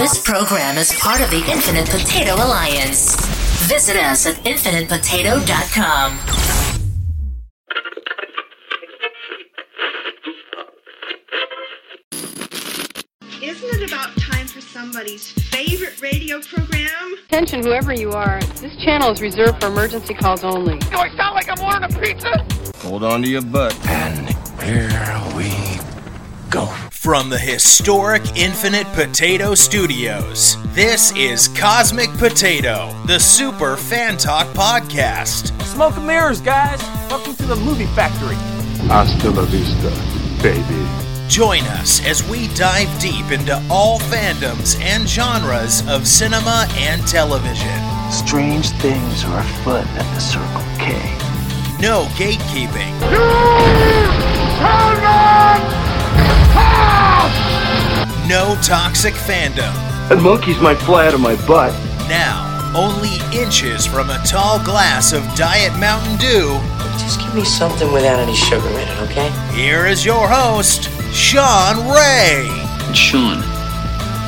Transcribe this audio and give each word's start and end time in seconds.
This 0.00 0.18
program 0.24 0.78
is 0.78 0.98
part 0.98 1.20
of 1.20 1.28
the 1.28 1.44
Infinite 1.52 1.86
Potato 1.90 2.34
Alliance. 2.36 3.14
Visit 3.68 3.96
us 3.96 4.24
at 4.24 4.34
infinitepotato.com. 4.46 6.18
Isn't 13.42 13.82
it 13.82 13.92
about 13.92 14.16
time 14.16 14.46
for 14.46 14.62
somebody's 14.62 15.32
favorite 15.32 16.00
radio 16.00 16.40
program? 16.40 17.16
Attention, 17.26 17.62
whoever 17.62 17.92
you 17.92 18.12
are. 18.12 18.40
This 18.58 18.74
channel 18.82 19.10
is 19.10 19.20
reserved 19.20 19.60
for 19.60 19.66
emergency 19.66 20.14
calls 20.14 20.44
only. 20.44 20.78
Do 20.78 20.96
I 20.96 21.14
sound 21.14 21.34
like 21.34 21.50
I'm 21.50 21.62
ordering 21.62 21.94
a 21.94 22.00
pizza? 22.00 22.46
Hold 22.78 23.04
on 23.04 23.20
to 23.20 23.28
your 23.28 23.42
butt. 23.42 23.76
And 23.86 24.30
here 24.62 24.88
we 25.36 25.52
go. 26.48 26.74
From 27.00 27.30
the 27.30 27.38
historic 27.38 28.36
Infinite 28.36 28.86
Potato 28.88 29.54
Studios, 29.54 30.58
this 30.74 31.16
is 31.16 31.48
Cosmic 31.48 32.10
Potato, 32.18 32.94
the 33.06 33.18
Super 33.18 33.78
Fan 33.78 34.18
Talk 34.18 34.46
Podcast. 34.48 35.58
Smoke 35.62 35.96
and 35.96 36.06
mirrors, 36.06 36.42
guys. 36.42 36.78
Welcome 37.08 37.36
to 37.36 37.46
the 37.46 37.56
movie 37.56 37.86
factory. 37.96 38.34
Hasta 38.86 39.30
la 39.30 39.46
vista, 39.46 39.88
baby. 40.42 40.86
Join 41.26 41.62
us 41.80 42.04
as 42.04 42.22
we 42.28 42.48
dive 42.48 43.00
deep 43.00 43.30
into 43.30 43.56
all 43.70 43.98
fandoms 43.98 44.78
and 44.82 45.08
genres 45.08 45.82
of 45.88 46.06
cinema 46.06 46.68
and 46.72 47.00
television. 47.08 47.80
Strange 48.12 48.68
things 48.72 49.24
are 49.24 49.40
afoot 49.40 49.86
at 49.96 50.14
the 50.14 50.20
Circle 50.20 50.60
K. 50.76 50.92
No 51.80 52.04
gatekeeping. 52.18 52.92
No 58.28 58.56
toxic 58.62 59.14
fandom. 59.14 59.74
And 60.10 60.22
monkeys 60.22 60.60
might 60.60 60.78
fly 60.78 61.06
out 61.06 61.14
of 61.14 61.20
my 61.20 61.34
butt. 61.46 61.72
Now, 62.08 62.46
only 62.76 63.16
inches 63.36 63.84
from 63.84 64.10
a 64.10 64.22
tall 64.24 64.62
glass 64.64 65.12
of 65.12 65.22
Diet 65.34 65.76
Mountain 65.80 66.16
Dew. 66.18 66.60
Just 66.98 67.20
give 67.20 67.34
me 67.34 67.44
something 67.44 67.92
without 67.92 68.20
any 68.20 68.36
sugar 68.36 68.68
in 68.68 68.88
it, 68.88 68.98
okay? 69.10 69.30
Here 69.52 69.86
is 69.86 70.04
your 70.04 70.28
host, 70.28 70.88
Sean 71.12 71.88
Ray. 71.88 72.46
It's 72.88 72.98
Sean. 72.98 73.42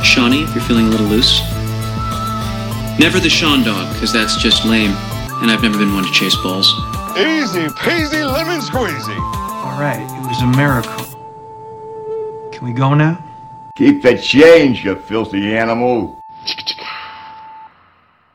Shawnee, 0.02 0.42
if 0.42 0.54
you're 0.54 0.64
feeling 0.64 0.86
a 0.86 0.90
little 0.90 1.06
loose. 1.06 1.40
Never 2.98 3.20
the 3.20 3.30
Sean 3.30 3.62
dog, 3.62 3.92
because 3.94 4.12
that's 4.12 4.36
just 4.36 4.64
lame, 4.64 4.90
and 5.40 5.50
I've 5.50 5.62
never 5.62 5.78
been 5.78 5.94
one 5.94 6.04
to 6.04 6.10
chase 6.10 6.34
balls. 6.42 6.66
Easy 7.16 7.68
peasy 7.68 8.24
lemon 8.30 8.60
squeezy. 8.60 9.16
All 9.64 9.78
right, 9.78 10.02
it 10.02 10.28
was 10.28 10.42
a 10.42 10.56
miracle. 10.56 11.11
Can 12.62 12.72
we 12.72 12.78
go 12.78 12.94
now? 12.94 13.18
Keep 13.76 14.02
the 14.02 14.16
change, 14.16 14.84
you 14.84 14.94
filthy 14.94 15.56
animal. 15.56 16.20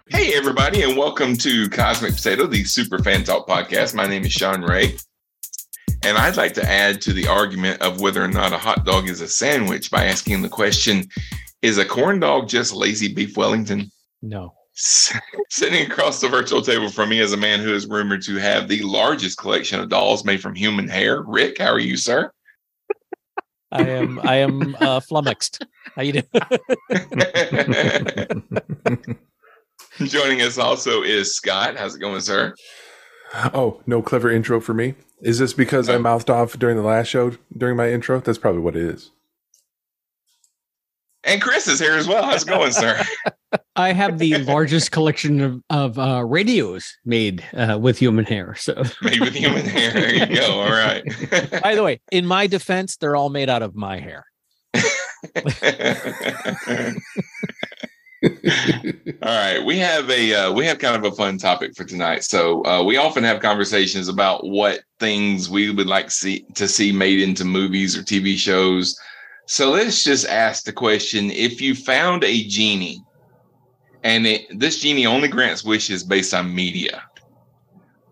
Hey, 0.10 0.36
everybody, 0.36 0.82
and 0.82 0.98
welcome 0.98 1.38
to 1.38 1.70
Cosmic 1.70 2.14
Potato, 2.14 2.46
the 2.46 2.66
Super 2.66 3.00
Fan 3.00 3.24
Talk 3.24 3.48
podcast. 3.48 3.94
My 3.94 4.06
name 4.06 4.26
is 4.26 4.34
Sean 4.34 4.64
Ray, 4.64 4.98
and 6.04 6.18
I'd 6.18 6.36
like 6.36 6.54
to 6.56 6.70
add 6.70 7.00
to 7.04 7.14
the 7.14 7.26
argument 7.26 7.82
of 7.82 8.02
whether 8.02 8.22
or 8.22 8.28
not 8.28 8.52
a 8.52 8.58
hot 8.58 8.84
dog 8.84 9.08
is 9.08 9.22
a 9.22 9.30
sandwich 9.30 9.90
by 9.90 10.04
asking 10.04 10.42
the 10.42 10.50
question 10.50 11.06
Is 11.62 11.78
a 11.78 11.86
corn 11.86 12.20
dog 12.20 12.50
just 12.50 12.74
lazy 12.74 13.14
beef 13.14 13.38
Wellington? 13.38 13.90
No. 14.22 14.54
Sitting 14.74 15.90
across 15.90 16.20
the 16.20 16.28
virtual 16.28 16.62
table 16.62 16.90
from 16.90 17.08
me 17.08 17.22
is 17.22 17.32
a 17.32 17.38
man 17.38 17.62
who 17.62 17.74
is 17.74 17.88
rumored 17.88 18.24
to 18.24 18.36
have 18.36 18.68
the 18.68 18.82
largest 18.82 19.38
collection 19.38 19.80
of 19.80 19.88
dolls 19.88 20.26
made 20.26 20.42
from 20.42 20.54
human 20.54 20.90
hair. 20.90 21.22
Rick, 21.22 21.60
how 21.60 21.72
are 21.72 21.80
you, 21.80 21.96
sir? 21.96 22.30
I 23.72 23.90
am 23.90 24.20
I 24.24 24.38
am 24.38 24.76
uh, 24.80 25.00
flummoxed. 25.00 25.66
How 25.96 26.02
you 26.02 26.14
doing? 26.14 26.26
Joining 30.04 30.42
us 30.42 30.58
also 30.58 31.02
is 31.02 31.36
Scott. 31.36 31.76
How's 31.76 31.96
it 31.96 32.00
going, 32.00 32.22
sir? 32.22 32.54
Oh, 33.34 33.82
no 33.86 34.02
clever 34.02 34.32
intro 34.32 34.62
for 34.62 34.74
me. 34.74 34.96
Is 35.22 35.40
this 35.40 35.54
because 35.54 35.90
I 35.90 35.98
mouthed 35.98 36.30
off 36.30 36.58
during 36.58 36.78
the 36.78 36.84
last 36.84 37.08
show 37.08 37.34
during 37.56 37.76
my 37.76 37.92
intro? 37.92 38.20
That's 38.20 38.38
probably 38.38 38.62
what 38.62 38.76
it 38.76 38.84
is. 38.84 39.12
And 41.24 41.42
Chris 41.42 41.68
is 41.68 41.80
here 41.80 41.96
as 41.96 42.08
well. 42.08 42.24
How's 42.24 42.44
it 42.44 42.50
going, 42.50 42.72
sir? 42.72 43.04
I 43.76 43.94
have 43.94 44.20
the 44.20 44.38
largest 44.40 44.92
collection 44.92 45.42
of, 45.42 45.62
of 45.70 46.00
uh, 46.00 46.24
radios 46.26 46.98
made 47.06 47.44
uh, 47.54 47.78
with 47.80 47.98
human 47.98 48.26
hair. 48.26 48.56
So 48.56 48.84
made 49.02 49.22
with 49.22 49.34
human 49.34 49.66
hair. 49.66 49.94
There 49.94 50.14
you 50.14 50.36
go. 50.36 50.60
All 50.60 50.70
right. 50.70 51.04
By 51.64 51.76
the 51.76 51.84
way, 51.84 52.02
in 52.12 52.26
my 52.26 52.48
defense, 52.48 52.98
they're 52.98 53.16
all 53.16 53.30
made 53.30 53.50
out 53.50 53.62
of 53.62 53.76
my 53.76 54.00
hair. 54.00 54.26
All 58.24 58.32
right, 59.24 59.64
we 59.64 59.78
have 59.78 60.10
a 60.10 60.34
uh, 60.34 60.52
we 60.52 60.66
have 60.66 60.80
kind 60.80 60.96
of 60.96 61.12
a 61.12 61.16
fun 61.16 61.38
topic 61.38 61.76
for 61.76 61.84
tonight. 61.84 62.24
So 62.24 62.66
uh, 62.66 62.84
we 62.84 62.98
often 62.98 63.24
have 63.24 63.42
conversations 63.42 64.08
about 64.08 64.46
what 64.46 64.82
things 65.00 65.50
we 65.50 65.70
would 65.70 65.88
like 65.88 66.10
see 66.10 66.46
to 66.56 66.68
see 66.68 66.92
made 66.92 67.22
into 67.22 67.46
movies 67.46 67.96
or 67.96 68.02
TV 68.02 68.36
shows. 68.36 69.00
So 69.46 69.70
let's 69.70 70.04
just 70.04 70.28
ask 70.28 70.64
the 70.64 70.74
question: 70.74 71.30
If 71.30 71.62
you 71.62 71.76
found 71.76 72.24
a 72.24 72.44
genie, 72.48 73.04
and 74.04 74.26
it, 74.26 74.60
this 74.60 74.80
genie 74.80 75.06
only 75.06 75.28
grants 75.28 75.64
wishes 75.64 76.04
based 76.04 76.34
on 76.34 76.54
media, 76.54 77.04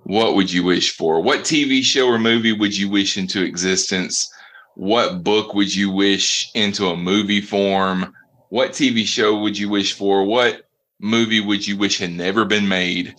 what 0.04 0.36
would 0.36 0.52
you 0.52 0.64
wish 0.64 0.96
for? 0.96 1.22
What 1.22 1.42
TV 1.42 1.82
show 1.84 2.08
or 2.08 2.20
movie 2.20 2.54
would 2.54 2.78
you 2.78 2.90
wish 2.90 3.18
into 3.18 3.44
existence? 3.44 4.30
What 4.76 5.24
book 5.24 5.54
would 5.54 5.74
you 5.74 5.90
wish 5.90 6.52
into 6.54 6.88
a 6.88 6.98
movie 6.98 7.42
form? 7.42 8.14
What 8.50 8.72
TV 8.72 9.06
show 9.06 9.40
would 9.40 9.58
you 9.58 9.70
wish 9.70 9.94
for? 9.94 10.24
What 10.24 10.64
movie 11.00 11.40
would 11.40 11.66
you 11.66 11.78
wish 11.78 12.00
had 12.00 12.12
never 12.12 12.46
been 12.46 12.68
made? 12.68 13.16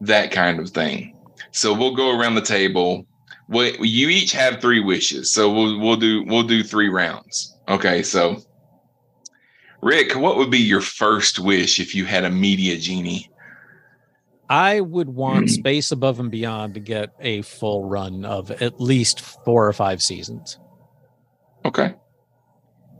That 0.00 0.30
kind 0.30 0.58
of 0.58 0.70
thing. 0.70 1.16
So 1.50 1.74
we'll 1.74 1.94
go 1.94 2.16
around 2.18 2.36
the 2.36 2.40
table. 2.40 3.04
We, 3.48 3.76
you 3.80 4.08
each 4.08 4.32
have 4.32 4.60
three 4.60 4.80
wishes. 4.80 5.32
So 5.32 5.52
we'll 5.52 5.78
we'll 5.80 5.96
do 5.96 6.24
we'll 6.24 6.44
do 6.44 6.62
three 6.62 6.88
rounds. 6.88 7.56
Okay, 7.68 8.02
so 8.02 8.42
Rick, 9.82 10.14
what 10.14 10.36
would 10.36 10.50
be 10.50 10.58
your 10.58 10.80
first 10.80 11.38
wish 11.38 11.80
if 11.80 11.94
you 11.94 12.04
had 12.04 12.24
a 12.24 12.30
media 12.30 12.76
genie? 12.76 13.30
I 14.48 14.80
would 14.80 15.08
want 15.08 15.50
Space 15.50 15.90
Above 15.92 16.20
and 16.20 16.30
Beyond 16.30 16.74
to 16.74 16.80
get 16.80 17.10
a 17.20 17.42
full 17.42 17.88
run 17.88 18.24
of 18.24 18.50
at 18.50 18.80
least 18.80 19.20
four 19.20 19.66
or 19.66 19.72
five 19.72 20.02
seasons. 20.02 20.58
Okay 21.64 21.94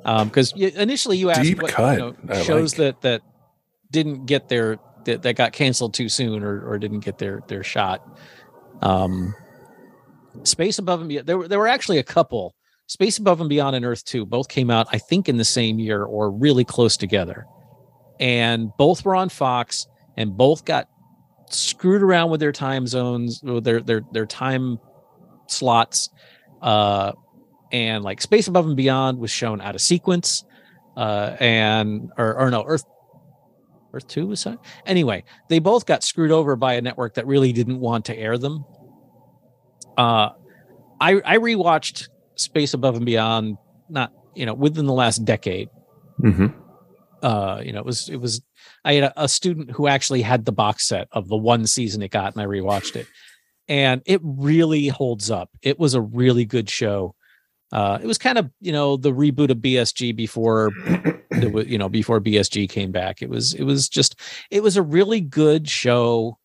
because 0.02 0.52
um, 0.52 0.60
initially 0.60 1.16
you 1.16 1.30
asked 1.30 1.42
Deep 1.42 1.62
what, 1.62 1.70
cut. 1.70 1.98
You 1.98 2.16
know, 2.22 2.42
shows 2.42 2.78
like. 2.78 3.00
that 3.00 3.02
that 3.02 3.22
didn't 3.90 4.26
get 4.26 4.48
their 4.48 4.78
that, 5.04 5.22
that 5.22 5.36
got 5.36 5.52
canceled 5.52 5.94
too 5.94 6.08
soon 6.08 6.42
or 6.42 6.66
or 6.66 6.78
didn't 6.78 7.00
get 7.00 7.18
their 7.18 7.42
their 7.48 7.62
shot. 7.62 8.02
Um, 8.80 9.34
Space 10.44 10.78
Above 10.78 11.00
and 11.00 11.08
Beyond. 11.08 11.26
There 11.26 11.38
were 11.38 11.48
there 11.48 11.58
were 11.58 11.68
actually 11.68 11.98
a 11.98 12.02
couple. 12.02 12.54
Space 12.90 13.18
Above 13.18 13.40
and 13.40 13.48
Beyond 13.48 13.76
and 13.76 13.84
Earth 13.84 14.04
Two 14.04 14.26
both 14.26 14.48
came 14.48 14.68
out, 14.68 14.88
I 14.90 14.98
think, 14.98 15.28
in 15.28 15.36
the 15.36 15.44
same 15.44 15.78
year 15.78 16.02
or 16.02 16.28
really 16.28 16.64
close 16.64 16.96
together, 16.96 17.46
and 18.18 18.72
both 18.78 19.04
were 19.04 19.14
on 19.14 19.28
Fox, 19.28 19.86
and 20.16 20.36
both 20.36 20.64
got 20.64 20.88
screwed 21.50 22.02
around 22.02 22.32
with 22.32 22.40
their 22.40 22.50
time 22.50 22.88
zones, 22.88 23.42
their 23.44 23.80
their 23.80 24.02
their 24.10 24.26
time 24.26 24.80
slots. 25.46 26.10
Uh, 26.60 27.12
and 27.70 28.02
like 28.02 28.20
Space 28.20 28.48
Above 28.48 28.66
and 28.66 28.76
Beyond 28.76 29.20
was 29.20 29.30
shown 29.30 29.60
out 29.60 29.76
of 29.76 29.80
sequence, 29.80 30.44
uh, 30.96 31.36
and 31.38 32.10
or, 32.18 32.40
or 32.40 32.50
no 32.50 32.64
Earth 32.66 32.82
Earth 33.92 34.08
Two 34.08 34.26
was 34.26 34.42
that 34.42 34.58
anyway. 34.84 35.22
They 35.48 35.60
both 35.60 35.86
got 35.86 36.02
screwed 36.02 36.32
over 36.32 36.56
by 36.56 36.74
a 36.74 36.80
network 36.80 37.14
that 37.14 37.28
really 37.28 37.52
didn't 37.52 37.78
want 37.78 38.06
to 38.06 38.18
air 38.18 38.36
them. 38.36 38.64
Uh, 39.96 40.30
I 41.00 41.20
I 41.24 41.36
rewatched 41.36 42.08
Space 42.40 42.74
Above 42.74 42.96
and 42.96 43.06
Beyond, 43.06 43.58
not 43.88 44.12
you 44.34 44.46
know 44.46 44.54
within 44.54 44.86
the 44.86 44.92
last 44.92 45.24
decade. 45.24 45.68
Mm-hmm. 46.20 46.46
Uh, 47.22 47.60
you 47.64 47.72
know, 47.72 47.80
it 47.80 47.86
was 47.86 48.08
it 48.08 48.16
was 48.16 48.42
I 48.84 48.94
had 48.94 49.04
a, 49.04 49.24
a 49.24 49.28
student 49.28 49.70
who 49.70 49.86
actually 49.86 50.22
had 50.22 50.44
the 50.44 50.52
box 50.52 50.86
set 50.86 51.08
of 51.12 51.28
the 51.28 51.36
one 51.36 51.66
season 51.66 52.02
it 52.02 52.10
got, 52.10 52.34
and 52.34 52.42
I 52.42 52.46
rewatched 52.46 52.96
it, 52.96 53.06
and 53.68 54.02
it 54.06 54.20
really 54.22 54.88
holds 54.88 55.30
up. 55.30 55.50
It 55.62 55.78
was 55.78 55.94
a 55.94 56.00
really 56.00 56.44
good 56.44 56.70
show 56.70 57.14
uh, 57.72 57.98
it 58.02 58.06
was 58.06 58.18
kind 58.18 58.38
of 58.38 58.50
you 58.60 58.72
know 58.72 58.96
the 58.96 59.12
reboot 59.12 59.50
of 59.50 59.58
BSG 59.58 60.14
before 60.14 60.70
you 61.32 61.78
know 61.78 61.88
before 61.88 62.20
BSG 62.20 62.68
came 62.68 62.90
back. 62.90 63.22
It 63.22 63.30
was 63.30 63.54
it 63.54 63.62
was 63.62 63.88
just 63.88 64.18
it 64.50 64.62
was 64.62 64.76
a 64.76 64.82
really 64.82 65.20
good 65.20 65.68
show. 65.68 66.38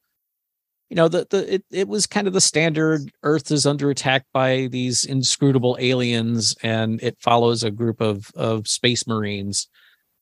You 0.90 0.96
know 0.96 1.08
the 1.08 1.26
the 1.30 1.56
it, 1.56 1.66
it 1.72 1.88
was 1.88 2.06
kind 2.06 2.28
of 2.28 2.34
the 2.34 2.42
standard 2.42 3.12
Earth 3.24 3.50
is 3.52 3.66
under 3.66 3.90
attack 3.90 4.26
by 4.34 4.68
these 4.68 5.04
inscrutable 5.04 5.78
aliens, 5.80 6.56
and 6.62 7.02
it 7.02 7.18
follows 7.20 7.64
a 7.64 7.72
group 7.72 8.02
of 8.02 8.32
of 8.36 8.68
space 8.68 9.08
marines. 9.08 9.68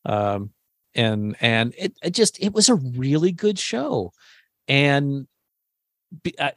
Um, 0.05 0.51
and 0.95 1.35
and 1.41 1.73
it, 1.77 1.97
it 2.01 2.11
just 2.11 2.41
it 2.41 2.53
was 2.53 2.69
a 2.69 2.75
really 2.75 3.31
good 3.31 3.59
show, 3.59 4.13
and 4.67 5.27
be, 6.23 6.33
I, 6.39 6.53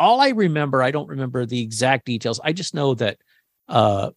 all 0.00 0.20
I 0.20 0.30
remember 0.30 0.82
I 0.82 0.90
don't 0.90 1.08
remember 1.08 1.46
the 1.46 1.60
exact 1.62 2.06
details. 2.06 2.40
I 2.42 2.52
just 2.52 2.74
know 2.74 2.94
that 2.94 3.18
uh, 3.68 4.10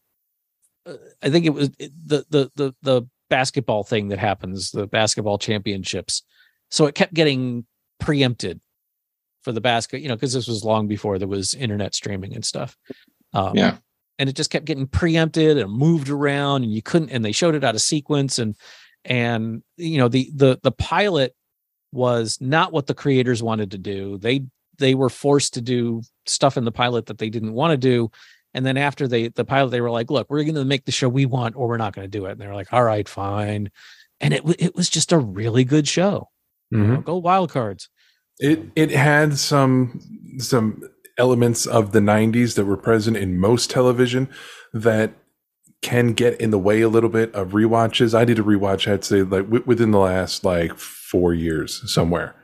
I 1.21 1.30
think 1.30 1.45
it 1.45 1.54
was 1.54 1.69
the 1.69 2.25
the 2.30 2.51
the 2.56 2.75
the 2.81 3.07
basketball 3.30 3.83
thing 3.83 4.07
that 4.07 4.19
happens, 4.19 4.71
the 4.71 4.88
basketball 4.88 5.38
championships. 5.38 6.24
So 6.71 6.86
it 6.88 6.95
kept 6.95 7.13
getting 7.13 7.65
preempted 8.00 8.60
for 9.43 9.51
the 9.51 9.61
basket, 9.61 10.01
you 10.01 10.07
know, 10.07 10.15
because 10.15 10.33
this 10.33 10.47
was 10.47 10.63
long 10.63 10.87
before 10.87 11.19
there 11.19 11.27
was 11.27 11.53
internet 11.53 11.93
streaming 11.93 12.33
and 12.35 12.43
stuff. 12.45 12.77
Um, 13.33 13.55
Yeah. 13.55 13.77
and 14.19 14.29
it 14.29 14.35
just 14.35 14.49
kept 14.51 14.65
getting 14.65 14.87
preempted 14.87 15.57
and 15.57 15.71
moved 15.71 16.09
around, 16.09 16.63
and 16.63 16.73
you 16.73 16.81
couldn't. 16.81 17.09
And 17.09 17.23
they 17.25 17.31
showed 17.31 17.55
it 17.55 17.63
out 17.63 17.75
of 17.75 17.81
sequence, 17.81 18.39
and 18.39 18.55
and 19.05 19.63
you 19.77 19.97
know 19.97 20.07
the 20.07 20.31
the 20.33 20.59
the 20.63 20.71
pilot 20.71 21.35
was 21.91 22.37
not 22.41 22.71
what 22.73 22.87
the 22.87 22.93
creators 22.93 23.43
wanted 23.43 23.71
to 23.71 23.77
do. 23.77 24.17
They 24.17 24.45
they 24.79 24.95
were 24.95 25.09
forced 25.09 25.53
to 25.55 25.61
do 25.61 26.01
stuff 26.25 26.57
in 26.57 26.65
the 26.65 26.71
pilot 26.71 27.05
that 27.07 27.17
they 27.19 27.29
didn't 27.29 27.53
want 27.53 27.71
to 27.71 27.77
do. 27.77 28.09
And 28.55 28.65
then 28.65 28.77
after 28.77 29.07
they 29.07 29.27
the 29.29 29.45
pilot, 29.45 29.71
they 29.71 29.81
were 29.81 29.91
like, 29.91 30.09
"Look, 30.11 30.29
we're 30.29 30.43
going 30.43 30.55
to 30.55 30.65
make 30.65 30.85
the 30.85 30.91
show 30.91 31.09
we 31.09 31.25
want, 31.25 31.55
or 31.55 31.67
we're 31.67 31.77
not 31.77 31.93
going 31.93 32.05
to 32.09 32.17
do 32.19 32.25
it." 32.27 32.31
And 32.33 32.41
they're 32.41 32.53
like, 32.55 32.71
"All 32.71 32.83
right, 32.83 33.07
fine." 33.09 33.69
And 34.21 34.33
it 34.33 34.43
it 34.59 34.75
was 34.75 34.89
just 34.89 35.11
a 35.11 35.17
really 35.17 35.63
good 35.63 35.87
show. 35.87 36.29
You 36.71 36.77
know, 36.79 36.97
Mhm. 36.97 37.03
Go 37.05 37.17
Wild 37.17 37.51
Cards. 37.51 37.89
It 38.43 38.59
it 38.75 38.91
had 38.91 39.39
some 39.39 40.01
some 40.37 40.83
elements 41.17 41.65
of 41.65 41.93
the 41.93 41.99
90s 41.99 42.55
that 42.55 42.65
were 42.65 42.77
present 42.77 43.15
in 43.17 43.39
most 43.39 43.69
television 43.69 44.29
that 44.73 45.13
can 45.81 46.13
get 46.13 46.39
in 46.41 46.51
the 46.51 46.59
way 46.59 46.81
a 46.81 46.89
little 46.89 47.09
bit 47.09 47.33
of 47.33 47.51
rewatches. 47.51 48.13
I 48.13 48.25
did 48.25 48.39
a 48.39 48.43
rewatch 48.43 48.91
I'd 48.91 49.05
say 49.05 49.21
like 49.23 49.45
w- 49.45 49.63
within 49.65 49.91
the 49.91 49.99
last 49.99 50.43
like 50.43 50.77
4 50.77 51.33
years 51.33 51.81
somewhere. 51.91 52.35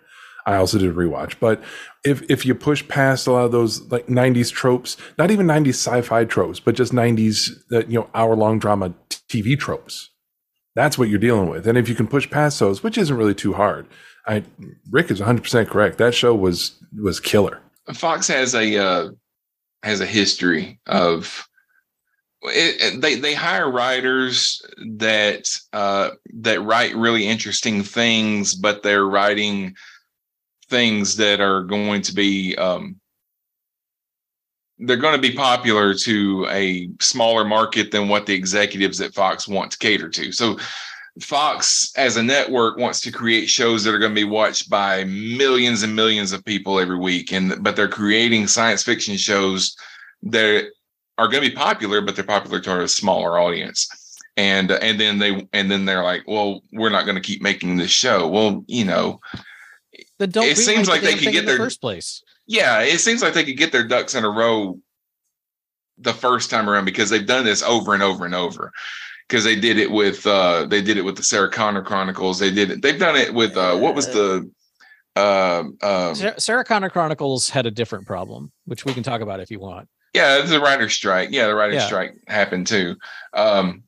I 0.45 0.55
also 0.55 0.79
did 0.79 0.89
a 0.89 0.93
rewatch, 0.93 1.35
but 1.41 1.61
if 2.05 2.23
if 2.29 2.45
you 2.45 2.55
push 2.55 2.87
past 2.87 3.27
a 3.27 3.33
lot 3.33 3.45
of 3.45 3.51
those 3.51 3.81
like 3.91 4.07
90s 4.07 4.51
tropes, 4.53 4.95
not 5.17 5.31
even 5.31 5.47
90s 5.47 5.75
sci-fi 5.75 6.23
tropes, 6.25 6.61
but 6.61 6.75
just 6.75 6.93
90s 6.93 7.51
that 7.71 7.85
uh, 7.85 7.87
you 7.89 7.99
know 7.99 8.09
hour-long 8.15 8.57
drama 8.59 8.93
t- 9.09 9.43
TV 9.43 9.59
tropes. 9.59 10.09
That's 10.75 10.97
what 10.97 11.09
you're 11.09 11.19
dealing 11.19 11.49
with. 11.49 11.67
And 11.67 11.77
if 11.77 11.89
you 11.89 11.95
can 11.95 12.07
push 12.07 12.29
past 12.29 12.59
those, 12.59 12.83
which 12.83 12.97
isn't 12.97 13.17
really 13.17 13.35
too 13.35 13.53
hard. 13.53 13.85
I 14.29 14.43
Rick 14.91 15.09
is 15.09 15.19
100% 15.19 15.67
correct. 15.67 15.97
That 15.97 16.13
show 16.13 16.35
was 16.35 16.75
was 17.01 17.19
killer. 17.19 17.59
Fox 17.93 18.27
has 18.27 18.53
a 18.53 18.77
uh, 18.77 19.09
has 19.83 20.01
a 20.01 20.05
history 20.05 20.79
of 20.85 21.47
it- 22.43 23.01
they 23.01 23.15
they 23.15 23.33
hire 23.33 23.71
writers 23.71 24.61
that 24.97 25.49
uh, 25.73 26.11
that 26.41 26.61
write 26.61 26.95
really 26.95 27.27
interesting 27.27 27.81
things, 27.83 28.53
but 28.53 28.83
they're 28.83 29.07
writing 29.07 29.75
things 30.69 31.15
that 31.17 31.41
are 31.41 31.63
going 31.63 32.03
to 32.03 32.13
be 32.13 32.55
um, 32.57 32.97
they're 34.77 34.95
going 34.97 35.15
to 35.15 35.27
be 35.27 35.33
popular 35.35 35.95
to 35.95 36.45
a 36.51 36.89
smaller 37.01 37.43
market 37.43 37.89
than 37.91 38.07
what 38.07 38.27
the 38.27 38.33
executives 38.35 39.01
at 39.01 39.15
Fox 39.15 39.47
want 39.47 39.71
to 39.71 39.77
cater 39.79 40.07
to. 40.09 40.31
So 40.31 40.57
Fox 41.21 41.91
as 41.95 42.17
a 42.17 42.23
network 42.23 42.77
wants 42.77 43.01
to 43.01 43.11
create 43.11 43.49
shows 43.49 43.83
that 43.83 43.93
are 43.93 43.99
going 43.99 44.11
to 44.11 44.21
be 44.21 44.23
watched 44.23 44.69
by 44.69 45.03
millions 45.05 45.83
and 45.83 45.95
millions 45.95 46.31
of 46.31 46.45
people 46.45 46.79
every 46.79 46.97
week 46.97 47.31
and 47.33 47.61
but 47.63 47.75
they're 47.75 47.87
creating 47.87 48.47
science 48.47 48.83
fiction 48.83 49.17
shows 49.17 49.75
that 50.23 50.69
are 51.17 51.27
going 51.27 51.43
to 51.43 51.49
be 51.49 51.55
popular 51.55 52.01
but 52.01 52.15
they're 52.15 52.23
popular 52.25 52.59
to 52.59 52.81
a 52.81 52.87
smaller 52.87 53.37
audience 53.39 53.89
and 54.37 54.71
and 54.71 54.99
then 54.99 55.17
they 55.19 55.47
and 55.53 55.69
then 55.69 55.85
they're 55.85 56.03
like 56.03 56.23
well 56.27 56.61
we're 56.73 56.89
not 56.89 57.03
going 57.05 57.15
to 57.15 57.21
keep 57.21 57.41
making 57.41 57.75
this 57.77 57.91
show 57.91 58.27
well 58.27 58.63
you 58.67 58.85
know 58.85 59.19
It 60.19 60.57
seems 60.57 60.87
the 60.87 60.91
like 60.93 61.01
they 61.01 61.13
could 61.15 61.23
get 61.33 61.35
in 61.35 61.45
the 61.45 61.51
their- 61.51 61.57
first 61.57 61.81
place. 61.81 62.23
yeah, 62.47 62.81
it 62.81 62.99
seems 62.99 63.21
like 63.21 63.33
they 63.33 63.43
could 63.43 63.57
get 63.57 63.71
their 63.71 63.87
ducks 63.87 64.15
in 64.15 64.23
a 64.25 64.29
row 64.29 64.79
the 65.97 66.13
first 66.13 66.49
time 66.49 66.69
around 66.69 66.85
because 66.85 67.09
they've 67.09 67.25
done 67.25 67.43
this 67.43 67.61
over 67.63 67.93
and 67.93 68.01
over 68.03 68.25
and 68.25 68.33
over. 68.35 68.71
Because 69.29 69.43
they 69.43 69.55
did 69.55 69.77
it 69.77 69.91
with 69.91 70.25
uh 70.25 70.65
they 70.65 70.81
did 70.81 70.97
it 70.97 71.03
with 71.05 71.15
the 71.15 71.21
Sarah 71.23 71.51
Connor 71.51 71.83
Chronicles. 71.83 72.39
They 72.39 72.51
did 72.51 72.71
it. 72.71 72.81
They've 72.81 72.97
done 72.99 73.15
it 73.15 73.31
with 73.33 73.55
uh 73.55 73.77
what 73.77 73.93
was 73.93 74.07
the 74.07 74.49
um 75.15 75.77
um 75.83 76.15
Sarah, 76.15 76.39
Sarah 76.39 76.63
Connor 76.65 76.89
Chronicles 76.89 77.49
had 77.49 77.65
a 77.65 77.71
different 77.71 78.07
problem, 78.07 78.51
which 78.65 78.85
we 78.85 78.93
can 78.93 79.03
talk 79.03 79.21
about 79.21 79.39
if 79.39 79.51
you 79.51 79.59
want. 79.59 79.87
yeah, 80.15 80.41
the 80.41 80.59
writer's 80.59 80.93
strike. 80.93 81.29
Yeah, 81.31 81.47
the 81.47 81.53
writer's 81.55 81.75
Yeah. 81.75 81.85
strike 81.85 82.15
happened 82.27 82.65
too. 82.67 82.95
Um 83.33 83.83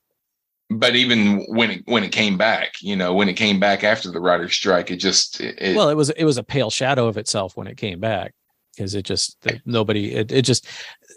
but 0.70 0.96
even 0.96 1.44
when 1.50 1.72
it 1.72 1.82
when 1.86 2.04
it 2.04 2.12
came 2.12 2.38
back, 2.38 2.74
you 2.82 2.96
know, 2.96 3.14
when 3.14 3.28
it 3.28 3.34
came 3.34 3.60
back 3.60 3.84
after 3.84 4.10
the 4.12 4.22
writer's 4.22 4.54
strike, 4.54 4.92
it 4.92 4.98
just 4.98 5.42
it, 5.42 5.56
it- 5.60 5.76
well, 5.76 5.90
it 5.90 5.96
was 5.98 6.12
it 6.12 6.24
was 6.24 6.38
a 6.38 6.44
pale 6.44 6.70
shadow 6.70 7.08
of 7.08 7.18
itself 7.18 7.58
when 7.58 7.66
it 7.68 7.78
came 7.78 8.00
back 8.00 8.34
because 8.76 8.96
it 8.96 9.04
just 9.04 9.40
that 9.42 9.62
nobody 9.66 10.14
it, 10.14 10.32
it 10.32 10.44
just 10.44 10.68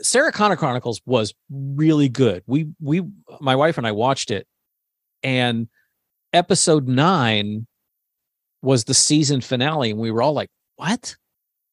Sarah 0.03 0.33
Connor 0.33 0.57
Chronicles 0.57 1.01
was 1.07 1.35
really 1.51 2.09
good. 2.09 2.43
We 2.47 2.69
we 2.81 3.03
my 3.41 3.57
wife 3.57 3.79
and 3.79 3.87
I 3.87 3.93
watched 3.93 4.31
it, 4.31 4.47
and 5.23 5.69
episode 6.33 6.89
nine 6.89 7.67
was 8.63 8.85
the 8.85 8.95
season 8.95 9.41
finale, 9.41 9.91
and 9.91 10.01
we 10.01 10.11
were 10.11 10.23
all 10.23 10.33
like, 10.33 10.51
"What?" 10.77 11.17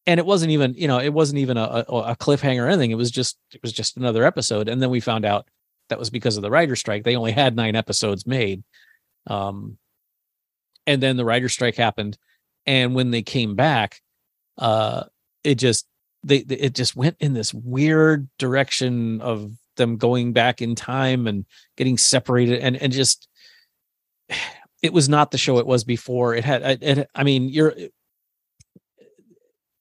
And 0.08 0.20
it 0.20 0.26
wasn't 0.26 0.52
even 0.52 0.74
you 0.76 0.88
know 0.88 1.00
it 1.00 1.14
wasn't 1.14 1.40
even 1.40 1.58
a, 1.58 1.86
a, 1.88 1.96
a 1.96 2.16
cliffhanger 2.16 2.64
or 2.64 2.68
anything. 2.68 2.92
It 2.92 2.96
was 2.96 3.12
just 3.12 3.38
it 3.54 3.62
was 3.62 3.74
just 3.74 3.98
another 3.98 4.24
episode, 4.24 4.68
and 4.68 4.82
then 4.82 4.90
we 4.90 5.00
found 5.00 5.26
out 5.26 5.48
that 5.90 6.00
was 6.00 6.10
because 6.10 6.38
of 6.38 6.44
the 6.44 6.52
writer 6.52 6.76
strike. 6.76 7.04
They 7.04 7.16
only 7.16 7.34
had 7.34 7.56
nine 7.56 7.76
episodes 7.76 8.26
made. 8.26 8.64
Um, 9.28 9.78
and 10.88 11.02
then 11.02 11.18
the 11.18 11.26
writer 11.26 11.50
strike 11.50 11.76
happened 11.76 12.18
and 12.66 12.96
when 12.96 13.12
they 13.12 13.22
came 13.22 13.56
back 13.56 14.02
uh 14.58 15.04
it 15.44 15.56
just 15.56 15.86
they 16.24 16.44
they- 16.44 16.56
it 16.58 16.74
just 16.76 16.96
went 16.96 17.18
in 17.20 17.34
this 17.34 17.54
weird 17.54 18.30
direction 18.38 19.22
of 19.22 19.52
them 19.78 19.98
going 19.98 20.34
back 20.34 20.62
in 20.62 20.76
time 20.76 21.28
and 21.28 21.46
getting 21.78 21.98
separated 21.98 22.60
and 22.60 22.76
and 22.78 22.92
just 22.94 23.28
it 24.82 24.94
was 24.94 25.08
not 25.10 25.32
the 25.32 25.38
show 25.38 25.60
it 25.60 25.68
was 25.68 25.84
before. 25.84 26.34
It 26.36 26.44
had 26.44 26.62
it, 26.64 26.84
it, 26.84 27.10
i 27.16 27.24
mean 27.24 27.50
you're 27.50 27.74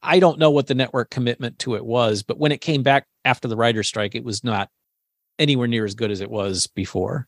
i 0.02 0.18
don't 0.18 0.38
know 0.38 0.50
what 0.50 0.66
the 0.66 0.74
network 0.74 1.10
commitment 1.10 1.58
to 1.58 1.74
it 1.74 1.84
was 1.84 2.22
but 2.22 2.38
when 2.38 2.52
it 2.52 2.60
came 2.60 2.82
back 2.82 3.06
after 3.24 3.48
the 3.48 3.56
writer 3.56 3.82
strike 3.82 4.14
it 4.14 4.24
was 4.24 4.42
not 4.44 4.68
anywhere 5.38 5.68
near 5.68 5.84
as 5.84 5.94
good 5.94 6.10
as 6.10 6.20
it 6.20 6.30
was 6.30 6.66
before. 6.68 7.26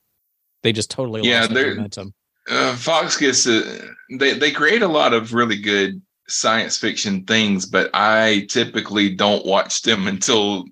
They 0.62 0.72
just 0.72 0.90
totally 0.90 1.22
Yeah, 1.28 1.40
lost 1.40 1.52
momentum. 1.52 2.12
uh, 2.48 2.76
Fox 2.76 3.16
gets 3.16 3.46
uh, 3.46 3.88
they 4.18 4.34
they 4.34 4.50
create 4.52 4.82
a 4.82 4.88
lot 4.88 5.12
of 5.14 5.32
really 5.32 5.56
good 5.56 6.00
science 6.28 6.76
fiction 6.76 7.24
things, 7.24 7.66
but 7.66 7.90
I 7.94 8.46
typically 8.48 9.14
don't 9.14 9.44
watch 9.46 9.82
them 9.82 10.06
until 10.06 10.64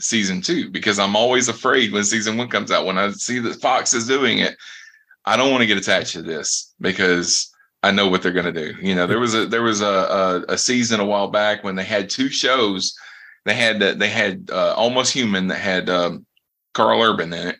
season 0.00 0.40
two 0.40 0.70
because 0.70 0.98
I'm 0.98 1.16
always 1.16 1.48
afraid 1.48 1.92
when 1.92 2.04
season 2.04 2.36
one 2.36 2.48
comes 2.48 2.70
out. 2.70 2.86
When 2.86 2.98
I 2.98 3.10
see 3.10 3.38
that 3.40 3.60
Fox 3.60 3.94
is 3.94 4.06
doing 4.06 4.38
it, 4.38 4.56
I 5.24 5.36
don't 5.36 5.50
want 5.50 5.62
to 5.62 5.66
get 5.66 5.78
attached 5.78 6.12
to 6.12 6.22
this 6.22 6.74
because 6.80 7.52
I 7.82 7.90
know 7.90 8.08
what 8.08 8.22
they're 8.22 8.32
going 8.32 8.52
to 8.52 8.72
do. 8.72 8.74
You 8.80 8.94
know, 8.94 9.06
there 9.06 9.20
was 9.20 9.34
a 9.34 9.46
there 9.46 9.62
was 9.62 9.80
a, 9.80 9.86
a 9.86 10.52
a 10.54 10.58
season 10.58 11.00
a 11.00 11.04
while 11.04 11.28
back 11.28 11.64
when 11.64 11.76
they 11.76 11.84
had 11.84 12.10
two 12.10 12.28
shows. 12.28 12.94
They 13.44 13.54
had 13.54 13.80
they 13.80 14.08
had 14.08 14.50
uh, 14.52 14.74
Almost 14.74 15.12
Human 15.12 15.48
that 15.48 15.60
had 15.60 15.88
um, 15.90 16.26
Karl 16.74 17.02
Urban 17.02 17.32
in 17.32 17.48
it 17.48 17.56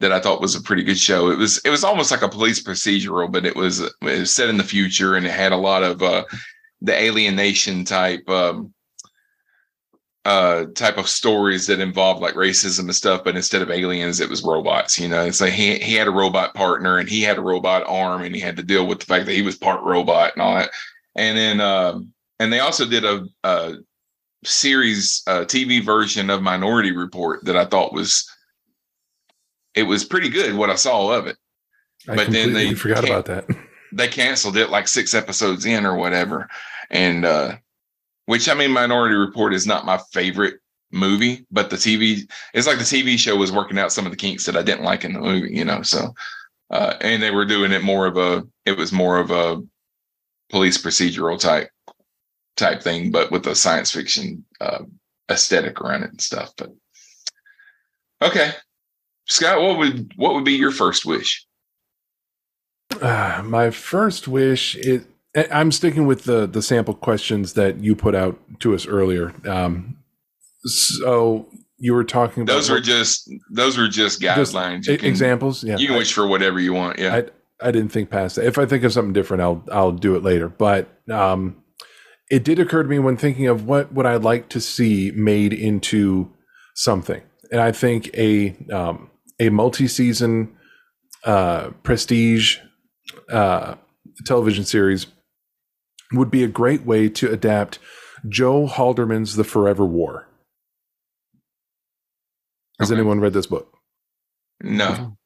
that 0.00 0.12
I 0.12 0.20
thought 0.20 0.40
was 0.40 0.54
a 0.54 0.62
pretty 0.62 0.82
good 0.82 0.98
show. 0.98 1.30
It 1.30 1.38
was 1.38 1.58
it 1.58 1.70
was 1.70 1.84
almost 1.84 2.10
like 2.10 2.22
a 2.22 2.28
police 2.28 2.62
procedural, 2.62 3.30
but 3.30 3.46
it 3.46 3.56
was 3.56 3.80
it 3.80 3.92
was 4.02 4.34
set 4.34 4.48
in 4.48 4.58
the 4.58 4.64
future 4.64 5.16
and 5.16 5.26
it 5.26 5.32
had 5.32 5.52
a 5.52 5.56
lot 5.56 5.82
of 5.82 6.02
uh, 6.02 6.24
the 6.82 6.94
alienation 6.94 7.84
type 7.84 8.28
um, 8.28 8.74
uh, 10.26 10.66
type 10.74 10.98
of 10.98 11.08
stories 11.08 11.66
that 11.66 11.80
involved 11.80 12.20
like 12.20 12.34
racism 12.34 12.80
and 12.80 12.94
stuff. 12.94 13.24
But 13.24 13.36
instead 13.36 13.62
of 13.62 13.70
aliens, 13.70 14.20
it 14.20 14.28
was 14.28 14.42
robots. 14.42 14.98
You 14.98 15.08
know, 15.08 15.24
it's 15.24 15.40
like 15.40 15.54
he 15.54 15.78
he 15.78 15.94
had 15.94 16.08
a 16.08 16.12
robot 16.12 16.54
partner 16.54 16.98
and 16.98 17.08
he 17.08 17.22
had 17.22 17.38
a 17.38 17.42
robot 17.42 17.84
arm 17.86 18.22
and 18.22 18.34
he 18.34 18.40
had 18.40 18.56
to 18.56 18.62
deal 18.62 18.86
with 18.86 19.00
the 19.00 19.06
fact 19.06 19.26
that 19.26 19.34
he 19.34 19.42
was 19.42 19.56
part 19.56 19.82
robot 19.82 20.32
and 20.34 20.42
all 20.42 20.56
that. 20.56 20.70
And 21.14 21.38
then 21.38 21.60
um, 21.60 22.12
and 22.38 22.52
they 22.52 22.60
also 22.60 22.86
did 22.86 23.04
a, 23.04 23.26
a 23.44 23.76
series 24.44 25.22
TV 25.26 25.82
version 25.82 26.28
of 26.28 26.42
Minority 26.42 26.92
Report 26.92 27.42
that 27.46 27.56
I 27.56 27.64
thought 27.64 27.94
was 27.94 28.30
it 29.76 29.84
was 29.84 30.04
pretty 30.04 30.28
good 30.28 30.54
what 30.56 30.70
I 30.70 30.74
saw 30.74 31.12
of 31.12 31.26
it. 31.28 31.36
I 32.08 32.16
But 32.16 32.30
then 32.30 32.52
they 32.52 32.74
forgot 32.74 33.04
can't- 33.04 33.08
about 33.10 33.26
that. 33.26 33.56
They 33.92 34.08
canceled 34.08 34.56
it 34.56 34.68
like 34.70 34.88
six 34.88 35.14
episodes 35.14 35.64
in 35.64 35.86
or 35.86 35.94
whatever. 35.96 36.48
And 36.90 37.24
uh 37.24 37.56
which 38.26 38.48
I 38.48 38.54
mean 38.54 38.72
Minority 38.72 39.14
Report 39.14 39.54
is 39.54 39.66
not 39.66 39.86
my 39.86 39.98
favorite 40.12 40.56
movie, 40.90 41.46
but 41.50 41.70
the 41.70 41.76
TV 41.76 42.28
it's 42.52 42.66
like 42.66 42.78
the 42.78 42.84
TV 42.84 43.16
show 43.18 43.36
was 43.36 43.52
working 43.52 43.78
out 43.78 43.92
some 43.92 44.04
of 44.04 44.10
the 44.10 44.16
kinks 44.16 44.44
that 44.46 44.56
I 44.56 44.62
didn't 44.62 44.84
like 44.84 45.04
in 45.04 45.12
the 45.12 45.20
movie, 45.20 45.54
you 45.54 45.64
know. 45.64 45.82
So 45.82 46.12
uh 46.70 46.94
and 47.00 47.22
they 47.22 47.30
were 47.30 47.44
doing 47.46 47.70
it 47.72 47.82
more 47.84 48.06
of 48.06 48.16
a 48.16 48.44
it 48.64 48.76
was 48.76 48.92
more 48.92 49.18
of 49.18 49.30
a 49.30 49.62
police 50.50 50.78
procedural 50.78 51.38
type 51.38 51.70
type 52.56 52.82
thing, 52.82 53.10
but 53.10 53.30
with 53.30 53.46
a 53.46 53.54
science 53.54 53.90
fiction 53.92 54.44
uh, 54.60 54.82
aesthetic 55.30 55.80
around 55.80 56.02
it 56.04 56.10
and 56.10 56.20
stuff. 56.20 56.52
But 56.56 56.70
okay. 58.22 58.52
Scott, 59.26 59.60
what 59.60 59.78
would 59.78 60.12
what 60.16 60.34
would 60.34 60.44
be 60.44 60.52
your 60.52 60.70
first 60.70 61.04
wish? 61.04 61.46
Uh, 63.00 63.42
my 63.44 63.70
first 63.70 64.28
wish 64.28 64.76
is 64.76 65.04
I'm 65.50 65.72
sticking 65.72 66.06
with 66.06 66.24
the 66.24 66.46
the 66.46 66.62
sample 66.62 66.94
questions 66.94 67.52
that 67.54 67.80
you 67.80 67.94
put 67.94 68.14
out 68.14 68.38
to 68.60 68.74
us 68.74 68.86
earlier. 68.86 69.34
Um, 69.46 69.98
so 70.64 71.46
you 71.78 71.92
were 71.92 72.04
talking 72.04 72.42
about 72.42 72.54
those 72.54 72.70
were 72.70 72.80
just 72.80 73.30
those 73.50 73.76
were 73.76 73.88
just 73.88 74.20
guidelines. 74.20 74.82
Just 74.82 75.00
can, 75.00 75.08
examples. 75.08 75.62
Yeah, 75.62 75.76
you 75.76 75.88
can 75.88 75.96
I, 75.96 75.98
wish 75.98 76.12
for 76.12 76.26
whatever 76.26 76.58
you 76.58 76.72
want. 76.72 76.98
Yeah, 76.98 77.16
I, 77.16 77.68
I 77.68 77.70
didn't 77.70 77.90
think 77.90 78.10
past 78.10 78.36
that. 78.36 78.46
If 78.46 78.58
I 78.58 78.64
think 78.64 78.84
of 78.84 78.92
something 78.92 79.12
different, 79.12 79.42
I'll 79.42 79.62
I'll 79.70 79.92
do 79.92 80.14
it 80.16 80.22
later. 80.22 80.48
But 80.48 80.88
um, 81.10 81.62
it 82.30 82.44
did 82.44 82.58
occur 82.58 82.82
to 82.82 82.88
me 82.88 82.98
when 82.98 83.16
thinking 83.16 83.46
of 83.46 83.66
what 83.66 83.92
would 83.92 84.06
I 84.06 84.16
like 84.16 84.48
to 84.50 84.60
see 84.60 85.12
made 85.14 85.52
into 85.52 86.32
something, 86.74 87.22
and 87.52 87.60
I 87.60 87.72
think 87.72 88.08
a 88.16 88.56
um, 88.72 89.10
a 89.38 89.48
multi-season 89.48 90.56
uh, 91.24 91.70
prestige 91.82 92.58
uh, 93.30 93.74
television 94.24 94.64
series 94.64 95.06
would 96.12 96.30
be 96.30 96.44
a 96.44 96.48
great 96.48 96.84
way 96.84 97.08
to 97.08 97.30
adapt 97.30 97.78
Joe 98.28 98.66
Haldeman's 98.66 99.36
The 99.36 99.44
Forever 99.44 99.84
War. 99.84 100.28
Has 102.78 102.90
okay. 102.90 103.00
anyone 103.00 103.20
read 103.20 103.32
this 103.32 103.46
book? 103.46 103.76
No. 104.62 105.16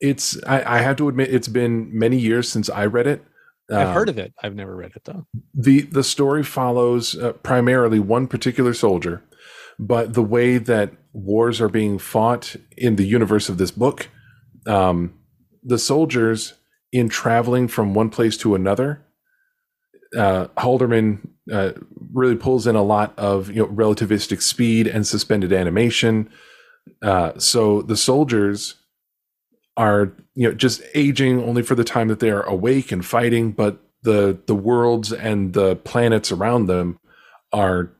It's 0.00 0.42
I, 0.46 0.76
I, 0.76 0.78
have 0.78 0.96
to 0.96 1.08
admit 1.08 1.32
it's 1.32 1.48
been 1.48 1.90
many 1.96 2.18
years 2.18 2.48
since 2.48 2.68
I 2.68 2.86
read 2.86 3.06
it. 3.06 3.24
I've 3.70 3.88
um, 3.88 3.94
heard 3.94 4.08
of 4.08 4.18
it. 4.18 4.34
I've 4.42 4.54
never 4.54 4.76
read 4.76 4.92
it 4.94 5.04
though. 5.04 5.26
the 5.54 5.82
The 5.82 6.04
story 6.04 6.42
follows 6.42 7.16
uh, 7.16 7.32
primarily 7.32 7.98
one 7.98 8.26
particular 8.26 8.74
soldier, 8.74 9.22
but 9.78 10.14
the 10.14 10.22
way 10.22 10.58
that 10.58 10.92
wars 11.12 11.60
are 11.60 11.68
being 11.68 11.98
fought 11.98 12.56
in 12.76 12.96
the 12.96 13.06
universe 13.06 13.48
of 13.48 13.58
this 13.58 13.70
book, 13.70 14.08
um, 14.66 15.14
the 15.62 15.78
soldiers 15.78 16.54
in 16.92 17.08
traveling 17.08 17.68
from 17.68 17.94
one 17.94 18.10
place 18.10 18.36
to 18.38 18.54
another, 18.54 19.04
uh, 20.16 20.48
Haldeman 20.56 21.28
uh, 21.52 21.72
really 22.12 22.36
pulls 22.36 22.66
in 22.66 22.76
a 22.76 22.82
lot 22.82 23.16
of 23.18 23.50
you 23.50 23.56
know 23.56 23.68
relativistic 23.68 24.42
speed 24.42 24.86
and 24.86 25.06
suspended 25.06 25.52
animation. 25.52 26.30
Uh, 27.02 27.32
so 27.38 27.82
the 27.82 27.96
soldiers 27.96 28.76
are 29.76 30.12
you 30.34 30.48
know 30.48 30.54
just 30.54 30.82
aging 30.94 31.42
only 31.42 31.62
for 31.62 31.74
the 31.74 31.84
time 31.84 32.08
that 32.08 32.20
they 32.20 32.30
are 32.30 32.42
awake 32.42 32.92
and 32.92 33.04
fighting, 33.04 33.52
but 33.52 33.78
the 34.02 34.38
the 34.46 34.54
worlds 34.54 35.12
and 35.12 35.52
the 35.52 35.76
planets 35.76 36.32
around 36.32 36.66
them 36.66 36.98
are 37.52 37.92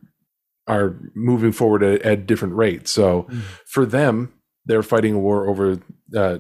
are 0.66 0.96
moving 1.14 1.52
forward 1.52 1.82
at, 1.82 2.02
at 2.02 2.26
different 2.26 2.54
rates. 2.54 2.90
So 2.90 3.25
mm. 3.25 3.40
for 3.66 3.87
them, 3.87 4.32
they're 4.64 4.82
fighting 4.82 5.14
a 5.14 5.18
war 5.18 5.49
over 5.49 5.80
uh, 6.14 6.38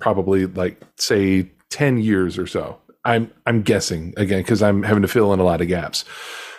probably 0.00 0.46
like 0.46 0.80
say 0.96 1.50
10 1.70 1.98
years 1.98 2.38
or 2.38 2.46
so. 2.46 2.78
I'm 3.04 3.30
I'm 3.46 3.62
guessing 3.62 4.14
again 4.16 4.40
because 4.40 4.62
I'm 4.62 4.82
having 4.82 5.02
to 5.02 5.08
fill 5.08 5.32
in 5.32 5.38
a 5.38 5.44
lot 5.44 5.60
of 5.60 5.68
gaps. 5.68 6.04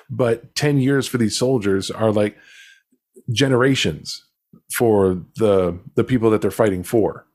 But 0.10 0.56
10 0.56 0.80
years 0.80 1.06
for 1.06 1.18
these 1.18 1.38
soldiers 1.38 1.92
are 1.92 2.12
like 2.12 2.38
generations 3.32 4.24
for 4.74 5.22
the 5.36 5.78
the 5.96 6.04
people 6.06 6.30
that 6.30 6.42
they're 6.42 6.52
fighting 6.52 6.84
for. 6.84 7.26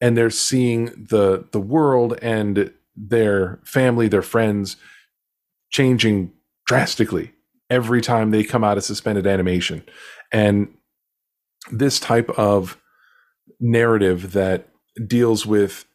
And 0.00 0.16
they're 0.16 0.30
seeing 0.30 0.86
the 0.86 1.46
the 1.52 1.60
world 1.60 2.18
and 2.22 2.72
their 2.96 3.60
family, 3.64 4.08
their 4.08 4.22
friends 4.22 4.76
changing 5.70 6.32
drastically 6.66 7.32
every 7.72 8.02
time 8.02 8.30
they 8.30 8.44
come 8.44 8.62
out 8.62 8.76
of 8.76 8.84
suspended 8.84 9.26
animation. 9.26 9.82
And 10.30 10.68
this 11.70 11.98
type 11.98 12.28
of 12.30 12.78
narrative 13.58 14.32
that 14.32 14.68
deals 15.06 15.46
with 15.46 15.86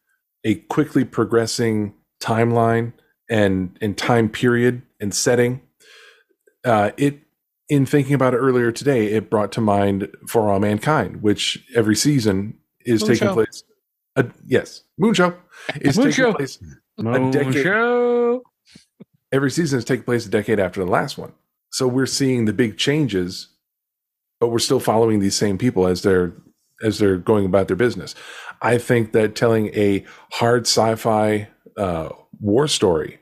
a 0.43 0.55
quickly 0.55 1.05
progressing 1.05 1.93
timeline 2.19 2.93
and 3.29 3.77
and 3.79 3.95
time 3.95 4.27
period 4.27 4.81
and 4.99 5.13
setting 5.13 5.61
uh, 6.65 6.91
it 6.97 7.19
in 7.69 7.85
thinking 7.85 8.15
about 8.15 8.33
it 8.33 8.37
earlier 8.37 8.71
today 8.71 9.07
it 9.07 9.29
brought 9.29 9.51
to 9.51 9.61
mind 9.61 10.09
for 10.27 10.49
all 10.49 10.59
mankind 10.59 11.21
which 11.21 11.63
every 11.75 11.95
season 11.95 12.57
is 12.85 13.01
moon 13.01 13.11
taking 13.11 13.27
show. 13.27 13.33
place 13.33 13.63
uh, 14.15 14.23
yes 14.47 14.83
moon 14.97 15.13
show 15.13 15.35
is 15.81 15.97
moon 15.97 16.07
taking 16.07 16.23
show. 16.23 16.33
place 16.33 16.59
moon 16.97 17.27
a 17.27 17.31
decade 17.31 17.63
show. 17.63 18.41
every 19.31 19.51
season 19.51 19.77
is 19.77 19.85
taking 19.85 20.05
place 20.05 20.25
a 20.25 20.29
decade 20.29 20.59
after 20.59 20.83
the 20.83 20.89
last 20.89 21.17
one 21.17 21.33
so 21.77 21.87
we're 21.87 22.05
seeing 22.05 22.45
the 22.45 22.53
big 22.53 22.77
changes 22.77 23.49
but 24.39 24.49
we're 24.49 24.59
still 24.59 24.79
following 24.79 25.19
these 25.19 25.35
same 25.35 25.57
people 25.57 25.87
as 25.87 26.01
they're 26.01 26.33
as 26.83 26.99
they're 26.99 27.17
going 27.17 27.45
about 27.45 27.67
their 27.67 27.75
business 27.77 28.13
I 28.61 28.77
think 28.77 29.11
that 29.13 29.35
telling 29.35 29.67
a 29.75 30.03
hard 30.31 30.63
sci-fi 30.63 31.49
uh, 31.77 32.09
war 32.39 32.67
story 32.67 33.19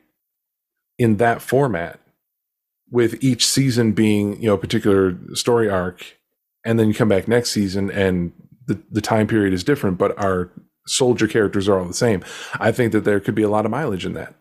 in 0.98 1.16
that 1.16 1.42
format, 1.42 2.00
with 2.90 3.22
each 3.22 3.44
season 3.46 3.92
being 3.92 4.40
you 4.40 4.48
know 4.48 4.54
a 4.54 4.58
particular 4.58 5.16
story 5.34 5.68
arc, 5.68 6.16
and 6.64 6.78
then 6.78 6.88
you 6.88 6.94
come 6.94 7.08
back 7.08 7.28
next 7.28 7.50
season 7.50 7.90
and 7.90 8.32
the 8.66 8.80
the 8.90 9.00
time 9.00 9.26
period 9.26 9.52
is 9.52 9.64
different, 9.64 9.98
but 9.98 10.16
our 10.18 10.50
soldier 10.86 11.26
characters 11.26 11.68
are 11.68 11.78
all 11.78 11.84
the 11.84 11.94
same. 11.94 12.24
I 12.60 12.72
think 12.72 12.92
that 12.92 13.04
there 13.04 13.20
could 13.20 13.34
be 13.34 13.42
a 13.42 13.50
lot 13.50 13.64
of 13.64 13.70
mileage 13.70 14.06
in 14.06 14.14
that. 14.14 14.34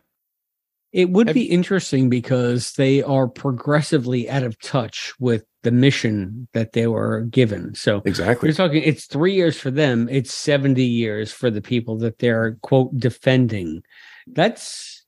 It 0.95 1.09
would 1.09 1.33
be 1.33 1.43
interesting 1.43 2.09
because 2.09 2.71
they 2.71 3.03
are 3.03 3.27
progressively 3.27 4.29
out 4.29 4.43
of 4.43 4.57
touch 4.61 5.13
with 5.19 5.43
the 5.63 5.71
mission 5.71 6.47
that 6.53 6.71
they 6.71 6.87
were 6.87 7.23
given. 7.23 7.75
So 7.75 8.01
exactly, 8.05 8.47
we're 8.47 8.53
talking. 8.53 8.81
It's 8.81 9.03
three 9.03 9.33
years 9.33 9.59
for 9.59 9.71
them. 9.71 10.07
It's 10.09 10.33
seventy 10.33 10.85
years 10.85 11.33
for 11.33 11.51
the 11.51 11.61
people 11.61 11.97
that 11.97 12.19
they're 12.19 12.53
quote 12.61 12.97
defending. 12.97 13.83
That's 14.25 15.05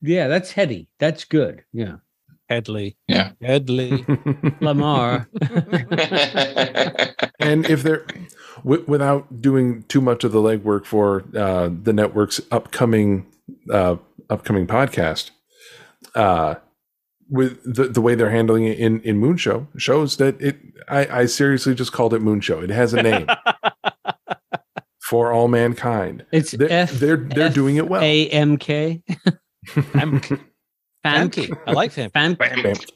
yeah, 0.00 0.28
that's 0.28 0.50
heady. 0.50 0.88
That's 0.98 1.26
good. 1.26 1.62
Yeah. 1.74 1.96
Hedley. 2.48 2.96
Yeah. 3.06 3.32
Hedley. 3.42 3.90
Lamarr. 4.62 5.26
and 7.38 7.66
if 7.66 7.82
they're 7.82 8.06
w- 8.64 8.84
without 8.88 9.42
doing 9.42 9.82
too 9.88 10.00
much 10.00 10.24
of 10.24 10.32
the 10.32 10.40
legwork 10.40 10.86
for 10.86 11.24
uh, 11.36 11.68
the 11.70 11.92
network's 11.92 12.40
upcoming 12.50 13.26
uh, 13.70 13.96
upcoming 14.30 14.66
podcast, 14.66 15.30
uh, 16.14 16.56
with 17.30 17.60
the, 17.64 17.84
the 17.88 18.00
way 18.00 18.14
they're 18.14 18.30
handling 18.30 18.64
it 18.64 18.78
in 18.78 19.00
in 19.02 19.18
Moon 19.18 19.36
Show 19.36 19.66
shows 19.76 20.16
that 20.16 20.40
it. 20.40 20.58
I, 20.88 21.20
I 21.20 21.26
seriously 21.26 21.74
just 21.74 21.92
called 21.92 22.14
it 22.14 22.20
Moon 22.20 22.40
Show. 22.40 22.60
It 22.60 22.70
has 22.70 22.94
a 22.94 23.02
name. 23.02 23.26
For 25.00 25.32
all 25.32 25.48
mankind, 25.48 26.26
it's 26.32 26.50
they're 26.50 26.70
F- 26.70 26.92
they're, 26.92 27.16
they're 27.16 27.46
F- 27.46 27.54
doing 27.54 27.76
it 27.76 27.88
well. 27.88 28.02
A 28.02 28.28
M 28.28 28.58
K. 28.58 29.02
Famke. 29.66 30.38
I 31.66 31.72
like 31.72 31.94
him. 31.94 32.10
Famke. 32.10 32.90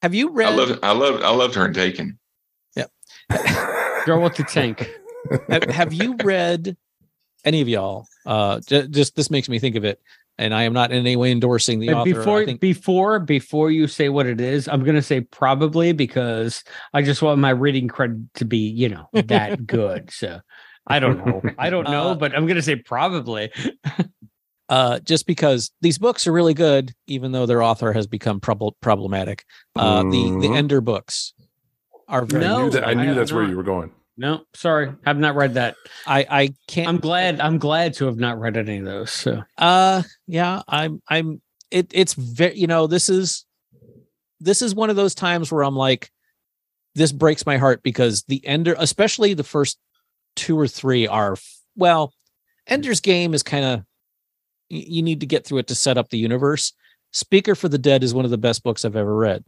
Have 0.00 0.14
you 0.14 0.30
read? 0.30 0.48
I 0.48 0.54
love 0.54 0.78
I 0.82 0.92
love 0.92 1.22
I 1.22 1.30
loved 1.30 1.54
her 1.56 1.66
in 1.66 1.74
Taken. 1.74 2.18
Yeah. 2.74 2.86
Girl 4.06 4.22
with 4.22 4.36
the 4.36 4.44
tank. 4.44 4.88
have, 5.48 5.64
have 5.64 5.92
you 5.92 6.16
read 6.24 6.76
any 7.46 7.62
of 7.62 7.68
y'all? 7.68 8.06
Uh, 8.26 8.60
j- 8.66 8.88
just 8.88 9.16
this 9.16 9.30
makes 9.30 9.48
me 9.48 9.58
think 9.58 9.76
of 9.76 9.84
it 9.84 10.00
and 10.38 10.54
I 10.54 10.64
am 10.64 10.72
not 10.72 10.92
in 10.92 10.98
any 10.98 11.16
way 11.16 11.32
endorsing 11.32 11.80
the 11.80 11.92
author. 11.92 12.14
Before 12.14 12.44
think- 12.44 12.60
before 12.60 13.18
before 13.18 13.70
you 13.70 13.86
say 13.86 14.08
what 14.08 14.26
it 14.26 14.40
is, 14.40 14.68
I'm 14.68 14.84
going 14.84 14.96
to 14.96 15.02
say 15.02 15.22
probably 15.22 15.92
because 15.92 16.62
I 16.92 17.02
just 17.02 17.22
want 17.22 17.40
my 17.40 17.50
reading 17.50 17.88
credit 17.88 18.18
to 18.34 18.44
be 18.44 18.58
you 18.58 18.88
know 18.88 19.08
that 19.12 19.66
good. 19.66 20.10
So 20.10 20.40
I 20.86 20.98
don't 20.98 21.24
know, 21.24 21.42
I 21.58 21.70
don't 21.70 21.84
know, 21.84 22.10
uh, 22.10 22.14
but 22.14 22.34
I'm 22.34 22.46
going 22.46 22.56
to 22.56 22.62
say 22.62 22.76
probably. 22.76 23.50
uh, 24.68 24.98
just 25.00 25.26
because 25.26 25.70
these 25.80 25.98
books 25.98 26.26
are 26.26 26.32
really 26.32 26.54
good, 26.54 26.92
even 27.06 27.32
though 27.32 27.46
their 27.46 27.62
author 27.62 27.92
has 27.92 28.06
become 28.06 28.40
prob- 28.40 28.78
problematic. 28.80 29.44
Uh, 29.74 30.02
mm-hmm. 30.02 30.10
The 30.10 30.22
the 30.22 30.46
mm-hmm. 30.48 30.56
Ender 30.56 30.80
books 30.80 31.32
are 32.08 32.24
very. 32.24 32.44
No, 32.44 32.56
I 32.56 32.62
knew, 32.62 32.70
that, 32.70 32.86
I 32.86 32.94
knew 32.94 33.14
that's 33.14 33.30
not. 33.30 33.38
where 33.38 33.48
you 33.48 33.56
were 33.56 33.62
going. 33.62 33.92
No, 34.18 34.44
sorry, 34.54 34.88
I 34.88 35.10
have 35.10 35.18
not 35.18 35.34
read 35.34 35.54
that. 35.54 35.76
I 36.06 36.26
I 36.28 36.54
can't. 36.68 36.88
I'm 36.88 36.98
glad. 36.98 37.40
I'm 37.40 37.58
glad 37.58 37.94
to 37.94 38.06
have 38.06 38.16
not 38.16 38.38
read 38.38 38.56
any 38.56 38.78
of 38.78 38.84
those. 38.84 39.10
So, 39.10 39.42
uh, 39.58 40.02
yeah, 40.26 40.62
I'm. 40.68 41.02
I'm. 41.08 41.42
It. 41.70 41.88
It's 41.92 42.14
very. 42.14 42.58
You 42.58 42.66
know, 42.66 42.86
this 42.86 43.08
is. 43.08 43.44
This 44.40 44.62
is 44.62 44.74
one 44.74 44.90
of 44.90 44.96
those 44.96 45.14
times 45.14 45.50
where 45.50 45.62
I'm 45.64 45.76
like, 45.76 46.10
this 46.94 47.12
breaks 47.12 47.46
my 47.46 47.56
heart 47.56 47.82
because 47.82 48.22
the 48.24 48.46
ender, 48.46 48.74
especially 48.78 49.34
the 49.34 49.44
first 49.44 49.78
two 50.34 50.58
or 50.58 50.68
three, 50.68 51.06
are 51.06 51.36
well. 51.76 52.12
Ender's 52.66 53.00
Game 53.00 53.34
is 53.34 53.42
kind 53.42 53.64
of. 53.64 53.82
You 54.68 55.02
need 55.02 55.20
to 55.20 55.26
get 55.26 55.46
through 55.46 55.58
it 55.58 55.66
to 55.68 55.74
set 55.74 55.98
up 55.98 56.08
the 56.08 56.18
universe. 56.18 56.72
Speaker 57.12 57.54
for 57.54 57.68
the 57.68 57.78
Dead 57.78 58.02
is 58.02 58.14
one 58.14 58.24
of 58.24 58.30
the 58.30 58.38
best 58.38 58.62
books 58.62 58.84
I've 58.84 58.96
ever 58.96 59.14
read. 59.14 59.44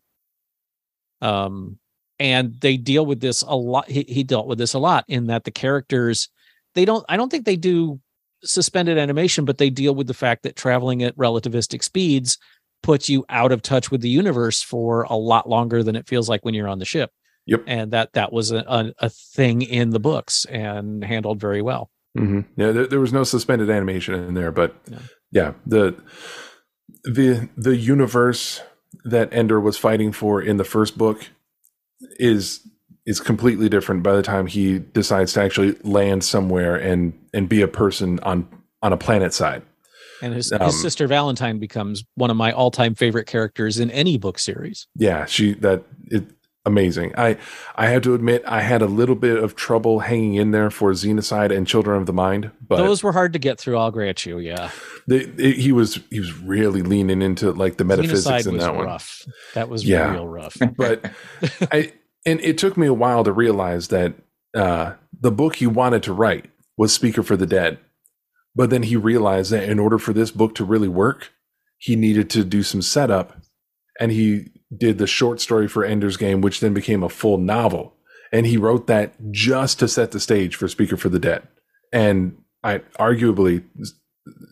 Um, 1.20 1.78
and 2.18 2.60
they 2.60 2.76
deal 2.76 3.06
with 3.06 3.20
this 3.20 3.42
a 3.42 3.54
lot 3.54 3.88
he, 3.88 4.04
he 4.08 4.24
dealt 4.24 4.46
with 4.46 4.58
this 4.58 4.74
a 4.74 4.78
lot 4.78 5.04
in 5.08 5.26
that 5.26 5.44
the 5.44 5.50
characters 5.50 6.28
they 6.74 6.84
don't 6.84 7.04
i 7.08 7.16
don't 7.16 7.30
think 7.30 7.44
they 7.44 7.56
do 7.56 8.00
suspended 8.44 8.98
animation 8.98 9.44
but 9.44 9.58
they 9.58 9.70
deal 9.70 9.94
with 9.94 10.06
the 10.06 10.14
fact 10.14 10.42
that 10.42 10.56
traveling 10.56 11.02
at 11.02 11.16
relativistic 11.16 11.82
speeds 11.82 12.38
puts 12.82 13.08
you 13.08 13.24
out 13.28 13.50
of 13.50 13.62
touch 13.62 13.90
with 13.90 14.00
the 14.00 14.08
universe 14.08 14.62
for 14.62 15.02
a 15.04 15.16
lot 15.16 15.48
longer 15.48 15.82
than 15.82 15.96
it 15.96 16.06
feels 16.06 16.28
like 16.28 16.44
when 16.44 16.54
you're 16.54 16.68
on 16.68 16.78
the 16.78 16.84
ship 16.84 17.10
yep 17.46 17.62
and 17.66 17.90
that 17.90 18.12
that 18.12 18.32
was 18.32 18.52
a, 18.52 18.64
a, 18.68 18.92
a 19.00 19.08
thing 19.08 19.62
in 19.62 19.90
the 19.90 20.00
books 20.00 20.44
and 20.46 21.04
handled 21.04 21.40
very 21.40 21.62
well 21.62 21.90
mm-hmm. 22.16 22.40
yeah 22.56 22.70
there, 22.70 22.86
there, 22.86 23.00
was 23.00 23.12
no 23.12 23.24
suspended 23.24 23.70
animation 23.70 24.14
in 24.14 24.34
there 24.34 24.52
but 24.52 24.76
yeah. 24.88 24.98
yeah 25.32 25.52
the 25.66 26.00
the 27.02 27.48
the 27.56 27.76
universe 27.76 28.62
that 29.04 29.32
ender 29.32 29.60
was 29.60 29.76
fighting 29.76 30.12
for 30.12 30.40
in 30.40 30.56
the 30.56 30.64
first 30.64 30.96
book 30.96 31.28
is 32.18 32.60
is 33.06 33.20
completely 33.20 33.68
different 33.68 34.02
by 34.02 34.14
the 34.14 34.22
time 34.22 34.46
he 34.46 34.78
decides 34.78 35.32
to 35.32 35.42
actually 35.42 35.76
land 35.82 36.22
somewhere 36.24 36.76
and 36.76 37.18
and 37.32 37.48
be 37.48 37.62
a 37.62 37.68
person 37.68 38.18
on 38.20 38.46
on 38.82 38.92
a 38.92 38.96
planet 38.96 39.32
side. 39.32 39.62
And 40.20 40.34
his, 40.34 40.52
Um, 40.52 40.66
his 40.66 40.80
sister 40.80 41.06
Valentine 41.06 41.58
becomes 41.58 42.04
one 42.14 42.30
of 42.30 42.36
my 42.36 42.50
all-time 42.50 42.94
favorite 42.96 43.26
characters 43.26 43.78
in 43.78 43.90
any 43.92 44.18
book 44.18 44.38
series. 44.38 44.88
Yeah, 44.96 45.26
she 45.26 45.54
that 45.54 45.84
it 46.06 46.24
amazing. 46.68 47.12
I 47.18 47.36
I 47.74 47.86
have 47.88 48.02
to 48.02 48.14
admit 48.14 48.44
I 48.46 48.60
had 48.60 48.80
a 48.82 48.86
little 48.86 49.16
bit 49.16 49.42
of 49.42 49.56
trouble 49.56 50.00
hanging 50.00 50.34
in 50.34 50.52
there 50.52 50.70
for 50.70 50.92
Xenocide 50.92 51.50
and 51.56 51.66
Children 51.66 51.98
of 52.00 52.06
the 52.06 52.12
Mind, 52.12 52.52
but 52.66 52.76
Those 52.76 53.02
were 53.02 53.12
hard 53.12 53.32
to 53.32 53.38
get 53.40 53.58
through. 53.58 53.76
I'll 53.78 53.90
grant 53.90 54.24
you. 54.24 54.38
Yeah, 54.38 54.70
they, 55.08 55.22
it- 55.22 55.56
he 55.56 55.72
was 55.72 55.98
he 56.10 56.20
was 56.20 56.32
really 56.40 56.82
leaning 56.82 57.22
into 57.22 57.50
like 57.52 57.76
the 57.78 57.84
metaphysics 57.84 58.26
Xenocide 58.26 58.46
in 58.48 58.54
was 58.54 58.62
that 58.64 58.74
one. 58.76 58.84
rough. 58.86 59.22
That 59.54 59.68
was 59.68 59.84
Yeah. 59.84 60.12
real 60.12 60.28
rough. 60.28 60.56
but 60.76 61.10
I 61.72 61.92
and 62.24 62.40
it 62.40 62.58
took 62.58 62.76
me 62.76 62.86
a 62.86 62.94
while 62.94 63.24
to 63.24 63.32
realize 63.32 63.88
that 63.88 64.14
uh, 64.54 64.92
the 65.20 65.32
book 65.32 65.56
he 65.56 65.66
wanted 65.66 66.02
to 66.04 66.12
write 66.12 66.50
was 66.76 66.92
Speaker 66.92 67.22
for 67.22 67.36
the 67.36 67.46
Dead, 67.46 67.78
but 68.54 68.70
then 68.70 68.84
he 68.84 68.96
realized 68.96 69.50
that 69.50 69.68
in 69.68 69.78
order 69.78 69.98
for 69.98 70.12
this 70.12 70.30
book 70.30 70.54
to 70.56 70.64
really 70.64 70.88
work, 70.88 71.32
he 71.78 71.96
needed 71.96 72.28
to 72.30 72.44
do 72.44 72.62
some 72.62 72.82
setup, 72.82 73.36
and 74.00 74.10
he 74.12 74.50
did 74.76 74.98
the 74.98 75.06
short 75.06 75.40
story 75.40 75.68
for 75.68 75.84
Ender's 75.84 76.16
Game, 76.16 76.40
which 76.40 76.60
then 76.60 76.74
became 76.74 77.02
a 77.02 77.08
full 77.08 77.38
novel, 77.38 77.94
and 78.32 78.46
he 78.46 78.56
wrote 78.56 78.86
that 78.86 79.14
just 79.30 79.78
to 79.78 79.88
set 79.88 80.10
the 80.10 80.20
stage 80.20 80.56
for 80.56 80.68
Speaker 80.68 80.96
for 80.96 81.08
the 81.08 81.18
Dead, 81.18 81.46
and 81.92 82.36
I 82.62 82.78
arguably 82.98 83.64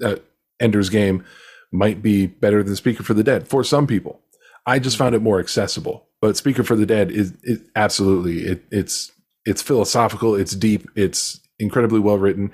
uh, 0.02 0.16
Ender's 0.60 0.88
Game 0.90 1.24
might 1.72 2.02
be 2.02 2.26
better 2.26 2.62
than 2.62 2.76
Speaker 2.76 3.02
for 3.02 3.14
the 3.14 3.24
Dead 3.24 3.48
for 3.48 3.64
some 3.64 3.86
people. 3.86 4.20
I 4.64 4.78
just 4.78 4.96
found 4.96 5.14
it 5.14 5.22
more 5.22 5.38
accessible. 5.38 6.06
But 6.20 6.36
Speaker 6.36 6.64
for 6.64 6.76
the 6.76 6.86
Dead 6.86 7.10
is 7.10 7.34
it, 7.42 7.60
absolutely 7.76 8.46
it, 8.46 8.64
it's 8.70 9.12
it's 9.44 9.62
philosophical, 9.62 10.34
it's 10.34 10.56
deep, 10.56 10.88
it's 10.96 11.40
incredibly 11.58 12.00
well 12.00 12.18
written, 12.18 12.50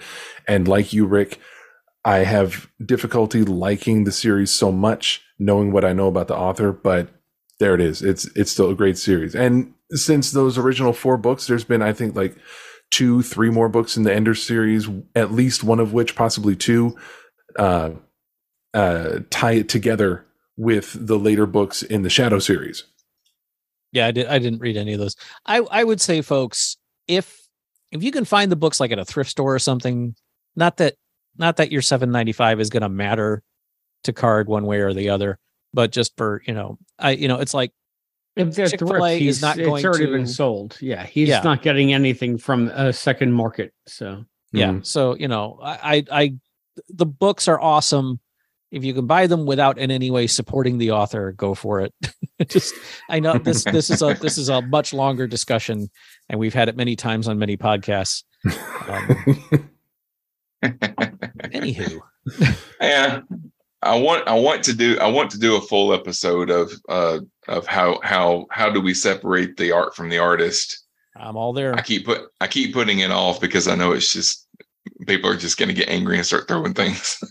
and 0.47 0.69
like 0.69 0.93
you, 0.93 1.07
Rick, 1.07 1.39
I 2.05 2.19
have 2.19 2.69
difficulty 2.85 3.43
liking 3.43 4.05
the 4.05 4.13
series 4.13 4.51
so 4.51 4.73
much, 4.73 5.23
knowing 5.39 5.73
what 5.73 5.85
I 5.85 5.93
know 5.93 6.09
about 6.09 6.29
the 6.29 6.37
author. 6.37 6.73
But 6.73 7.09
there 7.59 7.75
it 7.75 7.81
is. 7.81 8.03
It's 8.03 8.25
it's 8.37 8.51
still 8.51 8.71
a 8.71 8.75
great 8.75 8.99
series. 8.99 9.35
And 9.35 9.75
since 9.91 10.31
those 10.31 10.59
original 10.59 10.93
four 10.93 11.17
books, 11.17 11.47
there's 11.47 11.65
been 11.65 11.83
I 11.83 11.93
think 11.93 12.17
like 12.17 12.37
two, 12.91 13.23
three 13.23 13.51
more 13.51 13.69
books 13.69 13.97
in 13.97 14.05
the 14.05 14.15
Ender 14.15 14.35
series, 14.35 14.89
at 15.15 15.33
least 15.33 15.65
one 15.65 15.81
of 15.81 15.93
which, 15.93 16.15
possibly 16.15 16.55
two, 16.55 16.97
uh, 17.59 17.91
uh, 18.75 19.21
tie 19.31 19.53
it 19.53 19.69
together 19.69 20.27
with 20.57 20.95
the 20.95 21.19
later 21.19 21.47
books 21.47 21.83
in 21.83 22.03
the 22.03 22.11
Shadow 22.11 22.39
series. 22.39 22.85
Yeah, 23.93 24.07
I 24.07 24.11
did. 24.11 24.27
I 24.27 24.39
didn't 24.39 24.61
read 24.61 24.77
any 24.77 24.95
of 24.95 25.01
those. 25.01 25.17
I 25.47 25.59
I 25.59 25.85
would 25.85 26.01
say, 26.01 26.23
folks, 26.23 26.77
if 27.09 27.47
if 27.91 28.03
you 28.03 28.13
can 28.13 28.25
find 28.25 28.51
the 28.51 28.57
books 28.57 28.81
like 28.81 28.91
at 28.91 28.99
a 28.99 29.05
thrift 29.05 29.31
store 29.31 29.55
or 29.55 29.59
something, 29.59 30.15
not 30.57 30.79
that 30.79 30.95
not 31.37 31.57
that 31.57 31.73
your 31.73 31.83
seven 31.83 32.11
ninety 32.11 32.33
five 32.33 32.61
is 32.61 32.71
going 32.71 32.83
to 32.83 32.89
matter 32.89 33.43
to 34.05 34.13
card 34.13 34.49
one 34.49 34.67
way 34.67 34.81
or 34.81 34.95
the 34.95 35.11
other, 35.11 35.39
but 35.75 35.93
just 35.93 36.17
for 36.17 36.43
you 36.47 36.55
know, 36.55 36.79
I 36.99 37.11
you 37.13 37.29
know, 37.29 37.39
it's 37.41 37.55
like 37.55 37.73
If 38.37 38.55
they're 38.55 38.69
Chick-fil-A 38.69 39.15
is 39.15 39.21
he's, 39.21 39.43
not 39.43 39.59
it's 39.59 39.67
going 39.67 39.85
already 39.85 40.07
to- 40.07 40.13
been 40.13 40.27
sold. 40.27 40.79
Yeah, 40.81 41.05
he's 41.05 41.29
Yeah. 41.29 41.43
not 41.43 41.63
getting 41.63 41.93
anything 41.93 42.39
from 42.39 42.69
a 42.69 42.93
second 42.93 43.33
market. 43.33 43.73
So 43.87 44.25
yeah. 44.53 44.81
So 44.83 45.17
you 45.17 45.29
know, 45.29 45.59
I 45.63 46.05
I, 46.11 46.21
I 46.21 46.35
the 46.89 47.07
books 47.07 47.49
are 47.49 47.61
awesome. 47.61 48.21
If 48.71 48.85
you 48.85 48.95
can 48.95 49.07
buy 49.07 49.27
them 49.27 49.45
without 49.45 49.77
in 49.79 49.91
any 49.91 50.11
way 50.11 50.27
supporting 50.27 50.79
the 50.79 50.93
author, 50.93 51.33
go 51.33 51.55
for 51.55 51.83
it. 51.83 51.93
Just 52.49 52.75
I 53.11 53.21
know 53.21 53.37
this 53.37 53.65
this 53.65 53.91
is 53.91 54.01
a 54.01 54.15
this 54.15 54.39
is 54.39 54.49
a 54.49 54.63
much 54.63 54.95
longer 54.95 55.27
discussion, 55.27 55.91
and 56.31 56.41
we've 56.41 56.55
had 56.55 56.71
it 56.71 56.77
many 56.77 56.97
times 56.97 57.29
on 57.29 57.39
many 57.39 57.57
podcasts. 57.59 58.25
Um, 58.89 59.61
anywho, 60.63 62.01
yeah 62.81 63.21
i 63.83 63.99
want 63.99 64.27
i 64.29 64.35
want 64.35 64.63
to 64.63 64.73
do 64.73 64.99
i 65.01 65.07
want 65.07 65.31
to 65.31 65.39
do 65.39 65.57
a 65.57 65.61
full 65.61 65.93
episode 65.93 66.51
of 66.51 66.73
uh 66.89 67.19
of 67.49 67.67
how 67.67 67.99
how 68.03 68.47
how 68.51 68.71
do 68.71 68.81
we 68.81 68.95
separate 68.95 69.57
the 69.57 69.73
art 69.73 69.95
from 69.95 70.09
the 70.09 70.19
artist 70.19 70.85
I'm 71.17 71.37
all 71.37 71.53
there. 71.53 71.75
i 71.75 71.83
keep 71.83 72.07
put 72.07 72.23
i 72.41 72.47
keep 72.47 72.73
putting 72.73 73.01
it 73.01 73.11
off 73.11 73.41
because 73.41 73.69
i 73.69 73.75
know 73.75 73.93
it's 73.93 74.13
just 74.13 74.47
people 75.07 75.31
are 75.31 75.37
just 75.37 75.59
going 75.59 75.69
to 75.69 75.75
get 75.75 75.89
angry 75.89 76.17
and 76.17 76.27
start 76.27 76.49
throwing 76.49 76.75
things 76.75 77.23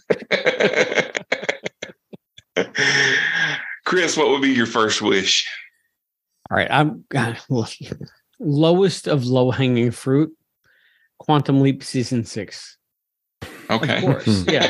chris 3.86 4.15
what 4.17 4.30
would 4.30 4.41
be 4.41 4.49
your 4.49 4.65
first 4.65 5.02
wish 5.02 5.47
all 6.52 6.58
right, 6.58 6.67
I'm 6.69 7.06
lowest 8.39 9.08
of 9.08 9.25
low 9.25 9.52
hanging 9.52 9.91
fruit. 9.91 10.36
Quantum 11.17 11.62
Leap 11.62 11.82
season 11.82 12.25
six. 12.25 12.78
Okay 13.71 13.97
Of 13.97 14.01
course, 14.03 14.43
yeah. 14.47 14.67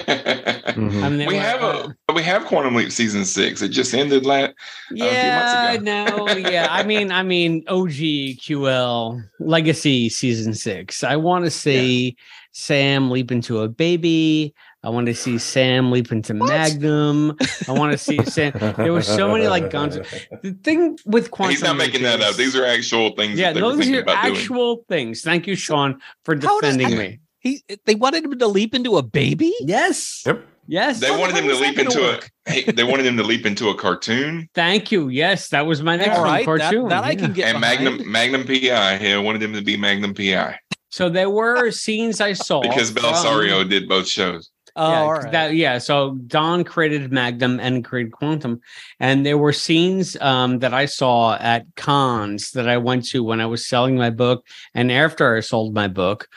Mhm. 0.71 1.03
I 1.03 1.09
mean, 1.09 1.27
we 1.27 1.35
were, 1.35 1.41
have 1.41 1.63
uh, 1.63 1.89
a 2.09 2.13
we 2.13 2.23
have 2.23 2.45
quantum 2.45 2.75
leap 2.75 2.91
season 2.91 3.25
six 3.25 3.61
it 3.61 3.69
just 3.69 3.93
ended 3.93 4.25
last 4.25 4.53
Yeah, 4.91 5.71
ago. 5.73 5.83
no, 5.83 6.27
yeah. 6.37 6.67
I 6.69 6.83
mean, 6.83 7.11
I 7.11 7.23
mean, 7.23 7.63
OG 7.67 8.37
QL 8.39 9.21
Legacy 9.39 10.09
season 10.09 10.53
six. 10.53 11.03
I 11.03 11.15
want 11.15 11.45
to 11.45 11.51
see 11.51 12.15
Sam 12.53 13.11
leap 13.11 13.31
into 13.31 13.59
a 13.61 13.67
baby. 13.67 14.53
I 14.83 14.89
want 14.89 15.05
to 15.07 15.13
see 15.13 15.37
Sam 15.37 15.91
leap 15.91 16.11
into 16.11 16.33
Magnum. 16.33 17.37
I 17.67 17.71
want 17.71 17.91
to 17.91 17.97
see 17.99 18.17
Sam. 18.25 18.51
There 18.77 18.91
were 18.93 19.03
so 19.03 19.31
many 19.31 19.47
like 19.47 19.69
guns. 19.69 19.95
The 20.41 20.57
thing 20.63 20.97
with 21.05 21.29
quantum. 21.31 21.51
he's 21.51 21.61
not 21.61 21.77
Leap 21.77 21.87
making 21.91 22.01
that 22.03 22.19
up 22.21 22.35
these 22.35 22.55
are 22.55 22.65
actual 22.65 23.11
things 23.15 23.37
Yeah, 23.37 23.53
that 23.53 23.59
those 23.59 23.87
are 23.87 23.99
about 24.01 24.23
doing 24.23 24.37
actual 24.37 24.83
things. 24.89 25.21
Thank 25.21 25.45
you, 25.47 25.55
Sean, 25.55 25.99
for 26.25 26.33
defending 26.35 26.93
I- 26.93 26.97
me. 26.97 27.19
He 27.41 27.63
they 27.85 27.95
wanted 27.95 28.23
him 28.23 28.37
to 28.39 28.47
leap 28.47 28.73
into 28.73 28.97
a 28.97 29.01
baby. 29.03 29.51
Yes. 29.61 30.23
Yep. 30.25 30.45
Yes. 30.67 30.99
They 30.99 31.07
How 31.07 31.13
the 31.15 31.19
wanted 31.19 31.37
him 31.37 31.47
to 31.49 31.55
leap 31.55 31.77
into 31.79 31.99
work? 31.99 32.29
a. 32.47 32.51
Hey, 32.51 32.63
they 32.63 32.83
wanted 32.83 33.05
him 33.05 33.17
to 33.17 33.23
leap 33.23 33.45
into 33.45 33.69
a 33.69 33.75
cartoon 33.75 34.47
Thank 34.55 34.91
you. 34.91 35.09
Yes, 35.09 35.49
that 35.49 35.65
was 35.65 35.81
my 35.83 35.95
next 35.95 36.17
All 36.17 36.23
one. 36.23 36.31
right, 36.33 36.45
that, 36.45 36.59
Cartoon. 36.59 36.87
that 36.89 37.03
I 37.03 37.11
yeah. 37.11 37.15
can 37.19 37.33
get 37.33 37.53
and 37.53 37.61
behind. 37.61 37.83
Magnum 37.83 38.11
Magnum 38.11 38.45
PI. 38.47 38.97
He 38.97 39.17
wanted 39.17 39.43
him 39.43 39.53
to 39.53 39.61
be 39.61 39.75
Magnum 39.77 40.13
PI 40.13 40.57
So 40.89 41.09
there 41.09 41.29
were 41.29 41.71
scenes 41.71 42.21
I 42.21 42.33
saw 42.33 42.61
because 42.61 42.91
from- 42.91 43.03
Bellisario 43.03 43.67
did 43.69 43.87
both 43.89 44.07
shows. 44.07 44.49
Oh, 44.75 44.91
yeah, 44.91 45.01
all 45.01 45.13
right. 45.13 45.31
that, 45.31 45.55
yeah. 45.55 45.77
So 45.77 46.15
Don 46.27 46.63
created 46.63 47.11
Magnum 47.11 47.59
and 47.59 47.83
created 47.83 48.11
Quantum, 48.13 48.61
and 48.99 49.25
there 49.25 49.37
were 49.37 49.53
scenes 49.53 50.15
um, 50.21 50.59
that 50.59 50.73
I 50.73 50.85
saw 50.85 51.35
at 51.35 51.65
cons 51.75 52.51
that 52.51 52.69
I 52.69 52.77
went 52.77 53.05
to 53.09 53.23
when 53.23 53.41
I 53.41 53.45
was 53.45 53.67
selling 53.67 53.97
my 53.97 54.09
book 54.09 54.45
and 54.73 54.91
after 54.91 55.35
I 55.35 55.41
sold 55.41 55.73
my 55.73 55.87
book, 55.87 56.27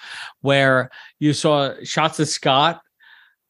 where 0.40 0.90
you 1.18 1.32
saw 1.32 1.74
shots 1.84 2.18
of 2.20 2.28
Scott 2.28 2.80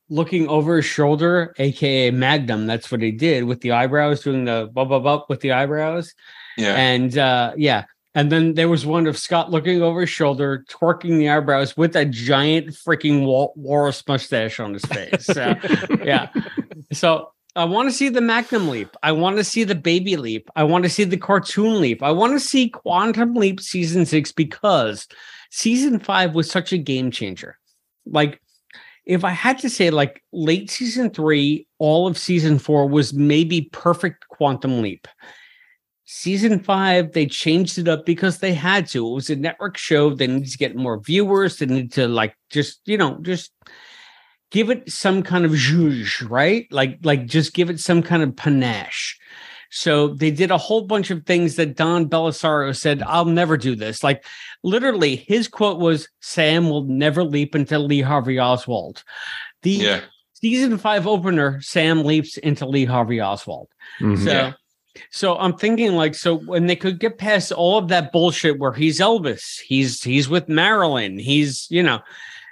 looking 0.08 0.48
over 0.48 0.76
his 0.76 0.84
shoulder, 0.84 1.54
aka 1.58 2.10
Magnum. 2.10 2.66
That's 2.66 2.90
what 2.90 3.02
he 3.02 3.10
did 3.10 3.44
with 3.44 3.60
the 3.60 3.72
eyebrows, 3.72 4.22
doing 4.22 4.44
the 4.44 4.70
bub 4.72 4.90
bub 4.90 5.06
up 5.06 5.30
with 5.30 5.40
the 5.40 5.52
eyebrows. 5.52 6.14
Yeah, 6.56 6.74
And 6.74 7.16
uh, 7.18 7.52
yeah. 7.56 7.84
And 8.14 8.30
then 8.30 8.54
there 8.54 8.68
was 8.68 8.86
one 8.86 9.06
of 9.06 9.18
Scott 9.18 9.50
looking 9.50 9.82
over 9.82 10.02
his 10.02 10.10
shoulder, 10.10 10.64
twerking 10.68 11.18
the 11.18 11.28
eyebrows 11.28 11.76
with 11.76 11.96
a 11.96 12.04
giant 12.04 12.68
freaking 12.68 13.24
wal- 13.24 13.52
walrus 13.56 14.06
mustache 14.06 14.60
on 14.60 14.72
his 14.72 14.84
face. 14.84 15.26
So, 15.26 15.56
yeah. 16.04 16.30
So 16.92 17.32
I 17.56 17.64
want 17.64 17.88
to 17.88 17.94
see 17.94 18.08
the 18.08 18.20
Magnum 18.20 18.68
leap. 18.68 18.96
I 19.02 19.12
want 19.12 19.36
to 19.36 19.44
see 19.44 19.64
the 19.64 19.74
baby 19.74 20.16
leap. 20.16 20.48
I 20.54 20.62
want 20.62 20.84
to 20.84 20.90
see 20.90 21.04
the 21.04 21.16
cartoon 21.16 21.80
leap. 21.80 22.02
I 22.02 22.12
want 22.12 22.32
to 22.32 22.40
see 22.40 22.68
Quantum 22.68 23.34
Leap 23.34 23.60
season 23.60 24.06
six 24.06 24.30
because 24.30 25.08
season 25.50 25.98
five 25.98 26.34
was 26.34 26.50
such 26.50 26.72
a 26.72 26.78
game 26.78 27.10
changer. 27.10 27.58
Like, 28.06 28.40
if 29.06 29.24
I 29.24 29.30
had 29.30 29.58
to 29.58 29.70
say, 29.70 29.90
like 29.90 30.22
late 30.32 30.70
season 30.70 31.10
three, 31.10 31.66
all 31.78 32.06
of 32.06 32.18
season 32.18 32.58
four 32.58 32.88
was 32.88 33.12
maybe 33.12 33.62
perfect 33.72 34.28
Quantum 34.28 34.82
Leap. 34.82 35.06
Season 36.06 36.58
five, 36.60 37.12
they 37.12 37.26
changed 37.26 37.78
it 37.78 37.88
up 37.88 38.04
because 38.04 38.38
they 38.38 38.52
had 38.52 38.86
to. 38.88 39.06
It 39.06 39.14
was 39.14 39.30
a 39.30 39.36
network 39.36 39.78
show. 39.78 40.10
They 40.10 40.26
needed 40.26 40.50
to 40.50 40.58
get 40.58 40.76
more 40.76 41.00
viewers. 41.00 41.56
They 41.56 41.66
need 41.66 41.92
to 41.92 42.08
like 42.08 42.36
just, 42.50 42.80
you 42.84 42.98
know, 42.98 43.18
just 43.22 43.52
give 44.50 44.68
it 44.70 44.90
some 44.92 45.22
kind 45.22 45.44
of 45.44 45.52
zhuzh, 45.52 46.28
right? 46.28 46.66
Like, 46.70 46.98
like 47.02 47.26
just 47.26 47.54
give 47.54 47.70
it 47.70 47.80
some 47.80 48.02
kind 48.02 48.22
of 48.22 48.36
panache. 48.36 49.18
So 49.70 50.08
they 50.08 50.30
did 50.30 50.50
a 50.50 50.58
whole 50.58 50.82
bunch 50.82 51.10
of 51.10 51.24
things 51.24 51.56
that 51.56 51.74
Don 51.74 52.08
Bellisario 52.08 52.76
said, 52.76 53.02
I'll 53.02 53.24
never 53.24 53.56
do 53.56 53.74
this. 53.74 54.04
Like 54.04 54.24
literally 54.62 55.16
his 55.16 55.48
quote 55.48 55.80
was, 55.80 56.08
Sam 56.20 56.68
will 56.68 56.84
never 56.84 57.24
leap 57.24 57.56
into 57.56 57.78
Lee 57.78 58.02
Harvey 58.02 58.38
Oswald. 58.38 59.02
The 59.62 59.70
yeah. 59.70 60.00
season 60.34 60.78
five 60.78 61.06
opener, 61.06 61.60
Sam 61.62 62.04
leaps 62.04 62.36
into 62.36 62.66
Lee 62.66 62.84
Harvey 62.84 63.20
Oswald. 63.20 63.68
Mhm. 64.00 64.22
So, 64.22 64.30
Yeah. 64.30 64.52
So 65.10 65.36
I'm 65.36 65.56
thinking 65.56 65.92
like, 65.92 66.14
so 66.14 66.36
when 66.38 66.66
they 66.66 66.76
could 66.76 67.00
get 67.00 67.18
past 67.18 67.52
all 67.52 67.78
of 67.78 67.88
that 67.88 68.12
bullshit 68.12 68.58
where 68.58 68.72
he's 68.72 69.00
Elvis, 69.00 69.60
he's 69.60 70.02
he's 70.02 70.28
with 70.28 70.48
Marilyn, 70.48 71.18
he's 71.18 71.66
you 71.70 71.82
know, 71.82 72.00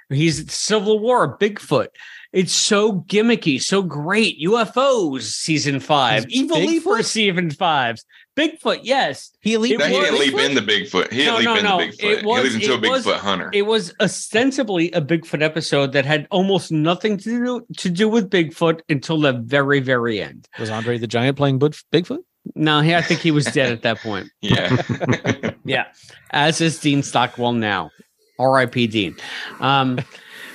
He's 0.09 0.51
Civil 0.51 0.99
War, 0.99 1.37
Bigfoot. 1.39 1.87
It's 2.33 2.53
so 2.53 3.01
gimmicky, 3.01 3.61
so 3.61 3.81
great. 3.81 4.39
UFOs 4.41 5.21
season 5.21 5.79
five, 5.79 6.25
Evil 6.29 6.57
Bigfoot? 6.57 6.67
Leaper 6.67 7.03
season 7.03 7.51
five, 7.51 7.97
Bigfoot. 8.35 8.79
Yes, 8.83 9.31
he 9.41 9.57
leaped. 9.57 9.79
No, 9.79 9.85
he 9.85 9.97
was- 9.97 10.09
didn't 10.09 10.19
leap 10.35 10.39
into 10.49 10.61
Bigfoot. 10.61 11.11
He 11.11 11.17
didn't 11.23 11.33
No, 11.33 11.37
leap 11.37 11.45
no, 11.45 11.55
into 11.55 11.63
no. 11.69 11.77
Bigfoot. 11.77 12.19
It 12.19 12.25
was- 12.25 12.43
he 12.43 12.49
leaped 12.49 12.63
into 12.63 12.73
a 12.73 12.77
it 12.77 12.89
was- 12.91 13.05
Bigfoot 13.05 13.17
hunter. 13.19 13.49
It 13.53 13.61
was 13.63 13.93
ostensibly 14.01 14.91
a 14.91 15.01
Bigfoot 15.01 15.41
episode 15.41 15.93
that 15.93 16.05
had 16.05 16.27
almost 16.31 16.71
nothing 16.71 17.17
to 17.17 17.23
do 17.29 17.65
to 17.77 17.89
do 17.89 18.09
with 18.09 18.29
Bigfoot 18.29 18.81
until 18.89 19.19
the 19.21 19.33
very, 19.33 19.79
very 19.79 20.21
end. 20.21 20.47
Was 20.59 20.69
Andre 20.69 20.97
the 20.97 21.07
Giant 21.07 21.37
playing 21.37 21.59
Bigfoot? 21.59 22.19
No, 22.55 22.81
he, 22.81 22.93
I 22.93 23.01
think 23.01 23.21
he 23.21 23.31
was 23.31 23.45
dead 23.45 23.71
at 23.71 23.81
that 23.83 23.99
point. 23.99 24.29
yeah. 24.41 24.81
Yeah, 25.65 25.85
as 26.31 26.59
is 26.59 26.77
Dean 26.77 27.03
Stockwell 27.03 27.53
now. 27.53 27.89
R.I.P. 28.37 28.87
Dean. 28.87 29.15
Um, 29.61 29.97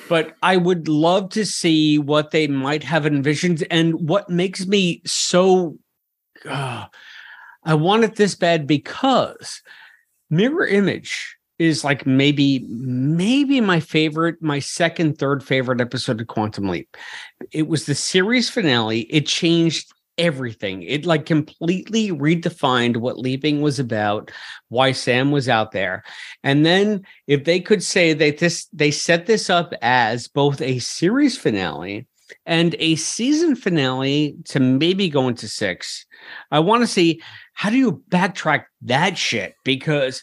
but 0.09 0.37
I 0.43 0.59
would 0.59 0.87
love 0.87 1.31
to 1.31 1.47
see 1.47 1.99
what 1.99 2.31
they 2.31 2.47
might 2.47 2.83
have 2.83 3.07
envisioned, 3.07 3.67
and 3.71 4.09
what 4.09 4.29
makes 4.29 4.67
me 4.67 5.01
so. 5.07 5.79
uh, 6.47 6.87
I 7.65 7.75
want 7.75 8.05
it 8.05 8.17
this 8.17 8.35
bad 8.35 8.67
because 8.67 9.63
Mirror 10.29 10.67
Image 10.67 11.37
is 11.59 11.85
like 11.85 12.07
maybe 12.07 12.67
maybe 12.69 13.61
my 13.61 13.81
favorite, 13.81 14.43
my 14.43 14.59
second, 14.59 15.19
third 15.19 15.43
favorite 15.43 15.81
episode 15.81 16.21
of 16.21 16.27
Quantum 16.27 16.69
Leap. 16.69 16.97
It 17.51 17.67
was 17.67 17.87
the 17.87 17.95
series 17.95 18.51
finale. 18.51 19.01
It 19.11 19.27
changed 19.27 19.91
everything. 20.19 20.83
It 20.83 21.07
like 21.07 21.27
completely 21.27 22.11
redefined 22.11 22.99
what 22.99 23.19
leaping 23.19 23.61
was 23.61 23.79
about, 23.79 24.31
why 24.69 24.93
Sam 24.93 25.31
was 25.31 25.49
out 25.49 25.73
there. 25.73 26.03
And 26.43 26.67
then 26.67 27.05
if 27.27 27.45
they 27.45 27.61
could 27.61 27.83
say 27.83 28.13
that 28.13 28.39
this 28.39 28.67
they 28.73 28.91
set 28.91 29.27
this 29.27 29.49
up 29.49 29.73
as 29.81 30.29
both 30.29 30.61
a 30.61 30.79
series 30.81 31.39
finale 31.39 32.07
and 32.45 32.75
a 32.79 32.97
season 32.97 33.57
finale 33.57 34.37
to 34.45 34.61
maybe 34.61 35.09
go 35.09 35.29
into 35.29 35.49
6. 35.49 36.07
I 36.51 36.59
want 36.59 36.83
to 36.83 36.87
see 36.87 37.23
how 37.55 37.71
do 37.71 37.77
you 37.77 38.03
backtrack 38.11 38.65
that 38.83 39.17
shit 39.17 39.55
because 39.65 40.23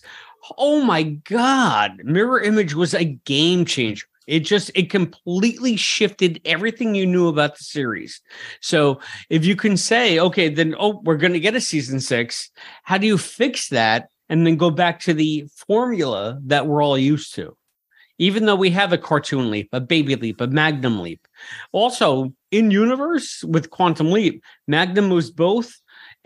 oh 0.57 0.81
my 0.81 1.03
god, 1.03 2.01
Mirror 2.03 2.41
Image 2.41 2.75
was 2.75 2.93
a 2.93 3.03
game 3.03 3.65
changer. 3.65 4.05
It 4.27 4.41
just 4.41 4.71
it 4.75 4.89
completely 4.89 5.75
shifted 5.75 6.41
everything 6.45 6.95
you 6.95 7.05
knew 7.05 7.27
about 7.27 7.57
the 7.57 7.63
series. 7.63 8.21
So 8.59 8.99
if 9.29 9.45
you 9.45 9.55
can 9.55 9.77
say, 9.77 10.19
okay, 10.19 10.49
then 10.49 10.75
oh, 10.79 11.01
we're 11.03 11.17
going 11.17 11.33
to 11.33 11.39
get 11.39 11.55
a 11.55 11.61
season 11.61 11.99
six, 11.99 12.49
how 12.83 12.97
do 12.97 13.07
you 13.07 13.17
fix 13.17 13.69
that 13.69 14.09
and 14.29 14.45
then 14.45 14.55
go 14.55 14.71
back 14.71 14.99
to 15.01 15.13
the 15.13 15.45
formula 15.67 16.39
that 16.45 16.65
we're 16.67 16.83
all 16.83 16.97
used 16.97 17.35
to? 17.35 17.55
Even 18.17 18.45
though 18.45 18.55
we 18.55 18.69
have 18.69 18.93
a 18.93 18.97
cartoon 18.97 19.51
leap, 19.51 19.69
a 19.73 19.81
baby 19.81 20.15
leap, 20.15 20.39
a 20.39 20.47
magnum 20.47 21.01
leap. 21.01 21.27
Also, 21.73 22.33
in 22.49 22.71
universe 22.71 23.43
with 23.43 23.69
Quantum 23.69 24.09
Leap, 24.09 24.41
Magnum 24.67 25.09
was 25.09 25.29
both 25.29 25.75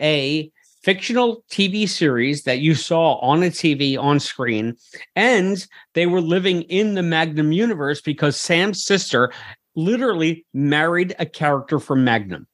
a 0.00 0.52
fictional 0.82 1.44
TV 1.50 1.88
series 1.88 2.44
that 2.44 2.60
you 2.60 2.74
saw 2.74 3.14
on 3.18 3.42
a 3.42 3.46
TV 3.46 3.98
on 3.98 4.18
screen, 4.20 4.76
and 5.16 5.66
they 5.94 6.06
were 6.06 6.20
living 6.20 6.62
in 6.62 6.94
the 6.94 7.02
Magnum 7.02 7.52
universe 7.52 8.00
because 8.00 8.36
Sam's 8.36 8.82
sister 8.84 9.32
literally 9.76 10.44
married 10.52 11.14
a 11.18 11.26
character 11.26 11.78
from 11.78 12.04
Magnum. 12.04 12.46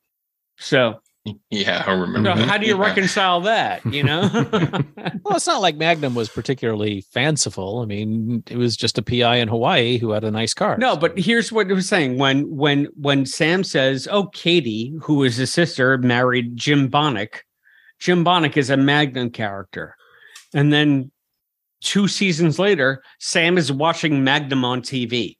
So, 0.58 1.00
Yeah, 1.50 1.82
I 1.86 1.92
remember. 1.92 2.36
so 2.36 2.44
how 2.44 2.56
do 2.58 2.66
you 2.66 2.76
Yeah. 2.76 2.82
reconcile 2.84 3.40
that? 3.42 3.84
You 3.84 4.04
know, 4.04 4.22
Well, 5.24 5.36
it's 5.36 5.46
not 5.46 5.60
like 5.60 5.76
Magnum 5.76 6.14
was 6.14 6.28
particularly 6.28 7.00
fanciful. 7.12 7.80
I 7.80 7.86
mean, 7.86 8.44
it 8.48 8.56
was 8.56 8.76
just 8.76 8.96
a 8.98 9.02
PI 9.02 9.36
in 9.36 9.48
Hawaii 9.48 9.98
who 9.98 10.10
had 10.12 10.22
a 10.24 10.30
nice 10.30 10.54
car. 10.54 10.76
no. 10.78 10.96
But 10.96 11.18
here's 11.18 11.50
what 11.50 11.68
it 11.70 11.74
was 11.74 11.88
saying 11.88 12.18
when 12.18 12.42
when 12.56 12.86
when 12.94 13.26
Sam 13.26 13.64
says, 13.64 14.06
"Oh, 14.10 14.26
Katie, 14.28 14.94
who 15.02 15.24
is 15.24 15.36
his 15.36 15.52
sister, 15.52 15.98
married 15.98 16.56
Jim 16.56 16.88
Bonnick." 16.88 17.40
Jim 17.98 18.24
Bonnick 18.24 18.56
is 18.56 18.70
a 18.70 18.76
Magnum 18.76 19.30
character, 19.30 19.94
and 20.54 20.72
then 20.72 21.10
two 21.80 22.08
seasons 22.08 22.58
later, 22.58 23.02
Sam 23.18 23.58
is 23.58 23.70
watching 23.72 24.24
Magnum 24.24 24.64
on 24.64 24.82
TV. 24.82 25.36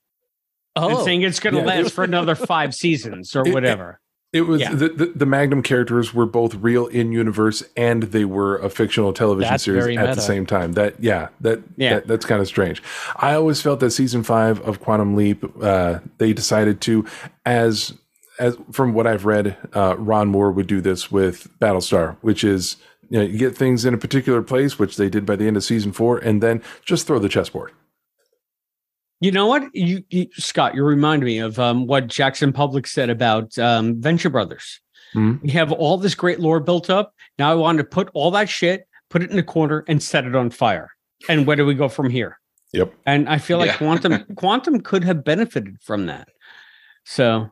and 0.79 0.93
Oh, 0.93 1.05
saying 1.05 1.23
it's 1.23 1.41
going 1.41 1.55
to 1.55 1.61
Yeah. 1.61 1.67
last 1.83 1.95
for 1.95 2.05
another 2.05 2.35
five 2.35 2.75
seasons 2.83 3.35
or 3.35 3.41
It- 3.41 3.47
it- 3.49 3.55
whatever. 3.55 4.01
It 4.33 4.43
was 4.43 4.61
Yeah. 4.61 4.75
the, 4.75 4.89
the 4.91 5.07
the 5.15 5.25
Magnum 5.25 5.63
characters 5.63 6.13
were 6.13 6.27
both 6.27 6.55
real 6.57 6.87
in 6.89 7.13
universe 7.13 7.63
and 7.79 8.03
they 8.03 8.27
were 8.27 8.59
a 8.59 8.69
fictional 8.69 9.15
television 9.15 9.51
That's 9.51 9.63
series 9.65 9.85
at 9.97 10.03
meta. 10.03 10.15
the 10.15 10.21
same 10.21 10.45
time. 10.45 10.73
That 10.73 10.97
yeah, 11.03 11.29
that, 11.41 11.61
Yeah. 11.79 11.95
that 11.95 12.07
that's 12.09 12.27
kind 12.27 12.43
of 12.43 12.47
strange. 12.47 12.83
I 13.17 13.33
always 13.35 13.63
felt 13.63 13.81
that 13.81 13.93
season 13.93 14.23
five 14.23 14.61
of 14.61 14.81
Quantum 14.81 15.17
Leap, 15.17 15.43
uh, 15.63 16.01
they 16.19 16.35
decided 16.35 16.83
to 16.83 17.07
as 17.47 17.95
as 18.39 18.57
from 18.73 18.93
what 18.93 19.07
I've 19.07 19.25
read, 19.25 19.57
uh, 19.75 19.97
Ron 19.99 20.29
Moore 20.29 20.51
would 20.53 20.67
do 20.67 20.81
this 20.81 21.11
with 21.11 21.49
Battlestar, 21.59 22.17
which 22.21 22.45
is 22.45 22.77
you 23.09 23.19
know 23.19 23.25
you 23.25 23.39
get 23.39 23.57
things 23.57 23.85
in 23.85 23.95
a 23.95 23.99
particular 23.99 24.43
place, 24.43 24.79
which 24.79 24.97
they 24.97 25.09
did 25.09 25.25
by 25.27 25.37
the 25.37 25.47
end 25.47 25.57
of 25.57 25.65
season 25.65 25.93
four, 25.93 26.19
and 26.19 26.43
then 26.43 26.63
just 26.85 27.07
throw 27.07 27.19
the 27.19 27.29
chessboard. 27.29 27.73
You 29.21 29.33
know 29.33 29.47
what, 29.47 29.75
you, 29.75 30.05
you 30.11 30.27
Scott, 30.35 30.75
you 30.75 30.85
remind 30.85 31.23
me 31.23 31.39
of 31.39 31.59
um, 31.59 31.87
what 31.87 32.07
Jackson 32.07 32.53
Publick 32.53 32.87
said 32.87 33.09
about 33.09 33.57
um, 33.59 34.01
Venture 34.01 34.29
Brothers. 34.29 34.81
Mhm. 35.15 35.41
We 35.43 35.51
have 35.53 35.73
all 35.73 35.97
this 35.97 36.15
great 36.15 36.39
lore 36.41 36.61
built 36.61 36.91
up. 36.91 37.15
Now 37.39 37.51
I 37.51 37.55
want 37.55 37.79
to 37.79 37.85
put 37.85 38.11
all 38.13 38.31
that 38.33 38.49
shit, 38.51 38.87
put 39.09 39.23
it 39.23 39.31
in 39.31 39.39
a 39.39 39.43
corner, 39.43 39.85
and 39.89 40.03
set 40.03 40.27
it 40.27 40.35
on 40.37 40.51
fire. 40.51 40.91
And 41.31 41.47
where 41.47 41.57
do 41.57 41.65
we 41.65 41.75
go 41.75 41.89
from 41.89 42.11
here? 42.11 42.39
Yep. 42.75 42.93
And 43.07 43.27
I 43.29 43.39
feel 43.39 43.57
like 43.57 43.69
Yeah. 43.69 43.77
quantum 43.79 44.25
quantum 44.35 44.81
could 44.81 45.03
have 45.05 45.25
benefited 45.25 45.79
from 45.81 46.07
that. 46.07 46.29
So 47.05 47.49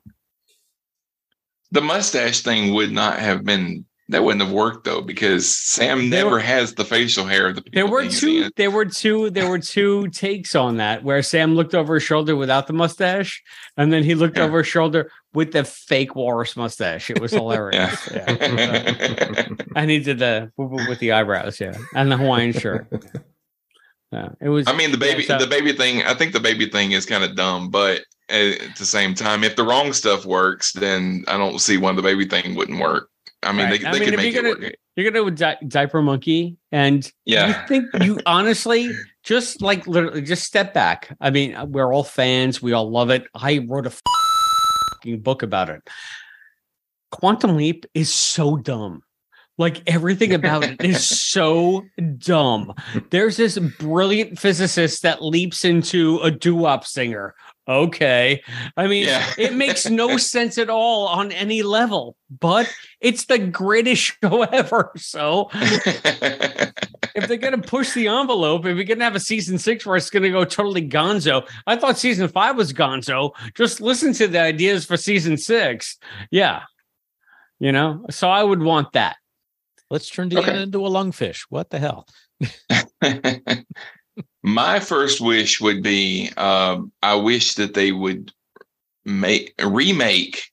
the 1.74 1.80
mustache 1.82 2.40
thing 2.40 2.72
would 2.74 2.92
not 2.92 3.18
have 3.18 3.44
been 3.44 3.84
that 4.10 4.22
wouldn't 4.22 4.42
have 4.44 4.52
worked 4.52 4.84
though 4.84 5.00
because 5.00 5.48
Sam 5.48 6.10
There 6.10 6.24
never 6.24 6.36
were- 6.36 6.40
has 6.40 6.74
the 6.74 6.84
facial 6.84 7.24
hair 7.24 7.48
of 7.48 7.54
the 7.56 7.62
people 7.62 7.72
there 7.82 7.90
were 7.90 8.06
two 8.08 8.42
in. 8.44 8.50
there 8.56 8.70
were 8.70 8.84
two 8.84 9.30
there 9.30 9.48
were 9.48 9.58
two 9.58 10.08
takes 10.08 10.54
on 10.54 10.76
that 10.76 11.02
where 11.02 11.22
Sam 11.22 11.54
looked 11.54 11.74
over 11.74 11.94
his 11.94 12.02
shoulder 12.02 12.36
without 12.36 12.66
the 12.66 12.74
mustache 12.74 13.42
and 13.78 13.90
then 13.92 14.02
he 14.04 14.14
looked 14.14 14.36
Yeah. 14.36 14.44
over 14.44 14.58
his 14.58 14.66
shoulder 14.68 15.10
with 15.32 15.52
the 15.52 15.64
fake 15.64 16.14
walrus 16.14 16.54
mustache. 16.56 17.08
It 17.10 17.18
was 17.20 17.32
hilarious. 17.40 18.08
Yeah. 18.12 18.30
yeah. 18.30 19.46
and 19.76 19.90
he 19.90 19.98
did 20.00 20.18
the 20.18 20.52
with 20.58 20.98
the 20.98 21.12
eyebrows, 21.12 21.58
yeah, 21.58 21.74
and 21.94 22.12
the 22.12 22.16
Hawaiian 22.18 22.52
shirt. 22.52 22.86
Yeah, 24.12 24.28
it 24.40 24.48
was. 24.48 24.68
I 24.68 24.76
mean, 24.76 24.92
the 24.92 24.98
baby, 24.98 25.22
yeah, 25.22 25.38
so- 25.38 25.44
the 25.44 25.50
baby 25.50 25.72
thing. 25.72 26.02
I 26.04 26.14
think 26.14 26.32
the 26.34 26.38
baby 26.40 26.68
thing 26.70 26.92
is 26.92 27.04
kind 27.04 27.24
of 27.24 27.34
dumb, 27.34 27.70
but 27.70 28.02
at 28.28 28.76
the 28.76 28.84
same 28.86 29.14
time, 29.14 29.44
if 29.44 29.56
the 29.56 29.64
wrong 29.64 29.92
stuff 29.92 30.24
works, 30.24 30.72
then 30.72 31.24
I 31.28 31.36
don't 31.36 31.58
see 31.60 31.76
why 31.76 31.92
the 31.92 32.02
baby 32.02 32.26
thing 32.26 32.54
wouldn't 32.54 32.80
work. 32.80 33.08
I 33.42 33.52
mean, 33.52 33.66
Right. 33.66 33.80
they, 33.80 33.86
I 33.86 33.92
they 33.92 34.00
mean, 34.00 34.08
could 34.10 34.16
make 34.16 34.34
you're 34.34 34.46
it 34.46 34.54
gonna- 34.54 34.66
work. 34.66 34.74
You're 34.96 35.10
gonna 35.10 35.24
do 35.30 35.36
di- 35.36 35.58
diaper 35.66 36.00
monkey, 36.02 36.56
and 36.70 37.10
Yeah. 37.24 37.48
you 37.48 37.54
think 37.68 37.86
you 38.04 38.20
honestly 38.26 38.90
just 39.24 39.60
like 39.60 39.86
literally 39.88 40.22
just 40.22 40.44
step 40.44 40.72
back. 40.72 41.14
I 41.20 41.30
mean, 41.30 41.56
we're 41.72 41.92
all 41.92 42.04
fans. 42.04 42.62
We 42.62 42.72
all 42.72 42.88
love 42.90 43.10
it. 43.10 43.26
I 43.34 43.58
wrote 43.68 43.86
a 43.86 45.16
book 45.16 45.42
about 45.42 45.68
it. 45.68 45.82
Quantum 47.10 47.56
Leap 47.56 47.86
is 47.94 48.12
so 48.12 48.56
dumb. 48.56 49.02
Like 49.56 49.82
everything 49.88 50.34
about 50.34 50.64
it 50.64 50.82
is 50.84 51.06
so 51.08 51.84
dumb. 52.18 52.74
There's 53.10 53.36
this 53.36 53.56
brilliant 53.58 54.38
physicist 54.38 55.02
that 55.02 55.22
leaps 55.22 55.64
into 55.64 56.18
a 56.24 56.30
doo-wop 56.30 56.84
singer. 56.84 57.34
Okay. 57.68 58.42
I 58.76 58.88
mean, 58.88 59.06
Yeah. 59.06 59.24
it 59.38 59.54
makes 59.54 59.88
no 59.88 60.16
sense 60.18 60.58
at 60.58 60.68
all 60.68 61.06
on 61.06 61.30
any 61.32 61.62
level, 61.62 62.16
but 62.40 62.68
it's 63.00 63.26
the 63.26 63.38
greatest 63.38 64.02
show 64.22 64.42
ever. 64.42 64.90
So 64.96 65.48
if 65.54 67.28
they're 67.28 67.36
gonna 67.36 67.58
push 67.58 67.92
the 67.94 68.08
envelope, 68.08 68.66
if 68.66 68.76
we're 68.76 68.84
gonna 68.84 69.04
have 69.04 69.14
a 69.14 69.20
season 69.20 69.58
six 69.58 69.86
where 69.86 69.96
it's 69.96 70.10
gonna 70.10 70.30
go 70.30 70.44
totally 70.44 70.86
gonzo, 70.88 71.48
I 71.66 71.76
thought 71.76 71.96
season 71.98 72.28
five 72.28 72.56
was 72.56 72.72
gonzo. 72.72 73.30
Just 73.54 73.80
listen 73.80 74.12
to 74.14 74.26
the 74.26 74.40
ideas 74.40 74.84
for 74.84 74.96
season 74.96 75.36
six. 75.36 75.96
Yeah. 76.30 76.62
You 77.60 77.70
know, 77.72 78.04
so 78.10 78.28
I 78.28 78.42
would 78.42 78.62
want 78.62 78.92
that. 78.94 79.16
Let's 79.90 80.08
turn 80.08 80.30
Deanna 80.30 80.38
Okay. 80.48 80.62
into 80.62 80.84
a 80.86 80.90
lungfish. 80.90 81.42
What 81.50 81.70
the 81.70 81.78
hell? 81.78 82.06
My 84.42 84.78
first 84.80 85.20
wish 85.20 85.60
would 85.60 85.82
be 85.82 86.30
um, 86.36 86.92
I 87.02 87.14
wish 87.14 87.54
that 87.54 87.74
they 87.74 87.92
would 87.92 88.30
make 89.04 89.54
remake 89.62 90.44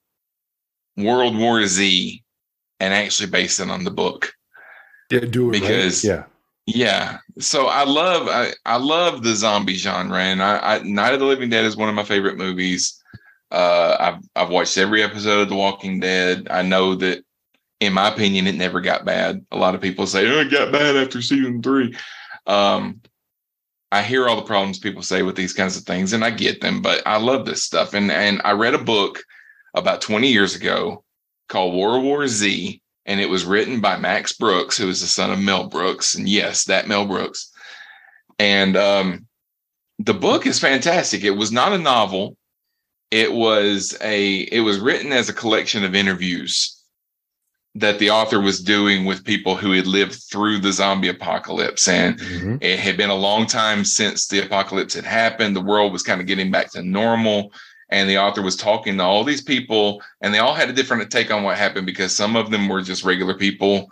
World 0.98 1.38
War 1.38 1.66
Z 1.66 2.24
and 2.80 2.94
actually 2.94 3.30
base 3.30 3.60
it 3.60 3.70
on 3.70 3.84
the 3.84 3.92
book. 3.92 4.34
Yeah, 5.12 5.20
do 5.22 5.50
it 5.50 5.54
right. 5.54 5.62
Because- 5.62 6.04
yeah. 6.04 6.24
Yeah. 6.68 7.18
So 7.40 7.66
I 7.68 7.84
love 7.84 8.28
I, 8.30 8.54
I 8.66 8.78
love 8.78 9.24
the 9.24 9.34
zombie 9.36 9.74
genre 9.76 10.20
and 10.20 10.42
I, 10.44 10.76
I 10.78 10.84
Night 10.84 11.14
of 11.14 11.20
the 11.20 11.26
Living 11.26 11.50
Dead 11.50 11.66
is 11.66 11.76
one 11.76 11.90
of 11.90 11.96
my 11.96 12.04
favorite 12.04 12.38
movies. 12.38 12.98
Uh 13.52 13.98
I've 14.00 14.20
I've 14.36 14.50
watched 14.52 14.78
every 14.78 15.02
episode 15.04 15.42
of 15.42 15.50
The 15.50 15.56
Walking 15.56 16.00
Dead. 16.00 16.48
I 16.50 16.62
know 16.62 16.96
that 16.96 17.24
in 17.82 17.92
my 17.92 18.08
opinion 18.08 18.48
it 18.48 18.56
never 18.56 18.80
got 18.80 19.04
bad. 19.04 19.46
A 19.52 19.58
lot 19.58 19.76
of 19.76 19.82
people 19.82 20.08
say, 20.08 20.26
Oh, 20.30 20.40
it 20.40 20.52
got 20.52 20.72
bad 20.72 20.96
after 20.96 21.22
season 21.22 21.62
three. 21.62 21.94
Um 22.48 23.02
I 23.92 24.04
hear 24.04 24.30
all 24.30 24.38
the 24.38 24.44
problems 24.44 24.80
people 24.80 25.02
say 25.02 25.22
with 25.22 25.36
these 25.36 25.52
kinds 25.52 25.76
of 25.76 25.84
things, 25.84 26.14
and 26.14 26.24
I 26.24 26.30
get 26.30 26.62
them, 26.62 26.82
but 26.82 27.06
I 27.06 27.18
love 27.18 27.46
this 27.46 27.64
stuff. 27.64 27.94
And 27.94 28.10
and 28.10 28.42
I 28.46 28.52
read 28.52 28.74
a 28.74 28.84
book 28.84 29.22
about 29.74 30.02
20 30.02 30.32
years 30.32 30.56
ago 30.56 31.04
called 31.50 31.76
World 31.76 32.04
War 32.04 32.26
Z, 32.28 32.82
and 33.06 33.20
it 33.20 33.30
was 33.30 33.44
written 33.44 33.82
by 33.82 33.98
Max 33.98 34.32
Brooks, 34.32 34.78
who 34.78 34.88
is 34.88 35.02
the 35.02 35.08
son 35.08 35.32
of 35.32 35.40
Mel 35.40 35.68
Brooks. 35.68 36.16
And 36.16 36.30
yes, 36.30 36.66
that 36.66 36.88
Mel 36.88 37.06
Brooks. 37.06 37.52
And 38.40 38.78
um, 38.78 39.28
the 40.00 40.14
book 40.14 40.48
is 40.48 40.60
fantastic. 40.60 41.24
It 41.24 41.32
was 41.32 41.52
not 41.52 41.74
a 41.74 41.78
novel. 41.78 42.38
It 43.10 43.34
was 43.34 43.98
a 44.00 44.38
it 44.40 44.62
was 44.62 44.80
written 44.80 45.12
as 45.12 45.28
a 45.28 45.34
collection 45.34 45.84
of 45.84 45.96
interviews 45.96 46.81
that 47.76 48.00
the 48.00 48.10
author 48.10 48.42
was 48.42 48.62
doing 48.62 49.06
with 49.06 49.24
people 49.24 49.56
who 49.56 49.72
had 49.72 49.88
lived 49.88 50.24
through 50.30 50.60
the 50.60 50.74
zombie 50.74 51.08
apocalypse. 51.08 51.88
And 51.88 52.20
mm-hmm. 52.20 52.58
it 52.60 52.80
had 52.80 52.98
been 52.98 53.10
a 53.10 53.16
long 53.16 53.46
time 53.46 53.86
since 53.86 54.28
the 54.28 54.44
apocalypse 54.44 54.94
had 54.94 55.06
happened. 55.06 55.56
The 55.56 55.62
world 55.62 55.94
was 55.94 56.04
kind 56.04 56.20
of 56.20 56.28
getting 56.28 56.52
back 56.52 56.72
to 56.72 56.82
normal. 56.82 57.54
And 57.90 58.10
the 58.10 58.18
author 58.18 58.42
was 58.42 58.56
talking 58.56 58.98
to 58.98 59.04
all 59.04 59.26
these 59.26 59.42
people, 59.42 60.02
and 60.22 60.34
they 60.34 60.40
all 60.40 60.54
had 60.54 60.70
a 60.70 60.74
different 60.74 61.12
take 61.12 61.30
on 61.30 61.44
what 61.44 61.58
happened 61.58 61.86
because 61.86 62.16
some 62.16 62.38
of 62.38 62.50
them 62.50 62.70
were 62.70 62.82
just 62.82 63.04
regular 63.04 63.34
people 63.34 63.92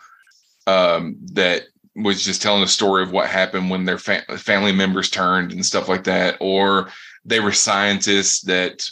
um, 0.68 1.18
that 1.34 1.64
was 1.98 2.24
just 2.24 2.42
telling 2.42 2.64
a 2.64 2.68
story 2.68 3.04
of 3.04 3.12
what 3.12 3.28
happened 3.28 3.70
when 3.70 3.84
their 3.84 3.98
fa- 3.98 4.24
family 4.38 4.72
members 4.72 5.10
turned 5.10 5.52
and 5.52 5.66
stuff 5.66 5.90
like 5.90 6.06
that. 6.06 6.38
Or 6.40 6.90
they 7.26 7.42
were 7.42 7.52
scientists 7.52 8.42
that 8.44 8.90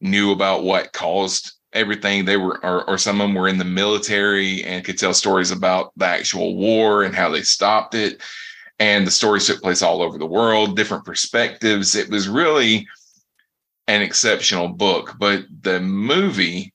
knew 0.00 0.30
about 0.30 0.62
what 0.62 0.92
caused 0.92 1.52
everything. 1.72 2.24
They 2.24 2.36
were 2.36 2.64
or, 2.64 2.88
or 2.88 2.98
some 2.98 3.20
of 3.20 3.28
them 3.28 3.34
were 3.34 3.48
in 3.48 3.58
the 3.58 3.64
military 3.64 4.62
and 4.64 4.84
could 4.84 4.98
tell 4.98 5.14
stories 5.14 5.50
about 5.50 5.92
the 5.96 6.06
actual 6.06 6.56
war 6.56 7.02
and 7.02 7.14
how 7.14 7.30
they 7.30 7.42
stopped 7.42 7.94
it. 7.94 8.22
And 8.78 9.06
the 9.06 9.10
stories 9.10 9.46
took 9.46 9.62
place 9.62 9.82
all 9.82 10.02
over 10.02 10.18
the 10.18 10.26
world 10.26 10.76
different 10.76 11.04
perspectives. 11.04 11.94
It 11.94 12.10
was 12.10 12.28
really 12.28 12.86
an 13.88 14.00
exceptional 14.02 14.68
book 14.68 15.16
but 15.18 15.44
the 15.62 15.80
movie 15.80 16.72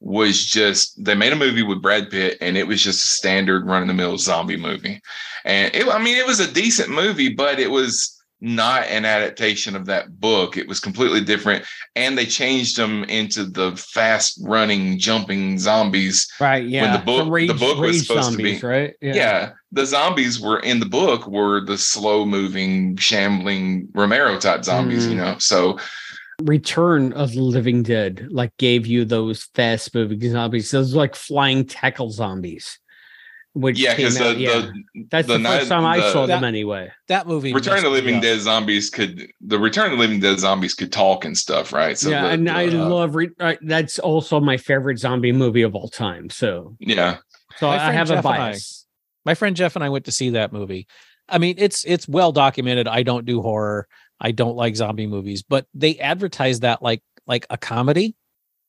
was 0.00 0.44
just 0.44 1.02
they 1.02 1.14
made 1.14 1.32
a 1.32 1.36
movie 1.36 1.62
with 1.62 1.80
Brad 1.80 2.10
Pitt 2.10 2.36
and 2.42 2.58
it 2.58 2.66
was 2.66 2.82
just 2.82 3.02
a 3.02 3.08
standard 3.08 3.66
run 3.66 3.80
of 3.80 3.88
the 3.88 3.94
mill 3.94 4.18
zombie 4.18 4.58
movie. 4.58 5.00
And 5.46 5.74
it, 5.74 5.88
I 5.88 5.98
mean 6.02 6.18
it 6.18 6.26
was 6.26 6.40
a 6.40 6.52
decent 6.52 6.90
movie 6.90 7.30
but 7.30 7.58
it 7.58 7.70
was 7.70 8.13
not 8.44 8.86
an 8.88 9.06
adaptation 9.06 9.74
of 9.74 9.86
that 9.86 10.20
book. 10.20 10.58
It 10.58 10.68
was 10.68 10.78
completely 10.78 11.22
different. 11.22 11.64
And 11.96 12.16
they 12.16 12.26
changed 12.26 12.76
them 12.76 13.04
into 13.04 13.46
the 13.46 13.74
fast 13.76 14.38
running, 14.42 14.98
jumping 14.98 15.58
zombies. 15.58 16.30
Right. 16.38 16.64
Yeah. 16.64 16.82
When 16.82 16.92
the 16.92 17.06
book, 17.06 17.32
rage, 17.32 17.48
the 17.48 17.54
book 17.54 17.78
was 17.78 18.06
supposed 18.06 18.32
zombies, 18.32 18.60
to 18.60 18.66
be. 18.66 18.66
Right. 18.66 18.94
Yeah. 19.00 19.14
yeah. 19.14 19.52
The 19.72 19.86
zombies 19.86 20.40
were 20.40 20.60
in 20.60 20.78
the 20.78 20.86
book 20.86 21.26
were 21.26 21.64
the 21.64 21.78
slow 21.78 22.26
moving, 22.26 22.96
shambling 22.96 23.88
Romero 23.94 24.38
type 24.38 24.62
zombies, 24.64 25.06
mm. 25.06 25.10
you 25.10 25.16
know? 25.16 25.36
So, 25.38 25.78
Return 26.42 27.12
of 27.14 27.32
the 27.32 27.40
Living 27.40 27.82
Dead 27.82 28.28
like 28.30 28.54
gave 28.58 28.86
you 28.86 29.04
those 29.04 29.44
fast 29.54 29.94
moving 29.94 30.20
zombies, 30.30 30.70
those 30.70 30.92
like 30.92 31.14
flying 31.14 31.64
tackle 31.64 32.10
zombies 32.10 32.78
which 33.54 33.78
yeah, 33.78 33.94
because 33.94 34.18
the, 34.18 34.34
yeah. 34.36 34.70
the, 34.94 35.04
that's 35.10 35.28
the, 35.28 35.38
the 35.38 35.44
first 35.44 35.68
time 35.68 35.86
I 35.86 36.12
saw 36.12 36.26
them 36.26 36.42
anyway. 36.42 36.90
That 37.06 37.26
movie, 37.26 37.54
Return 37.54 37.78
of 37.78 37.84
the 37.84 37.90
Living 37.90 38.20
Dead 38.20 38.40
zombies 38.40 38.90
could 38.90 39.28
the 39.40 39.58
Return 39.58 39.86
of 39.86 39.92
the 39.92 39.98
Living 39.98 40.20
Dead 40.20 40.40
zombies 40.40 40.74
could 40.74 40.92
talk 40.92 41.24
and 41.24 41.38
stuff, 41.38 41.72
right? 41.72 41.96
So 41.96 42.10
yeah, 42.10 42.26
and 42.26 42.50
I 42.50 42.66
uh, 42.66 42.88
love 42.88 43.14
re- 43.14 43.30
uh, 43.38 43.54
that's 43.62 43.98
also 44.00 44.40
my 44.40 44.56
favorite 44.56 44.98
zombie 44.98 45.32
movie 45.32 45.62
of 45.62 45.74
all 45.76 45.88
time. 45.88 46.30
So 46.30 46.76
yeah, 46.80 47.18
so 47.56 47.68
I 47.68 47.92
have 47.92 48.08
Jeff 48.08 48.18
a 48.18 48.22
bias. 48.22 48.86
I, 48.86 49.30
my 49.30 49.34
friend 49.34 49.54
Jeff 49.54 49.76
and 49.76 49.84
I 49.84 49.88
went 49.88 50.04
to 50.06 50.12
see 50.12 50.30
that 50.30 50.52
movie. 50.52 50.88
I 51.28 51.38
mean, 51.38 51.54
it's 51.58 51.84
it's 51.84 52.08
well 52.08 52.32
documented. 52.32 52.88
I 52.88 53.04
don't 53.04 53.24
do 53.24 53.40
horror. 53.40 53.86
I 54.20 54.32
don't 54.32 54.56
like 54.56 54.74
zombie 54.74 55.06
movies, 55.06 55.42
but 55.42 55.66
they 55.74 55.96
advertise 55.98 56.60
that 56.60 56.82
like 56.82 57.02
like 57.26 57.46
a 57.50 57.56
comedy, 57.56 58.16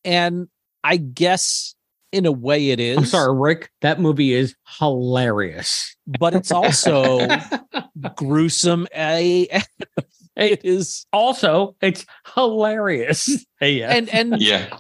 and 0.04 0.48
I 0.84 0.98
guess 0.98 1.74
in 2.16 2.26
a 2.26 2.32
way 2.32 2.70
it 2.70 2.80
is. 2.80 2.98
I'm 2.98 3.06
sorry, 3.06 3.38
Rick. 3.38 3.72
That 3.82 4.00
movie 4.00 4.34
is 4.34 4.56
hilarious, 4.80 5.96
but 6.08 6.34
it's 6.34 6.52
also 6.52 7.28
gruesome. 8.16 8.88
A 8.96 9.50
it 10.38 10.64
is 10.64 11.06
also 11.12 11.76
it's 11.82 12.06
hilarious. 12.34 13.46
Yeah. 13.60 13.90
And 13.90 14.08
and 14.10 14.40
yeah, 14.40 14.78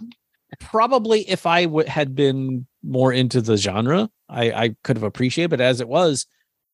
probably 0.59 1.29
if 1.29 1.45
I 1.45 1.65
w- 1.65 1.87
had 1.87 2.15
been 2.15 2.65
more 2.83 3.11
into 3.11 3.41
the 3.41 3.57
genre, 3.57 4.09
I 4.29 4.51
I 4.51 4.75
could 4.85 4.95
have 4.95 5.03
appreciated. 5.03 5.49
But 5.49 5.61
as 5.61 5.81
it 5.81 5.89
was, 5.89 6.25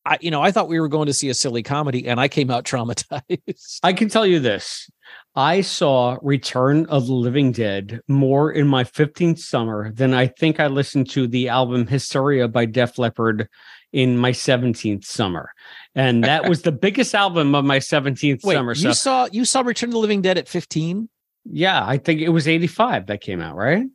I 0.06 0.18
you 0.20 0.30
know 0.30 0.42
I 0.42 0.52
thought 0.52 0.68
we 0.68 0.78
were 0.78 0.88
going 0.88 1.06
to 1.06 1.12
see 1.12 1.28
a 1.28 1.34
silly 1.34 1.64
comedy, 1.64 2.06
and 2.06 2.20
I 2.20 2.28
came 2.28 2.50
out 2.50 2.64
traumatized. 2.64 3.80
I 3.82 3.92
can 3.92 4.08
tell 4.08 4.26
you 4.26 4.38
this: 4.38 4.88
I 5.34 5.62
saw 5.62 6.18
Return 6.20 6.84
of 6.86 7.06
the 7.06 7.14
Living 7.14 7.52
Dead 7.52 8.00
more 8.06 8.52
in 8.52 8.68
my 8.68 8.84
15th 8.84 9.38
summer 9.38 9.90
than 9.92 10.12
I 10.12 10.26
think 10.26 10.60
I 10.60 10.66
listened 10.66 11.08
to 11.10 11.26
the 11.26 11.48
album 11.48 11.86
Hysteria 11.86 12.48
by 12.48 12.66
Def 12.66 12.98
Leppard 12.98 13.48
in 13.92 14.18
my 14.18 14.32
17th 14.32 15.04
summer. 15.04 15.52
And 15.94 16.24
that 16.24 16.48
was 16.48 16.62
the 16.62 16.72
biggest 16.86 17.14
album 17.14 17.54
of 17.54 17.64
my 17.64 17.78
17th 17.78 18.44
Wait, 18.44 18.54
summer. 18.54 18.72
You 18.72 18.80
so, 18.80 18.92
saw 18.92 19.28
you 19.32 19.44
saw 19.46 19.62
Return 19.62 19.88
of 19.88 19.94
the 19.94 19.98
Living 19.98 20.20
Dead 20.20 20.36
at 20.36 20.48
15? 20.48 21.08
Yeah, 21.44 21.82
I 21.84 21.96
think 21.96 22.20
it 22.20 22.28
was 22.28 22.46
85 22.46 23.06
that 23.06 23.20
came 23.20 23.40
out, 23.40 23.56
right? 23.56 23.86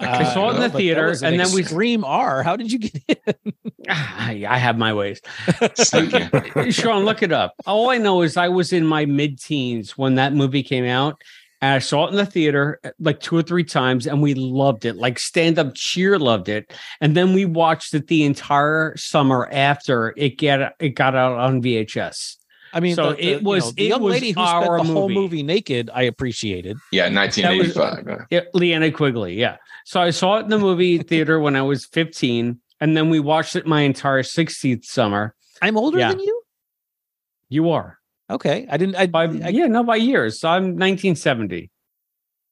I 0.00 0.22
uh, 0.22 0.32
saw 0.32 0.50
it 0.50 0.56
in 0.56 0.60
the 0.60 0.70
theater, 0.70 1.08
an 1.08 1.24
and 1.24 1.40
then 1.40 1.52
we 1.52 1.62
Dream 1.62 2.04
R. 2.04 2.42
How 2.42 2.56
did 2.56 2.70
you 2.70 2.78
get 2.78 3.20
in? 3.26 3.52
I, 3.88 4.46
I 4.48 4.58
have 4.58 4.78
my 4.78 4.94
ways. 4.94 5.20
Sean, 6.70 7.04
look 7.04 7.22
it 7.22 7.32
up. 7.32 7.54
All 7.66 7.90
I 7.90 7.98
know 7.98 8.22
is 8.22 8.36
I 8.36 8.48
was 8.48 8.72
in 8.72 8.86
my 8.86 9.06
mid-teens 9.06 9.98
when 9.98 10.14
that 10.14 10.34
movie 10.34 10.62
came 10.62 10.84
out, 10.84 11.20
and 11.60 11.74
I 11.74 11.78
saw 11.80 12.06
it 12.06 12.10
in 12.10 12.16
the 12.16 12.26
theater 12.26 12.78
uh, 12.84 12.90
like 13.00 13.20
two 13.20 13.36
or 13.36 13.42
three 13.42 13.64
times, 13.64 14.06
and 14.06 14.22
we 14.22 14.34
loved 14.34 14.84
it. 14.84 14.96
Like 14.96 15.18
stand-up 15.18 15.74
cheer 15.74 16.18
loved 16.18 16.48
it, 16.48 16.72
and 17.00 17.16
then 17.16 17.32
we 17.34 17.44
watched 17.44 17.92
it 17.94 18.06
the 18.06 18.24
entire 18.24 18.96
summer 18.96 19.48
after 19.50 20.14
it 20.16 20.38
get 20.38 20.74
it 20.78 20.90
got 20.90 21.16
out 21.16 21.38
on 21.38 21.60
VHS. 21.60 22.36
I 22.72 22.80
mean, 22.80 22.94
so 22.94 23.10
the, 23.10 23.16
the, 23.16 23.28
it 23.28 23.42
was 23.42 23.64
you 23.64 23.66
know, 23.66 23.72
the 23.72 23.84
it 23.84 23.88
young 23.88 24.02
was 24.02 24.12
lady 24.12 24.30
who 24.32 24.46
spent 24.46 24.64
the 24.64 24.70
movie. 24.78 24.92
whole 24.92 25.08
movie 25.08 25.42
naked. 25.42 25.90
I 25.92 26.02
appreciated. 26.02 26.76
Yeah, 26.92 27.08
1985. 27.12 28.06
Was, 28.06 28.26
yeah, 28.30 28.40
Linnea 28.54 28.94
Quigley. 28.94 29.34
Yeah. 29.34 29.56
So 29.84 30.00
I 30.00 30.10
saw 30.10 30.38
it 30.38 30.44
in 30.44 30.48
the 30.48 30.58
movie 30.58 30.98
theater 31.02 31.40
when 31.40 31.56
I 31.56 31.62
was 31.62 31.86
15, 31.86 32.60
and 32.80 32.96
then 32.96 33.10
we 33.10 33.20
watched 33.20 33.56
it 33.56 33.66
my 33.66 33.82
entire 33.82 34.22
16th 34.22 34.84
summer. 34.84 35.34
I'm 35.62 35.76
older 35.76 35.98
yeah. 35.98 36.10
than 36.10 36.20
you. 36.20 36.42
You 37.48 37.70
are 37.70 37.98
okay. 38.30 38.66
I 38.70 38.76
didn't. 38.76 38.96
I, 38.96 39.06
by 39.06 39.24
I, 39.24 39.48
yeah, 39.48 39.66
no, 39.66 39.82
by 39.82 39.96
years. 39.96 40.40
So 40.40 40.48
I'm 40.48 40.76
1970. 40.76 41.70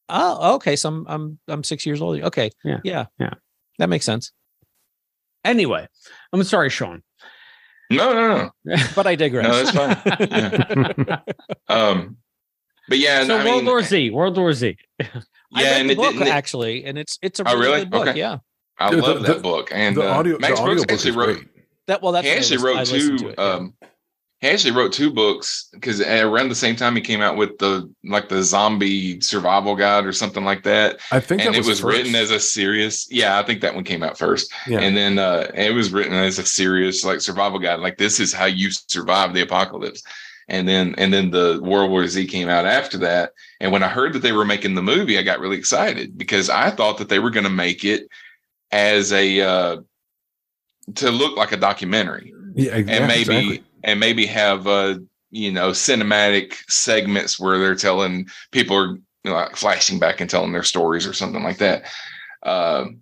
Oh, 0.09 0.55
okay. 0.55 0.77
So 0.77 0.89
I'm 0.89 1.07
I'm 1.09 1.39
I'm 1.49 1.65
six 1.65 1.85
years 1.85 2.01
older. 2.01 2.25
Okay. 2.25 2.51
Yeah. 2.65 2.81
Yeah. 2.85 3.07
Yeah. 3.19 3.35
That 3.79 3.89
makes 3.89 4.05
sense. 4.05 4.33
Anyway, 5.45 5.87
I'm 6.33 6.43
sorry, 6.43 6.71
Sean. 6.71 7.03
No, 7.91 8.13
no, 8.13 8.51
no. 8.65 8.77
but 8.97 9.07
I 9.07 9.15
digress. 9.15 9.47
No, 9.47 9.53
that's 9.63 9.71
fine. 9.71 10.27
Yeah. 11.07 11.19
um, 11.69 12.17
but 12.89 12.99
yeah, 12.99 13.25
so 13.25 13.37
I 13.37 13.45
World 13.45 13.57
mean, 13.59 13.67
War 13.67 13.83
Z, 13.83 14.11
World 14.11 14.37
War 14.39 14.53
Z. 14.53 14.77
Yeah, 15.01 15.07
I 15.55 15.63
read 15.63 15.81
and 15.81 15.89
the 15.91 15.93
it 15.93 15.97
book 15.97 16.13
didn't- 16.13 16.27
it- 16.29 16.33
actually, 16.33 16.85
and 16.85 16.99
it's 16.99 17.19
it's 17.23 17.41
a 17.41 17.45
Oh, 17.49 17.53
really 17.55 17.67
really? 17.67 17.81
good 17.81 17.91
book. 17.91 18.09
Okay. 18.09 18.19
Yeah. 18.19 18.39
I 18.79 18.91
Dude, 18.91 18.99
the- 18.99 19.03
love 19.09 19.23
that 19.23 19.37
the- 19.37 19.43
book. 19.43 19.71
And 19.73 19.97
the 19.97 20.03
uh, 20.09 20.15
audio- 20.19 20.39
Max 20.39 20.59
the 20.59 20.65
Brooks 20.67 20.83
actually 20.89 21.11
wrote. 21.13 21.37
great. 21.37 21.49
That 21.87 22.03
well, 22.03 22.13
that's 22.13 22.27
he 22.27 22.33
actually 22.33 22.57
was- 22.59 22.65
wrote 22.65 22.77
I 22.77 22.85
two. 22.85 23.19
to 23.19 23.29
it, 23.29 23.35
yeah. 23.39 23.45
um, 23.45 23.75
he 24.41 24.49
actually 24.49 24.73
wrote 24.73 24.93
two 24.93 25.11
books 25.11 25.69
because 25.73 26.01
around 26.01 26.51
the 26.51 26.55
same 26.55 26.77
time 26.77 26.95
he 26.95 27.01
came 27.01 27.23
out 27.23 27.37
with 27.37 27.57
the 27.59 27.91
like 28.05 28.29
the 28.29 28.43
zombie 28.43 29.19
survival 29.21 29.75
guide 29.75 30.05
or 30.05 30.13
something 30.13 30.45
like 30.45 30.63
that. 30.65 31.01
I 31.11 31.21
think 31.21 31.41
and 31.43 31.55
that 31.55 31.57
it 31.57 31.61
was 31.61 31.69
was 31.69 31.81
first. 31.81 31.97
written 31.97 32.15
as 32.15 32.31
a 32.31 32.39
serious. 32.39 33.11
Yeah, 33.11 33.39
I 33.39 33.43
think 33.43 33.63
that 33.63 33.75
one 33.75 33.85
came 33.85 34.03
out 34.03 34.19
first. 34.19 34.53
Yeah. 34.67 34.81
And 34.81 34.95
then 34.95 35.19
uh, 35.19 35.51
it 35.55 35.75
was 35.75 35.91
written 35.91 36.13
as 36.13 36.39
a 36.39 36.45
serious 36.45 37.03
like 37.03 37.23
survival 37.23 37.59
guide. 37.59 37.81
Like 37.81 37.97
this 37.97 38.21
is 38.21 38.35
how 38.35 38.45
you 38.45 38.71
survive 38.71 39.33
the 39.33 39.41
apocalypse. 39.41 40.03
And 40.49 40.69
then 40.69 40.95
and 40.99 41.13
then 41.13 41.31
the 41.31 41.59
World 41.63 41.91
War 41.91 42.07
Z 42.07 42.27
came 42.27 42.49
out 42.49 42.67
after 42.67 42.99
that. 42.99 43.33
And 43.61 43.73
when 43.73 43.83
I 43.83 43.89
heard 43.89 44.13
that 44.13 44.21
they 44.21 44.33
were 44.33 44.45
making 44.45 44.75
the 44.75 44.83
movie, 44.83 45.19
I 45.19 45.23
got 45.23 45.41
really 45.41 45.57
excited 45.57 46.19
because 46.19 46.51
I 46.51 46.71
thought 46.71 46.99
that 46.99 47.09
they 47.09 47.19
were 47.19 47.31
going 47.31 47.45
to 47.45 47.51
make 47.51 47.85
it 47.85 48.07
as 48.71 49.13
a 49.13 49.41
uh, 49.41 49.77
to 50.97 51.11
look 51.11 51.37
like 51.37 51.53
a 51.53 51.57
documentary 51.57 52.33
Yeah, 52.55 52.77
and 52.77 53.07
maybe 53.09 53.21
exactly. 53.21 53.65
And 53.85 54.01
maybe 54.01 54.27
have 54.27 54.67
uh 54.67 54.99
you 55.31 55.51
know 55.53 55.71
cinematic 55.71 56.55
segments 56.69 57.39
where 57.39 57.59
they're 57.59 57.75
telling 57.75 58.27
people 58.53 58.77
are 58.77 58.97
you 59.25 59.31
know, 59.33 59.35
like 59.35 59.57
flashing 59.57 59.99
back 59.99 60.21
and 60.21 60.31
telling 60.31 60.53
their 60.53 60.63
stories 60.63 61.07
or 61.07 61.13
something 61.13 61.43
like 61.43 61.59
that. 61.59 61.83
Um, 62.45 63.01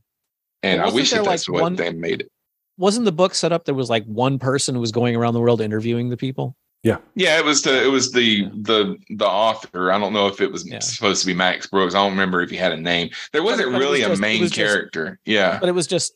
and 0.63 0.81
I 0.81 0.91
wish 0.91 1.11
there, 1.11 1.23
that 1.23 1.29
that's 1.29 1.49
like, 1.49 1.53
what 1.55 1.63
one- 1.63 1.77
they 1.77 1.93
made 1.93 2.23
it. 2.23 2.31
Wasn't 2.79 3.05
the 3.05 3.13
book 3.13 3.35
set 3.35 3.53
up? 3.53 3.65
There 3.67 3.75
was 3.75 3.89
like 3.91 4.05
one 4.07 4.39
person 4.39 4.75
who 4.75 4.81
was 4.81 4.91
going 4.91 5.15
around 5.15 5.35
the 5.35 5.41
world 5.41 5.61
interviewing 5.61 6.09
the 6.09 6.17
people. 6.17 6.57
Yeah, 6.83 6.97
Yeah, 7.15 7.39
it 7.39 7.45
was 7.45 7.63
the 7.63 7.83
it 7.85 7.89
was 7.89 8.11
the 8.13 8.45
the 8.63 8.97
the 9.11 9.27
author. 9.27 9.93
I 9.93 9.99
don't 9.99 10.13
know 10.13 10.27
if 10.27 10.41
it 10.41 10.51
was 10.51 10.69
supposed 10.81 11.21
to 11.23 11.27
be 11.27 11.33
Max 11.35 11.67
Brooks. 11.67 11.95
I 11.95 11.99
don't 11.99 12.11
remember 12.13 12.41
if 12.43 12.51
he 12.51 12.57
had 12.57 12.73
a 12.73 12.77
name. 12.77 13.11
There 13.33 13.43
wasn't 13.43 13.71
but 13.71 13.77
it 13.77 13.79
was 13.79 13.81
really 13.87 14.01
just- 14.01 14.11
a 14.11 14.13
it 14.15 14.19
main 14.21 14.41
was 14.43 14.51
just- 14.51 14.57
character. 14.75 15.19
yeah, 15.25 15.59
But 15.61 15.69
it 15.69 15.73
was 15.73 15.87
just, 15.87 16.13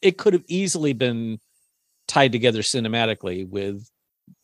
it 0.00 0.18
could 0.18 0.32
have 0.32 0.42
easily 0.48 0.92
been 0.92 1.38
tied 2.12 2.30
together 2.32 2.60
cinematically 2.60 3.48
with 3.48 3.88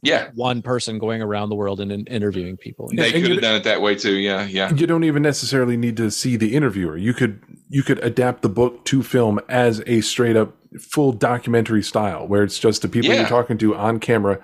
yeah 0.03 0.31
one 0.35 0.63
person 0.63 0.99
going 0.99 1.23
around 1.23 1.49
the 1.49 1.55
world 1.55 1.81
and, 1.81 1.93
and 1.93 2.09
interviewing 2.09 2.57
people. 2.57 2.91
They 2.95 3.13
could 3.13 3.31
have 3.31 3.41
done 3.41 3.57
it 3.57 3.65
that 3.65 3.83
way 3.83 3.95
too. 3.95 4.15
Yeah, 4.17 4.45
yeah. 4.47 4.73
You 4.73 4.87
don't 4.87 5.05
even 5.05 5.23
necessarily 5.23 5.77
need 5.77 5.97
to 5.99 6.11
see 6.11 6.37
the 6.37 6.55
interviewer. 6.57 6.97
You 6.97 7.13
could 7.13 7.43
you 7.69 7.83
could 7.83 7.99
adapt 8.03 8.43
the 8.43 8.49
book 8.49 8.85
to 8.87 9.03
film 9.03 9.39
as 9.49 9.83
a 9.87 10.01
straight 10.01 10.37
up 10.37 10.55
full 10.81 11.13
documentary 11.13 11.83
style 11.83 12.27
where 12.27 12.43
it's 12.43 12.59
just 12.59 12.83
the 12.83 12.89
people 12.89 13.11
Yeah. 13.11 13.21
you're 13.21 13.29
talking 13.29 13.59
to 13.59 13.75
on 13.75 14.01
camera 14.01 14.41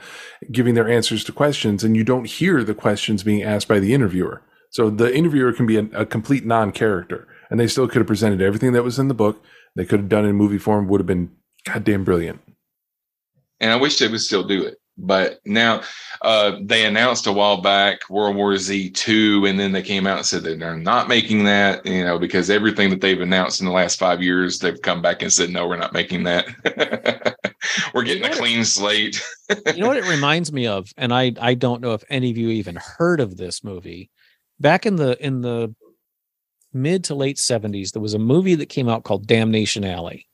giving 0.52 0.74
their 0.74 0.88
answers 0.88 1.24
to 1.24 1.32
questions 1.32 1.82
and 1.84 1.96
you 1.96 2.04
don't 2.04 2.26
hear 2.26 2.62
the 2.62 2.74
questions 2.74 3.22
being 3.22 3.42
asked 3.42 3.68
by 3.68 3.78
the 3.78 3.94
interviewer. 3.94 4.42
So 4.70 4.90
the 4.90 5.14
interviewer 5.14 5.52
can 5.52 5.66
be 5.66 5.76
a, 5.76 5.86
a 5.94 6.06
complete 6.06 6.44
non-character 6.44 7.26
and 7.50 7.60
they 7.60 7.68
still 7.68 7.86
could 7.88 7.98
have 8.00 8.06
presented 8.06 8.40
everything 8.42 8.72
that 8.72 8.82
was 8.84 8.98
in 8.98 9.08
the 9.08 9.14
book. 9.14 9.42
They 9.76 9.84
could 9.84 10.00
have 10.00 10.08
done 10.08 10.24
it 10.24 10.30
in 10.30 10.36
movie 10.36 10.58
form 10.58 10.88
would 10.88 11.00
have 11.00 11.06
been 11.06 11.30
goddamn 11.64 12.04
brilliant. 12.04 12.40
And 13.60 13.70
I 13.70 13.76
wish 13.76 13.98
they 13.98 14.08
would 14.08 14.20
still 14.20 14.44
do 14.44 14.64
it. 14.64 14.78
But 14.96 15.40
now 15.44 15.82
uh, 16.22 16.58
they 16.62 16.84
announced 16.84 17.26
a 17.26 17.32
while 17.32 17.60
back 17.60 18.08
World 18.08 18.36
War 18.36 18.56
Z 18.56 18.90
two, 18.90 19.44
and 19.44 19.58
then 19.58 19.72
they 19.72 19.82
came 19.82 20.06
out 20.06 20.18
and 20.18 20.26
said 20.26 20.44
that 20.44 20.60
they're 20.60 20.76
not 20.76 21.08
making 21.08 21.44
that. 21.44 21.84
You 21.84 22.04
know, 22.04 22.16
because 22.18 22.48
everything 22.48 22.90
that 22.90 23.00
they've 23.00 23.20
announced 23.20 23.60
in 23.60 23.66
the 23.66 23.72
last 23.72 23.98
five 23.98 24.22
years, 24.22 24.60
they've 24.60 24.80
come 24.80 25.02
back 25.02 25.22
and 25.22 25.32
said, 25.32 25.50
no, 25.50 25.66
we're 25.66 25.76
not 25.76 25.92
making 25.92 26.22
that. 26.24 26.46
we're 27.94 28.04
getting 28.04 28.24
a 28.24 28.34
clean 28.34 28.64
slate. 28.64 29.22
you 29.74 29.80
know 29.80 29.88
what 29.88 29.96
it 29.96 30.04
reminds 30.08 30.52
me 30.52 30.66
of 30.66 30.92
and 30.96 31.12
i 31.12 31.32
i 31.40 31.54
don't 31.54 31.80
know 31.80 31.92
if 31.92 32.04
any 32.08 32.30
of 32.30 32.36
you 32.36 32.48
even 32.50 32.76
heard 32.76 33.20
of 33.20 33.36
this 33.36 33.62
movie 33.62 34.10
back 34.60 34.86
in 34.86 34.96
the 34.96 35.22
in 35.24 35.40
the 35.40 35.74
mid 36.72 37.04
to 37.04 37.14
late 37.14 37.36
70s 37.36 37.92
there 37.92 38.02
was 38.02 38.14
a 38.14 38.18
movie 38.18 38.54
that 38.56 38.68
came 38.68 38.88
out 38.88 39.04
called 39.04 39.26
damnation 39.26 39.84
alley 39.84 40.26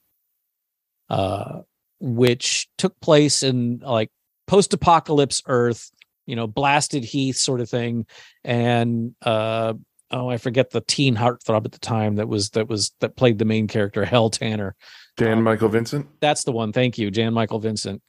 uh 1.09 1.61
which 2.01 2.69
took 2.79 2.99
place 3.01 3.43
in 3.43 3.79
like 3.85 4.11
post-apocalypse 4.47 5.43
earth 5.47 5.91
you 6.27 6.35
know 6.35 6.47
blasted 6.47 7.05
heath 7.05 7.37
sort 7.37 7.61
of 7.61 7.69
thing 7.69 8.07
and 8.45 9.15
uh 9.23 9.73
oh 10.11 10.29
i 10.29 10.37
forget 10.37 10.71
the 10.71 10.81
teen 10.83 11.15
heartthrob 11.15 11.65
at 11.65 11.73
the 11.73 11.79
time 11.79 12.17
that 12.17 12.29
was 12.29 12.51
that 12.51 12.69
was 12.69 12.93
that 13.01 13.17
played 13.17 13.39
the 13.39 13.45
main 13.45 13.69
character 13.69 14.05
hell 14.05 14.29
tanner 14.31 14.75
Jan 15.19 15.43
Michael 15.43 15.69
Vincent? 15.69 16.07
that's 16.21 16.45
the 16.45 16.53
one 16.53 16.73
thank 16.73 16.99
you 16.99 17.11
jan 17.11 17.33
michael 17.35 17.59
vincent 17.61 18.01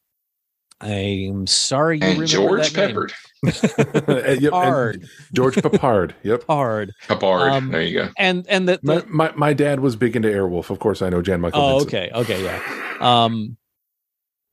i'm 0.81 1.45
sorry 1.45 1.97
you 1.99 2.03
and 2.05 2.11
remember 2.19 2.25
George 2.25 2.73
that 2.73 2.95
name. 2.95 3.07
Yep, 4.41 4.53
and 4.53 4.53
Hard. 4.53 5.05
George 5.33 5.55
Peppard. 5.55 6.13
Yep. 6.23 6.43
hard 6.47 6.91
Peppard. 7.07 7.51
Um, 7.51 7.69
there 7.71 7.81
you 7.81 7.99
go. 7.99 8.09
and 8.17 8.45
and 8.47 8.67
the, 8.69 8.79
My, 8.83 9.03
my 9.07 9.31
my 9.35 9.53
dad 9.53 9.79
was 9.79 9.95
big 9.95 10.15
into 10.15 10.27
Airwolf. 10.29 10.69
Of 10.69 10.77
course, 10.79 11.01
I 11.01 11.09
know 11.09 11.21
Jan 11.21 11.41
Michael. 11.41 11.59
oh 11.61 11.79
Vincent. 11.79 11.87
okay 11.93 12.11
okay 12.13 12.43
yeah 12.43 12.89
um 12.99 13.57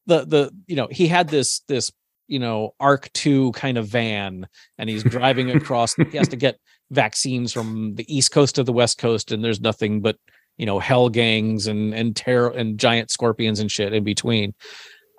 the 0.09 0.25
the 0.25 0.51
you 0.67 0.75
know 0.75 0.89
he 0.91 1.07
had 1.07 1.29
this 1.29 1.61
this 1.69 1.93
you 2.27 2.41
know 2.41 2.75
arc 2.81 3.13
2 3.13 3.53
kind 3.53 3.79
of 3.79 3.87
van 3.87 4.49
and 4.77 4.91
he's 4.91 5.05
driving 5.05 5.51
across 5.51 5.95
he 5.95 6.17
has 6.17 6.29
to 6.29 6.37
get 6.37 6.59
vaccines 6.91 7.53
from 7.53 7.95
the 7.95 8.15
east 8.15 8.33
coast 8.33 8.57
to 8.57 8.65
the 8.65 8.73
west 8.73 8.99
coast 8.99 9.31
and 9.31 9.45
there's 9.45 9.61
nothing 9.61 10.01
but 10.01 10.17
you 10.57 10.67
know 10.67 10.79
hell 10.79 11.09
gangs 11.09 11.67
and 11.67 11.95
and 11.95 12.17
terror 12.17 12.51
and 12.51 12.79
giant 12.79 13.11
scorpions 13.11 13.61
and 13.61 13.71
shit 13.71 13.95
in 13.95 14.05
between. 14.05 14.55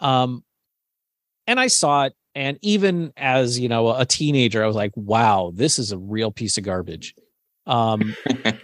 Um 0.02 0.44
and 1.48 1.60
i 1.60 1.68
saw 1.68 2.06
it 2.06 2.14
and 2.36 2.60
even 2.62 3.12
as 3.18 3.60
you 3.60 3.70
know 3.70 3.96
a 3.96 4.06
teenager 4.06 4.64
i 4.64 4.68
was 4.68 4.76
like 4.76 4.92
wow 4.96 5.52
this 5.56 5.80
is 5.80 5.92
a 5.92 5.98
real 5.98 6.32
piece 6.32 6.58
of 6.58 6.64
garbage. 6.64 7.16
Um 7.66 8.16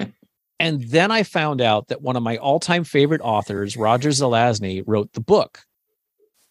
and 0.59 0.81
then 0.83 1.11
i 1.11 1.23
found 1.23 1.61
out 1.61 1.87
that 1.87 2.01
one 2.01 2.15
of 2.15 2.23
my 2.23 2.37
all-time 2.37 2.83
favorite 2.83 3.21
authors 3.21 3.77
roger 3.77 4.09
zelazny 4.09 4.83
wrote 4.85 5.11
the 5.13 5.21
book 5.21 5.61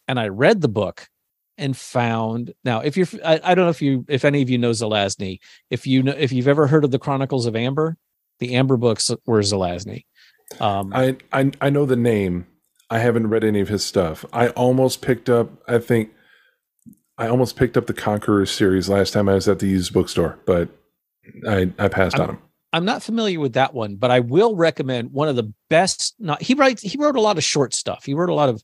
and 0.09 0.19
i 0.19 0.29
read 0.29 0.61
the 0.61 0.69
book 0.69 1.09
and 1.57 1.77
found 1.77 2.53
now 2.64 2.81
if 2.81 2.97
you're 2.97 3.07
I, 3.25 3.40
I 3.43 3.55
don't 3.55 3.64
know 3.64 3.71
if 3.71 3.83
you 3.83 4.05
if 4.09 4.25
any 4.25 4.43
of 4.43 4.51
you 4.51 4.59
know 4.59 4.71
zelazny 4.71 5.38
if 5.71 5.87
you 5.87 6.03
know 6.03 6.14
if 6.17 6.33
you've 6.33 6.49
ever 6.49 6.67
heard 6.67 6.85
of 6.85 6.90
the 6.90 6.99
chronicles 6.99 7.47
of 7.47 7.55
amber 7.55 7.97
the 8.40 8.55
amber 8.55 8.77
books 8.77 9.11
were 9.27 9.40
zelazny 9.40 10.05
um 10.61 10.93
I, 10.95 11.17
I 11.33 11.51
I 11.61 11.71
know 11.71 11.87
the 11.87 11.97
name. 11.97 12.47
I 12.90 12.99
haven't 12.99 13.29
read 13.29 13.45
any 13.45 13.61
of 13.61 13.69
his 13.69 13.85
stuff. 13.85 14.25
I 14.33 14.49
almost 14.49 15.03
picked 15.03 15.29
up. 15.29 15.51
I 15.67 15.79
think 15.79 16.11
I 17.19 17.29
almost 17.29 17.57
picked 17.57 17.77
up 17.77 17.87
the 17.87 17.95
Conqueror 17.95 18.47
series 18.47 18.88
last 18.88 19.12
time 19.12 19.29
I 19.29 19.35
was 19.35 19.49
at 19.49 19.59
the 19.59 19.67
used 19.67 19.93
bookstore, 19.93 20.38
but 20.47 20.69
I 21.49 21.73
I 21.79 21.88
passed 21.88 22.19
on 22.19 22.31
him. 22.31 22.38
I'm 22.73 22.85
not 22.85 23.03
familiar 23.03 23.38
with 23.38 23.53
that 23.55 23.73
one, 23.73 23.97
but 23.97 24.11
I 24.11 24.21
will 24.21 24.57
recommend 24.57 25.12
one 25.12 25.29
of 25.29 25.37
the 25.37 25.53
best. 25.71 26.14
Not 26.19 26.43
he 26.43 26.55
writes. 26.55 26.83
He 26.83 26.99
wrote 26.99 27.17
a 27.17 27.21
lot 27.21 27.38
of 27.38 27.45
short 27.45 27.75
stuff. 27.75 28.05
He 28.05 28.14
wrote 28.14 28.31
a 28.31 28.35
lot 28.35 28.49
of, 28.49 28.62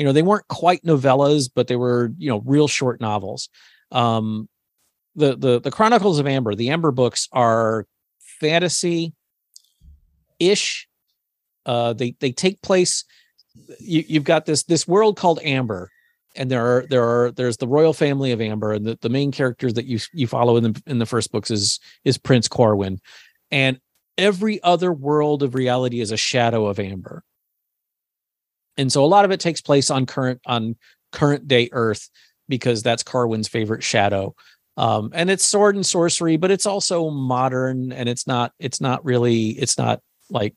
you 0.00 0.06
know, 0.06 0.12
they 0.14 0.22
weren't 0.22 0.48
quite 0.48 0.82
novellas, 0.82 1.50
but 1.54 1.66
they 1.66 1.76
were 1.76 2.10
you 2.16 2.30
know 2.30 2.42
real 2.46 2.66
short 2.66 3.02
novels. 3.02 3.50
Um, 3.92 4.48
the 5.14 5.36
the 5.36 5.60
the 5.60 5.70
Chronicles 5.70 6.18
of 6.18 6.26
Amber, 6.26 6.54
the 6.54 6.70
Amber 6.70 6.90
books 6.90 7.28
are 7.32 7.86
fantasy 8.40 9.12
ish. 10.38 10.88
Uh, 11.66 11.92
they 11.92 12.16
they 12.18 12.32
take 12.32 12.62
place. 12.62 13.04
You, 13.78 14.02
you've 14.08 14.24
got 14.24 14.46
this 14.46 14.62
this 14.62 14.88
world 14.88 15.18
called 15.18 15.38
Amber, 15.42 15.90
and 16.34 16.50
there 16.50 16.64
are 16.64 16.86
there 16.88 17.04
are 17.04 17.30
there's 17.32 17.58
the 17.58 17.68
royal 17.68 17.92
family 17.92 18.32
of 18.32 18.40
Amber, 18.40 18.72
and 18.72 18.86
the, 18.86 18.98
the 19.02 19.10
main 19.10 19.30
characters 19.30 19.74
that 19.74 19.84
you 19.84 19.98
you 20.14 20.26
follow 20.26 20.56
in 20.56 20.62
the 20.62 20.82
in 20.86 20.98
the 20.98 21.04
first 21.04 21.30
books 21.30 21.50
is 21.50 21.78
is 22.06 22.16
Prince 22.16 22.48
Corwin, 22.48 23.02
and 23.50 23.78
every 24.16 24.62
other 24.62 24.94
world 24.94 25.42
of 25.42 25.54
reality 25.54 26.00
is 26.00 26.10
a 26.10 26.16
shadow 26.16 26.64
of 26.68 26.80
Amber. 26.80 27.22
And 28.80 28.90
so 28.90 29.04
a 29.04 29.06
lot 29.06 29.26
of 29.26 29.30
it 29.30 29.40
takes 29.40 29.60
place 29.60 29.90
on 29.90 30.06
current 30.06 30.40
on 30.46 30.76
current 31.12 31.46
day 31.46 31.68
Earth 31.72 32.08
because 32.48 32.82
that's 32.82 33.02
Corwin's 33.02 33.46
favorite 33.46 33.82
shadow. 33.82 34.34
Um, 34.78 35.10
and 35.12 35.28
it's 35.28 35.46
sword 35.46 35.74
and 35.74 35.84
sorcery, 35.84 36.38
but 36.38 36.50
it's 36.50 36.64
also 36.64 37.10
modern 37.10 37.92
and 37.92 38.08
it's 38.08 38.26
not 38.26 38.52
it's 38.58 38.80
not 38.80 39.04
really 39.04 39.50
it's 39.50 39.76
not 39.76 40.00
like 40.30 40.54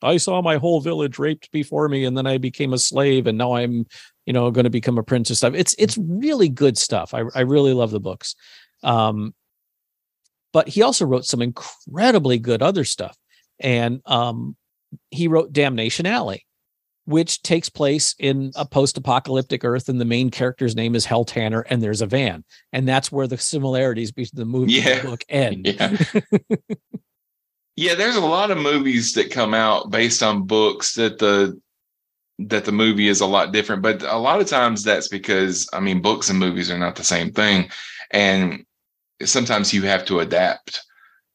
I 0.00 0.18
saw 0.18 0.40
my 0.42 0.58
whole 0.58 0.80
village 0.80 1.18
raped 1.18 1.50
before 1.50 1.88
me 1.88 2.04
and 2.04 2.16
then 2.16 2.26
I 2.26 2.38
became 2.38 2.72
a 2.72 2.78
slave 2.78 3.26
and 3.26 3.36
now 3.36 3.54
I'm, 3.56 3.86
you 4.24 4.32
know, 4.32 4.50
going 4.52 4.64
to 4.64 4.70
become 4.70 4.98
a 4.98 5.02
prince 5.02 5.28
and 5.30 5.36
stuff. 5.36 5.54
It's 5.54 5.74
it's 5.78 5.98
really 5.98 6.48
good 6.48 6.78
stuff. 6.78 7.14
I 7.14 7.24
I 7.34 7.40
really 7.40 7.72
love 7.72 7.90
the 7.90 7.98
books. 7.98 8.36
Um 8.84 9.34
but 10.52 10.68
he 10.68 10.82
also 10.82 11.04
wrote 11.04 11.24
some 11.24 11.42
incredibly 11.42 12.38
good 12.38 12.62
other 12.62 12.84
stuff. 12.84 13.16
And 13.58 14.00
um 14.06 14.54
he 15.10 15.26
wrote 15.26 15.52
Damnation 15.52 16.06
Alley, 16.06 16.45
which 17.06 17.42
takes 17.42 17.68
place 17.68 18.14
in 18.18 18.50
a 18.56 18.66
post-apocalyptic 18.66 19.64
earth 19.64 19.88
and 19.88 20.00
the 20.00 20.04
main 20.04 20.28
character's 20.30 20.76
name 20.76 20.94
is 20.94 21.04
Hell 21.06 21.24
Tanner 21.24 21.60
and 21.70 21.80
there's 21.82 22.02
a 22.02 22.06
van. 22.06 22.44
And 22.72 22.86
that's 22.86 23.10
where 23.10 23.26
the 23.26 23.38
similarities 23.38 24.12
between 24.12 24.38
the 24.38 24.44
movie 24.44 24.76
and 24.78 24.84
Yeah. 24.86 25.00
the 25.02 25.08
book 25.08 25.24
end. 25.28 25.66
Yeah. 27.76 27.86
yeah, 27.90 27.94
there's 27.94 28.16
a 28.16 28.20
lot 28.20 28.50
of 28.50 28.58
movies 28.58 29.12
that 29.14 29.30
come 29.30 29.54
out 29.54 29.90
based 29.90 30.22
on 30.22 30.46
books 30.46 30.94
that 30.94 31.18
the 31.18 31.58
that 32.38 32.66
the 32.66 32.72
movie 32.72 33.08
is 33.08 33.22
a 33.22 33.26
lot 33.26 33.50
different, 33.52 33.80
but 33.82 34.02
a 34.02 34.18
lot 34.18 34.40
of 34.42 34.46
times 34.46 34.82
that's 34.84 35.08
because 35.08 35.66
I 35.72 35.80
mean 35.80 36.02
books 36.02 36.28
and 36.28 36.38
movies 36.38 36.70
are 36.70 36.78
not 36.78 36.96
the 36.96 37.04
same 37.04 37.32
thing 37.32 37.70
and 38.10 38.64
sometimes 39.24 39.72
you 39.72 39.82
have 39.82 40.04
to 40.06 40.20
adapt. 40.20 40.82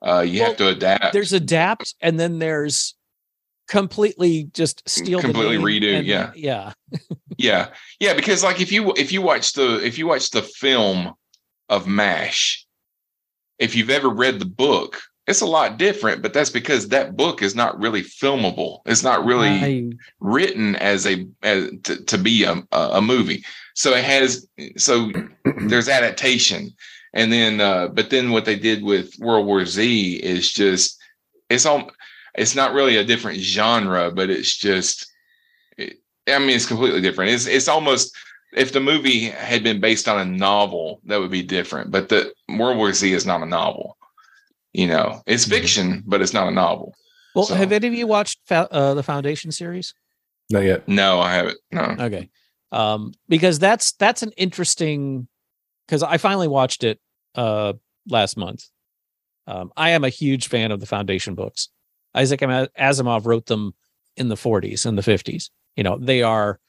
Uh 0.05 0.21
you 0.21 0.41
have 0.43 0.57
to 0.57 0.67
adapt. 0.67 1.13
there's 1.13 1.33
adapt 1.33 1.95
and 2.01 2.19
then 2.19 2.39
there's 2.39 2.95
completely 3.71 4.43
just 4.53 4.87
steal 4.87 5.21
Completely 5.21 5.57
redo, 5.57 5.99
and- 5.99 6.05
yeah. 6.05 6.31
yeah 6.35 6.73
Yeah, 7.37 7.69
yeah, 8.01 8.13
because 8.13 8.43
like 8.43 8.59
if 8.59 8.69
you 8.71 8.91
if 8.97 9.11
you 9.13 9.21
watch 9.21 9.53
the 9.53 9.83
if 9.83 9.97
you 9.97 10.05
watch 10.07 10.29
the 10.31 10.41
film 10.41 11.13
of 11.69 11.87
Mash, 11.87 12.67
if 13.59 13.73
you've 13.75 13.89
ever 13.89 14.09
read 14.09 14.39
the 14.39 14.45
book, 14.45 14.99
it's 15.25 15.39
a 15.41 15.45
lot 15.45 15.77
different. 15.77 16.21
But 16.21 16.33
that's 16.33 16.49
because 16.49 16.89
that 16.89 17.15
book 17.15 17.41
is 17.41 17.55
not 17.55 17.79
really 17.79 18.01
filmable. 18.03 18.81
It's 18.85 19.03
not 19.03 19.23
really 19.25 19.47
I- 19.49 19.89
written 20.19 20.75
as 20.75 21.07
a 21.07 21.25
as 21.41 21.69
to, 21.83 22.03
to 22.03 22.17
be 22.17 22.43
a 22.43 22.61
a 22.71 23.01
movie. 23.01 23.43
So 23.73 23.93
it 23.95 24.03
has 24.03 24.45
so 24.75 25.09
there's 25.69 25.87
adaptation, 25.87 26.71
and 27.13 27.31
then 27.31 27.61
uh, 27.61 27.87
but 27.87 28.09
then 28.09 28.31
what 28.31 28.43
they 28.43 28.59
did 28.59 28.83
with 28.83 29.17
World 29.19 29.45
War 29.47 29.65
Z 29.65 30.15
is 30.17 30.51
just 30.51 30.99
it's 31.49 31.65
all 31.65 31.89
it's 32.35 32.55
not 32.55 32.73
really 32.73 32.97
a 32.97 33.03
different 33.03 33.39
genre, 33.39 34.11
but 34.11 34.29
it's 34.29 34.55
just 34.57 35.07
I 35.79 36.37
mean, 36.39 36.51
it's 36.51 36.65
completely 36.67 37.01
different. 37.01 37.31
It's 37.31 37.47
it's 37.47 37.67
almost 37.67 38.15
if 38.53 38.73
the 38.73 38.79
movie 38.79 39.25
had 39.25 39.63
been 39.63 39.79
based 39.79 40.07
on 40.07 40.19
a 40.19 40.25
novel, 40.25 41.01
that 41.05 41.19
would 41.19 41.31
be 41.31 41.43
different. 41.43 41.89
But 41.91 42.09
the 42.09 42.33
World 42.57 42.77
War 42.77 42.93
Z 42.93 43.11
is 43.11 43.25
not 43.25 43.41
a 43.41 43.45
novel. 43.45 43.97
You 44.73 44.87
know, 44.87 45.21
it's 45.25 45.45
fiction, 45.45 46.03
but 46.05 46.21
it's 46.21 46.33
not 46.33 46.47
a 46.47 46.51
novel. 46.51 46.93
well 47.35 47.45
So- 47.45 47.55
have 47.55 47.71
any 47.71 47.87
of 47.87 47.93
you 47.93 48.07
watched 48.07 48.39
uh, 48.51 48.93
the 48.93 49.03
foundation 49.03 49.51
series 49.51 49.93
Not 50.49 50.63
yet. 50.63 50.87
No, 50.87 51.19
I 51.19 51.33
haven't. 51.33 51.57
No. 51.71 51.95
okay 51.99 52.29
um 52.73 53.11
because 53.27 53.59
that's 53.59 53.91
that's 53.93 54.23
an 54.23 54.31
interesting 54.37 55.27
because 55.85 56.01
i 56.03 56.15
finally 56.17 56.47
watched 56.47 56.85
it 56.85 57.01
uh 57.35 57.73
last 58.07 58.37
month 58.37 58.69
um 59.45 59.73
i 59.75 59.89
am 59.89 60.05
a 60.05 60.09
huge 60.09 60.47
fan 60.47 60.71
of 60.71 60.79
the 60.79 60.85
foundation 60.85 61.35
books 61.35 61.67
isaac 62.15 62.39
asimov 62.41 63.25
wrote 63.25 63.45
them 63.47 63.73
in 64.17 64.27
the 64.29 64.35
40s 64.35 64.85
and 64.85 64.97
the 64.97 65.01
50s 65.01 65.49
you 65.75 65.83
know 65.83 65.97
they 65.97 66.21
are 66.23 66.59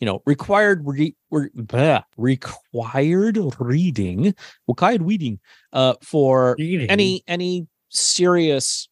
you 0.00 0.04
know, 0.04 0.22
required 0.26 0.82
re, 0.84 1.14
re, 1.30 1.48
bleh, 1.56 2.02
required 2.18 3.38
reading, 3.58 4.34
required 4.68 5.02
reading, 5.02 5.40
uh, 5.72 5.94
for 6.02 6.54
Reading. 6.58 6.90
any 6.90 7.22
any 7.26 7.66
serious, 7.88 8.88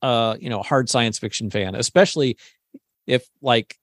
uh, 0.00 0.36
you 0.38 0.48
know, 0.48 0.62
hard 0.62 0.88
science 0.88 1.18
fiction 1.18 1.50
fan, 1.50 1.74
especially 1.74 2.36
if 3.06 3.28
like, 3.40 3.76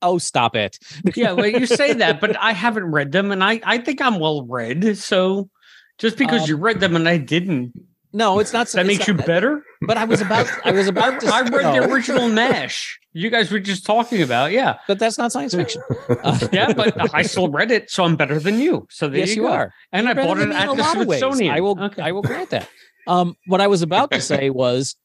oh, 0.00 0.18
stop 0.18 0.54
it, 0.54 0.78
yeah, 1.16 1.32
well, 1.32 1.46
you 1.46 1.66
say 1.66 1.92
that, 1.94 2.20
but 2.20 2.36
I 2.40 2.52
haven't 2.52 2.92
read 2.92 3.10
them, 3.10 3.32
and 3.32 3.42
I 3.42 3.60
I 3.64 3.78
think 3.78 4.00
I'm 4.00 4.20
well 4.20 4.46
read. 4.46 4.96
So 4.96 5.50
just 5.98 6.16
because 6.16 6.42
Um, 6.42 6.48
you 6.50 6.56
read 6.56 6.78
them 6.78 6.94
and 6.94 7.08
I 7.08 7.16
didn't, 7.18 7.72
no, 8.14 8.38
it's 8.38 8.52
not. 8.52 8.68
that 8.68 8.80
it's 8.80 8.86
makes 8.88 9.06
you 9.08 9.14
not- 9.14 9.26
better. 9.26 9.62
But 9.82 9.98
I 9.98 10.04
was 10.04 10.22
about, 10.22 10.48
I 10.64 10.70
was 10.72 10.86
about 10.88 11.20
to. 11.20 11.26
I 11.34 11.42
read 11.42 11.50
the 11.82 11.84
original 11.92 12.28
Mash. 12.30 12.98
You 13.12 13.28
guys 13.30 13.50
were 13.52 13.60
just 13.60 13.84
talking 13.84 14.22
about, 14.22 14.50
yeah, 14.52 14.78
but 14.88 14.98
that's 14.98 15.18
not 15.18 15.30
science 15.32 15.54
fiction. 15.54 15.82
Uh, 16.08 16.38
yeah, 16.52 16.72
but 16.72 17.14
I 17.14 17.22
still 17.22 17.48
read 17.48 17.70
it, 17.70 17.90
so 17.90 18.04
I'm 18.04 18.16
better 18.16 18.40
than 18.40 18.58
you. 18.58 18.86
So 18.90 19.08
there 19.08 19.20
yes, 19.20 19.36
you, 19.36 19.42
you 19.42 19.48
go. 19.48 19.52
are. 19.54 19.72
and 19.92 20.06
I 20.08 20.10
You're 20.10 20.14
better 20.16 20.28
bought 20.28 20.38
it 20.38 20.50
at 20.50 20.64
a 20.68 20.74
the 20.74 20.82
lot 20.82 21.00
of 21.00 21.06
ways. 21.06 21.20
Smithsonian. 21.20 21.54
I 21.54 21.60
will, 21.60 21.78
Okay. 21.80 22.02
I 22.02 22.12
will 22.12 22.22
grant 22.22 22.50
that. 22.50 22.68
Um, 23.06 23.36
what 23.46 23.60
I 23.60 23.66
was 23.66 23.82
about 23.82 24.10
to 24.12 24.20
say 24.20 24.48
was, 24.50 24.96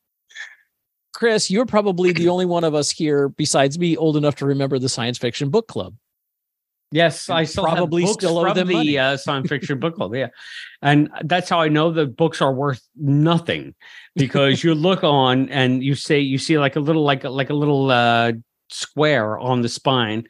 Chris, 1.14 1.52
you're 1.52 1.66
probably 1.66 2.14
the 2.14 2.30
only 2.30 2.46
one 2.46 2.64
of 2.64 2.74
us 2.74 2.90
here 2.90 3.30
besides 3.30 3.78
me 3.78 3.98
old 3.98 4.16
enough 4.16 4.36
to 4.38 4.46
remember 4.46 4.80
the 4.80 4.90
science 4.90 5.18
fiction 5.18 5.50
book 5.50 5.68
club. 5.68 5.96
Yes, 6.92 7.30
I 7.30 7.44
still 7.44 7.66
probably 7.66 8.02
have 8.02 8.10
books 8.10 8.24
still 8.24 8.40
owe 8.40 8.46
from 8.46 8.56
them 8.56 8.68
the 8.68 8.74
money. 8.74 8.98
uh, 8.98 9.16
science 9.18 9.48
fiction 9.48 9.80
book 9.80 9.96
club. 9.96 10.16
Yeah, 10.16 10.28
and 10.82 11.10
that's 11.26 11.48
how 11.50 11.60
I 11.62 11.68
know 11.68 11.92
the 11.92 12.08
books 12.08 12.42
are 12.42 12.54
worth 12.54 12.82
nothing 12.96 13.76
because 14.16 14.64
you 14.64 14.74
look 14.74 15.04
on 15.04 15.50
and 15.50 15.84
you 15.84 15.94
say 15.94 16.20
you 16.20 16.38
see 16.40 16.58
like 16.58 16.76
a 16.76 16.80
little 16.80 17.04
like 17.04 17.24
a- 17.24 17.30
like 17.30 17.50
a 17.52 17.54
little 17.54 17.92
uh, 17.92 18.32
square 18.70 19.38
on 19.38 19.62
the 19.62 19.70
spine 19.70 20.26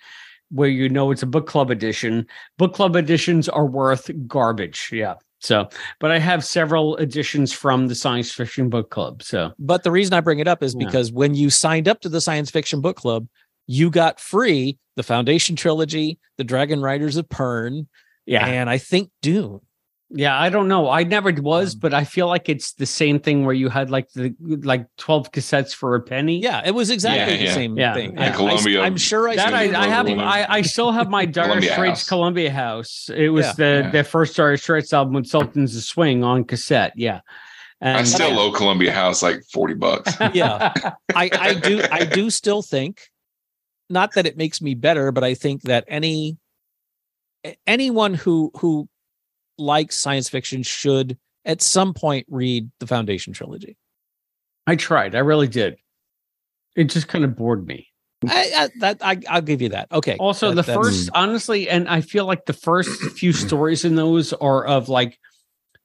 where 0.51 0.67
you 0.69 0.89
know 0.89 1.11
it's 1.11 1.23
a 1.23 1.27
book 1.27 1.47
club 1.47 1.71
edition. 1.71 2.25
Book 2.57 2.73
club 2.73 2.95
editions 2.95 3.47
are 3.47 3.65
worth 3.65 4.09
garbage. 4.27 4.89
Yeah. 4.91 5.15
So, 5.41 5.69
but 6.01 6.11
I 6.11 6.19
have 6.19 6.43
several 6.43 6.97
editions 6.97 7.53
from 7.53 7.87
the 7.87 7.95
science 7.95 8.33
fiction 8.33 8.67
book 8.69 8.89
club. 8.89 9.23
So, 9.23 9.53
But 9.57 9.83
the 9.83 9.91
reason 9.91 10.13
I 10.13 10.19
bring 10.19 10.39
it 10.39 10.49
up 10.49 10.61
is 10.61 10.75
Yeah. 10.77 10.85
because 10.85 11.13
when 11.13 11.33
you 11.35 11.49
signed 11.49 11.87
up 11.87 12.01
to 12.01 12.09
the 12.09 12.19
science 12.19 12.51
fiction 12.51 12.81
book 12.81 12.97
club, 12.97 13.25
you 13.71 13.91
got 13.91 14.19
free 14.19 14.79
the 14.95 15.03
Foundation 15.03 15.55
trilogy, 15.55 16.17
the 16.37 16.43
Dragon 16.43 16.81
Riders 16.81 17.17
of 17.17 17.29
Pern, 17.29 17.85
yeah. 18.25 18.45
and 18.47 18.67
I 18.67 18.79
think 18.79 19.11
Dune. 19.21 19.59
Yeah, 20.09 20.35
I 20.37 20.49
don't 20.49 20.67
know. 20.67 20.89
I 20.89 21.03
never 21.03 21.31
was, 21.31 21.75
Um, 21.75 21.79
but 21.81 21.93
I 21.93 22.03
feel 22.03 22.25
like 22.27 22.49
it's 22.49 22.73
the 22.73 22.87
same 22.87 23.19
thing 23.19 23.45
where 23.45 23.53
you 23.53 23.69
had 23.69 23.91
like 23.91 24.09
the 24.13 24.33
like 24.63 24.87
twelve 24.97 25.31
cassettes 25.31 25.71
for 25.75 25.93
a 25.93 26.01
penny. 26.01 26.39
Yeah, 26.41 26.63
it 26.65 26.71
was 26.71 26.89
exactly 26.89 27.33
Yeah, 27.33 27.37
the 27.39 27.45
yeah. 27.45 27.53
same 27.53 27.77
Yeah. 27.77 27.93
thing. 27.93 28.13
Yeah, 28.17 28.29
I- 28.29 28.31
Columbia- 28.35 28.81
I, 28.81 28.87
am 28.87 28.97
sure 28.97 29.29
I 29.29 29.35
that 29.35 29.53
I, 29.53 29.65
I 29.79 29.87
have. 29.87 30.07
I, 30.07 30.47
I 30.49 30.61
still 30.63 30.91
have 30.91 31.11
my 31.11 31.25
Dire 31.35 31.45
Columbia 31.45 31.71
Straits 31.73 32.09
Columbia 32.09 32.49
House. 32.51 33.11
It 33.15 33.29
was 33.29 33.45
Yeah. 33.45 33.53
the 33.53 33.81
Yeah. 33.85 33.91
their 33.91 34.03
first 34.03 34.35
Dire 34.35 34.57
Straits 34.57 34.91
album 34.93 35.13
with 35.13 35.27
Sultans 35.27 35.75
a 35.75 35.81
Swing 35.81 36.23
on 36.23 36.43
cassette. 36.43 36.93
Yeah, 36.95 37.21
I 37.79 38.01
still 38.03 38.39
owe 38.39 38.51
Columbia 38.51 38.91
House 38.91 39.21
like 39.21 39.43
40 39.53 39.75
bucks. 39.75 40.17
yeah 40.33 40.73
I, 41.15 41.29
I 41.31 41.53
do 41.53 41.83
i 41.91 42.03
do 42.03 42.29
still 42.31 42.63
think 42.63 43.01
not 43.89 44.13
that 44.13 44.25
it 44.25 44.37
makes 44.37 44.61
me 44.61 44.73
better 44.75 45.11
but 45.11 45.23
i 45.23 45.33
think 45.33 45.61
that 45.63 45.83
any 45.87 46.37
anyone 47.65 48.13
who 48.13 48.51
who 48.57 48.87
likes 49.57 49.95
science 49.97 50.29
fiction 50.29 50.63
should 50.63 51.17
at 51.45 51.61
some 51.61 51.93
point 51.93 52.25
read 52.29 52.69
the 52.79 52.87
foundation 52.87 53.33
trilogy 53.33 53.77
I 54.67 54.75
tried. 54.75 55.15
I 55.15 55.19
really 55.19 55.47
did. 55.47 55.77
It 56.75 56.83
just 56.85 57.07
kind 57.07 57.23
of 57.25 57.35
bored 57.35 57.65
me. 57.65 57.87
I, 58.27 58.51
I 58.55 58.69
that 58.81 58.97
I, 59.01 59.19
i'll 59.27 59.41
give 59.41 59.61
you 59.61 59.69
that 59.69 59.91
okay 59.91 60.17
Also, 60.19 60.49
That- 60.49 60.65
the 60.67 60.73
first, 60.73 61.09
honestly, 61.15 61.67
and 61.69 61.87
I 61.89 62.01
feel 62.01 62.25
like 62.25 62.45
the 62.45 62.53
first 62.53 62.91
few 63.17 63.33
stories 63.47 63.83
in 63.85 63.95
those 63.95 64.33
are 64.33 64.65
of 64.65 64.87
like 64.89 65.17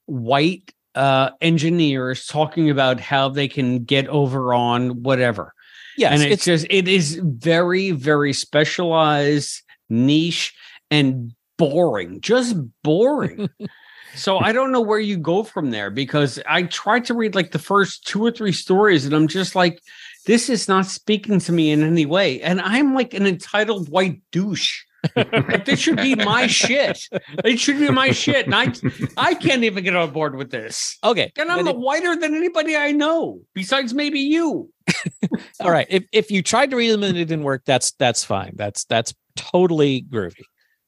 white 0.06 0.70
uh 0.96 1.30
engineers 1.40 2.26
talking 2.26 2.68
about 2.70 3.00
how 3.00 3.28
they 3.30 3.48
can 3.48 3.84
get 3.84 4.06
over 4.08 4.52
on 4.52 5.02
whatever. 5.02 5.54
Yes 5.96 6.12
and 6.12 6.22
it's, 6.22 6.32
it's, 6.32 6.44
just 6.44 6.66
it 6.70 6.88
is 6.88 7.20
very, 7.22 7.90
very 7.90 8.32
specialized, 8.32 9.62
niche, 9.88 10.54
and 10.90 11.32
boring. 11.56 12.20
Just 12.20 12.56
boring. 12.82 13.48
so 14.14 14.38
I 14.38 14.52
don't 14.52 14.72
know 14.72 14.80
where 14.80 14.98
you 15.00 15.16
go 15.16 15.42
from 15.42 15.70
there 15.70 15.90
because 15.90 16.38
I 16.48 16.64
tried 16.64 17.04
to 17.06 17.14
read 17.14 17.34
like 17.34 17.52
the 17.52 17.58
first 17.58 18.06
two 18.06 18.24
or 18.24 18.30
three 18.30 18.52
stories, 18.52 19.04
and 19.04 19.14
I'm 19.14 19.28
just 19.28 19.54
like, 19.54 19.80
this 20.26 20.48
is 20.48 20.68
not 20.68 20.86
speaking 20.86 21.38
to 21.40 21.52
me 21.52 21.70
in 21.70 21.82
any 21.82 22.06
way. 22.06 22.40
And 22.40 22.60
I'm 22.60 22.94
like 22.94 23.14
an 23.14 23.26
entitled 23.26 23.88
white 23.88 24.22
douche. 24.32 24.82
Like, 25.14 25.66
this 25.66 25.80
should 25.80 25.98
be 25.98 26.14
my 26.14 26.46
shit. 26.46 26.98
It 27.44 27.60
should 27.60 27.78
be 27.78 27.90
my 27.90 28.10
shit. 28.10 28.46
And 28.46 28.54
I, 28.54 28.72
I 29.18 29.34
can't 29.34 29.62
even 29.64 29.84
get 29.84 29.94
on 29.94 30.10
board 30.12 30.34
with 30.34 30.50
this. 30.50 30.96
okay 31.04 31.30
And 31.36 31.52
I'm 31.52 31.66
if- 31.66 31.76
whiter 31.76 32.16
than 32.16 32.34
anybody 32.34 32.74
I 32.74 32.92
know, 32.92 33.40
besides 33.52 33.92
maybe 33.92 34.20
you. 34.20 34.70
all 35.60 35.70
right 35.70 35.86
if, 35.90 36.04
if 36.12 36.30
you 36.30 36.42
tried 36.42 36.70
to 36.70 36.76
read 36.76 36.90
them 36.90 37.02
and 37.02 37.16
it 37.16 37.24
didn't 37.26 37.44
work 37.44 37.62
that's 37.64 37.92
that's 37.92 38.24
fine 38.24 38.52
that's 38.54 38.84
that's 38.84 39.14
totally 39.36 40.02
groovy 40.08 40.44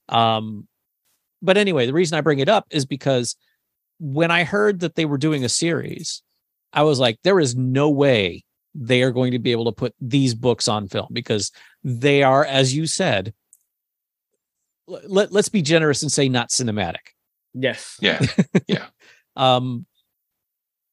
um 0.08 0.66
but 1.42 1.56
anyway 1.56 1.86
the 1.86 1.92
reason 1.92 2.16
i 2.16 2.20
bring 2.20 2.38
it 2.38 2.48
up 2.48 2.66
is 2.70 2.86
because 2.86 3.36
when 3.98 4.30
i 4.30 4.44
heard 4.44 4.80
that 4.80 4.94
they 4.94 5.04
were 5.04 5.18
doing 5.18 5.44
a 5.44 5.48
series 5.48 6.22
i 6.72 6.82
was 6.82 6.98
like 6.98 7.18
there 7.22 7.40
is 7.40 7.56
no 7.56 7.90
way 7.90 8.42
they 8.74 9.02
are 9.02 9.10
going 9.10 9.32
to 9.32 9.38
be 9.38 9.52
able 9.52 9.64
to 9.64 9.72
put 9.72 9.94
these 10.00 10.34
books 10.34 10.68
on 10.68 10.86
film 10.86 11.08
because 11.12 11.50
they 11.82 12.22
are 12.22 12.44
as 12.44 12.74
you 12.74 12.86
said 12.86 13.32
let, 14.86 15.32
let's 15.32 15.48
be 15.48 15.62
generous 15.62 16.02
and 16.02 16.12
say 16.12 16.28
not 16.28 16.50
cinematic 16.50 17.12
Yes. 17.58 17.96
Yeah. 18.00 18.20
Yeah. 18.68 18.86
um 19.34 19.86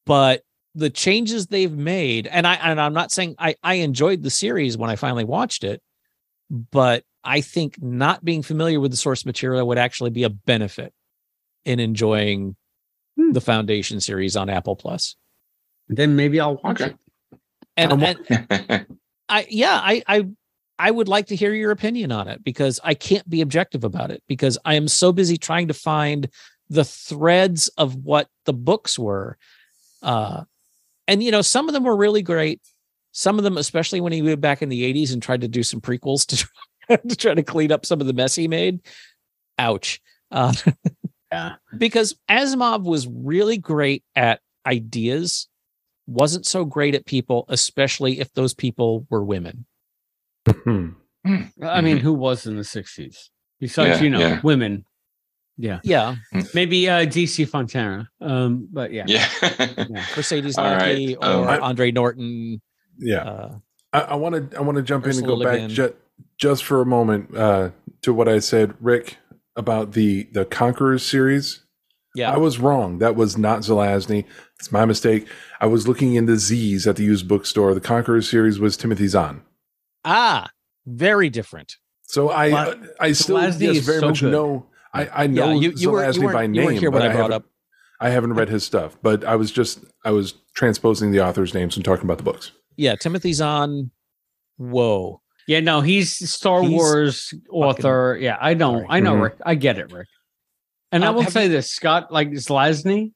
but 0.05 0.41
the 0.75 0.89
changes 0.89 1.47
they've 1.47 1.71
made 1.71 2.27
and 2.27 2.47
i 2.47 2.55
and 2.55 2.81
i'm 2.81 2.93
not 2.93 3.11
saying 3.11 3.35
i 3.39 3.55
i 3.63 3.75
enjoyed 3.75 4.23
the 4.23 4.29
series 4.29 4.77
when 4.77 4.89
i 4.89 4.95
finally 4.95 5.23
watched 5.23 5.63
it 5.63 5.81
but 6.71 7.03
i 7.23 7.41
think 7.41 7.81
not 7.81 8.23
being 8.25 8.41
familiar 8.41 8.79
with 8.79 8.91
the 8.91 8.97
source 8.97 9.25
material 9.25 9.67
would 9.67 9.77
actually 9.77 10.09
be 10.09 10.23
a 10.23 10.29
benefit 10.29 10.93
in 11.65 11.79
enjoying 11.79 12.55
the 13.31 13.41
foundation 13.41 13.99
series 14.01 14.35
on 14.35 14.49
apple 14.49 14.75
plus 14.75 15.15
Then 15.89 16.15
maybe 16.15 16.39
I'll 16.39 16.55
watch 16.63 16.81
Okay. 16.81 16.95
it. 17.31 17.39
and, 17.77 18.03
and 18.03 18.87
i 19.29 19.45
yeah 19.49 19.79
i 19.83 20.03
i 20.07 20.27
i 20.79 20.89
would 20.89 21.07
like 21.07 21.27
to 21.27 21.35
hear 21.35 21.53
your 21.53 21.71
opinion 21.71 22.11
on 22.11 22.27
it 22.27 22.43
because 22.43 22.79
i 22.83 22.93
can't 22.95 23.29
be 23.29 23.41
objective 23.41 23.83
about 23.83 24.09
it 24.11 24.23
because 24.27 24.57
i 24.65 24.73
am 24.73 24.87
so 24.87 25.11
busy 25.11 25.37
trying 25.37 25.67
to 25.67 25.73
find 25.73 26.29
the 26.69 26.83
threads 26.83 27.67
of 27.77 27.95
what 27.95 28.27
the 28.45 28.53
books 28.53 28.97
were 28.97 29.37
uh 30.01 30.43
and 31.07 31.21
you 31.23 31.31
know 31.31 31.41
some 31.41 31.67
of 31.67 31.73
them 31.73 31.83
were 31.83 31.95
really 31.95 32.21
great 32.21 32.61
some 33.11 33.37
of 33.37 33.43
them 33.43 33.57
especially 33.57 34.01
when 34.01 34.11
he 34.13 34.21
went 34.21 34.41
back 34.41 34.61
in 34.61 34.69
the 34.69 34.91
80s 34.93 35.13
and 35.13 35.21
tried 35.21 35.41
to 35.41 35.47
do 35.47 35.63
some 35.63 35.81
prequels 35.81 36.25
to 36.27 36.37
try, 36.37 36.97
to 37.07 37.15
try 37.15 37.33
to 37.33 37.43
clean 37.43 37.71
up 37.71 37.85
some 37.85 38.01
of 38.01 38.07
the 38.07 38.13
mess 38.13 38.35
he 38.35 38.47
made 38.47 38.79
ouch 39.59 40.01
uh 40.31 40.53
Yeah. 41.31 41.55
because 41.77 42.15
asimov 42.29 42.83
was 42.83 43.07
really 43.07 43.57
great 43.57 44.03
at 44.15 44.39
ideas 44.65 45.47
wasn't 46.07 46.45
so 46.45 46.65
great 46.65 46.95
at 46.95 47.05
people 47.05 47.45
especially 47.49 48.19
if 48.19 48.33
those 48.33 48.53
people 48.53 49.05
were 49.09 49.23
women 49.23 49.65
Hmm. 50.45 50.89
I 51.61 51.79
mean, 51.79 51.97
who 51.99 52.11
was 52.11 52.45
in 52.47 52.57
the 52.57 52.63
60s? 52.63 53.29
Besides, 53.61 53.99
Yeah, 53.99 54.03
you 54.03 54.09
know, 54.09 54.19
yeah. 54.19 54.41
women. 54.43 54.83
Yeah. 55.57 55.79
yeah 55.83 56.15
Maybe 56.53 56.89
uh 56.89 57.05
DC 57.05 57.47
Fontana. 57.47 58.09
Um, 58.21 58.67
but 58.71 58.91
yeah. 58.91 59.03
Yeah. 59.07 59.27
mercedes 60.15 60.57
All 60.57 60.63
Lackey 60.63 61.15
right, 61.15 61.27
um, 61.29 61.43
or 61.47 61.61
andre 61.61 61.91
norton 61.91 62.61
Yeah. 62.97 63.17
uh 63.23 63.55
I 63.93 64.15
want 64.15 64.51
to 64.51 64.57
I 64.57 64.61
want 64.61 64.77
to 64.77 64.81
jump 64.81 65.05
in 65.05 65.11
and 65.17 65.25
go 65.25 65.37
back 65.43 65.59
Le 65.61 65.67
just 65.67 65.93
just 66.37 66.63
for 66.63 66.81
a 66.81 66.85
moment 66.85 67.35
uh, 67.37 67.69
to 68.01 68.13
what 68.13 68.27
I 68.27 68.39
said, 68.39 68.73
Rick, 68.81 69.17
about 69.55 69.91
the 69.93 70.27
the 70.31 70.45
Conquerors 70.45 71.05
series. 71.05 71.63
yeah 72.15 72.31
I 72.33 72.37
was 72.37 72.57
wrong. 72.57 72.97
That 72.97 73.15
was 73.15 73.37
not 73.37 73.59
Zelazny. 73.61 74.25
It's 74.59 74.71
my 74.71 74.85
mistake. 74.85 75.27
I 75.61 75.67
was 75.67 75.87
looking 75.87 76.15
in 76.15 76.25
the 76.25 76.37
Z's 76.37 76.87
at 76.87 76.95
the 76.95 77.03
used 77.03 77.27
bookstore. 77.27 77.75
The 77.75 77.81
Conquerors 77.81 78.27
series 78.27 78.57
was 78.59 78.75
Timothy 78.77 79.07
Zahn. 79.07 79.43
ah 80.03 80.49
very 80.87 81.29
different 81.29 81.77
So 82.01 82.29
I 82.29 82.49
Well, 82.49 82.69
uh, 82.71 82.75
I 82.99 83.11
still 83.13 83.37
Zelazny 83.37 83.61
yes, 83.61 83.75
is 83.77 83.85
very 83.85 83.99
so 83.99 84.07
much 84.09 84.21
good. 84.21 84.31
know 84.31 84.65
I, 84.93 85.23
I 85.23 85.27
know 85.27 85.49
yeah 85.53 85.59
you, 85.69 85.73
you, 85.75 85.89
were, 85.91 86.01
Zelazny 86.03 86.15
you, 86.15 86.21
weren't, 86.23 86.33
by 86.33 86.47
name. 86.47 86.65
weren't 86.65 86.79
here 86.79 86.91
when 86.91 87.01
but 87.01 87.09
i 87.09 87.13
brought 87.13 87.31
haven't- 87.31 87.33
up 87.33 87.45
I 88.01 88.09
haven't 88.09 88.33
read 88.33 88.49
his 88.49 88.65
stuff, 88.65 88.97
but 89.01 89.23
I 89.23 89.35
was 89.37 89.49
just 89.49 89.79
I 90.03 90.11
was 90.11 90.33
transposing 90.55 91.11
the 91.11 91.21
authors' 91.21 91.53
names 91.53 91.77
and 91.77 91.85
talking 91.85 92.03
about 92.03 92.17
the 92.17 92.23
books. 92.23 92.51
yeah 92.75 92.95
timothy 92.95 93.31
zahn 93.33 93.91
whoa 94.57 95.21
Yeah, 95.47 95.59
no, 95.61 95.81
he's 95.81 96.29
Star 96.31 96.61
He's 96.63 96.71
Wars 96.71 97.33
author. 97.49 98.17
Yeah, 98.19 98.37
I 98.39 98.53
know. 98.53 98.75
Sorry. 98.75 98.85
I 98.89 98.99
know, 99.01 99.15
Mhm. 99.15 99.21
Rick. 99.23 99.35
I 99.45 99.55
get 99.55 99.77
it, 99.77 99.91
Rick. 99.91 100.07
And 100.91 101.03
I 101.03 101.07
Um, 101.07 101.15
will 101.15 101.25
say 101.25 101.43
you- 101.43 101.49
this, 101.49 101.69
Scott, 101.71 102.11
like 102.11 102.29
Zelazny, 102.31 103.11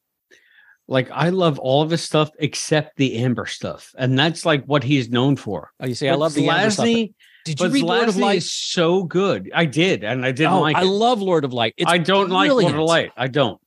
Like 0.89 1.09
I 1.11 1.29
love 1.29 1.59
all 1.59 1.81
of 1.81 1.89
his 1.89 2.01
stuff 2.01 2.29
except 2.39 2.95
the 2.95 3.17
Amber 3.17 3.45
stuff, 3.45 3.93
and 3.97 4.17
that's 4.17 4.45
like 4.45 4.63
what 4.65 4.83
he's 4.85 5.09
known 5.09 5.35
for. 5.35 5.71
Oh, 5.81 5.85
you 5.85 5.95
see, 5.95 6.07
I 6.07 6.15
love 6.15 6.33
the 6.33 6.47
Amber 6.49 6.69
stuff. 6.71 6.85
Did 7.47 7.59
you 7.59 7.65
but 7.67 7.73
read 7.73 7.83
Lord 7.83 8.07
of 8.09 8.17
Light? 8.17 8.37
is 8.37 8.51
so 8.51 9.03
good. 9.03 9.51
I 9.55 9.65
did, 9.65 10.03
and 10.03 10.25
I 10.25 10.31
didn't 10.31 10.53
Oh, 10.53 10.61
like 10.61 10.75
I 10.75 10.81
it. 10.83 10.85
love 10.85 11.21
Lord 11.21 11.43
of 11.45 11.53
Light. 11.53 11.73
It's 11.77 11.91
I 11.91 11.97
don't 11.97 12.29
like 12.29 12.51
Lord 12.51 12.75
of 12.75 12.79
Light. 12.81 13.11
I 13.17 13.27
don't. 13.27 13.59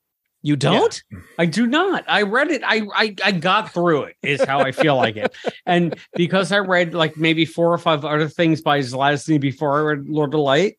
You 0.43 0.57
don't? 0.57 1.03
I 1.39 1.45
do 1.45 1.67
not. 1.67 2.05
I 2.09 2.23
read 2.23 2.51
it. 2.51 2.63
I, 2.65 2.83
I 2.95 3.15
I 3.23 3.33
got 3.33 3.73
through 3.75 4.05
it. 4.05 4.17
Is 4.23 4.43
how 4.43 4.61
I 4.61 4.73
feel 4.73 4.97
like 4.97 5.17
it. 5.17 5.35
And 5.67 5.99
because 6.15 6.51
I 6.51 6.59
read 6.61 6.95
like 6.95 7.17
maybe 7.19 7.45
four 7.45 7.73
or 7.73 7.79
five 7.79 8.05
other 8.07 8.29
things 8.29 8.63
by 8.63 8.79
Zelazny 8.81 9.39
before 9.39 9.79
I 9.79 9.83
read 9.83 10.09
Lord 10.09 10.33
of 10.33 10.41
Light, 10.41 10.77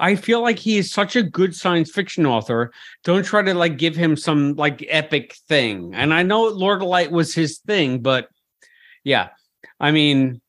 I 0.00 0.16
feel 0.16 0.42
like 0.42 0.58
he 0.58 0.76
is 0.76 0.90
such 0.90 1.14
a 1.16 1.22
good 1.22 1.54
science 1.54 1.90
fiction 1.90 2.26
author. 2.26 2.72
Don't 3.04 3.24
try 3.24 3.42
to 3.42 3.54
like 3.54 3.78
give 3.78 3.94
him 3.94 4.16
some 4.16 4.54
like 4.54 4.84
epic 4.88 5.36
thing. 5.48 5.94
And 5.94 6.12
I 6.12 6.22
know 6.24 6.46
Lord 6.48 6.82
of 6.82 6.88
Light 6.88 7.10
was 7.12 7.34
his 7.34 7.58
thing, 7.58 8.00
but 8.00 8.28
yeah, 9.04 9.28
I 9.80 9.92
mean, 9.92 10.40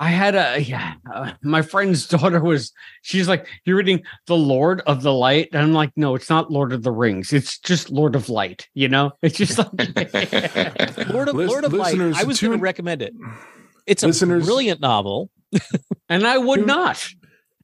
I 0.00 0.08
had 0.10 0.34
a 0.34 0.60
yeah. 0.62 0.94
Uh, 1.12 1.32
my 1.42 1.62
friend's 1.62 2.06
daughter 2.08 2.40
was. 2.40 2.72
She's 3.02 3.28
like, 3.28 3.46
"You're 3.64 3.76
reading 3.76 4.02
the 4.26 4.36
Lord 4.36 4.82
of 4.86 5.02
the 5.02 5.12
Light," 5.12 5.48
and 5.52 5.62
I'm 5.62 5.72
like, 5.72 5.90
"No, 5.96 6.14
it's 6.14 6.28
not 6.28 6.50
Lord 6.50 6.72
of 6.72 6.82
the 6.82 6.90
Rings. 6.92 7.32
It's 7.32 7.58
just 7.58 7.90
Lord 7.90 8.14
of 8.14 8.28
Light." 8.28 8.68
You 8.74 8.88
know, 8.88 9.12
it's 9.22 9.36
just 9.38 9.58
like 9.58 9.68
Lord 11.10 11.28
of 11.28 11.34
Lis- 11.34 11.48
Lord 11.50 11.64
of 11.64 11.72
Light. 11.72 11.98
I 11.98 12.24
was 12.24 12.40
going 12.40 12.52
to 12.58 12.62
recommend 12.62 13.02
it. 13.02 13.14
It's 13.86 14.02
a 14.02 14.08
Listeners- 14.08 14.44
brilliant 14.44 14.80
novel. 14.80 15.30
and 16.08 16.26
I 16.26 16.38
would 16.38 16.66
not. 16.66 17.06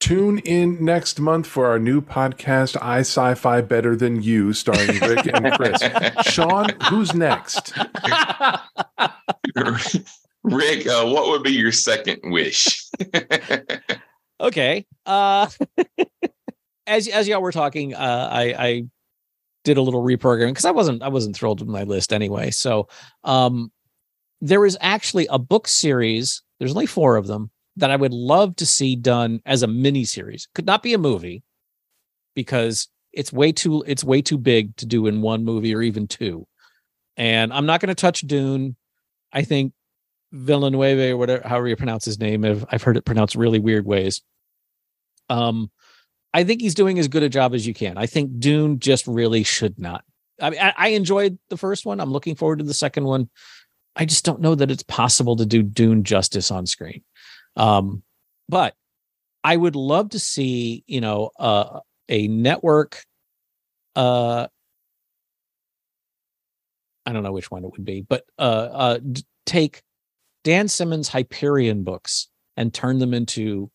Tune 0.00 0.38
in 0.40 0.84
next 0.84 1.20
month 1.20 1.46
for 1.46 1.66
our 1.66 1.78
new 1.78 2.00
podcast, 2.00 2.76
I 2.82 3.00
Sci-Fi 3.00 3.60
Better 3.60 3.94
Than 3.94 4.20
You, 4.20 4.52
starring 4.52 4.98
Rick 4.98 5.26
and 5.32 5.52
Chris. 5.52 5.80
Sean, 6.26 6.70
who's 6.90 7.14
next? 7.14 7.72
Rick, 10.44 10.86
uh, 10.86 11.06
what 11.06 11.28
would 11.28 11.42
be 11.42 11.52
your 11.52 11.72
second 11.72 12.20
wish? 12.24 12.84
Okay. 14.42 14.86
Uh 15.06 15.48
as 16.86 17.06
as 17.08 17.28
y'all 17.28 17.40
were 17.40 17.52
talking, 17.52 17.94
uh 17.94 18.28
I 18.30 18.42
I 18.58 18.82
did 19.64 19.76
a 19.76 19.82
little 19.82 20.02
reprogramming 20.02 20.50
because 20.50 20.64
I 20.64 20.72
wasn't 20.72 21.02
I 21.02 21.08
wasn't 21.08 21.36
thrilled 21.36 21.60
with 21.60 21.68
my 21.68 21.84
list 21.84 22.12
anyway. 22.12 22.50
So 22.50 22.88
um 23.22 23.70
there 24.40 24.66
is 24.66 24.76
actually 24.80 25.28
a 25.30 25.38
book 25.38 25.68
series, 25.68 26.42
there's 26.58 26.72
only 26.72 26.86
four 26.86 27.16
of 27.16 27.28
them, 27.28 27.52
that 27.76 27.92
I 27.92 27.96
would 27.96 28.12
love 28.12 28.56
to 28.56 28.66
see 28.66 28.96
done 28.96 29.40
as 29.46 29.62
a 29.62 29.68
mini 29.68 30.04
series. 30.04 30.48
Could 30.56 30.66
not 30.66 30.82
be 30.82 30.92
a 30.92 30.98
movie 30.98 31.44
because 32.34 32.88
it's 33.12 33.32
way 33.32 33.52
too 33.52 33.84
it's 33.86 34.02
way 34.02 34.22
too 34.22 34.38
big 34.38 34.74
to 34.78 34.86
do 34.86 35.06
in 35.06 35.22
one 35.22 35.44
movie 35.44 35.72
or 35.72 35.82
even 35.82 36.08
two. 36.08 36.48
And 37.16 37.52
I'm 37.52 37.66
not 37.66 37.80
going 37.80 37.88
to 37.88 37.94
touch 37.94 38.22
Dune. 38.22 38.74
I 39.32 39.42
think 39.42 39.72
Villeneuve 40.32 41.12
or 41.12 41.16
whatever 41.16 41.46
however 41.46 41.68
you 41.68 41.76
pronounce 41.76 42.04
his 42.04 42.18
name. 42.18 42.44
I've, 42.44 42.64
I've 42.70 42.82
heard 42.82 42.96
it 42.96 43.04
pronounced 43.04 43.34
really 43.34 43.58
weird 43.58 43.86
ways. 43.86 44.22
Um, 45.28 45.70
I 46.34 46.44
think 46.44 46.62
he's 46.62 46.74
doing 46.74 46.98
as 46.98 47.08
good 47.08 47.22
a 47.22 47.28
job 47.28 47.54
as 47.54 47.66
you 47.66 47.74
can. 47.74 47.98
I 47.98 48.06
think 48.06 48.38
Dune 48.38 48.78
just 48.78 49.06
really 49.06 49.42
should 49.42 49.78
not. 49.78 50.04
I 50.40 50.50
mean, 50.50 50.60
I, 50.60 50.72
I 50.76 50.88
enjoyed 50.88 51.38
the 51.50 51.58
first 51.58 51.84
one. 51.84 52.00
I'm 52.00 52.10
looking 52.10 52.34
forward 52.34 52.58
to 52.58 52.64
the 52.64 52.74
second 52.74 53.04
one. 53.04 53.28
I 53.94 54.06
just 54.06 54.24
don't 54.24 54.40
know 54.40 54.54
that 54.54 54.70
it's 54.70 54.82
possible 54.82 55.36
to 55.36 55.46
do 55.46 55.62
Dune 55.62 56.04
justice 56.04 56.50
on 56.50 56.66
screen. 56.66 57.02
Um, 57.56 58.02
but 58.48 58.74
I 59.44 59.56
would 59.56 59.76
love 59.76 60.10
to 60.10 60.18
see, 60.18 60.84
you 60.86 61.02
know, 61.02 61.30
uh, 61.38 61.80
a 62.08 62.28
network. 62.28 63.04
Uh, 63.94 64.46
I 67.04 67.12
don't 67.12 67.22
know 67.22 67.32
which 67.32 67.50
one 67.50 67.64
it 67.64 67.72
would 67.72 67.84
be, 67.84 68.00
but 68.00 68.24
uh, 68.38 68.42
uh, 68.42 68.98
take 69.44 69.82
Dan 70.44 70.68
Simmons 70.68 71.08
Hyperion 71.08 71.84
books 71.84 72.28
and 72.56 72.72
turn 72.72 72.98
them 72.98 73.14
into 73.14 73.70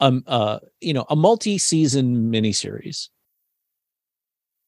um 0.00 0.24
uh 0.26 0.58
you 0.80 0.92
know 0.92 1.06
a 1.08 1.16
multi-season 1.16 2.30
miniseries. 2.30 3.08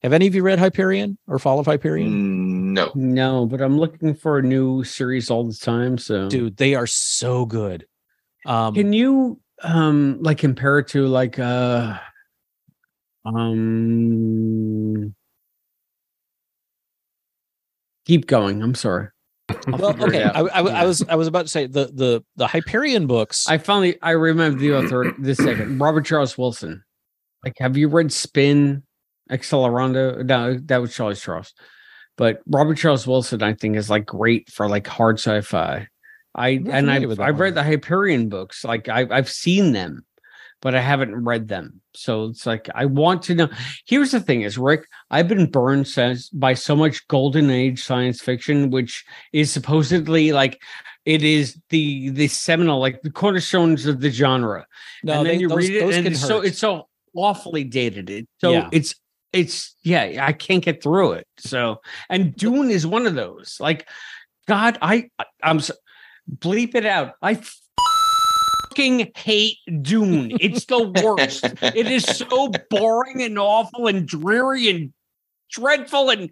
Have 0.02 0.12
any 0.12 0.26
of 0.28 0.34
you 0.34 0.42
read 0.42 0.58
Hyperion 0.60 1.18
or 1.26 1.38
Fall 1.40 1.58
of 1.58 1.66
Hyperion? 1.66 2.72
No. 2.72 2.92
No, 2.94 3.46
but 3.46 3.60
I'm 3.60 3.78
looking 3.78 4.14
for 4.14 4.38
a 4.38 4.42
new 4.42 4.84
series 4.84 5.28
all 5.28 5.44
the 5.44 5.54
time. 5.54 5.98
So, 5.98 6.28
Dude, 6.28 6.56
they 6.56 6.74
are 6.74 6.86
so 6.86 7.44
good. 7.44 7.86
Um 8.46 8.74
can 8.74 8.92
you 8.92 9.40
um 9.62 10.18
like 10.22 10.38
compare 10.38 10.78
it 10.78 10.88
to 10.88 11.06
like 11.06 11.38
uh 11.38 11.98
um 13.24 15.14
keep 18.06 18.26
going. 18.26 18.62
I'm 18.62 18.74
sorry. 18.74 19.08
I'll 19.48 19.56
well, 19.78 20.04
okay. 20.04 20.22
out. 20.22 20.36
I, 20.36 20.40
I, 20.40 20.82
I 20.82 20.84
was 20.84 21.02
I 21.08 21.14
was 21.14 21.26
about 21.26 21.42
to 21.42 21.48
say 21.48 21.66
the 21.66 21.86
the 21.86 22.24
the 22.36 22.46
Hyperion 22.46 23.06
books. 23.06 23.46
I 23.48 23.58
finally 23.58 23.98
I 24.02 24.10
remember 24.12 24.58
the 24.58 24.74
author 24.74 25.14
this 25.18 25.38
second. 25.38 25.78
Robert 25.78 26.04
Charles 26.04 26.36
Wilson. 26.36 26.84
Like, 27.44 27.54
have 27.58 27.76
you 27.76 27.88
read 27.88 28.12
Spin, 28.12 28.82
Accelerando? 29.30 30.24
No, 30.24 30.58
that 30.64 30.80
was 30.80 30.94
Charles 30.94 31.20
Charles. 31.20 31.54
But 32.16 32.40
Robert 32.46 32.76
Charles 32.76 33.06
Wilson, 33.06 33.42
I 33.42 33.54
think, 33.54 33.76
is 33.76 33.88
like 33.88 34.04
great 34.04 34.50
for 34.50 34.68
like 34.68 34.86
hard 34.86 35.18
sci-fi. 35.18 35.86
I 36.34 36.48
and 36.48 36.90
I've, 36.90 37.20
I've 37.20 37.40
read 37.40 37.54
the 37.54 37.62
Hyperion 37.62 38.28
books. 38.28 38.64
Like 38.64 38.88
I, 38.88 39.06
I've 39.10 39.30
seen 39.30 39.72
them, 39.72 40.04
but 40.60 40.74
I 40.74 40.80
haven't 40.80 41.24
read 41.24 41.48
them. 41.48 41.80
So 41.94 42.24
it's 42.24 42.46
like 42.46 42.68
I 42.74 42.84
want 42.86 43.22
to 43.24 43.34
know. 43.34 43.48
Here's 43.86 44.10
the 44.10 44.20
thing: 44.20 44.42
is 44.42 44.58
Rick, 44.58 44.86
I've 45.10 45.28
been 45.28 45.50
burned 45.50 45.86
since 45.88 46.28
by 46.30 46.54
so 46.54 46.74
much 46.76 47.06
golden 47.08 47.50
age 47.50 47.82
science 47.82 48.20
fiction, 48.20 48.70
which 48.70 49.04
is 49.32 49.50
supposedly 49.52 50.32
like 50.32 50.60
it 51.04 51.22
is 51.22 51.60
the 51.70 52.10
the 52.10 52.28
seminal, 52.28 52.80
like 52.80 53.02
the 53.02 53.10
cornerstones 53.10 53.86
of 53.86 54.00
the 54.00 54.10
genre. 54.10 54.66
No, 55.02 55.18
and 55.18 55.26
then 55.26 55.34
they- 55.36 55.40
you 55.40 55.48
those- 55.48 55.58
read 55.58 55.70
it, 55.76 55.80
those 55.80 55.96
and 55.96 56.06
it's 56.06 56.20
so 56.20 56.40
it's 56.40 56.58
so 56.58 56.88
awfully 57.14 57.64
dated. 57.64 58.10
It 58.10 58.28
so 58.40 58.52
Yeah. 58.52 58.68
it's 58.72 58.94
it's 59.32 59.74
yeah, 59.82 60.24
I 60.26 60.32
can't 60.32 60.64
get 60.64 60.82
through 60.82 61.12
it. 61.12 61.26
So 61.38 61.80
and 62.08 62.34
Dune 62.34 62.70
is 62.70 62.86
one 62.86 63.06
of 63.06 63.14
those. 63.14 63.56
Like, 63.60 63.86
God, 64.46 64.78
I 64.82 65.10
I'm 65.42 65.60
so, 65.60 65.74
bleep 66.38 66.74
it 66.74 66.86
out. 66.86 67.14
I 67.22 67.40
fucking 68.78 69.10
hate 69.16 69.58
Dune. 69.82 70.36
It's 70.40 70.64
the 70.66 70.88
worst. 71.04 71.44
it 71.62 71.86
is 71.90 72.04
so 72.04 72.50
boring 72.70 73.22
and 73.22 73.38
awful 73.38 73.86
and 73.88 74.06
dreary 74.06 74.68
and 74.68 74.92
dreadful 75.50 76.10
and 76.10 76.30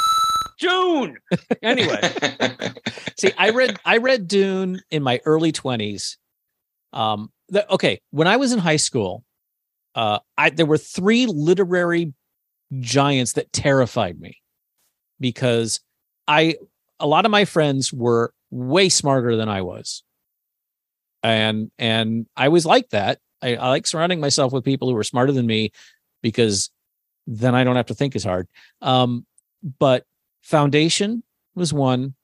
Dune. 0.58 1.16
Anyway, 1.62 2.00
See, 3.18 3.32
I 3.38 3.50
read 3.50 3.78
I 3.84 3.98
read 3.98 4.28
Dune 4.28 4.80
in 4.90 5.02
my 5.02 5.20
early 5.24 5.52
20s. 5.52 6.16
Um 6.92 7.30
the, 7.48 7.70
okay, 7.72 8.00
when 8.10 8.26
I 8.26 8.36
was 8.36 8.52
in 8.52 8.58
high 8.58 8.76
school, 8.76 9.24
uh 9.94 10.18
I 10.36 10.50
there 10.50 10.66
were 10.66 10.78
three 10.78 11.26
literary 11.26 12.12
giants 12.80 13.34
that 13.34 13.52
terrified 13.52 14.18
me 14.20 14.38
because 15.20 15.80
I 16.28 16.56
a 16.98 17.06
lot 17.06 17.24
of 17.24 17.30
my 17.30 17.44
friends 17.44 17.92
were 17.92 18.32
way 18.50 18.88
smarter 18.88 19.36
than 19.36 19.48
I 19.48 19.62
was. 19.62 20.02
And 21.26 21.72
and 21.78 22.26
I 22.36 22.48
was 22.48 22.64
like 22.64 22.90
that. 22.90 23.18
I, 23.42 23.56
I 23.56 23.68
like 23.68 23.86
surrounding 23.86 24.20
myself 24.20 24.52
with 24.52 24.64
people 24.64 24.88
who 24.88 24.96
are 24.96 25.04
smarter 25.04 25.32
than 25.32 25.46
me 25.46 25.72
because 26.22 26.70
then 27.26 27.54
I 27.54 27.64
don't 27.64 27.76
have 27.76 27.86
to 27.86 27.94
think 27.94 28.14
as 28.14 28.24
hard. 28.24 28.48
Um, 28.80 29.26
but 29.78 30.04
Foundation 30.42 31.24
was 31.56 31.72
one, 31.72 32.14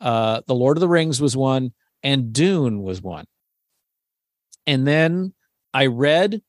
uh, 0.00 0.42
The 0.46 0.54
Lord 0.54 0.76
of 0.76 0.82
the 0.82 0.88
Rings 0.88 1.20
was 1.20 1.36
one, 1.36 1.72
and 2.02 2.32
Dune 2.32 2.82
was 2.82 3.00
one. 3.00 3.24
And 4.66 4.86
then 4.86 5.32
I 5.72 5.86
read 5.86 6.42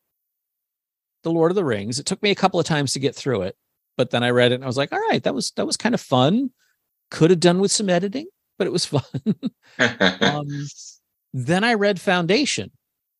The 1.23 1.31
Lord 1.31 1.51
of 1.51 1.55
the 1.55 1.65
Rings. 1.65 1.99
It 1.99 2.05
took 2.05 2.21
me 2.21 2.31
a 2.31 2.35
couple 2.35 2.59
of 2.59 2.65
times 2.65 2.93
to 2.93 2.99
get 2.99 3.15
through 3.15 3.43
it, 3.43 3.55
but 3.95 4.09
then 4.09 4.23
I 4.23 4.31
read 4.31 4.51
it 4.51 4.55
and 4.55 4.63
I 4.65 4.67
was 4.67 4.77
like, 4.77 4.91
all 4.91 4.99
right, 4.99 5.23
that 5.23 5.33
was 5.33 5.51
that 5.51 5.65
was 5.65 5.77
kind 5.77 5.95
of 5.95 6.01
fun. 6.01 6.51
Could 7.09 7.29
have 7.29 7.39
done 7.39 7.59
with 7.59 7.71
some 7.71 7.89
editing, 7.89 8.27
but 8.57 8.67
it 8.67 8.73
was 8.73 8.85
fun. 8.85 9.03
um, 10.19 10.67
then 11.33 11.63
I 11.63 11.73
read 11.73 11.99
Foundation, 11.99 12.71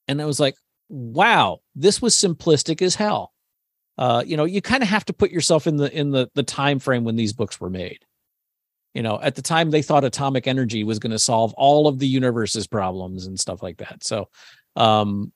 and 0.08 0.22
I 0.22 0.26
was 0.26 0.40
like, 0.40 0.56
wow, 0.90 1.60
this 1.76 2.02
was 2.02 2.16
simplistic 2.16 2.82
as 2.82 2.96
hell. 2.96 3.34
Uh, 3.98 4.24
you 4.26 4.38
know, 4.38 4.46
you 4.46 4.62
kind 4.62 4.84
of 4.84 4.90
have 4.90 5.06
to 5.06 5.14
put 5.14 5.32
yourself 5.32 5.68
in 5.68 5.78
the 5.78 5.92
in 5.96 6.12
the 6.12 6.30
the 6.34 6.44
time 6.44 6.80
frame 6.80 7.04
when 7.04 7.16
these 7.16 7.34
books 7.34 7.60
were 7.60 7.70
made. 7.70 8.00
You 8.94 9.02
know, 9.02 9.20
at 9.22 9.36
the 9.36 9.42
time 9.42 9.72
they 9.72 9.82
thought 9.82 10.04
atomic 10.04 10.48
energy 10.48 10.84
was 10.84 11.00
going 11.00 11.12
to 11.12 11.20
solve 11.20 11.54
all 11.54 11.88
of 11.88 11.98
the 11.98 12.08
universe's 12.08 12.68
problems 12.68 13.26
and 13.26 13.40
stuff 13.40 13.64
like 13.64 13.78
that. 13.78 14.04
So, 14.04 14.30
um, 14.76 15.32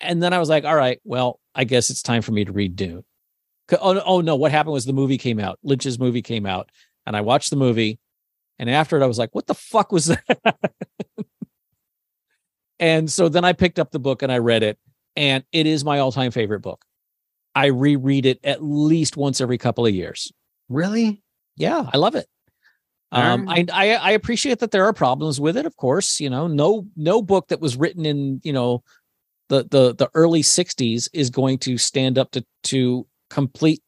and 0.00 0.22
then 0.22 0.32
I 0.32 0.38
was 0.38 0.48
like, 0.48 0.64
all 0.64 0.76
right, 0.76 1.00
well, 1.04 1.38
I 1.54 1.64
guess 1.64 1.90
it's 1.90 2.02
time 2.02 2.22
for 2.22 2.32
me 2.32 2.46
to 2.46 2.52
read 2.52 2.76
Dune. 2.76 3.04
Oh, 3.72 4.00
oh 4.00 4.20
no, 4.20 4.36
what 4.36 4.52
happened 4.52 4.72
was 4.72 4.84
the 4.84 4.92
movie 4.92 5.18
came 5.18 5.38
out. 5.38 5.58
Lynch's 5.62 5.98
movie 5.98 6.22
came 6.22 6.46
out, 6.46 6.70
and 7.06 7.14
I 7.16 7.20
watched 7.20 7.50
the 7.50 7.56
movie, 7.56 7.98
and 8.58 8.70
after 8.70 8.98
it, 8.98 9.04
I 9.04 9.06
was 9.06 9.18
like, 9.18 9.34
what 9.34 9.46
the 9.46 9.54
fuck 9.54 9.92
was 9.92 10.06
that? 10.06 10.24
and 12.84 13.10
so 13.10 13.30
then 13.30 13.46
I 13.46 13.54
picked 13.54 13.78
up 13.78 13.92
the 13.92 13.98
book 13.98 14.20
and 14.20 14.30
I 14.30 14.36
read 14.38 14.62
it, 14.62 14.78
and 15.16 15.42
it 15.52 15.66
is 15.66 15.86
my 15.86 16.00
all-time 16.00 16.30
favorite 16.30 16.60
book. 16.60 16.84
I 17.54 17.66
reread 17.66 18.26
it 18.26 18.40
at 18.44 18.62
least 18.62 19.16
once 19.16 19.40
every 19.40 19.56
couple 19.56 19.86
of 19.86 19.94
years. 19.94 20.30
Really? 20.68 21.22
Yeah, 21.56 21.88
I 21.90 21.96
love 21.96 22.14
it. 22.14 22.26
Um, 23.10 23.48
I, 23.48 23.64
I 23.72 23.94
I 23.94 24.10
appreciate 24.10 24.58
that 24.58 24.70
there 24.70 24.84
are 24.84 24.92
problems 24.92 25.40
with 25.40 25.56
it. 25.56 25.64
Of 25.64 25.76
course, 25.76 26.20
you 26.20 26.28
know, 26.28 26.46
no 26.46 26.86
no 26.94 27.22
book 27.22 27.48
that 27.48 27.60
was 27.60 27.74
written 27.74 28.04
in 28.04 28.42
you 28.44 28.52
know 28.52 28.82
the 29.48 29.62
the 29.70 29.94
the 29.94 30.10
early 30.12 30.42
'60s 30.42 31.08
is 31.14 31.30
going 31.30 31.58
to 31.58 31.78
stand 31.78 32.18
up 32.18 32.32
to 32.32 32.44
to 32.64 33.06
complete. 33.30 33.82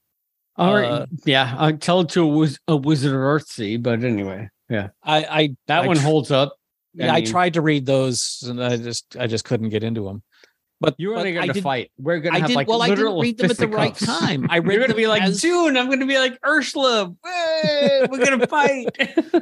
All 0.56 0.74
right. 0.74 0.86
uh, 0.86 1.06
yeah, 1.26 1.54
I 1.58 1.72
tell 1.72 2.00
it 2.00 2.08
to 2.10 2.22
a, 2.22 2.26
wiz- 2.26 2.60
a 2.66 2.76
Wizard 2.76 3.12
of 3.12 3.18
Earthsea, 3.18 3.82
but 3.82 4.04
anyway, 4.04 4.48
yeah, 4.70 4.88
I 5.02 5.24
I 5.24 5.56
that 5.66 5.84
I 5.84 5.86
one 5.86 5.98
holds 5.98 6.30
up. 6.30 6.56
Yeah, 6.96 7.12
I 7.12 7.16
mean, 7.16 7.26
tried 7.26 7.54
to 7.54 7.60
read 7.60 7.86
those, 7.86 8.42
and 8.48 8.62
I 8.62 8.76
just 8.76 9.16
I 9.18 9.26
just 9.26 9.44
couldn't 9.44 9.68
get 9.68 9.82
into 9.84 10.04
them. 10.04 10.22
But 10.78 10.94
You 10.98 11.14
but 11.14 11.26
I 11.26 11.40
I 11.40 11.46
to 11.46 11.62
fight. 11.62 11.90
We're 11.98 12.20
gonna 12.20 12.38
have 12.38 12.48
did- 12.48 12.56
like 12.56 12.68
well, 12.68 12.82
I 12.82 12.90
didn't 12.90 13.18
read 13.18 13.38
them 13.38 13.50
at 13.50 13.56
the 13.56 13.66
right 13.68 13.94
time. 13.94 14.46
I 14.50 14.56
read 14.58 14.72
You're 14.74 14.80
gonna 14.82 14.88
them 14.88 14.96
be 14.98 15.06
like 15.06 15.22
as- 15.22 15.40
June. 15.40 15.76
I'm 15.76 15.88
gonna 15.88 16.04
be 16.06 16.18
like 16.18 16.38
Ursula. 16.46 17.14
Hey, 17.24 18.06
we're 18.10 18.22
gonna 18.24 18.46
fight. 18.48 18.88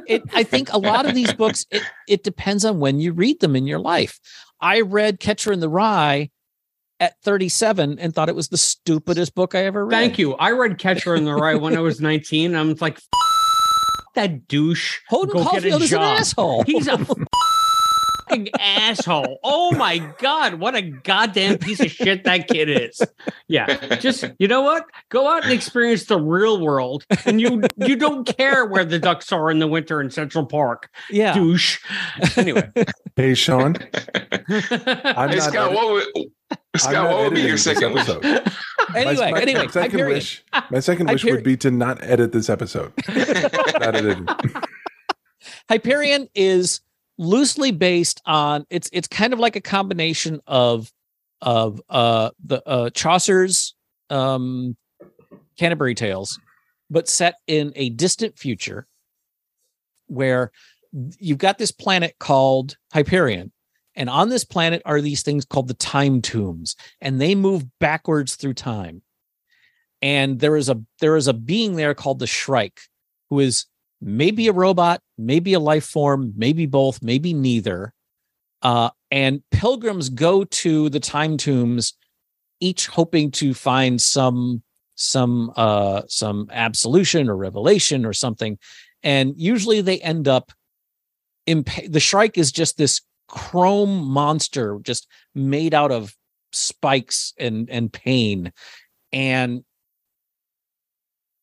it, 0.07 0.23
I 0.33 0.43
think 0.43 0.71
a 0.71 0.77
lot 0.77 1.05
of 1.05 1.13
these 1.13 1.33
books, 1.33 1.65
it, 1.71 1.81
it 2.07 2.23
depends 2.23 2.63
on 2.63 2.79
when 2.79 2.99
you 3.01 3.11
read 3.11 3.41
them 3.41 3.55
in 3.55 3.67
your 3.67 3.79
life. 3.79 4.17
I 4.61 4.79
read 4.81 5.19
Catcher 5.19 5.51
in 5.51 5.59
the 5.59 5.67
Rye 5.69 6.29
at 7.01 7.15
37 7.23 7.99
and 7.99 8.15
thought 8.15 8.29
it 8.29 8.35
was 8.35 8.47
the 8.47 8.57
stupidest 8.57 9.35
book 9.35 9.53
I 9.55 9.65
ever 9.65 9.85
read. 9.85 9.91
Thank 9.97 10.17
you. 10.17 10.35
I 10.35 10.51
read 10.51 10.77
Catcher 10.79 11.15
in 11.15 11.25
the 11.25 11.33
Rye 11.35 11.55
when 11.55 11.75
I 11.75 11.81
was 11.81 11.99
19. 12.01 12.55
I'm 12.55 12.75
like, 12.75 12.97
"F- 12.97 13.03
that 14.15 14.47
douche. 14.47 14.99
Holden 15.09 15.43
Caulfield 15.43 15.81
is 15.81 15.93
an 15.93 16.01
asshole. 16.01 16.63
He's 16.63 16.87
a 16.87 16.97
fucking 18.29 18.49
asshole. 18.59 19.39
Oh 19.43 19.71
my 19.75 19.97
god, 20.19 20.55
what 20.55 20.75
a 20.75 20.81
goddamn 20.81 21.57
piece 21.57 21.79
of 21.79 21.91
shit 21.91 22.23
that 22.25 22.47
kid 22.47 22.69
is. 22.69 23.01
Yeah, 23.47 23.95
just 23.97 24.25
you 24.39 24.47
know 24.47 24.61
what? 24.61 24.85
Go 25.09 25.27
out 25.27 25.43
and 25.43 25.53
experience 25.53 26.05
the 26.05 26.19
real 26.19 26.59
world, 26.59 27.03
and 27.25 27.39
you 27.41 27.61
you 27.77 27.95
don't 27.95 28.25
care 28.37 28.65
where 28.65 28.85
the 28.85 28.99
ducks 28.99 29.31
are 29.31 29.49
in 29.51 29.59
the 29.59 29.67
winter 29.67 30.01
in 30.01 30.09
Central 30.09 30.45
Park. 30.45 30.89
Yeah. 31.09 31.33
douche. 31.33 31.79
Anyway, 32.37 32.69
Hey, 33.15 33.33
Sean. 33.33 33.75
I'm 34.49 35.29
Hey, 35.29 35.37
not 35.37 35.41
Scott, 35.41 35.55
edit- 35.71 35.73
what 35.75 35.91
would, 36.15 36.27
Scott, 36.77 37.09
what 37.09 37.23
would 37.23 37.33
be 37.35 37.41
your 37.41 37.57
second 37.57 37.93
wish? 37.93 38.07
episode. 38.09 38.51
Anyway, 38.93 39.31
my, 39.31 39.41
anyway, 39.41 39.65
my 39.65 39.71
second 39.71 40.05
wish. 40.05 40.43
My 40.69 40.79
second 40.79 41.09
wish 41.11 41.23
would 41.23 41.43
be 41.43 41.57
to 41.57 41.71
not 41.71 42.03
edit 42.03 42.31
this 42.31 42.49
episode. 42.49 42.93
not 43.07 43.95
edited. 43.95 44.29
Hyperion 45.69 46.27
is 46.35 46.81
loosely 47.17 47.71
based 47.71 48.21
on 48.25 48.65
it's 48.69 48.89
it's 48.91 49.07
kind 49.07 49.33
of 49.33 49.39
like 49.39 49.55
a 49.55 49.61
combination 49.61 50.41
of 50.47 50.91
of 51.41 51.81
uh 51.89 52.31
the 52.43 52.67
uh 52.67 52.89
Chaucer's 52.89 53.75
um 54.09 54.75
Canterbury 55.57 55.95
Tales, 55.95 56.39
but 56.89 57.07
set 57.07 57.35
in 57.47 57.71
a 57.75 57.89
distant 57.89 58.37
future 58.37 58.87
where 60.07 60.51
you've 61.19 61.37
got 61.37 61.57
this 61.57 61.71
planet 61.71 62.15
called 62.19 62.77
Hyperion. 62.93 63.51
And 63.97 64.09
on 64.09 64.27
this 64.27 64.43
planet 64.43 64.81
are 64.85 64.99
these 64.99 65.21
things 65.21 65.45
called 65.45 65.69
the 65.69 65.73
time 65.73 66.21
tombs, 66.21 66.75
and 66.99 67.19
they 67.19 67.33
move 67.33 67.65
backwards 67.79 68.35
through 68.35 68.55
time. 68.55 69.01
And 70.01 70.39
there 70.39 70.57
is 70.57 70.67
a 70.67 70.81
there 70.99 71.15
is 71.15 71.29
a 71.29 71.33
being 71.33 71.77
there 71.77 71.93
called 71.93 72.19
the 72.19 72.27
Shrike, 72.27 72.81
who 73.29 73.39
is 73.39 73.65
maybe 74.05 74.47
a 74.47 74.53
robot, 74.53 75.01
maybe 75.17 75.53
a 75.53 75.59
life 75.59 75.85
form, 75.85 76.31
maybe 76.37 76.67
both, 76.67 77.01
maybe 77.01 77.33
neither. 77.33 77.91
Uh, 78.61 78.91
and 79.09 79.41
pilgrims 79.51 80.09
go 80.09 80.43
to 80.43 80.89
the 80.89 80.99
time 80.99 81.37
tombs, 81.37 81.93
each 82.59 82.87
hoping 82.87 83.31
to 83.31 83.53
find 83.53 83.99
some 83.99 84.61
some 84.97 85.51
uh, 85.57 86.03
some 86.07 86.47
absolution 86.51 87.29
or 87.29 87.35
revelation 87.35 88.05
or 88.05 88.13
something. 88.13 88.57
And 89.03 89.33
usually 89.35 89.81
they 89.81 89.99
end 89.99 90.27
up. 90.27 90.51
Imp- 91.47 91.87
the 91.87 91.99
Shrike 91.99 92.37
is 92.37 92.51
just 92.51 92.77
this 92.77 93.01
chrome 93.27 94.05
monster, 94.05 94.79
just 94.81 95.07
made 95.33 95.73
out 95.73 95.91
of 95.91 96.15
spikes 96.51 97.33
and 97.37 97.69
and 97.69 97.91
pain, 97.91 98.53
and 99.11 99.63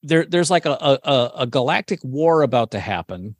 there 0.03 0.25
there's 0.25 0.51
like 0.51 0.67
a, 0.67 0.73
a 0.73 1.31
a- 1.37 1.47
galactic 1.47 2.01
war 2.03 2.43
about 2.43 2.73
to 2.73 2.81
happen. 2.81 3.37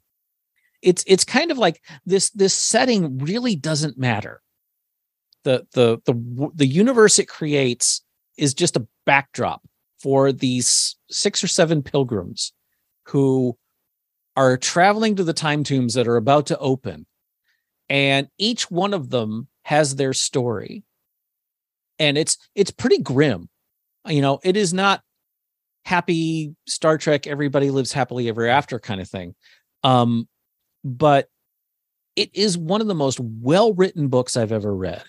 It's 0.81 1.03
it's 1.07 1.23
kind 1.23 1.51
of 1.51 1.57
like 1.57 1.81
this 2.05 2.29
this 2.31 2.53
setting 2.53 3.19
really 3.19 3.55
doesn't 3.55 3.97
matter. 3.97 4.41
The 5.43 5.67
the 5.73 5.99
the 6.05 6.51
the 6.55 6.67
universe 6.67 7.19
it 7.19 7.27
creates 7.27 8.01
is 8.37 8.53
just 8.53 8.77
a 8.77 8.87
backdrop 9.05 9.61
for 10.01 10.31
these 10.31 10.95
six 11.09 11.43
or 11.43 11.47
seven 11.47 11.81
pilgrims 11.81 12.53
who 13.07 13.57
are 14.35 14.57
traveling 14.57 15.15
to 15.15 15.23
the 15.23 15.33
time 15.33 15.63
tombs 15.63 15.93
that 15.93 16.07
are 16.07 16.17
about 16.17 16.47
to 16.47 16.57
open. 16.57 17.05
And 17.89 18.27
each 18.37 18.71
one 18.71 18.93
of 18.93 19.09
them 19.09 19.47
has 19.63 19.95
their 19.95 20.13
story. 20.13 20.83
And 21.99 22.17
it's 22.17 22.37
it's 22.55 22.71
pretty 22.71 22.99
grim. 22.99 23.49
You 24.07 24.21
know 24.21 24.39
it 24.43 24.57
is 24.57 24.73
not 24.73 25.03
happy 25.85 26.55
Star 26.67 26.97
Trek, 26.97 27.27
everybody 27.27 27.71
lives 27.71 27.91
happily 27.91 28.29
ever 28.29 28.47
after 28.47 28.79
kind 28.79 29.01
of 29.01 29.09
thing. 29.09 29.35
Um, 29.83 30.27
but 30.83 31.29
it 32.15 32.29
is 32.33 32.57
one 32.57 32.81
of 32.81 32.87
the 32.87 32.95
most 32.95 33.19
well 33.19 33.73
written 33.73 34.07
books 34.07 34.37
I've 34.37 34.51
ever 34.51 34.75
read. 34.75 35.03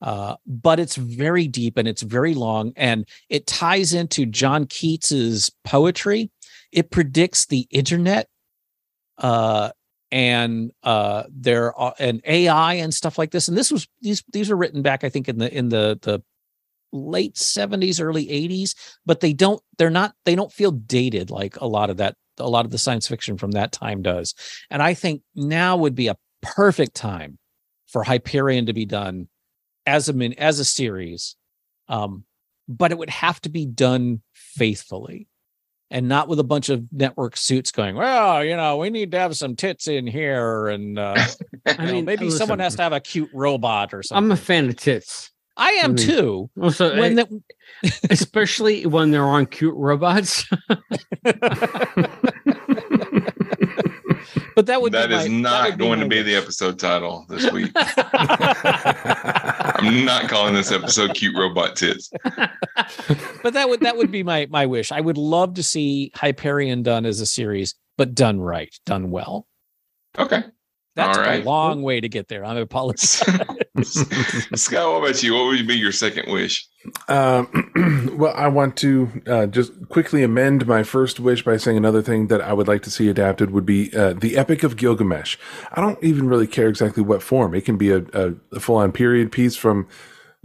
Uh, 0.00 0.36
but 0.46 0.78
it's 0.78 0.96
very 0.96 1.48
deep 1.48 1.78
and 1.78 1.88
it's 1.88 2.02
very 2.02 2.34
long 2.34 2.72
and 2.76 3.08
it 3.30 3.46
ties 3.46 3.94
into 3.94 4.26
John 4.26 4.66
Keats's 4.66 5.50
poetry. 5.64 6.30
It 6.72 6.90
predicts 6.90 7.46
the 7.46 7.66
internet 7.70 8.28
uh, 9.18 9.70
and 10.10 10.72
uh, 10.82 11.24
there 11.30 11.74
are 11.74 11.94
and 11.98 12.20
AI 12.26 12.74
and 12.74 12.92
stuff 12.92 13.18
like 13.18 13.30
this. 13.30 13.48
And 13.48 13.56
this 13.56 13.72
was 13.72 13.88
these 14.00 14.22
these 14.32 14.50
are 14.50 14.56
written 14.56 14.82
back, 14.82 15.04
I 15.04 15.08
think, 15.08 15.28
in 15.28 15.38
the 15.38 15.52
in 15.52 15.70
the 15.70 15.98
the 16.02 16.22
late 16.94 17.34
70s 17.34 18.00
early 18.00 18.26
80s 18.26 18.74
but 19.04 19.20
they 19.20 19.32
don't 19.32 19.60
they're 19.78 19.90
not 19.90 20.14
they 20.24 20.36
don't 20.36 20.52
feel 20.52 20.70
dated 20.70 21.28
like 21.28 21.60
a 21.60 21.66
lot 21.66 21.90
of 21.90 21.96
that 21.96 22.14
a 22.38 22.48
lot 22.48 22.64
of 22.64 22.70
the 22.70 22.78
science 22.78 23.08
fiction 23.08 23.36
from 23.36 23.50
that 23.50 23.72
time 23.72 24.00
does 24.00 24.34
and 24.70 24.80
i 24.80 24.94
think 24.94 25.22
now 25.34 25.76
would 25.76 25.96
be 25.96 26.06
a 26.06 26.16
perfect 26.40 26.94
time 26.94 27.36
for 27.88 28.04
hyperion 28.04 28.66
to 28.66 28.72
be 28.72 28.84
done 28.84 29.28
as 29.86 30.08
a 30.08 30.12
min 30.12 30.34
as 30.34 30.60
a 30.60 30.64
series 30.64 31.34
um 31.88 32.24
but 32.68 32.92
it 32.92 32.98
would 32.98 33.10
have 33.10 33.40
to 33.40 33.48
be 33.48 33.66
done 33.66 34.22
faithfully 34.32 35.26
and 35.90 36.08
not 36.08 36.28
with 36.28 36.38
a 36.38 36.44
bunch 36.44 36.68
of 36.68 36.84
network 36.92 37.36
suits 37.36 37.72
going 37.72 37.96
well 37.96 38.44
you 38.44 38.56
know 38.56 38.76
we 38.76 38.88
need 38.88 39.10
to 39.10 39.18
have 39.18 39.36
some 39.36 39.56
tits 39.56 39.88
in 39.88 40.06
here 40.06 40.68
and 40.68 40.96
uh 40.96 41.26
I 41.66 41.90
mean, 41.90 42.04
maybe 42.04 42.26
listen. 42.26 42.38
someone 42.38 42.58
has 42.58 42.76
to 42.76 42.82
have 42.82 42.92
a 42.92 43.00
cute 43.00 43.30
robot 43.32 43.94
or 43.94 44.02
something 44.02 44.24
I'm 44.24 44.32
a 44.32 44.36
fan 44.36 44.68
of 44.68 44.76
tits. 44.76 45.30
I 45.56 45.70
am 45.84 45.92
I 45.92 45.94
mean, 45.94 45.96
too. 45.96 46.50
Also, 46.60 46.98
when 46.98 47.16
eh, 47.18 47.24
the, 47.82 47.92
especially 48.10 48.86
when 48.86 49.10
they're 49.12 49.22
on 49.24 49.46
cute 49.46 49.74
robots. 49.76 50.44
but 54.56 54.66
that 54.66 54.80
would 54.82 54.92
That 54.92 55.08
be 55.08 55.14
is 55.14 55.28
my- 55.28 55.40
not 55.40 55.70
would 55.70 55.78
going 55.78 55.98
my 55.98 56.04
to 56.04 56.08
be 56.08 56.16
wish. 56.18 56.26
the 56.26 56.34
episode 56.36 56.78
title 56.78 57.26
this 57.28 57.50
week. 57.52 57.70
I'm 57.76 60.04
not 60.04 60.28
calling 60.28 60.54
this 60.54 60.72
episode 60.72 61.14
"Cute 61.14 61.36
Robot 61.36 61.76
Tits." 61.76 62.10
but 63.42 63.52
that 63.54 63.68
would 63.68 63.80
that 63.80 63.96
would 63.96 64.10
be 64.10 64.22
my 64.22 64.46
my 64.50 64.66
wish. 64.66 64.92
I 64.92 65.00
would 65.00 65.18
love 65.18 65.54
to 65.54 65.62
see 65.62 66.12
Hyperion 66.14 66.82
done 66.82 67.06
as 67.06 67.20
a 67.20 67.26
series, 67.26 67.74
but 67.96 68.14
done 68.14 68.40
right, 68.40 68.74
done 68.86 69.10
well. 69.10 69.46
Okay. 70.18 70.42
That's 70.96 71.18
All 71.18 71.24
a 71.24 71.42
long 71.42 71.82
way 71.82 72.00
to 72.00 72.08
get 72.08 72.28
there. 72.28 72.44
I'm 72.44 72.56
apologize. 72.56 73.22
Scott, 74.54 74.92
what 74.92 75.10
about 75.10 75.22
you? 75.22 75.34
What 75.34 75.46
would 75.46 75.66
be 75.66 75.74
your 75.74 75.90
second 75.90 76.32
wish? 76.32 76.68
Um, 77.08 78.12
well, 78.16 78.32
I 78.36 78.46
want 78.46 78.76
to 78.78 79.22
uh, 79.26 79.46
just 79.46 79.72
quickly 79.88 80.22
amend 80.22 80.66
my 80.68 80.84
first 80.84 81.18
wish 81.18 81.44
by 81.44 81.56
saying 81.56 81.76
another 81.76 82.00
thing 82.00 82.28
that 82.28 82.40
I 82.40 82.52
would 82.52 82.68
like 82.68 82.82
to 82.82 82.90
see 82.90 83.08
adapted 83.08 83.50
would 83.50 83.66
be 83.66 83.92
uh, 83.92 84.12
the 84.12 84.36
Epic 84.36 84.62
of 84.62 84.76
Gilgamesh. 84.76 85.36
I 85.72 85.80
don't 85.80 86.02
even 86.04 86.28
really 86.28 86.46
care 86.46 86.68
exactly 86.68 87.02
what 87.02 87.22
form. 87.22 87.54
It 87.54 87.64
can 87.64 87.76
be 87.76 87.90
a, 87.90 88.04
a, 88.12 88.34
a 88.52 88.60
full 88.60 88.76
on 88.76 88.92
period 88.92 89.32
piece 89.32 89.56
from 89.56 89.88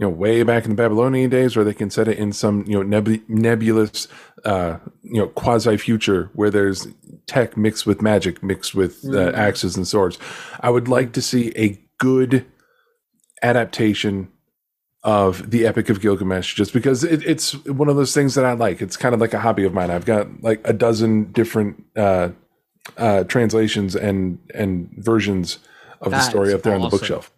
you 0.00 0.06
know 0.06 0.10
way 0.10 0.42
back 0.42 0.64
in 0.64 0.70
the 0.70 0.76
Babylonian 0.76 1.28
days, 1.28 1.56
or 1.58 1.62
they 1.62 1.74
can 1.74 1.90
set 1.90 2.08
it 2.08 2.16
in 2.18 2.32
some 2.32 2.64
you 2.66 2.72
know 2.74 2.82
nebu- 2.82 3.22
nebulous 3.28 4.08
uh, 4.46 4.78
you 5.02 5.20
know 5.20 5.28
quasi 5.28 5.76
future 5.76 6.30
where 6.32 6.50
there's 6.50 6.88
tech 7.26 7.54
mixed 7.56 7.86
with 7.86 8.00
magic, 8.00 8.42
mixed 8.42 8.74
with 8.74 9.04
uh, 9.04 9.08
Mhm. 9.08 9.34
axes 9.34 9.76
and 9.76 9.86
swords. 9.86 10.18
I 10.60 10.70
would 10.70 10.88
like 10.88 11.12
to 11.12 11.22
see 11.22 11.52
a 11.54 11.78
good 11.98 12.46
adaptation 13.42 14.28
of 15.02 15.50
the 15.50 15.66
Epic 15.66 15.88
of 15.88 16.00
Gilgamesh, 16.00 16.54
just 16.54 16.72
because 16.72 17.04
it, 17.04 17.22
it's 17.26 17.52
one 17.66 17.88
of 17.88 17.96
those 17.96 18.12
things 18.14 18.34
that 18.34 18.44
I 18.44 18.52
like. 18.52 18.82
It's 18.82 18.96
kind 18.96 19.14
of 19.14 19.20
like 19.20 19.32
a 19.34 19.38
hobby 19.40 19.64
of 19.64 19.72
mine. 19.72 19.90
I've 19.90 20.04
got 20.04 20.42
like 20.42 20.60
a 20.64 20.72
dozen 20.72 21.32
different 21.32 21.84
uh, 21.96 22.30
uh, 22.96 23.24
translations 23.24 23.94
and 23.96 24.38
and 24.54 24.90
versions 24.96 25.58
of 26.00 26.12
the 26.12 26.20
story 26.20 26.52
up 26.54 26.62
there 26.62 26.74
on 26.74 26.80
the 26.82 26.88
bookshelf. 26.88 27.30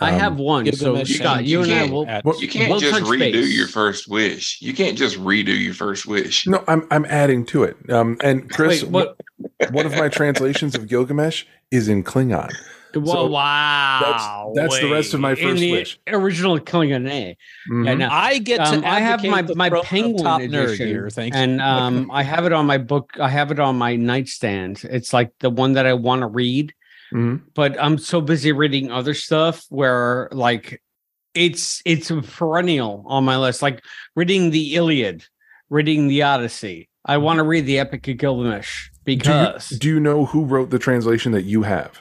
I 0.00 0.12
Um, 0.12 0.18
have 0.20 0.36
one. 0.38 0.72
So 0.72 0.86
Gilgamesh 0.94 1.18
Scott, 1.18 1.38
and 1.38 1.46
you 1.48 1.62
and 1.62 1.72
I 1.72 1.84
will. 1.86 2.06
at- 2.08 2.24
You 2.40 2.48
can't 2.48 2.70
we'll 2.70 2.80
just 2.80 3.02
redo 3.04 3.32
base. 3.32 3.54
your 3.56 3.68
first 3.68 4.08
wish. 4.08 4.58
You 4.60 4.72
can't 4.74 4.98
just 4.98 5.16
redo 5.18 5.58
your 5.58 5.74
first 5.74 6.06
wish. 6.06 6.46
No, 6.46 6.64
I'm 6.66 6.86
I'm 6.90 7.04
adding 7.06 7.44
to 7.46 7.62
it. 7.64 7.76
Um, 7.90 8.16
and 8.22 8.50
Chris, 8.50 8.82
Wait, 8.82 8.90
what? 8.90 9.16
one 9.72 9.86
of 9.86 9.92
my 9.92 10.08
translations 10.08 10.74
of 10.74 10.88
Gilgamesh 10.88 11.44
is 11.70 11.88
in 11.88 12.02
Klingon. 12.02 12.50
Whoa, 12.94 13.12
So 13.12 13.26
wow. 13.26 14.52
that's 14.54 14.78
the 14.78 14.88
rest 14.88 15.14
of 15.14 15.20
my 15.20 15.30
wait. 15.30 15.38
In 15.40 15.48
first 15.48 15.60
the 15.60 15.72
wish. 15.72 15.98
Original 16.08 16.60
Klingon 16.60 17.10
A. 17.10 17.26
Yeah, 17.28 17.34
Mhm. 17.94 17.98
no. 17.98 18.08
I 18.08 18.38
get 18.38 18.58
to. 18.58 18.76
Um, 18.78 18.84
I 18.84 19.00
have 19.00 19.24
my 19.24 19.42
my 19.56 19.68
throne 19.68 19.82
penguin 19.82 20.16
top 20.24 20.40
nerd 20.40 20.44
edition 20.64 20.86
here. 20.88 21.10
Thank 21.10 21.34
you. 21.34 21.40
and 21.40 21.60
um, 21.60 22.08
I 22.12 22.22
have 22.22 22.46
it 22.46 22.52
on 22.52 22.66
my 22.66 22.78
book. 22.78 23.10
I 23.20 23.28
have 23.28 23.50
it 23.50 23.58
on 23.58 23.76
my 23.76 23.96
nightstand. 23.96 24.82
It's 24.84 25.12
like 25.12 25.30
the 25.40 25.50
one 25.50 25.72
that 25.72 25.86
I 25.86 25.94
want 25.94 26.20
to 26.22 26.26
read, 26.28 26.72
Mhm. 27.12 27.42
but 27.54 27.80
I'm 27.82 27.98
so 27.98 28.20
busy 28.20 28.52
reading 28.52 28.90
other 28.90 29.14
stuff 29.14 29.64
where 29.68 30.28
like 30.32 30.82
it's 31.34 31.82
it's 31.84 32.10
a 32.10 32.22
perennial 32.22 33.04
on 33.06 33.24
my 33.24 33.36
list. 33.36 33.60
Like 33.62 33.82
reading 34.16 34.50
the 34.50 34.74
Iliad, 34.74 35.24
reading 35.70 36.08
the 36.08 36.22
Odyssey. 36.22 36.88
I 37.04 37.18
want 37.18 37.38
to 37.38 37.42
read 37.42 37.66
the 37.66 37.78
Epic 37.78 38.08
of 38.08 38.16
Gilgamesh 38.16 38.88
Do 39.04 39.12
you, 39.12 39.18
because 39.18 39.68
do 39.68 39.88
you 39.88 40.00
know 40.00 40.24
who 40.24 40.44
wrote 40.44 40.70
the 40.70 40.78
translation 40.78 41.32
that 41.32 41.42
you 41.42 41.62
have? 41.62 42.00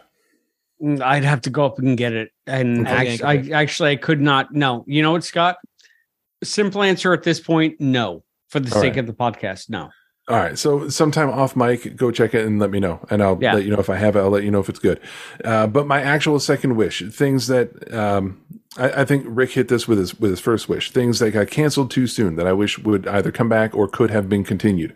Mm, 0.81 1.01
I'd 1.01 1.23
have 1.25 1.41
to 1.41 1.49
go 1.49 1.65
up 1.65 1.79
and 1.79 1.97
get 1.97 2.13
it. 2.13 2.31
And 2.47 2.87
Okay. 2.87 3.13
actually, 3.13 3.53
I 3.53 3.61
actually 3.61 3.89
I 3.91 3.95
could 3.97 4.21
not. 4.21 4.53
No, 4.53 4.83
you 4.87 5.01
know 5.01 5.11
what, 5.11 5.23
Scott? 5.23 5.57
Simple 6.43 6.83
answer 6.83 7.13
at 7.13 7.23
this 7.23 7.39
point: 7.39 7.79
no. 7.79 8.23
For 8.49 8.59
the 8.59 8.73
All 8.73 8.81
sake 8.81 8.91
right. 8.91 8.99
of 8.99 9.07
the 9.07 9.13
podcast, 9.13 9.69
no. 9.69 9.89
All 10.29 10.37
right. 10.37 10.57
So 10.57 10.87
sometime 10.87 11.29
off 11.29 11.55
mic, 11.55 11.97
go 11.97 12.09
check 12.09 12.33
it 12.33 12.45
and 12.45 12.57
let 12.57 12.71
me 12.71 12.79
know. 12.79 13.05
And 13.09 13.21
I'll 13.21 13.37
Yeah. 13.41 13.55
let 13.55 13.65
you 13.65 13.71
know 13.71 13.79
if 13.79 13.89
I 13.89 13.97
have 13.97 14.15
it. 14.15 14.19
I'll 14.19 14.29
let 14.29 14.43
you 14.43 14.51
know 14.51 14.61
if 14.61 14.69
it's 14.69 14.79
good. 14.79 15.01
Uh, 15.43 15.67
but 15.67 15.85
my 15.85 16.01
actual 16.01 16.39
second 16.39 16.77
wish, 16.77 17.03
things 17.11 17.47
that 17.47 17.93
um, 17.93 18.39
I, 18.77 19.01
I 19.01 19.05
think 19.05 19.25
Rick 19.27 19.51
hit 19.51 19.67
this 19.67 19.85
with 19.85 19.97
his 19.97 20.17
with 20.17 20.31
his 20.31 20.39
first 20.39 20.69
wish, 20.69 20.91
things 20.91 21.19
that 21.19 21.31
got 21.31 21.49
canceled 21.49 21.91
too 21.91 22.07
soon 22.07 22.37
that 22.37 22.47
I 22.47 22.53
wish 22.53 22.79
would 22.79 23.05
either 23.05 23.33
come 23.33 23.49
back 23.49 23.75
or 23.75 23.85
could 23.85 24.11
have 24.11 24.29
been 24.29 24.45
continued. 24.45 24.93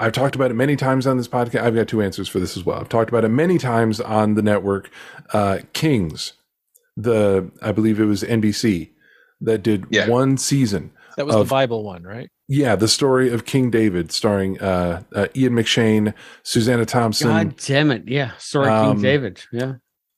I've 0.00 0.12
talked 0.12 0.34
about 0.34 0.50
it 0.50 0.54
many 0.54 0.74
times 0.74 1.06
on 1.06 1.18
this 1.18 1.28
podcast. 1.28 1.62
I've 1.62 1.76
got 1.76 1.86
two 1.86 2.02
answers 2.02 2.26
for 2.28 2.40
this 2.40 2.56
as 2.56 2.64
well. 2.66 2.80
I've 2.80 2.88
talked 2.88 3.10
about 3.10 3.24
it 3.24 3.28
many 3.28 3.58
times 3.58 4.00
on 4.00 4.34
the 4.34 4.42
network. 4.42 4.90
Uh, 5.32 5.60
Kings, 5.72 6.32
the 6.96 7.48
I 7.62 7.70
believe 7.70 8.00
it 8.00 8.06
was 8.06 8.24
NBC 8.24 8.90
that 9.40 9.62
did 9.62 9.84
Yeah. 9.90 10.08
one 10.08 10.36
season. 10.36 10.90
that 11.16 11.26
was 11.26 11.36
of- 11.36 11.46
the 11.46 11.50
Bible 11.50 11.84
one, 11.84 12.02
right? 12.02 12.28
Yeah, 12.46 12.76
the 12.76 12.88
story 12.88 13.32
of 13.32 13.46
King 13.46 13.70
David, 13.70 14.12
starring 14.12 14.60
uh, 14.60 15.02
uh, 15.14 15.28
Ian 15.34 15.54
McShane, 15.54 16.12
Susanna 16.42 16.84
Thompson, 16.84 17.28
God 17.28 17.56
damn 17.56 17.90
it! 17.90 18.02
Yeah, 18.06 18.32
sorry, 18.38 18.68
Um, 18.68 18.96
King 18.96 19.02
David. 19.02 19.42
Yeah, 19.50 19.74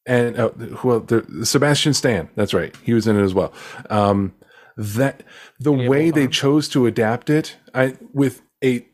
and 0.06 0.36
uh, 0.36 0.50
well, 0.82 1.00
the, 1.00 1.46
Sebastian 1.46 1.94
Stan. 1.94 2.28
That's 2.34 2.52
right, 2.52 2.74
he 2.82 2.94
was 2.94 3.06
in 3.06 3.16
it 3.16 3.22
as 3.22 3.32
well. 3.32 3.52
Um, 3.90 4.34
that 4.76 5.22
the 5.60 5.72
way 5.72 6.10
they 6.10 6.26
chose 6.26 6.68
to 6.70 6.86
adapt 6.86 7.30
it, 7.30 7.56
I 7.72 7.96
with 8.12 8.42
a 8.62 8.86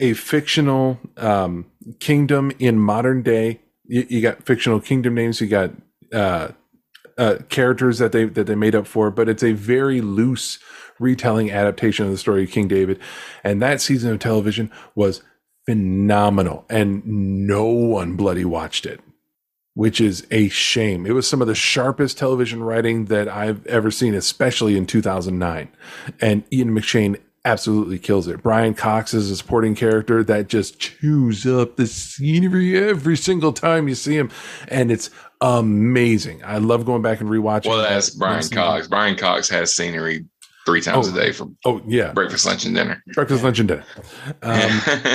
a 0.00 0.12
fictional 0.14 0.98
um, 1.16 1.66
kingdom 2.00 2.52
in 2.58 2.78
modern 2.78 3.22
day. 3.22 3.60
You, 3.84 4.06
you 4.08 4.20
got 4.20 4.44
fictional 4.44 4.80
kingdom 4.80 5.14
names. 5.14 5.40
You 5.40 5.48
got 5.48 5.70
uh, 6.12 6.48
uh, 7.16 7.38
characters 7.48 7.98
that 7.98 8.12
they 8.12 8.26
that 8.26 8.46
they 8.46 8.54
made 8.54 8.74
up 8.74 8.86
for, 8.86 9.10
but 9.10 9.28
it's 9.28 9.42
a 9.42 9.52
very 9.52 10.00
loose 10.00 10.58
retelling 10.98 11.50
adaptation 11.50 12.06
of 12.06 12.10
the 12.12 12.18
story 12.18 12.44
of 12.44 12.50
King 12.50 12.68
David. 12.68 12.98
And 13.44 13.60
that 13.62 13.80
season 13.80 14.12
of 14.12 14.18
television 14.18 14.70
was 14.94 15.22
phenomenal, 15.66 16.64
and 16.70 17.06
no 17.06 17.66
one 17.66 18.16
bloody 18.16 18.44
watched 18.44 18.86
it, 18.86 19.00
which 19.74 20.00
is 20.00 20.26
a 20.30 20.48
shame. 20.48 21.04
It 21.04 21.12
was 21.12 21.28
some 21.28 21.42
of 21.42 21.46
the 21.46 21.54
sharpest 21.54 22.16
television 22.16 22.62
writing 22.62 23.04
that 23.06 23.28
I've 23.28 23.66
ever 23.66 23.90
seen, 23.90 24.14
especially 24.14 24.78
in 24.78 24.86
2009. 24.86 25.68
And 26.20 26.44
Ian 26.50 26.70
McShane 26.70 27.20
absolutely 27.44 27.98
kills 27.98 28.28
it. 28.28 28.42
Brian 28.42 28.74
Cox 28.74 29.14
is 29.14 29.30
a 29.30 29.36
supporting 29.36 29.74
character 29.74 30.24
that 30.24 30.48
just 30.48 30.78
chews 30.78 31.46
up 31.46 31.76
the 31.76 31.86
scenery 31.86 32.76
every 32.76 33.16
single 33.16 33.52
time 33.52 33.88
you 33.88 33.94
see 33.94 34.16
him, 34.16 34.30
and 34.68 34.90
it's 34.90 35.10
amazing. 35.40 36.42
I 36.44 36.58
love 36.58 36.84
going 36.84 37.02
back 37.02 37.20
and 37.20 37.28
rewatching. 37.28 37.68
Well, 37.68 37.82
that's 37.82 38.10
Brian 38.10 38.48
Cox. 38.48 38.88
Brian 38.88 39.16
Cox 39.16 39.48
has 39.50 39.74
scenery 39.74 40.26
three 40.68 40.80
times 40.82 41.08
Oh. 41.08 41.12
a 41.12 41.14
day 41.14 41.32
for 41.32 41.48
Oh 41.64 41.82
yeah, 41.86 42.12
breakfast, 42.12 42.44
lunch, 42.46 42.64
and 42.66 42.74
dinner. 42.74 43.02
breakfast, 43.14 43.42
lunch, 43.42 43.58
and 43.58 43.68
dinner. 43.68 43.84
Um, 44.42 44.60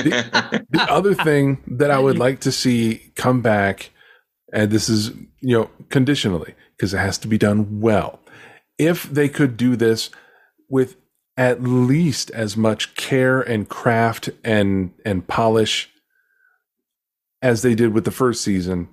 the, 0.04 0.66
the 0.70 0.82
other 0.92 1.14
thing 1.14 1.62
that 1.78 1.90
I 1.90 1.98
would 1.98 2.18
like 2.18 2.40
to 2.40 2.52
see 2.52 3.12
come 3.14 3.40
back, 3.40 3.90
and 4.52 4.70
this 4.70 4.88
is 4.88 5.10
you 5.40 5.56
know 5.58 5.70
conditionally 5.90 6.54
because 6.76 6.92
it 6.92 6.98
has 6.98 7.18
to 7.18 7.28
be 7.28 7.38
done 7.38 7.80
well. 7.80 8.18
If 8.78 9.04
they 9.04 9.28
could 9.28 9.56
do 9.56 9.76
this 9.76 10.10
with 10.68 10.96
at 11.36 11.62
least 11.62 12.30
as 12.32 12.56
much 12.56 12.94
care 12.96 13.40
and 13.40 13.68
craft 13.68 14.30
and 14.44 14.92
and 15.04 15.26
polish 15.28 15.88
as 17.42 17.62
they 17.62 17.74
did 17.74 17.92
with 17.92 18.04
the 18.04 18.10
first 18.10 18.42
season, 18.42 18.88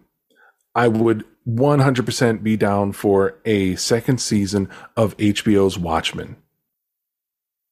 I 0.75 0.87
would 0.87 1.23
100% 1.47 2.43
be 2.43 2.55
down 2.57 2.91
for 2.91 3.35
a 3.45 3.75
second 3.75 4.19
season 4.21 4.69
of 4.95 5.15
HBO's 5.17 5.77
Watchmen. 5.79 6.35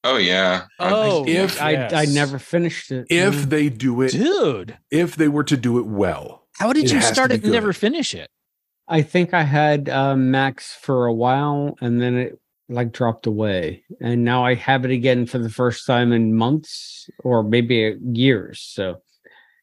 Oh 0.03 0.17
yeah. 0.17 0.65
Oh, 0.79 1.25
if- 1.27 1.61
I 1.61 1.87
I 1.87 2.05
never 2.05 2.39
finished 2.39 2.91
it. 2.91 3.07
If 3.09 3.35
Mm. 3.45 3.49
they 3.49 3.69
do 3.69 4.01
it 4.01 4.11
dude. 4.11 4.77
if 4.91 5.15
they 5.15 5.27
were 5.27 5.43
to 5.43 5.57
do 5.57 5.79
it 5.79 5.85
well. 5.85 6.47
How 6.57 6.73
did 6.73 6.85
It 6.85 6.91
you 6.93 7.01
start 7.01 7.31
it 7.31 7.43
and 7.43 7.51
never 7.51 7.71
finish 7.73 8.13
it? 8.13 8.29
I 8.87 9.01
think 9.01 9.33
I 9.33 9.43
had 9.43 9.87
uh, 9.87 10.15
Max 10.15 10.73
for 10.81 11.05
a 11.05 11.13
while, 11.13 11.75
and 11.79 12.01
then 12.01 12.15
it 12.17 12.39
like 12.69 12.91
dropped 12.91 13.25
away, 13.27 13.83
and 14.01 14.23
now 14.23 14.43
I 14.45 14.55
have 14.55 14.83
it 14.85 14.91
again 14.91 15.25
for 15.25 15.37
the 15.37 15.49
first 15.49 15.85
time 15.87 16.11
in 16.11 16.33
months 16.35 17.09
or 17.23 17.43
maybe 17.43 17.95
years. 18.13 18.61
So, 18.61 19.01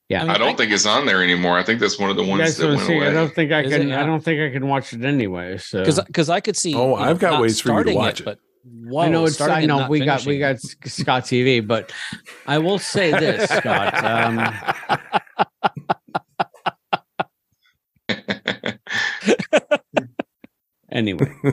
yeah. 0.08 0.24
I 0.32 0.38
don't 0.38 0.56
think 0.56 0.72
it's 0.72 0.86
on 0.86 1.06
there 1.06 1.22
anymore. 1.22 1.58
I 1.58 1.62
think 1.64 1.80
that's 1.80 1.98
one 1.98 2.08
of 2.10 2.16
the 2.16 2.24
ones 2.24 2.42
That's 2.42 2.56
that 2.58 2.64
what 2.64 2.70
I'm 2.70 2.76
went 2.76 2.86
saying. 2.86 3.02
I 3.02 3.04
away. 3.06 3.14
don't 3.14 3.34
think 3.34 3.52
I 3.52 3.60
Is 3.62 3.72
can. 3.72 3.92
I 3.92 4.06
don't 4.06 4.22
think 4.24 4.40
I 4.40 4.50
can 4.52 4.68
watch 4.68 4.92
it 4.92 5.04
anyway. 5.04 5.58
So 5.58 5.80
Because 5.80 6.00
because 6.00 6.30
I 6.30 6.40
could 6.40 6.56
see. 6.56 6.74
Oh, 6.74 6.94
I've 6.94 7.18
got 7.18 7.40
ways 7.40 7.60
for 7.60 7.68
you 7.70 7.84
to 7.84 7.90
starting 7.92 7.96
watch 7.96 8.20
it. 8.22 8.38
But 8.68 8.96
I 8.98 9.08
know 9.08 9.24
it's. 9.26 9.34
starting 9.36 9.56
I 9.56 9.64
know 9.66 9.88
we 9.88 10.04
got 10.04 10.26
we 10.26 10.38
got 10.38 10.58
Scott 10.60 11.22
TV, 11.24 11.64
but 11.64 11.92
I 12.46 12.58
will 12.58 12.78
say 12.80 13.10
this, 13.12 13.48
Scott. 13.56 13.94
Um, 14.04 14.52
anyway, 20.90 21.26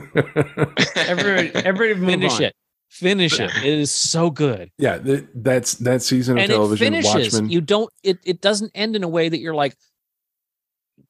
everybody, 0.96 1.50
everybody 1.54 1.94
move 1.94 2.08
finish 2.10 2.32
on. 2.34 2.42
it. 2.44 2.54
Finish 2.90 3.40
it. 3.40 3.50
It 3.58 3.64
is 3.80 3.90
so 3.90 4.30
good. 4.30 4.70
yeah, 4.78 4.98
th- 4.98 5.24
that's 5.34 5.74
that 5.74 6.02
season 6.02 6.36
of 6.38 6.42
And 6.44 6.52
it 6.52 6.54
television. 6.54 6.86
finishes. 6.92 7.32
Watchmen. 7.34 7.50
You 7.50 7.60
don't. 7.60 7.90
It 8.04 8.18
it 8.24 8.40
doesn't 8.40 8.70
end 8.74 8.94
in 8.94 9.02
a 9.02 9.08
way 9.08 9.28
that 9.28 9.38
you're 9.38 9.54
like, 9.54 9.76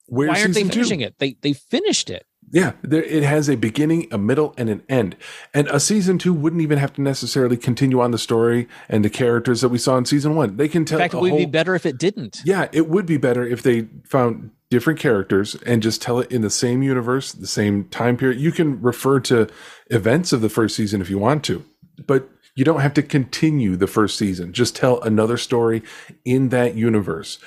Where's 0.07 0.29
why 0.29 0.41
aren't 0.41 0.53
they 0.55 0.61
season 0.61 0.69
two? 0.69 0.73
finishing 0.79 1.01
it? 1.01 1.15
They 1.19 1.37
they 1.41 1.53
finished 1.53 2.09
it. 2.09 2.25
Yeah, 2.55 2.71
there, 2.83 3.03
it 3.03 3.23
has 3.23 3.49
a 3.49 3.57
beginning, 3.57 4.07
a 4.11 4.17
middle, 4.17 4.53
and 4.57 4.69
an 4.69 4.81
end. 4.87 5.17
And 5.53 5.67
a 5.67 5.77
season 5.77 6.17
two 6.17 6.33
wouldn't 6.33 6.61
even 6.61 6.77
have 6.77 6.93
to 6.93 7.01
necessarily 7.01 7.57
continue 7.57 7.99
on 7.99 8.11
the 8.11 8.17
story 8.17 8.69
and 8.87 9.03
the 9.03 9.09
characters 9.09 9.59
that 9.59 9.67
we 9.67 9.77
saw 9.77 9.97
in 9.97 10.05
season 10.05 10.35
one. 10.35 10.55
They 10.55 10.69
can 10.69 10.85
tell. 10.85 10.97
In 10.97 11.03
fact, 11.03 11.15
it 11.15 11.19
would 11.19 11.35
be 11.35 11.45
better 11.47 11.75
if 11.75 11.85
it 11.85 11.97
didn't. 11.97 12.39
Yeah, 12.45 12.69
it 12.71 12.87
would 12.87 13.05
be 13.05 13.17
better 13.17 13.45
if 13.45 13.61
they 13.61 13.89
found 14.05 14.51
different 14.69 15.01
characters 15.01 15.55
and 15.65 15.83
just 15.83 16.01
tell 16.01 16.17
it 16.19 16.31
in 16.31 16.43
the 16.43 16.49
same 16.49 16.81
universe, 16.81 17.33
the 17.33 17.45
same 17.45 17.89
time 17.89 18.15
period. 18.15 18.39
You 18.39 18.53
can 18.53 18.81
refer 18.81 19.19
to 19.19 19.49
events 19.87 20.31
of 20.31 20.39
the 20.39 20.47
first 20.47 20.77
season 20.77 21.01
if 21.01 21.09
you 21.09 21.19
want 21.19 21.43
to, 21.43 21.65
but 22.07 22.29
you 22.55 22.63
don't 22.63 22.79
have 22.79 22.93
to 22.93 23.03
continue 23.03 23.75
the 23.75 23.85
first 23.85 24.17
season. 24.17 24.53
Just 24.53 24.77
tell 24.77 25.01
another 25.01 25.35
story 25.35 25.83
in 26.23 26.49
that 26.49 26.75
universe. 26.75 27.37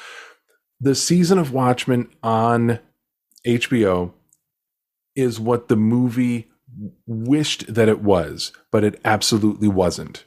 The 0.79 0.95
season 0.95 1.39
of 1.39 1.51
Watchmen 1.51 2.11
on 2.23 2.81
HBO 3.47 4.13
is 5.19 5.41
what 5.41 5.69
the 5.69 5.77
movie 5.77 6.49
wished 7.07 7.73
that 7.75 7.89
it 7.89 8.01
was, 8.03 8.53
but 8.71 8.85
it 8.85 9.01
absolutely 9.05 9.69
wasn't. 9.69 10.25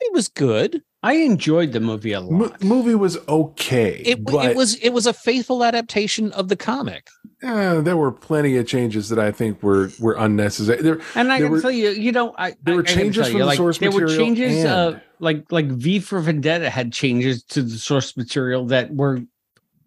It 0.00 0.12
was 0.12 0.28
good. 0.28 0.82
I 1.04 1.14
enjoyed 1.14 1.72
the 1.72 1.80
movie 1.80 2.12
a 2.12 2.20
Mo- 2.20 2.44
lot. 2.46 2.62
movie 2.62 2.94
was 2.94 3.18
okay. 3.28 4.02
It 4.04 4.24
but 4.24 4.50
it 4.50 4.56
was 4.56 4.76
it 4.76 4.90
was 4.90 5.06
a 5.06 5.12
faithful 5.12 5.64
adaptation 5.64 6.30
of 6.32 6.48
the 6.48 6.54
comic. 6.54 7.08
Uh, 7.42 7.80
there 7.80 7.96
were 7.96 8.12
plenty 8.12 8.56
of 8.56 8.68
changes 8.68 9.08
that 9.08 9.18
I 9.18 9.32
think 9.32 9.62
were 9.64 9.90
were 9.98 10.14
unnecessary. 10.16 10.80
There, 10.80 11.00
And 11.16 11.32
I 11.32 11.38
there 11.38 11.46
can 11.48 11.52
were- 11.52 11.60
tell 11.60 11.72
you, 11.72 11.90
you 11.90 12.12
know, 12.12 12.34
I 12.38 12.54
there 12.62 12.74
I- 12.74 12.76
were 12.76 12.82
I 12.82 12.86
changes 12.86 13.24
tell 13.24 13.32
from 13.32 13.32
you, 13.38 13.42
the 13.42 13.46
like, 13.46 13.56
source 13.56 13.78
there 13.78 13.90
were 13.90 14.00
material 14.02 14.24
changes, 14.26 14.64
uh, 14.64 15.00
like 15.18 15.50
like 15.50 15.66
V 15.66 15.98
for 15.98 16.20
Vendetta 16.20 16.70
had 16.70 16.92
changes 16.92 17.42
to 17.44 17.62
the 17.62 17.78
source 17.78 18.16
material 18.16 18.66
that 18.66 18.94
were 18.94 19.22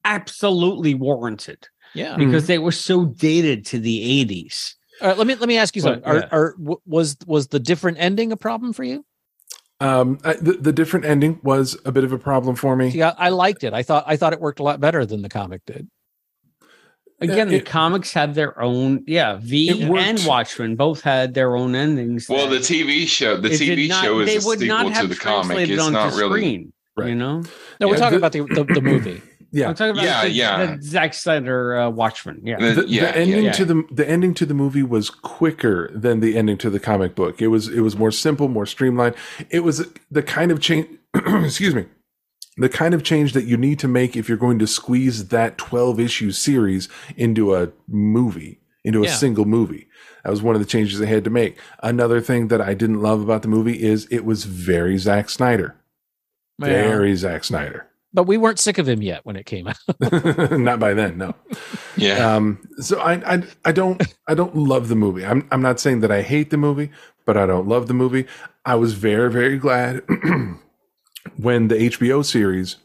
absolutely 0.03 0.95
warranted 0.95 1.67
Yeah. 1.95 2.15
because 2.17 2.45
they 2.47 2.59
were 2.59 2.71
so 2.71 3.05
dated 3.05 3.65
to 3.67 3.79
the 3.79 4.03
eighties. 4.19 4.75
All 5.01 5.07
right, 5.09 5.17
let 5.17 5.27
me 5.27 5.35
let 5.35 5.47
me 5.47 5.57
ask 5.57 5.75
you 5.75 5.81
something. 5.81 6.03
Are, 6.05 6.15
yeah. 6.17 6.27
are 6.31 6.51
w- 6.57 6.79
was 6.85 7.17
was 7.25 7.47
the 7.47 7.59
different 7.59 7.97
ending 7.99 8.31
a 8.31 8.37
problem 8.37 8.71
for 8.73 8.83
you? 8.83 9.03
um, 9.81 10.19
I, 10.23 10.33
the, 10.35 10.53
the 10.53 10.71
different 10.71 11.05
ending 11.05 11.39
was 11.43 11.77
a 11.83 11.91
bit 11.91 12.03
of 12.05 12.13
a 12.13 12.17
problem 12.17 12.55
for 12.55 12.75
me. 12.77 12.89
Yeah, 12.89 13.13
I, 13.17 13.25
I 13.25 13.29
liked 13.29 13.63
it. 13.65 13.73
I 13.73 13.83
thought 13.83 14.05
I 14.07 14.15
thought 14.15 14.31
it 14.33 14.39
worked 14.39 14.59
a 14.59 14.63
lot 14.63 14.79
better 14.79 15.05
than 15.05 15.21
the 15.21 15.27
comic 15.29 15.65
did. 15.65 15.89
Again, 17.21 17.47
the 17.47 17.61
comics 17.61 18.11
have 18.13 18.35
their 18.35 18.61
own, 18.61 19.03
yeah. 19.07 19.37
V 19.41 19.69
It 19.69 19.89
worked. 19.89 20.03
and 20.03 20.25
Watchmen 20.25 20.75
both 20.75 20.99
had 21.01 21.33
their 21.33 21.55
own 21.55 21.73
endings. 21.73 22.27
Well, 22.27 22.49
the 22.49 22.57
TV 22.57 23.07
show, 23.07 23.37
the 23.37 23.49
TV 23.49 23.87
not- 23.87 24.03
show 24.03 24.19
is 24.19 24.27
they 24.27 24.35
a 24.37 24.41
would 24.45 24.59
not 24.61 24.87
sequel 24.87 25.01
to 25.01 25.07
the 25.07 25.15
comic. 25.15 25.69
It's 25.69 25.89
not 25.89 26.13
really. 26.13 26.39
screen, 26.41 26.73
right. 26.97 27.07
You 27.09 27.15
know, 27.15 27.41
No, 27.79 27.87
we're 27.87 27.93
Yeah, 27.93 27.99
talking 27.99 28.19
the- 28.19 28.27
about 28.27 28.31
the, 28.33 28.63
the, 28.63 28.73
the 28.75 28.81
movie. 28.81 29.21
Yeah, 29.55 29.69
I'm 29.69 29.75
talking 29.75 29.91
about 29.91 30.03
Yeah, 30.05 30.21
the, 30.23 30.29
yeah. 30.31 30.75
the 30.75 30.81
Zack 30.83 31.13
Snyder 31.13 31.77
uh, 31.77 31.89
Watchmen. 31.89 32.41
Yeah, 32.43 32.57
The- 32.59 32.81
the, 32.81 32.87
yeah, 32.89 33.11
the 33.11 33.17
ending 33.17 33.43
yeah. 33.45 33.51
to 33.53 33.65
the 33.65 33.83
the 33.91 34.07
ending 34.07 34.33
to 34.35 34.45
the 34.45 34.53
movie 34.53 34.83
was 34.83 35.09
quicker 35.09 35.89
than 35.93 36.19
the 36.19 36.37
ending 36.37 36.57
to 36.59 36.69
the 36.69 36.79
comic 36.79 37.15
book. 37.15 37.41
It 37.41 37.47
was 37.47 37.69
it 37.69 37.79
was 37.79 37.95
more 37.97 38.11
simple, 38.11 38.47
more 38.49 38.65
streamlined. 38.65 39.15
It 39.49 39.61
was 39.61 39.87
the 40.11 40.21
kind 40.23 40.51
of 40.51 40.59
change. 40.59 40.87
excuse 41.15 41.73
me. 41.73 41.85
The 42.57 42.69
kind 42.69 42.93
of 42.93 43.03
change 43.03 43.33
that 43.33 43.45
you 43.45 43.57
need 43.57 43.79
to 43.79 43.87
make 43.87 44.15
if 44.15 44.27
you're 44.29 44.37
going 44.37 44.59
to 44.59 44.67
squeeze 44.67 45.27
that 45.27 45.57
12 45.57 45.99
issue 45.99 46.31
series 46.31 46.87
into 47.17 47.53
a 47.53 47.69
movie, 47.87 48.59
into 48.85 49.03
a 49.03 49.07
Yeah. 49.07 49.13
single 49.13 49.43
movie. 49.45 49.87
That 50.23 50.31
was 50.31 50.41
one 50.41 50.55
of 50.55 50.61
the 50.61 50.65
changes 50.67 50.99
they 50.99 51.05
had 51.07 51.23
to 51.25 51.29
make. 51.29 51.57
Another 51.83 52.19
thing 52.21 52.47
that 52.47 52.61
I 52.61 52.73
didn't 52.73 53.01
love 53.01 53.21
about 53.21 53.41
the 53.41 53.47
movie 53.49 53.83
is 53.83 54.07
it 54.09 54.23
was 54.25 54.45
very 54.45 54.97
Zack 54.97 55.29
Snyder. 55.29 55.75
Yeah. 56.59 56.67
Very 56.67 57.15
Zack 57.15 57.43
Snyder. 57.43 57.87
But 58.15 58.23
we 58.27 58.37
weren't 58.37 58.59
sick 58.59 58.77
of 58.77 58.87
him 58.87 59.01
yet 59.03 59.25
when 59.25 59.35
it 59.35 59.45
came 59.45 59.67
out. 59.67 59.77
Not 60.57 60.79
by 60.79 60.93
then, 60.93 61.17
no. 61.17 61.35
Yeah. 61.97 62.35
Um, 62.35 62.65
so 62.77 62.97
I, 62.99 63.35
I 63.35 63.43
I 63.65 63.71
don't 63.73 64.01
I 64.27 64.33
don't 64.33 64.55
love 64.55 64.87
the 64.87 64.95
movie. 64.95 65.25
I'm 65.25 65.45
I'm 65.51 65.61
not 65.61 65.79
saying 65.81 65.99
that 65.99 66.11
I 66.11 66.21
hate 66.21 66.49
the 66.49 66.57
movie, 66.57 66.89
but 67.25 67.35
I 67.35 67.45
don't 67.45 67.67
love 67.67 67.87
the 67.87 67.93
movie. 67.93 68.25
I 68.65 68.75
was 68.75 68.93
very 68.93 69.29
very 69.29 69.57
glad 69.57 70.01
when 71.37 71.67
the 71.67 71.75
HBO 71.75 72.23
series 72.23 72.77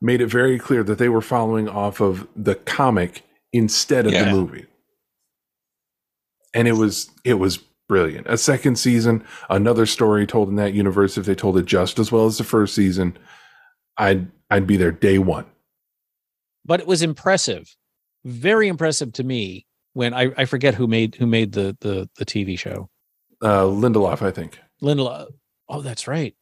made 0.00 0.20
it 0.22 0.28
very 0.28 0.58
clear 0.58 0.82
that 0.82 0.96
they 0.98 1.08
were 1.10 1.20
following 1.20 1.68
off 1.68 2.00
of 2.00 2.26
the 2.34 2.54
comic 2.54 3.22
instead 3.52 4.06
of 4.06 4.12
Yeah. 4.12 4.24
the 4.24 4.30
movie. 4.30 4.66
And 6.54 6.66
it 6.66 6.72
was 6.72 7.10
it 7.24 7.34
was 7.34 7.58
brilliant. 7.88 8.26
A 8.26 8.38
second 8.38 8.76
season, 8.76 9.22
another 9.50 9.84
story 9.86 10.26
told 10.26 10.48
in 10.48 10.56
that 10.56 10.72
universe 10.74 11.18
if 11.18 11.26
they 11.26 11.34
told 11.34 11.58
it 11.58 11.66
just 11.66 11.98
as 11.98 12.10
well 12.10 12.24
as 12.26 12.38
the 12.38 12.44
first 12.44 12.74
season, 12.74 13.16
I'd 13.98 14.30
I'd 14.52 14.66
be 14.66 14.76
there 14.76 14.92
day 14.92 15.18
1. 15.18 15.46
but 16.64 16.78
it 16.80 16.86
was 16.86 17.00
impressive, 17.02 17.74
very 18.24 18.68
impressive 18.68 19.12
to 19.14 19.24
me 19.24 19.66
when 19.94 20.12
I, 20.14 20.30
I 20.36 20.44
forget 20.44 20.74
who 20.74 20.86
made 20.86 21.14
who 21.14 21.26
made 21.26 21.52
the 21.52 21.76
the 21.80 22.08
the 22.16 22.24
TV 22.26 22.58
show. 22.58 22.88
Uh 23.40 23.62
Lindelof, 23.64 24.22
I 24.22 24.30
think. 24.30 24.58
Lindelof. 24.82 25.26
Oh, 25.68 25.80
that's 25.80 26.06
right, 26.06 26.34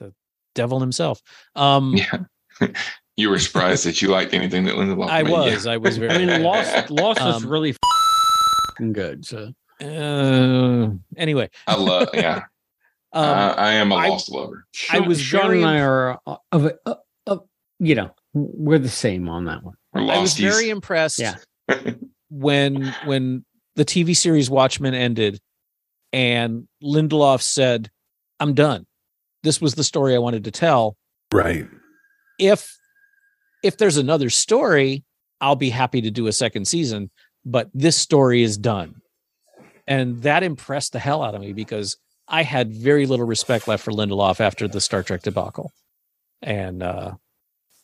the 0.00 0.12
devil 0.54 0.80
himself. 0.80 1.22
Um, 1.54 1.94
Yeah. 2.60 2.68
you 3.16 3.30
were 3.30 3.38
surprised 3.38 3.84
that 3.86 4.02
you 4.02 4.08
liked 4.08 4.34
anything 4.34 4.64
that 4.64 4.74
Lindelof 4.74 5.08
I 5.10 5.22
made. 5.22 5.30
was, 5.32 5.64
Yeah. 5.66 5.72
I 5.72 5.76
was 5.76 5.96
very. 5.98 6.10
I 6.14 6.18
mean, 6.26 6.42
Lost 6.42 6.90
Lost 6.90 7.20
was 7.24 7.44
Um, 7.44 7.48
really 7.50 7.70
f***ing 7.70 8.92
good. 9.02 9.24
So 9.24 9.52
Uh, 9.80 10.90
anyway, 11.16 11.48
I 11.66 11.76
love. 11.76 12.08
Yeah. 12.14 12.42
um, 13.12 13.24
I, 13.24 13.52
I 13.52 13.72
am 13.74 13.92
a 13.92 13.96
lost 13.96 14.30
lover. 14.30 14.66
I 14.90 15.00
was 15.00 15.20
Sean 15.20 15.42
very 15.48 15.62
and 15.62 15.70
I 15.70 15.80
are 15.80 16.18
uh, 16.26 16.36
of 16.52 16.64
a, 16.66 16.74
uh, 16.86 16.90
uh, 16.90 16.94
you 17.82 17.96
know, 17.96 18.14
we're 18.32 18.78
the 18.78 18.88
same 18.88 19.28
on 19.28 19.46
that 19.46 19.62
one. 19.64 19.74
We're 19.92 20.10
I 20.10 20.18
was 20.18 20.34
very 20.38 20.70
impressed 20.70 21.18
Yeah. 21.18 21.36
when 22.30 22.94
when 23.04 23.44
the 23.74 23.84
TV 23.84 24.16
series 24.16 24.48
Watchmen 24.48 24.94
ended 24.94 25.40
and 26.12 26.68
Lindelof 26.82 27.42
said, 27.42 27.90
"I'm 28.38 28.54
done. 28.54 28.86
This 29.42 29.60
was 29.60 29.74
the 29.74 29.84
story 29.84 30.14
I 30.14 30.18
wanted 30.18 30.44
to 30.44 30.50
tell. 30.52 30.96
Right. 31.32 31.66
If 32.38 32.76
if 33.64 33.76
there's 33.78 33.96
another 33.96 34.30
story, 34.30 35.04
I'll 35.40 35.56
be 35.56 35.70
happy 35.70 36.00
to 36.02 36.10
do 36.10 36.26
a 36.28 36.32
second 36.32 36.66
season, 36.66 37.10
but 37.44 37.68
this 37.74 37.96
story 37.96 38.42
is 38.42 38.56
done." 38.56 39.00
And 39.88 40.22
that 40.22 40.44
impressed 40.44 40.92
the 40.92 41.00
hell 41.00 41.22
out 41.24 41.34
of 41.34 41.40
me 41.40 41.52
because 41.52 41.96
I 42.28 42.44
had 42.44 42.72
very 42.72 43.06
little 43.06 43.26
respect 43.26 43.66
left 43.66 43.82
for 43.82 43.90
Lindelof 43.90 44.40
after 44.40 44.68
the 44.68 44.80
Star 44.80 45.02
Trek 45.02 45.22
debacle. 45.22 45.72
And 46.40 46.82
uh 46.82 47.14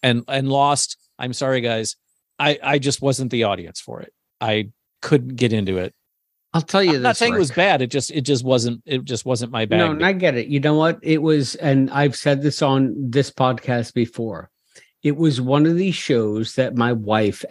and 0.03 0.25
and 0.29 0.49
Lost, 0.49 0.97
I'm 1.19 1.33
sorry 1.33 1.61
guys, 1.61 1.97
I 2.39 2.59
I 2.63 2.79
just 2.79 3.03
wasn't 3.03 3.31
the 3.31 3.45
audience 3.45 3.81
for 3.81 4.01
it. 4.01 4.13
I 4.41 4.71
couldn't 5.03 5.37
get 5.37 5.53
into 5.53 5.79
it. 5.79 5.95
I'll 6.55 6.63
tell 6.63 6.83
you 6.83 6.97
I'm 6.97 7.03
not 7.03 7.11
this, 7.11 7.19
saying 7.19 7.35
it 7.35 7.39
was 7.39 7.51
bad. 7.51 7.83
It 7.83 7.91
just 7.91 8.11
it 8.11 8.23
just 8.23 8.45
wasn't 8.45 8.83
it 8.87 9.05
just 9.05 9.27
wasn't 9.27 9.53
my 9.53 9.67
bag. 9.67 9.79
No, 9.79 9.91
and 9.91 10.05
I 10.05 10.13
get 10.13 10.35
it. 10.35 10.49
You 10.49 10.61
know 10.61 10.75
what? 10.75 10.99
It 11.03 11.21
was, 11.23 11.57
and 11.57 11.91
I've 11.91 12.17
said 12.17 12.43
this 12.43 12.63
on 12.63 12.95
this 12.97 13.31
podcast 13.31 13.93
before. 13.93 14.51
It 15.03 15.17
was 15.17 15.41
one 15.41 15.67
of 15.67 15.77
these 15.77 15.95
shows 15.95 16.55
that 16.55 16.75
my 16.75 16.93
wife, 16.93 17.45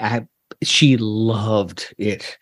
she 0.63 0.97
loved 0.97 1.93
it. 1.97 2.37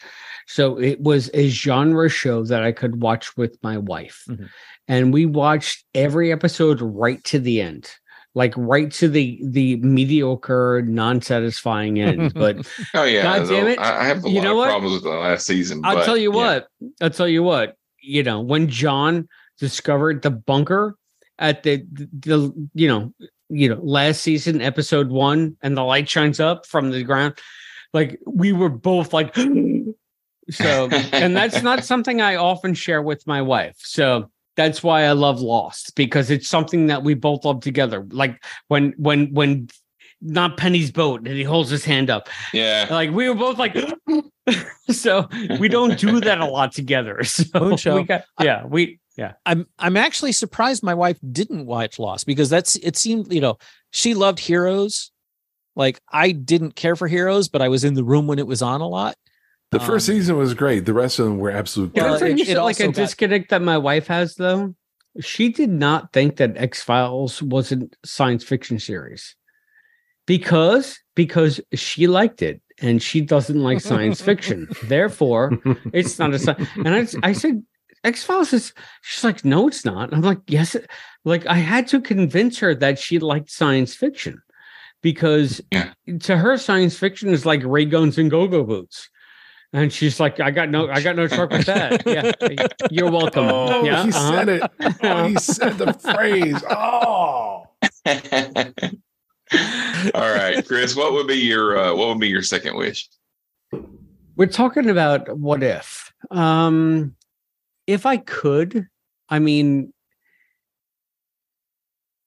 So 0.48 0.80
it 0.80 1.00
was 1.02 1.30
a 1.34 1.50
genre 1.50 2.10
show 2.10 2.44
that 2.46 2.64
I 2.64 2.72
could 2.72 3.02
watch 3.02 3.36
with 3.36 3.58
my 3.62 3.78
wife. 3.78 4.24
Mhm. 4.30 4.50
And 4.88 5.14
we 5.14 5.26
watched 5.26 5.84
every 5.94 6.32
episode 6.32 6.82
right 6.82 7.24
to 7.26 7.40
the 7.40 7.62
end. 7.62 7.92
Like 8.36 8.54
right 8.58 8.92
to 8.92 9.08
the 9.08 9.40
the 9.44 9.78
mediocre, 9.78 10.84
non-satisfying 10.86 12.00
end. 12.00 12.34
But 12.36 12.68
Oh 12.94 13.04
yeah. 13.04 13.24
God 13.24 13.50
damn 13.50 13.68
it. 13.68 13.80
I, 13.80 14.04
have 14.04 14.26
a 14.26 14.30
You 14.30 14.42
lot 14.42 14.48
of 14.48 14.58
what? 14.58 14.68
problems 14.68 14.94
with 14.96 15.04
the 15.04 15.18
last 15.18 15.48
season. 15.48 15.82
I'll 15.84 15.96
but, 15.96 16.06
tell 16.06 16.18
you 16.18 16.32
yeah. 16.32 16.38
what. 16.38 16.68
I'll 17.02 17.10
tell 17.10 17.28
you 17.28 17.42
what. 17.42 17.78
You 18.02 18.24
know, 18.24 18.42
when 18.42 18.68
John 18.68 19.28
discovered 19.58 20.22
the 20.22 20.32
bunker 20.32 20.98
at 21.40 21.64
the, 21.64 21.86
the, 21.92 22.10
the 22.14 22.68
you 22.74 22.88
know, 22.88 23.14
you 23.50 23.70
know, 23.70 23.80
last 23.82 24.22
season, 24.22 24.62
episode 24.62 25.10
one, 25.10 25.58
and 25.62 25.78
the 25.78 25.84
light 25.84 26.10
shines 26.10 26.40
up 26.40 26.66
from 26.66 26.92
the 26.92 27.04
ground, 27.04 27.38
like 27.94 28.20
we 28.26 28.52
were 28.52 28.70
both 28.70 29.14
like, 29.14 29.36
so, 30.50 30.90
and 31.12 31.36
that's 31.36 31.62
not 31.62 31.84
something 31.86 32.22
I 32.22 32.36
often 32.36 32.74
share 32.74 33.02
with 33.02 33.26
my 33.28 33.42
wife. 33.42 33.78
So 33.80 34.30
that's 34.56 34.82
why 34.82 35.04
I 35.04 35.12
love 35.12 35.42
Lost 35.42 35.96
because 35.96 36.32
it's 36.32 36.48
something 36.48 36.88
that 36.88 37.04
we 37.04 37.14
both 37.14 37.46
love 37.46 37.62
together. 37.62 38.06
Like 38.10 38.44
when, 38.68 38.94
when, 38.98 39.34
when. 39.34 39.70
Not 40.22 40.58
Penny's 40.58 40.92
boat, 40.92 41.28
and 41.28 41.36
he 41.36 41.44
holds 41.44 41.70
his 41.70 41.86
hand 41.86 42.10
up. 42.10 42.30
Yeah. 42.54 42.88
Like 42.90 43.12
we 43.12 43.30
were 43.30 43.36
both 43.36 43.60
like, 43.60 43.76
so 44.90 45.28
we 45.60 45.68
don't 45.68 46.00
do 46.00 46.20
that 46.22 46.40
a 46.40 46.46
lot 46.46 46.72
together. 46.72 47.22
So 47.78 47.98
we 47.98 48.04
got, 48.04 48.24
yeah, 48.42 48.66
we, 48.66 49.00
yeah. 49.18 49.34
I'm 49.46 49.68
I'm 49.80 49.98
actually 49.98 50.32
surprised 50.32 50.84
my 50.84 50.94
wife 50.94 51.18
didn't 51.32 51.66
watch 51.66 52.00
Lost 52.00 52.26
because 52.26 52.50
that's 52.50 52.76
it 52.78 52.98
seemed, 52.98 53.32
you 53.32 53.42
know, 53.42 53.58
she 53.92 54.14
loved 54.14 54.40
Heroes. 54.40 55.12
Like 55.76 56.00
I 56.12 56.32
didn't 56.32 56.76
care 56.76 56.96
for 56.96 57.08
Heroes, 57.08 57.48
but 57.50 57.62
I 57.62 57.70
was 57.70 57.84
in 57.84 57.94
the 57.94 58.04
room 58.04 58.28
when 58.28 58.40
it 58.40 58.48
was 58.48 58.62
on 58.62 58.82
a 58.82 58.88
lot. 58.88 59.16
The 59.72 59.80
first 59.80 60.08
Um, 60.10 60.16
season 60.16 60.38
was 60.38 60.54
great. 60.54 60.86
The 60.86 60.94
rest 60.94 61.20
of 61.20 61.26
them 61.26 61.38
were 61.38 61.52
absolute. 61.52 61.94
Can 61.96 62.04
Well, 62.04 62.20
tell 62.20 62.28
it- 62.28 62.48
it 62.50 62.58
like 62.62 62.80
a 62.80 62.86
got- 62.86 62.96
disconnect 62.96 63.50
that 63.50 63.62
my 63.62 63.78
wife 63.78 64.08
has 64.08 64.36
though? 64.36 64.76
She 65.22 65.50
did 65.50 65.70
not 65.70 66.12
think 66.14 66.38
that 66.38 66.58
X 66.58 66.82
Files 66.84 67.42
was 67.42 67.72
a 67.72 67.88
science 68.06 68.44
fiction 68.44 68.80
series 68.80 69.36
because 70.26 71.00
because 71.16 71.62
she 71.74 72.08
liked 72.08 72.42
it 72.42 72.62
and 72.82 73.02
she 73.02 73.22
doesn't 73.22 73.62
like 73.62 73.80
science 73.80 74.22
fiction. 74.30 74.68
Therefore, 74.84 75.58
it's 75.94 76.20
not 76.20 76.34
a 76.34 76.40
sci- 76.40 76.56
and 76.84 76.90
I, 76.90 77.08
I 77.24 77.32
said 77.34 77.64
X 78.04 78.24
Files 78.24 78.54
is 78.54 78.74
she's 79.02 79.24
like 79.24 79.46
no 79.46 79.68
it's 79.68 79.86
not. 79.86 80.14
I'm 80.14 80.22
like 80.22 80.40
yes 80.48 80.76
it-" 80.76 80.90
like 81.24 81.46
I 81.48 81.56
had 81.56 81.88
to 81.88 82.02
convince 82.02 82.60
her 82.60 82.76
that 82.76 83.00
she 83.00 83.20
liked 83.20 83.50
science 83.50 83.96
fiction 83.96 84.42
because 85.02 85.62
Yeah. 85.72 85.94
to 86.22 86.38
her 86.38 86.58
science 86.58 86.98
fiction 86.98 87.30
is 87.30 87.46
like 87.46 87.62
ray 87.64 87.86
guns 87.86 88.18
and 88.18 88.30
go-go 88.30 88.64
boots. 88.64 89.10
And 89.74 89.92
she's 89.92 90.20
like, 90.20 90.40
I 90.40 90.52
got 90.52 90.70
no, 90.70 90.90
I 90.90 91.02
got 91.02 91.16
no 91.16 91.28
truck 91.28 91.52
with 91.52 91.66
that. 91.66 92.04
Yeah, 92.06 92.32
you're 92.92 93.12
welcome. 93.12 93.48
Oh, 93.50 93.84
yeah, 93.84 94.04
he 94.04 94.10
uh-huh. 94.10 94.32
said 94.32 94.50
it. 94.50 94.72
Oh, 95.04 95.28
he 95.28 95.36
said 95.36 95.78
the 95.78 95.94
phrase. 95.94 96.64
Oh. 96.70 97.66
All 100.14 100.34
right, 100.34 100.66
Chris. 100.66 100.96
What 100.96 101.14
would 101.14 101.28
be 101.28 101.36
your 101.36 101.78
uh, 101.78 101.96
what 101.96 102.08
would 102.08 102.20
be 102.20 102.28
your 102.28 102.42
second 102.42 102.78
wish? 102.78 103.10
We're 104.36 104.48
talking 104.48 104.90
about 104.90 105.38
what 105.38 105.64
if. 105.64 106.14
Um, 106.32 107.16
if 107.88 108.06
I 108.06 108.18
could, 108.18 108.88
I 109.30 109.40
mean, 109.40 109.94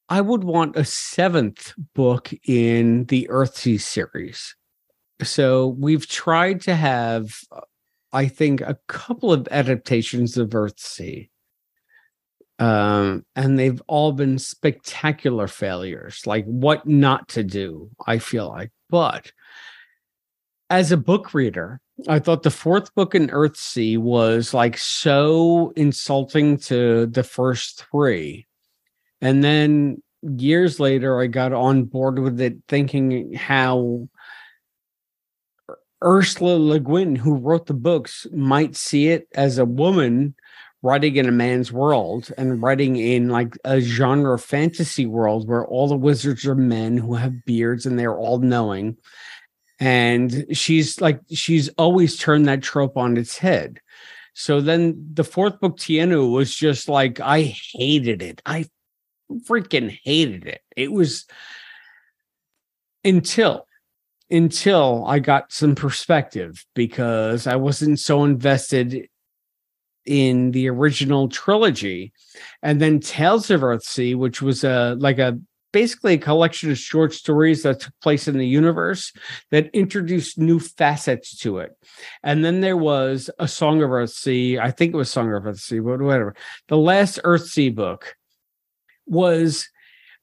I 0.08 0.20
would 0.20 0.44
want 0.44 0.76
a 0.76 0.84
seventh 0.84 1.74
book 1.94 2.32
in 2.46 3.04
the 3.06 3.28
Earthsea 3.30 3.80
series. 3.80 4.54
So 5.22 5.68
we've 5.68 6.06
tried 6.06 6.60
to 6.62 6.74
have, 6.74 7.40
I 8.12 8.26
think, 8.28 8.60
a 8.60 8.78
couple 8.86 9.32
of 9.32 9.48
adaptations 9.50 10.36
of 10.36 10.50
Earthsea. 10.50 11.28
Um, 12.60 13.24
and 13.36 13.58
they've 13.58 13.80
all 13.86 14.12
been 14.12 14.38
spectacular 14.38 15.46
failures, 15.46 16.22
like 16.26 16.44
what 16.44 16.86
not 16.86 17.28
to 17.28 17.44
do, 17.44 17.90
I 18.06 18.18
feel 18.18 18.48
like. 18.48 18.70
But 18.90 19.32
as 20.70 20.90
a 20.90 20.96
book 20.96 21.34
reader, 21.34 21.80
I 22.08 22.18
thought 22.18 22.42
the 22.42 22.50
fourth 22.50 22.94
book 22.94 23.14
in 23.14 23.28
Earthsea 23.28 23.98
was 23.98 24.54
like 24.54 24.76
so 24.78 25.72
insulting 25.76 26.58
to 26.58 27.06
the 27.06 27.22
first 27.22 27.84
three. 27.90 28.46
And 29.20 29.42
then 29.42 30.02
years 30.22 30.78
later, 30.78 31.20
I 31.20 31.26
got 31.26 31.52
on 31.52 31.84
board 31.84 32.18
with 32.18 32.40
it, 32.40 32.56
thinking 32.68 33.34
how 33.34 34.08
Ursula 36.02 36.56
Le 36.56 36.80
Guin, 36.80 37.16
who 37.16 37.34
wrote 37.34 37.66
the 37.66 37.74
books, 37.74 38.26
might 38.32 38.76
see 38.76 39.08
it 39.08 39.28
as 39.34 39.58
a 39.58 39.64
woman 39.64 40.34
writing 40.82 41.16
in 41.16 41.28
a 41.28 41.32
man's 41.32 41.72
world 41.72 42.30
and 42.38 42.62
writing 42.62 42.96
in 42.96 43.28
like 43.28 43.58
a 43.64 43.80
genre 43.80 44.38
fantasy 44.38 45.06
world 45.06 45.48
where 45.48 45.66
all 45.66 45.88
the 45.88 45.96
wizards 45.96 46.46
are 46.46 46.54
men 46.54 46.96
who 46.96 47.14
have 47.14 47.44
beards 47.44 47.84
and 47.84 47.98
they're 47.98 48.16
all 48.16 48.38
knowing. 48.38 48.96
And 49.80 50.46
she's 50.56 51.00
like, 51.00 51.20
she's 51.32 51.68
always 51.70 52.16
turned 52.16 52.46
that 52.46 52.62
trope 52.62 52.96
on 52.96 53.16
its 53.16 53.38
head. 53.38 53.80
So 54.34 54.60
then 54.60 55.10
the 55.14 55.24
fourth 55.24 55.58
book, 55.58 55.78
Tehanu, 55.78 56.32
was 56.32 56.54
just 56.54 56.88
like, 56.88 57.18
I 57.18 57.42
hated 57.74 58.22
it. 58.22 58.40
I 58.46 58.66
freaking 59.48 59.98
hated 60.04 60.46
it. 60.46 60.62
It 60.76 60.92
was 60.92 61.26
until 63.04 63.67
until 64.30 65.04
I 65.06 65.18
got 65.18 65.52
some 65.52 65.74
perspective 65.74 66.64
because 66.74 67.46
I 67.46 67.56
wasn't 67.56 67.98
so 67.98 68.24
invested 68.24 69.08
in 70.04 70.52
the 70.52 70.68
original 70.68 71.28
trilogy. 71.28 72.12
And 72.62 72.80
then 72.80 73.00
Tales 73.00 73.50
of 73.50 73.60
Earthsea, 73.60 74.16
which 74.16 74.42
was 74.42 74.64
a 74.64 74.96
like 74.98 75.18
a 75.18 75.38
basically 75.72 76.14
a 76.14 76.18
collection 76.18 76.70
of 76.70 76.78
short 76.78 77.12
stories 77.12 77.62
that 77.62 77.80
took 77.80 77.92
place 78.00 78.26
in 78.26 78.38
the 78.38 78.46
universe 78.46 79.12
that 79.50 79.70
introduced 79.74 80.38
new 80.38 80.58
facets 80.58 81.36
to 81.38 81.58
it. 81.58 81.76
And 82.22 82.44
then 82.44 82.62
there 82.62 82.76
was 82.76 83.28
a 83.38 83.46
Song 83.46 83.82
of 83.82 83.90
Earthsea. 83.90 84.58
I 84.58 84.70
think 84.70 84.94
it 84.94 84.96
was 84.96 85.10
Song 85.10 85.32
of 85.32 85.42
Earthsea, 85.42 85.84
but 85.84 86.02
whatever. 86.02 86.34
The 86.68 86.78
last 86.78 87.20
Earthsea 87.22 87.74
book 87.74 88.16
was 89.06 89.68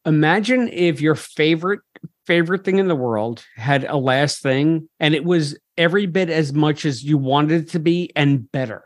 imagine 0.06 0.68
if 0.70 1.02
your 1.02 1.16
favorite 1.16 1.82
favorite 2.26 2.64
thing 2.64 2.80
in 2.80 2.88
the 2.88 2.96
world 2.96 3.46
had 3.56 3.84
a 3.84 3.98
last 3.98 4.42
thing 4.42 4.90
and 5.00 5.14
it 5.14 5.26
was 5.26 5.58
every 5.78 6.06
bit 6.06 6.30
as 6.30 6.54
much 6.54 6.86
as 6.86 7.04
you 7.04 7.18
wanted 7.18 7.64
it 7.64 7.70
to 7.70 7.80
be 7.80 8.12
and 8.16 8.52
better. 8.52 8.84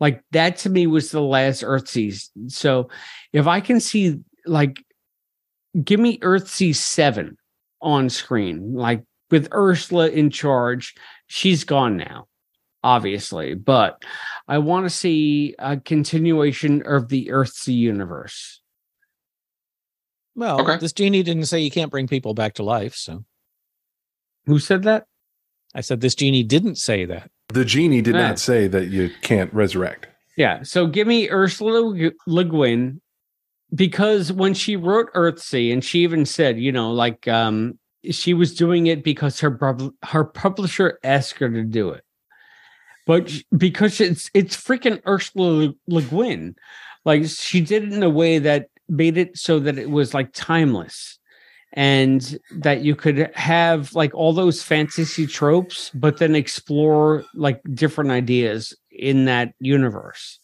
Like 0.00 0.22
that 0.30 0.58
to 0.58 0.70
me 0.70 0.86
was 0.86 1.10
the 1.10 1.22
last 1.22 1.62
earthsea 1.62 2.28
so 2.48 2.88
if 3.32 3.46
i 3.46 3.60
can 3.60 3.80
see 3.80 4.20
like 4.46 4.84
give 5.82 6.00
me 6.00 6.18
earthsea 6.18 6.74
7 6.74 7.36
on 7.80 8.08
screen 8.08 8.74
like 8.74 9.04
with 9.30 9.48
ursula 9.52 10.08
in 10.08 10.30
charge 10.30 10.94
she's 11.26 11.64
gone 11.64 11.96
now 11.96 12.26
obviously 12.84 13.54
but 13.54 14.02
i 14.46 14.58
want 14.58 14.86
to 14.86 14.90
see 14.90 15.54
a 15.58 15.76
continuation 15.76 16.82
of 16.86 17.08
the 17.08 17.26
earthsea 17.26 17.74
universe 17.74 18.60
well, 20.38 20.60
okay. 20.60 20.76
this 20.76 20.92
genie 20.92 21.24
didn't 21.24 21.46
say 21.46 21.58
you 21.58 21.70
can't 21.70 21.90
bring 21.90 22.06
people 22.06 22.32
back 22.32 22.54
to 22.54 22.62
life. 22.62 22.94
So, 22.94 23.24
who 24.46 24.60
said 24.60 24.84
that? 24.84 25.06
I 25.74 25.80
said 25.80 26.00
this 26.00 26.14
genie 26.14 26.44
didn't 26.44 26.76
say 26.76 27.04
that. 27.06 27.30
The 27.48 27.64
genie 27.64 28.02
did 28.02 28.14
yeah. 28.14 28.28
not 28.28 28.38
say 28.38 28.68
that 28.68 28.86
you 28.86 29.10
can't 29.22 29.52
resurrect. 29.52 30.06
Yeah. 30.36 30.62
So 30.62 30.86
give 30.86 31.08
me 31.08 31.28
Ursula 31.28 32.12
Le 32.26 32.44
Guin 32.44 33.00
because 33.74 34.32
when 34.32 34.54
she 34.54 34.76
wrote 34.76 35.12
Earthsea, 35.14 35.72
and 35.72 35.84
she 35.84 36.04
even 36.04 36.24
said, 36.24 36.60
you 36.60 36.70
know, 36.70 36.92
like 36.92 37.26
um, 37.26 37.76
she 38.10 38.34
was 38.34 38.54
doing 38.54 38.86
it 38.86 39.02
because 39.02 39.40
her 39.40 39.58
her 40.04 40.24
publisher 40.24 41.00
asked 41.02 41.38
her 41.38 41.48
to 41.48 41.64
do 41.64 41.90
it, 41.90 42.04
but 43.06 43.32
because 43.56 44.00
it's 44.00 44.30
it's 44.32 44.56
freaking 44.56 45.02
Ursula 45.04 45.74
Le 45.88 46.02
Guin, 46.02 46.54
like 47.04 47.26
she 47.26 47.60
did 47.60 47.82
it 47.82 47.92
in 47.92 48.04
a 48.04 48.10
way 48.10 48.38
that 48.38 48.68
made 48.88 49.16
it 49.16 49.36
so 49.36 49.58
that 49.60 49.78
it 49.78 49.90
was 49.90 50.14
like 50.14 50.32
timeless 50.32 51.18
and 51.74 52.38
that 52.50 52.80
you 52.80 52.96
could 52.96 53.30
have 53.34 53.94
like 53.94 54.14
all 54.14 54.32
those 54.32 54.62
fantasy 54.62 55.26
tropes 55.26 55.90
but 55.94 56.18
then 56.18 56.34
explore 56.34 57.24
like 57.34 57.60
different 57.74 58.10
ideas 58.10 58.74
in 58.90 59.26
that 59.26 59.52
universe. 59.60 60.40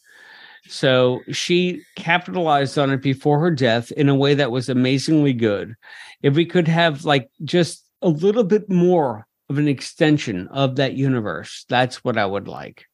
So 0.67 1.21
she 1.31 1.83
capitalized 1.97 2.79
on 2.79 2.91
it 2.91 3.03
before 3.03 3.39
her 3.41 3.51
death 3.51 3.91
in 3.93 4.09
a 4.09 4.15
way 4.15 4.35
that 4.35 4.51
was 4.51 4.69
amazingly 4.69 5.33
good. 5.33 5.75
If 6.23 6.35
we 6.35 6.47
could 6.47 6.69
have 6.69 7.05
like 7.05 7.29
just 7.45 7.85
a 8.01 8.09
little 8.09 8.45
bit 8.45 8.71
more 8.71 9.27
of 9.49 9.59
an 9.59 9.69
extension 9.69 10.49
of 10.49 10.77
that 10.77 10.95
universe 10.95 11.65
that's 11.69 12.05
what 12.05 12.17
i 12.17 12.25
would 12.25 12.49
like 12.49 12.87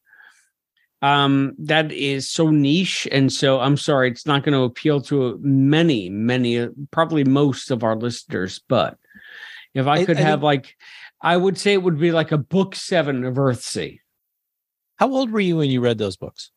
um 1.03 1.55
that 1.59 1.90
is 1.92 2.28
so 2.28 2.51
niche 2.51 3.09
and 3.11 3.32
so 3.32 3.59
i'm 3.61 3.76
sorry 3.76 4.11
it's 4.11 4.26
not 4.26 4.42
going 4.42 4.53
to 4.53 4.64
appeal 4.64 5.01
to 5.01 5.38
many 5.42 6.11
many 6.11 6.59
uh, 6.59 6.68
probably 6.90 7.24
most 7.24 7.70
of 7.70 7.82
our 7.82 7.96
listeners 7.96 8.61
but 8.68 8.98
if 9.74 9.86
i 9.86 10.05
could 10.05 10.18
I, 10.18 10.20
I 10.20 10.24
have 10.24 10.42
like 10.42 10.76
i 11.22 11.36
would 11.36 11.59
say 11.59 11.72
it 11.72 11.82
would 11.82 11.98
be 11.98 12.12
like 12.12 12.32
a 12.32 12.38
book 12.38 12.74
seven 12.74 13.24
of 13.24 13.34
earthsea. 13.36 14.01
How 14.96 15.11
old 15.11 15.30
were 15.30 15.40
you 15.40 15.57
when 15.57 15.70
you 15.70 15.80
read 15.80 15.96
those 15.96 16.18
books? 16.18 16.51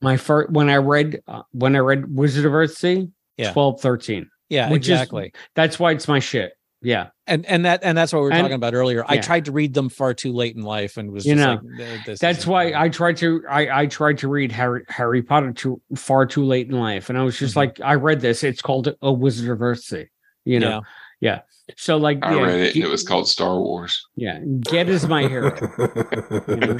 My 0.00 0.16
first 0.16 0.50
when 0.50 0.70
i 0.70 0.76
read 0.76 1.20
uh, 1.26 1.42
when 1.50 1.74
i 1.74 1.80
read 1.80 2.14
wizard 2.14 2.44
of 2.44 2.52
earthsea? 2.52 3.10
Yeah. 3.36 3.52
12 3.52 3.80
13 3.80 4.30
yeah 4.48 4.72
exactly 4.72 5.26
is, 5.26 5.32
that's 5.54 5.78
why 5.78 5.92
it's 5.92 6.08
my 6.08 6.18
shit 6.18 6.52
yeah. 6.80 7.08
And 7.26 7.44
and 7.46 7.64
that 7.64 7.80
and 7.82 7.96
that's 7.96 8.12
what 8.12 8.20
we 8.20 8.26
were 8.26 8.32
and, 8.32 8.42
talking 8.42 8.54
about 8.54 8.74
earlier. 8.74 9.00
Yeah. 9.00 9.12
i 9.12 9.18
tried 9.18 9.44
to 9.46 9.52
read 9.52 9.74
them 9.74 9.88
far 9.88 10.14
too 10.14 10.32
late 10.32 10.56
in 10.56 10.62
life 10.62 10.96
and 10.96 11.10
was 11.10 11.26
you 11.26 11.34
know 11.34 11.60
like, 11.78 12.18
that's 12.18 12.46
why 12.46 12.72
i 12.72 12.88
tried 12.88 13.16
to 13.18 13.42
i 13.50 13.82
i 13.82 13.86
tried 13.86 14.18
to 14.18 14.28
read 14.28 14.50
harry 14.50 14.84
harry 14.88 15.22
potter 15.22 15.52
too 15.52 15.80
far 15.96 16.26
too 16.26 16.44
late 16.44 16.68
in 16.68 16.78
life. 16.78 17.10
And 17.10 17.18
i 17.18 17.22
was 17.22 17.38
just 17.38 17.52
mm-hmm. 17.52 17.60
like 17.60 17.80
i 17.80 17.94
read 17.94 18.20
this. 18.20 18.44
It's 18.44 18.62
called 18.62 18.94
a 19.02 19.12
wizard 19.12 19.50
of 19.50 19.58
earthsea 19.58 20.08
you 20.48 20.58
know? 20.58 20.82
Yeah, 21.20 21.40
yeah. 21.66 21.74
so 21.76 21.98
like 21.98 22.24
i 22.24 22.34
yeah, 22.34 22.42
read 22.42 22.60
it 22.60 22.74
get, 22.74 22.84
it 22.84 22.88
was 22.88 23.02
called 23.02 23.28
star 23.28 23.60
wars. 23.60 24.06
Yeah. 24.16 24.40
Ged 24.60 24.88
is 24.88 25.06
my 25.06 25.28
hero. 25.28 25.54
You 26.48 26.78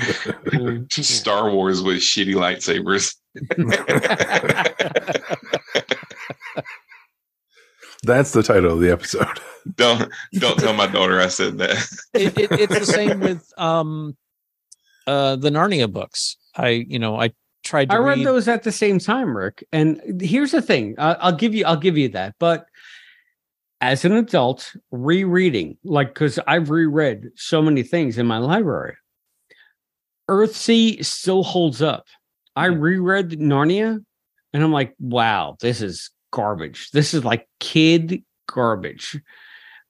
know? 0.57 0.87
star 0.89 1.51
wars 1.51 1.83
with 1.83 1.99
shitty 1.99 2.35
lightsabers 2.35 3.15
that's 8.05 8.33
the 8.33 8.43
title 8.43 8.73
of 8.73 8.81
the 8.81 8.91
episode 8.91 9.27
don't 9.77 10.11
don't 10.35 10.59
tell 10.59 10.73
my 10.73 10.87
daughter 10.87 11.21
I 11.21 11.29
said 11.29 11.59
that. 11.59 11.77
it, 12.15 12.39
it, 12.39 12.53
it's 12.53 12.79
the 12.79 12.87
same 12.93 13.21
with 13.21 13.53
um 13.59 14.17
uh 15.07 15.37
the 15.37 15.51
Narnia 15.51 15.93
books. 15.93 16.37
I 16.57 16.69
you 16.69 16.99
know 16.99 17.21
I 17.21 17.33
tried. 17.65 17.91
I 17.91 17.97
read, 17.97 18.19
read, 18.19 18.27
those 18.27 18.49
at 18.49 18.63
the 18.63 18.73
same 18.73 18.99
time, 18.99 19.37
Rick. 19.37 19.65
And 19.73 20.21
here's 20.21 20.53
the 20.53 20.63
thing: 20.63 20.95
uh, 20.99 21.17
I'll 21.21 21.33
give 21.33 21.55
you 21.55 21.65
I'll 21.67 21.77
give 21.77 21.99
you 21.99 22.09
that, 22.11 22.35
but 22.39 22.67
as 23.81 24.05
an 24.05 24.13
adult 24.13 24.75
rereading 24.91 25.77
like 25.85 26.09
because 26.09 26.39
i've 26.49 26.69
reread 26.69 27.31
so 27.37 27.63
many 27.63 27.85
things 27.85 28.19
in 28.19 28.27
my 28.27 28.39
library 28.39 28.97
earthsea 30.29 31.05
still 31.05 31.45
holds 31.45 31.81
up 31.81 32.05
i 32.57 32.67
reread 32.67 33.31
narnia 33.39 34.05
and 34.53 34.65
i'm 34.65 34.73
like 34.73 34.97
wow 34.99 35.57
this 35.61 35.81
is 35.81 36.11
garbage 36.31 36.91
this 36.91 37.15
is 37.15 37.25
like 37.25 37.49
kid 37.61 38.23
garbage 38.47 39.21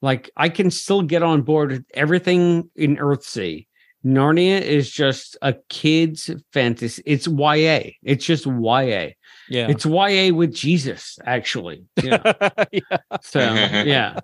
like 0.01 0.29
I 0.37 0.49
can 0.49 0.71
still 0.71 1.01
get 1.01 1.23
on 1.23 1.41
board 1.41 1.71
with 1.71 1.85
everything 1.93 2.69
in 2.75 2.97
Earthsea. 2.97 3.65
Narnia 4.05 4.61
is 4.61 4.89
just 4.89 5.35
a 5.41 5.55
kid's 5.67 6.29
fantasy. 6.53 7.03
It's 7.05 7.27
YA. 7.27 7.91
It's 8.01 8.25
just 8.25 8.45
YA. 8.45 9.09
Yeah. 9.49 9.67
It's 9.67 9.85
YA 9.85 10.33
with 10.33 10.53
Jesus, 10.53 11.19
actually. 11.25 11.83
Yeah. 12.03 12.21
yeah. 12.71 12.97
So 13.21 13.39
yeah. 13.39 14.19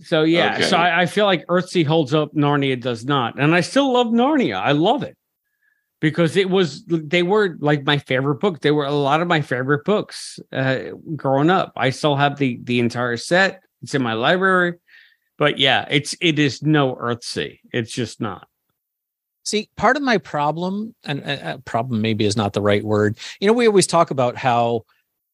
So 0.00 0.22
yeah. 0.24 0.54
Okay. 0.54 0.62
So 0.64 0.76
I, 0.76 1.02
I 1.02 1.06
feel 1.06 1.26
like 1.26 1.46
Earthsea 1.46 1.86
holds 1.86 2.12
up, 2.12 2.34
Narnia 2.34 2.80
does 2.80 3.04
not. 3.04 3.38
And 3.38 3.54
I 3.54 3.60
still 3.60 3.92
love 3.92 4.08
Narnia. 4.08 4.56
I 4.56 4.72
love 4.72 5.04
it. 5.04 5.16
Because 6.04 6.36
it 6.36 6.50
was 6.50 6.84
they 6.84 7.22
were 7.22 7.56
like 7.60 7.86
my 7.86 7.96
favorite 7.96 8.34
book. 8.34 8.60
They 8.60 8.72
were 8.72 8.84
a 8.84 8.92
lot 8.92 9.22
of 9.22 9.26
my 9.26 9.40
favorite 9.40 9.86
books 9.86 10.38
uh, 10.52 10.90
growing 11.16 11.48
up. 11.48 11.72
I 11.76 11.88
still 11.88 12.14
have 12.14 12.36
the 12.36 12.60
the 12.62 12.78
entire 12.78 13.16
set. 13.16 13.62
It's 13.82 13.94
in 13.94 14.02
my 14.02 14.12
library. 14.12 14.74
But 15.38 15.58
yeah, 15.58 15.86
it's 15.88 16.14
it 16.20 16.38
is 16.38 16.62
no 16.62 16.94
Earthsea. 16.96 17.58
It's 17.72 17.90
just 17.90 18.20
not. 18.20 18.46
See, 19.44 19.70
part 19.78 19.96
of 19.96 20.02
my 20.02 20.18
problem, 20.18 20.94
and 21.04 21.24
uh, 21.24 21.56
problem 21.64 22.02
maybe 22.02 22.26
is 22.26 22.36
not 22.36 22.52
the 22.52 22.60
right 22.60 22.84
word. 22.84 23.16
You 23.40 23.46
know, 23.46 23.54
we 23.54 23.66
always 23.66 23.86
talk 23.86 24.10
about 24.10 24.36
how 24.36 24.82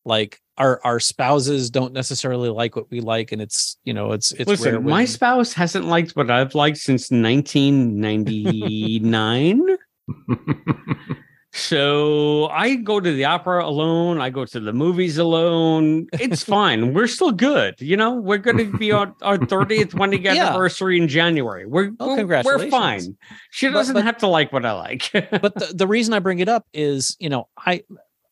like 0.05 0.39
our 0.57 0.81
our 0.85 1.01
spouses 1.01 1.69
don't 1.69 1.93
necessarily 1.93 2.49
like 2.49 2.77
what 2.77 2.89
we 2.93 3.01
like, 3.01 3.33
and 3.33 3.43
it's 3.43 3.77
you 3.83 3.93
know 3.93 4.13
it's 4.13 4.31
it's. 4.31 4.47
Listen, 4.47 4.85
my 4.85 5.05
spouse 5.05 5.53
hasn't 5.53 5.87
liked 5.87 6.13
what 6.13 6.31
I've 6.31 6.55
liked 6.55 6.79
since 6.79 7.11
1999. 7.11 9.79
So 11.53 12.49
I 12.49 12.77
go 12.77 13.01
to 13.01 13.13
the 13.13 13.25
opera 13.25 13.65
alone. 13.65 14.21
I 14.21 14.31
go 14.31 14.45
to 14.45 14.61
the 14.61 14.73
movies 14.73 15.19
alone. 15.19 16.07
It's 16.13 16.45
fine. 16.45 16.95
We're 16.95 17.09
still 17.09 17.33
good. 17.33 17.75
You 17.81 17.97
know, 17.97 18.15
we're 18.15 18.39
going 18.39 18.59
to 18.59 18.79
be 18.79 18.93
on 18.93 19.15
our 19.23 19.37
30th 19.37 19.95
wedding 19.95 20.23
yeah. 20.25 20.47
anniversary 20.47 20.97
in 20.97 21.09
January. 21.09 21.67
We're, 21.67 21.91
oh, 21.99 22.15
congratulations. 22.15 22.65
we're 22.65 22.71
fine. 22.71 23.17
She 23.51 23.69
doesn't 23.69 23.95
but, 23.95 24.01
but, 24.01 24.07
have 24.07 24.19
to 24.19 24.29
like 24.29 24.53
what 24.53 24.65
I 24.65 24.73
like. 24.73 25.11
but 25.13 25.55
the, 25.57 25.73
the 25.75 25.87
reason 25.89 26.15
I 26.15 26.21
bring 26.21 26.39
it 26.39 26.49
up 26.49 26.67
is, 26.73 27.17
you 27.19 27.29
know, 27.29 27.49
I, 27.59 27.83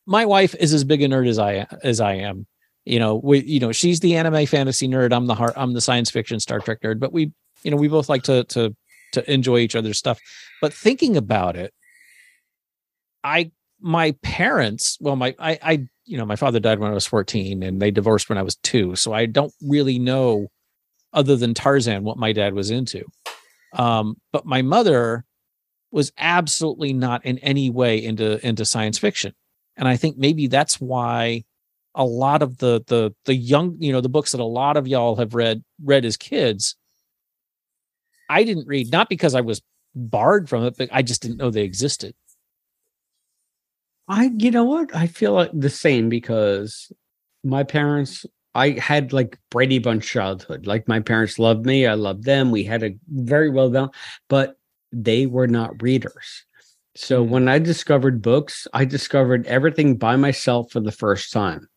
my 0.05 0.25
wife 0.25 0.55
is 0.57 0.73
as 0.73 0.85
big 0.85 1.01
a 1.01 1.07
nerd 1.07 1.27
as 1.27 1.39
I, 1.39 1.67
as 1.83 1.99
I 1.99 2.13
am. 2.13 2.47
You 2.85 2.99
know, 2.99 3.19
we, 3.21 3.43
you 3.43 3.59
know, 3.59 3.73
she's 3.73 3.99
the 3.99 4.15
anime 4.15 4.45
fantasy 4.45 4.87
nerd. 4.87 5.11
I'm 5.11 5.25
the 5.25 5.35
heart, 5.35 5.53
I'm 5.57 5.73
the 5.73 5.81
science 5.81 6.09
fiction 6.09 6.39
Star 6.39 6.59
Trek 6.61 6.79
nerd, 6.81 6.99
but 6.99 7.11
we 7.11 7.33
you 7.63 7.71
know, 7.71 7.77
we 7.77 7.87
both 7.87 8.09
like 8.09 8.23
to 8.23 8.43
to 8.45 8.75
to 9.13 9.31
enjoy 9.31 9.57
each 9.57 9.75
other's 9.75 9.97
stuff. 9.97 10.19
But 10.61 10.73
thinking 10.73 11.17
about 11.17 11.55
it, 11.55 11.73
I 13.23 13.51
my 13.81 14.11
parents, 14.23 14.97
well, 14.99 15.15
my 15.15 15.35
I 15.39 15.59
I 15.61 15.87
you 16.05 16.17
know, 16.17 16.25
my 16.25 16.35
father 16.35 16.59
died 16.59 16.79
when 16.79 16.89
I 16.89 16.95
was 16.95 17.05
14 17.05 17.61
and 17.61 17.79
they 17.79 17.91
divorced 17.91 18.29
when 18.29 18.37
I 18.37 18.41
was 18.41 18.55
two. 18.57 18.95
So 18.95 19.13
I 19.13 19.27
don't 19.27 19.53
really 19.61 19.99
know 19.99 20.47
other 21.13 21.35
than 21.35 21.53
Tarzan 21.53 22.03
what 22.03 22.17
my 22.17 22.33
dad 22.33 22.53
was 22.53 22.71
into. 22.71 23.05
Um, 23.73 24.15
but 24.33 24.45
my 24.45 24.63
mother 24.63 25.25
was 25.91 26.11
absolutely 26.17 26.93
not 26.93 27.25
in 27.25 27.37
any 27.39 27.69
way 27.69 28.03
into 28.03 28.45
into 28.45 28.65
science 28.65 28.97
fiction. 28.97 29.33
And 29.77 29.87
I 29.87 29.97
think 29.97 30.17
maybe 30.17 30.47
that's 30.47 30.79
why 30.79 31.43
a 31.95 32.05
lot 32.05 32.41
of 32.41 32.57
the 32.57 32.83
the 32.87 33.13
the 33.25 33.35
young, 33.35 33.77
you 33.79 33.91
know, 33.91 34.01
the 34.01 34.09
books 34.09 34.31
that 34.31 34.41
a 34.41 34.45
lot 34.45 34.77
of 34.77 34.87
y'all 34.87 35.15
have 35.15 35.33
read 35.33 35.63
read 35.83 36.05
as 36.05 36.17
kids, 36.17 36.75
I 38.29 38.43
didn't 38.43 38.67
read, 38.67 38.91
not 38.91 39.09
because 39.09 39.35
I 39.35 39.41
was 39.41 39.61
barred 39.95 40.47
from 40.47 40.63
it, 40.65 40.75
but 40.77 40.89
I 40.91 41.01
just 41.01 41.21
didn't 41.21 41.37
know 41.37 41.49
they 41.49 41.63
existed. 41.63 42.13
I, 44.07 44.31
you 44.37 44.51
know 44.51 44.63
what? 44.63 44.95
I 44.95 45.07
feel 45.07 45.33
like 45.33 45.51
the 45.53 45.69
same 45.69 46.09
because 46.09 46.91
my 47.43 47.63
parents, 47.63 48.25
I 48.55 48.71
had 48.71 49.13
like 49.13 49.37
Brady 49.51 49.79
Bunch 49.79 50.07
childhood. 50.07 50.65
Like 50.65 50.87
my 50.87 50.99
parents 50.99 51.37
loved 51.37 51.65
me. 51.65 51.85
I 51.85 51.93
loved 51.93 52.23
them. 52.23 52.51
We 52.51 52.63
had 52.63 52.83
a 52.83 52.95
very 53.09 53.49
well 53.49 53.69
done, 53.69 53.89
but 54.27 54.57
they 54.91 55.25
were 55.27 55.47
not 55.47 55.81
readers. 55.81 56.45
So 56.95 57.23
hmm. 57.23 57.29
when 57.29 57.47
I 57.47 57.59
discovered 57.59 58.21
books, 58.21 58.67
I 58.73 58.85
discovered 58.85 59.45
everything 59.47 59.95
by 59.95 60.15
myself 60.15 60.71
for 60.71 60.79
the 60.79 60.91
first 60.91 61.31
time, 61.31 61.67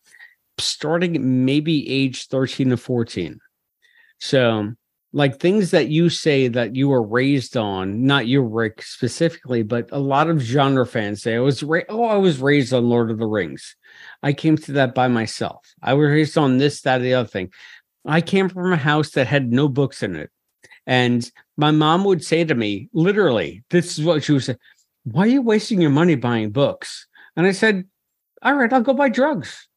starting 0.59 1.44
maybe 1.44 1.88
age 1.88 2.28
13 2.28 2.70
to 2.70 2.76
14. 2.76 3.38
So 4.18 4.72
like 5.13 5.39
things 5.39 5.71
that 5.73 5.89
you 5.89 6.09
say 6.09 6.49
that 6.49 6.75
you 6.75 6.89
were 6.89 7.03
raised 7.03 7.57
on, 7.57 8.05
not 8.07 8.27
you, 8.27 8.43
Rick, 8.43 8.83
specifically, 8.83 9.63
but 9.63 9.89
a 9.93 9.99
lot 9.99 10.31
of 10.31 10.41
genre 10.41 10.87
fans 10.87 11.23
say 11.23 11.37
I 11.37 11.41
was 11.41 11.63
ra- 11.63 11.83
oh, 11.89 12.05
I 12.05 12.17
was 12.17 12.41
raised 12.41 12.73
on 12.73 12.89
Lord 12.89 13.11
of 13.11 13.19
the 13.19 13.27
Rings. 13.27 13.77
I 14.23 14.33
came 14.33 14.57
to 14.59 14.73
that 14.73 14.95
by 14.95 15.09
myself. 15.09 15.75
I 15.83 15.95
was 15.95 16.09
raised 16.09 16.39
on 16.39 16.59
this, 16.59 16.81
that, 16.83 16.99
the 16.99 17.15
other 17.15 17.29
thing. 17.29 17.53
I 18.07 18.21
came 18.21 18.49
from 18.49 18.73
a 18.73 18.77
house 18.77 19.11
that 19.11 19.27
had 19.27 19.53
no 19.53 19.69
books 19.69 20.03
in 20.03 20.17
it. 20.17 20.31
And 20.87 21.31
my 21.57 21.71
mom 21.71 22.05
would 22.05 22.25
say 22.25 22.45
to 22.45 22.55
me, 22.55 22.89
literally, 22.93 23.63
this 23.71 23.99
is 23.99 24.05
what 24.05 24.25
she 24.25 24.33
would 24.33 24.45
say, 24.45 24.57
Why 25.05 25.25
are 25.25 25.29
you 25.29 25.43
wasting 25.43 25.81
your 25.81 25.91
money 25.91 26.15
buying 26.15 26.51
books? 26.51 27.07
And 27.37 27.47
I 27.47 27.53
said, 27.53 27.85
All 28.43 28.55
right, 28.55 28.73
I'll 28.73 28.81
go 28.81 28.95
buy 28.95 29.11
drugs. 29.11 29.69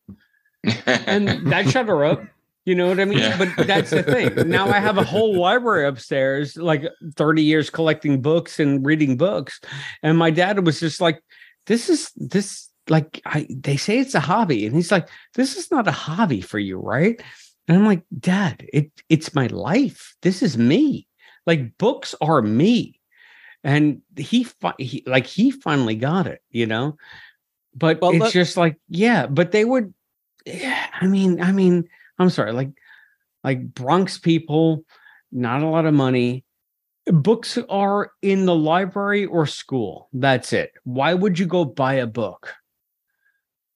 and 0.86 1.28
that 1.52 1.70
shut 1.70 1.88
her 1.88 2.06
up. 2.06 2.24
You 2.66 2.74
know 2.74 2.88
what 2.88 2.99
I 2.99 3.05
mean? 3.05 3.20
Yeah. 3.20 3.38
But 3.38 3.68
that's 3.68 3.91
the 3.91 4.01
thing. 4.03 4.49
Now 4.49 4.68
I 4.68 4.80
have 4.80 4.97
a 4.97 5.03
whole 5.03 5.39
library 5.39 5.88
upstairs, 5.88 6.57
like 6.57 6.84
30 7.16 7.43
years 7.43 7.70
collecting 7.70 8.22
books 8.22 8.59
and 8.59 8.84
reading 8.84 9.18
books. 9.18 9.61
And 10.01 10.18
my 10.18 10.32
dad 10.32 10.66
was 10.66 10.80
just 10.80 10.99
like, 10.99 11.22
this 11.68 11.89
is 11.89 12.11
this 12.16 12.70
like 12.89 13.22
I 13.26 13.47
they 13.49 13.78
say 13.78 13.99
it's 13.99 14.16
a 14.16 14.20
hobby. 14.20 14.66
And 14.66 14.76
he's 14.76 14.91
like, 14.91 15.07
this 15.36 15.57
is 15.57 15.70
not 15.70 15.88
a 15.88 15.91
hobby 15.91 16.41
for 16.41 16.59
you, 16.59 16.80
right? 16.80 17.22
And 17.68 17.78
I'm 17.78 17.86
like, 17.86 18.03
Dad, 18.18 18.66
it 18.74 18.91
it's 19.09 19.36
my 19.36 19.47
life. 19.47 20.16
This 20.22 20.41
is 20.41 20.57
me. 20.57 21.07
Like 21.45 21.78
books 21.78 22.16
are 22.20 22.41
me. 22.41 22.99
And 23.63 24.01
he, 24.16 24.43
fi- 24.43 24.76
he 24.78 25.03
like 25.07 25.26
he 25.26 25.49
finally 25.49 25.95
got 25.95 26.28
it, 26.28 26.41
you 26.51 26.68
know. 26.68 26.97
But 27.74 28.01
well, 28.01 28.11
it's 28.11 28.20
look- 28.20 28.34
just 28.34 28.57
like, 28.57 28.80
yeah, 28.89 29.26
but 29.28 29.51
they 29.51 29.66
would 29.66 29.93
yeah, 30.45 30.88
I 31.01 31.07
mean, 31.07 31.41
I 31.41 31.51
mean, 31.51 31.89
I'm 32.18 32.30
sorry, 32.30 32.51
like 32.53 32.72
like 33.43 33.74
Bronx 33.74 34.18
people, 34.18 34.84
not 35.32 35.61
a 35.61 35.68
lot 35.68 35.86
of 35.86 35.93
money. 35.93 36.43
Books 37.05 37.59
are 37.70 38.11
in 38.22 38.45
the 38.45 38.55
library 38.55 39.26
or 39.26 39.45
school. 39.45 40.09
That's 40.13 40.51
it. 40.53 40.72
Why 40.84 41.13
would 41.13 41.38
you 41.38 41.45
go 41.45 41.63
buy 41.63 41.95
a 41.95 42.07
book? 42.07 42.53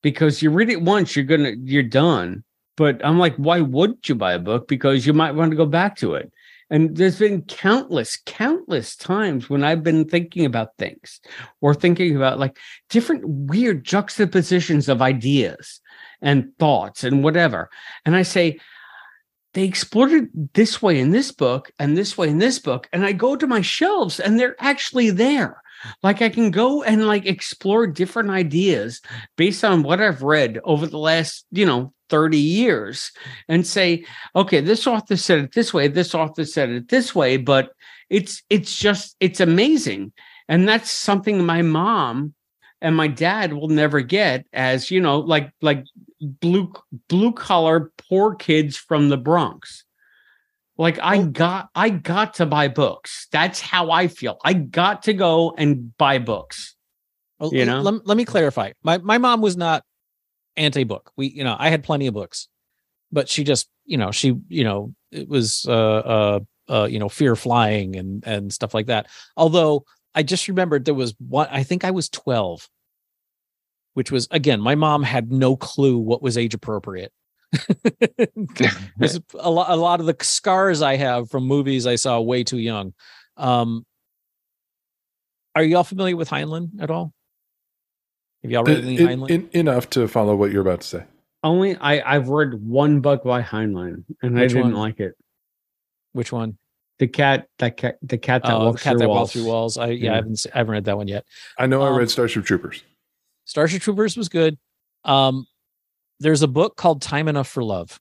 Because 0.01 0.41
you 0.41 0.49
read 0.49 0.69
it 0.69 0.81
once, 0.81 1.15
you're 1.15 1.25
gonna 1.25 1.53
you're 1.63 1.83
done. 1.83 2.43
But 2.77 3.05
I'm 3.05 3.19
like, 3.19 3.35
why 3.35 3.59
wouldn't 3.59 4.07
you 4.07 4.15
buy 4.15 4.33
a 4.33 4.39
book? 4.39 4.67
Because 4.67 5.05
you 5.05 5.13
might 5.13 5.35
want 5.35 5.51
to 5.51 5.57
go 5.57 5.65
back 5.65 5.97
to 5.97 6.15
it. 6.15 6.31
And 6.71 6.95
there's 6.95 7.19
been 7.19 7.41
countless, 7.43 8.17
countless 8.25 8.95
times 8.95 9.49
when 9.49 9.63
I've 9.63 9.83
been 9.83 10.05
thinking 10.05 10.45
about 10.45 10.77
things 10.77 11.19
or 11.61 11.73
thinking 11.73 12.15
about 12.15 12.39
like 12.39 12.57
different 12.89 13.23
weird 13.25 13.83
juxtapositions 13.83 14.87
of 14.87 15.01
ideas 15.01 15.81
and 16.21 16.51
thoughts 16.59 17.03
and 17.03 17.23
whatever. 17.23 17.69
And 18.05 18.15
I 18.15 18.23
say, 18.23 18.59
they 19.53 19.63
explored 19.63 20.11
it 20.11 20.53
this 20.53 20.81
way 20.81 20.99
in 20.99 21.09
this 21.11 21.31
book 21.31 21.71
and 21.79 21.97
this 21.97 22.17
way 22.17 22.29
in 22.29 22.37
this 22.37 22.59
book. 22.59 22.87
And 22.93 23.05
I 23.05 23.13
go 23.13 23.35
to 23.35 23.47
my 23.47 23.61
shelves 23.61 24.19
and 24.19 24.39
they're 24.39 24.55
actually 24.59 25.09
there. 25.09 25.61
Like 26.03 26.21
I 26.21 26.29
can 26.29 26.51
go 26.51 26.83
and 26.83 27.07
like 27.07 27.25
explore 27.25 27.87
different 27.87 28.29
ideas 28.29 29.01
based 29.37 29.63
on 29.63 29.83
what 29.83 30.01
I've 30.01 30.21
read 30.21 30.59
over 30.63 30.85
the 30.85 30.97
last, 30.97 31.45
you 31.51 31.65
know, 31.65 31.93
30 32.09 32.37
years 32.37 33.11
and 33.47 33.65
say, 33.65 34.05
okay, 34.35 34.61
this 34.61 34.85
author 34.87 35.15
said 35.15 35.39
it 35.39 35.53
this 35.53 35.73
way, 35.73 35.87
this 35.87 36.13
author 36.13 36.43
said 36.43 36.69
it 36.69 36.89
this 36.89 37.15
way, 37.15 37.37
but 37.37 37.71
it's 38.09 38.43
it's 38.49 38.77
just 38.77 39.15
it's 39.19 39.39
amazing. 39.39 40.11
And 40.47 40.67
that's 40.67 40.89
something 40.89 41.45
my 41.45 41.61
mom 41.61 42.33
and 42.81 42.95
my 42.95 43.07
dad 43.07 43.53
will 43.53 43.67
never 43.67 44.01
get 44.01 44.45
as, 44.53 44.89
you 44.91 45.01
know, 45.01 45.19
like 45.19 45.51
like 45.61 45.85
blue 46.19 46.71
blue 47.07 47.31
collar 47.31 47.91
poor 48.09 48.35
kids 48.35 48.77
from 48.77 49.09
the 49.09 49.17
Bronx. 49.17 49.83
Like 50.77 50.97
I 51.01 51.23
got 51.23 51.69
I 51.75 51.89
got 51.89 52.35
to 52.35 52.45
buy 52.45 52.69
books. 52.69 53.27
That's 53.31 53.59
how 53.59 53.91
I 53.91 54.07
feel. 54.07 54.37
I 54.43 54.53
got 54.53 55.03
to 55.03 55.13
go 55.13 55.53
and 55.57 55.97
buy 55.97 56.19
books. 56.19 56.75
Well, 57.39 57.53
you 57.53 57.65
know, 57.65 57.81
let, 57.81 58.05
let 58.07 58.17
me 58.17 58.25
clarify. 58.25 58.71
My 58.83 58.97
my 58.97 59.17
mom 59.17 59.41
was 59.41 59.57
not 59.57 59.83
anti-book. 60.57 61.11
We, 61.15 61.27
you 61.27 61.43
know, 61.43 61.55
I 61.57 61.69
had 61.69 61.83
plenty 61.83 62.07
of 62.07 62.13
books, 62.13 62.47
but 63.11 63.29
she 63.29 63.43
just, 63.43 63.69
you 63.85 63.97
know, 63.97 64.11
she, 64.11 64.35
you 64.47 64.63
know, 64.63 64.93
it 65.11 65.27
was 65.27 65.65
uh 65.67 65.71
uh 65.71 66.39
uh, 66.69 66.85
you 66.85 66.99
know, 66.99 67.09
fear 67.09 67.35
flying 67.35 67.95
and 67.95 68.23
and 68.25 68.53
stuff 68.53 68.73
like 68.73 68.85
that. 68.85 69.07
Although 69.35 69.85
I 70.15 70.23
just 70.23 70.47
remembered 70.47 70.85
there 70.85 70.93
was 70.93 71.13
one, 71.19 71.47
I 71.51 71.63
think 71.63 71.83
I 71.83 71.91
was 71.91 72.09
12, 72.09 72.67
which 73.93 74.11
was 74.11 74.27
again, 74.31 74.61
my 74.61 74.75
mom 74.75 75.03
had 75.03 75.31
no 75.31 75.55
clue 75.55 75.97
what 75.97 76.21
was 76.21 76.37
age 76.37 76.53
appropriate. 76.53 77.11
There's 78.97 79.19
a 79.37 79.49
lot, 79.49 79.69
a 79.69 79.75
lot 79.75 79.99
of 79.99 80.05
the 80.05 80.15
scars 80.21 80.81
I 80.81 80.95
have 80.97 81.29
from 81.29 81.45
movies 81.45 81.87
I 81.87 81.95
saw 81.95 82.19
way 82.19 82.43
too 82.43 82.59
young. 82.59 82.93
Um, 83.37 83.85
are 85.55 85.63
y'all 85.63 85.83
familiar 85.83 86.15
with 86.15 86.29
Heinlein 86.29 86.81
at 86.81 86.91
all? 86.91 87.13
Have 88.43 88.51
y'all 88.51 88.63
read 88.63 88.83
any 88.83 88.97
Heinlein? 88.97 89.29
In, 89.29 89.49
enough 89.51 89.89
to 89.91 90.07
follow 90.07 90.35
what 90.35 90.51
you're 90.51 90.61
about 90.61 90.81
to 90.81 90.87
say. 90.87 91.03
Only 91.43 91.75
I 91.75 92.15
I've 92.15 92.29
read 92.29 92.53
one 92.53 93.01
book 93.01 93.23
by 93.23 93.41
Heinlein 93.41 94.03
and 94.21 94.35
Which 94.35 94.43
I 94.43 94.47
didn't 94.47 94.61
one? 94.61 94.73
like 94.73 94.99
it. 94.99 95.13
Which 96.13 96.31
one? 96.31 96.57
The 96.99 97.07
cat 97.07 97.47
that 97.59 97.77
cat 97.77 97.97
the 98.01 98.17
cat 98.17 98.43
that 98.43 98.53
oh, 98.53 98.65
walks 98.65 98.83
cat 98.83 98.91
through 98.91 98.99
that 98.99 99.09
walks 99.09 99.31
through 99.31 99.45
walls. 99.45 99.77
I 99.77 99.87
yeah, 99.87 100.05
yeah, 100.05 100.11
I 100.11 100.15
haven't 100.15 100.45
I 100.53 100.57
haven't 100.57 100.71
read 100.71 100.85
that 100.85 100.97
one 100.97 101.07
yet. 101.07 101.25
I 101.57 101.65
know 101.65 101.81
um, 101.81 101.93
I 101.93 101.97
read 101.97 102.11
Starship 102.11 102.45
Troopers. 102.45 102.83
Starship 103.45 103.81
Troopers 103.81 104.17
was 104.17 104.29
good. 104.29 104.57
Um, 105.05 105.47
there's 106.19 106.41
a 106.41 106.47
book 106.47 106.75
called 106.75 107.01
Time 107.01 107.27
Enough 107.27 107.47
for 107.47 107.63
Love. 107.63 107.99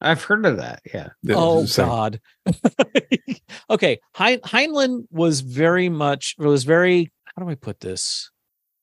I've 0.00 0.22
heard 0.22 0.44
of 0.44 0.56
that. 0.56 0.82
Yeah. 0.92 1.10
yeah 1.22 1.36
oh 1.38 1.64
God. 1.76 2.20
okay. 3.70 4.00
Heinlein 4.16 5.06
was 5.10 5.40
very 5.40 5.88
much 5.88 6.34
was 6.38 6.64
very. 6.64 7.12
How 7.24 7.44
do 7.44 7.48
I 7.48 7.54
put 7.54 7.80
this? 7.80 8.30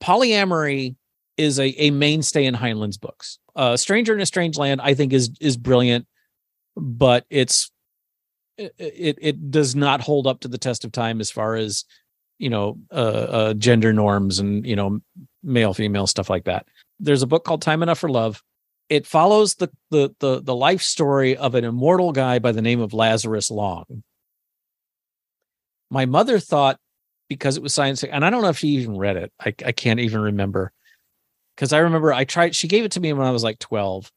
Polyamory 0.02 0.96
is 1.38 1.60
a, 1.60 1.68
a 1.82 1.92
mainstay 1.92 2.46
in 2.46 2.56
Heinlein's 2.56 2.98
books. 2.98 3.40
Uh, 3.56 3.78
Stranger 3.78 4.14
in 4.14 4.22
a 4.22 4.26
Strange 4.26 4.58
Land, 4.58 4.82
I 4.82 4.94
think, 4.94 5.14
is 5.14 5.32
is 5.42 5.58
brilliant, 5.58 6.08
but 6.76 7.26
it's 7.30 7.70
it, 8.60 9.18
it, 9.22 9.52
does 9.52 9.76
not 9.76 10.02
hold 10.02 10.28
up 10.28 10.42
to 10.42 10.48
the 10.48 10.58
test 10.58 10.84
of 10.84 10.92
time 10.92 11.20
as 11.20 11.32
far 11.32 11.56
as 11.56 11.86
you 12.38 12.50
know 12.50 12.78
uh, 12.92 12.96
uh, 12.96 13.54
gender 13.54 13.94
norms 13.94 14.40
and 14.40 14.66
you 14.66 14.76
know 14.76 15.00
male 15.44 15.74
female 15.74 16.08
stuff 16.08 16.30
like 16.30 16.46
that. 16.46 16.68
There's 17.00 17.22
a 17.22 17.28
book 17.28 17.46
called 17.46 17.62
time 17.62 17.84
enough 17.84 18.00
for 18.00 18.10
love. 18.10 18.44
It 18.90 19.06
follows 19.06 19.56
the 19.56 19.70
the 19.92 20.14
the, 20.20 20.42
the 20.42 20.56
life 20.56 20.82
story 20.82 21.38
of 21.38 21.56
an 21.56 21.64
immortal 21.64 22.12
guy 22.12 22.40
by 22.40 22.52
the 22.52 22.62
name 22.62 22.82
of 22.82 22.94
lazarus 22.94 23.50
long. 23.50 24.04
My 25.90 26.06
mother 26.06 26.40
thought 26.40 26.80
because 27.30 27.58
it 27.58 27.64
was 27.64 27.74
science 27.74 28.04
and 28.04 28.26
i 28.26 28.30
don't 28.30 28.42
know 28.42 28.50
if 28.50 28.58
she 28.58 28.70
even 28.70 28.98
read 28.98 29.18
it. 29.18 29.32
I, 29.40 29.54
I 29.66 29.72
can't 29.72 30.00
even 30.00 30.22
remember. 30.22 30.72
Because 31.56 31.74
i 31.74 31.80
remember 31.80 32.14
i 32.14 32.24
tried 32.24 32.56
she 32.56 32.68
gave 32.68 32.86
it 32.86 32.92
to 32.94 33.00
me 33.00 33.14
when 33.14 33.28
i 33.28 33.32
was 33.32 33.44
like 33.44 33.60
12 33.60 34.12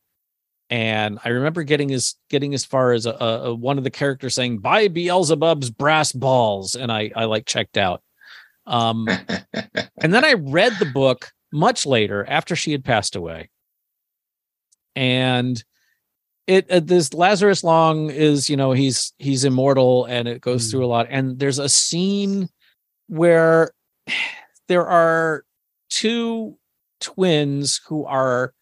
and 0.72 1.18
I 1.22 1.28
remember 1.28 1.64
getting 1.64 1.92
as 1.92 2.14
getting 2.30 2.54
as 2.54 2.64
far 2.64 2.92
as 2.92 3.04
a, 3.04 3.10
a, 3.10 3.54
one 3.54 3.76
of 3.76 3.84
the 3.84 3.90
characters 3.90 4.34
saying 4.34 4.60
"Buy 4.60 4.88
Beelzebub's 4.88 5.68
brass 5.68 6.12
balls," 6.12 6.74
and 6.74 6.90
I 6.90 7.10
I 7.14 7.26
like 7.26 7.44
checked 7.44 7.76
out. 7.76 8.02
Um, 8.66 9.06
and 9.52 10.14
then 10.14 10.24
I 10.24 10.32
read 10.32 10.72
the 10.78 10.86
book 10.86 11.30
much 11.52 11.84
later 11.84 12.24
after 12.26 12.56
she 12.56 12.72
had 12.72 12.86
passed 12.86 13.16
away. 13.16 13.50
And 14.96 15.62
it 16.46 16.70
uh, 16.70 16.80
this 16.80 17.12
Lazarus 17.12 17.62
Long 17.62 18.08
is 18.08 18.48
you 18.48 18.56
know 18.56 18.72
he's 18.72 19.12
he's 19.18 19.44
immortal 19.44 20.06
and 20.06 20.26
it 20.26 20.40
goes 20.40 20.70
through 20.70 20.86
a 20.86 20.88
lot 20.88 21.06
and 21.10 21.38
there's 21.38 21.58
a 21.58 21.68
scene 21.68 22.48
where 23.08 23.72
there 24.68 24.86
are 24.86 25.44
two 25.90 26.56
twins 26.98 27.78
who 27.86 28.06
are 28.06 28.54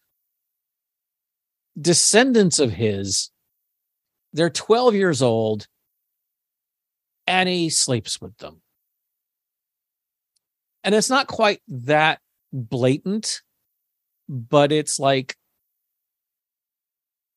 descendants 1.79 2.59
of 2.59 2.71
his 2.71 3.31
they're 4.33 4.49
12 4.49 4.95
years 4.95 5.21
old 5.21 5.67
and 7.27 7.47
he 7.47 7.69
sleeps 7.69 8.19
with 8.19 8.37
them. 8.37 8.61
And 10.83 10.95
it's 10.95 11.09
not 11.09 11.27
quite 11.27 11.61
that 11.67 12.19
blatant 12.51 13.41
but 14.27 14.71
it's 14.71 14.97
like 14.97 15.35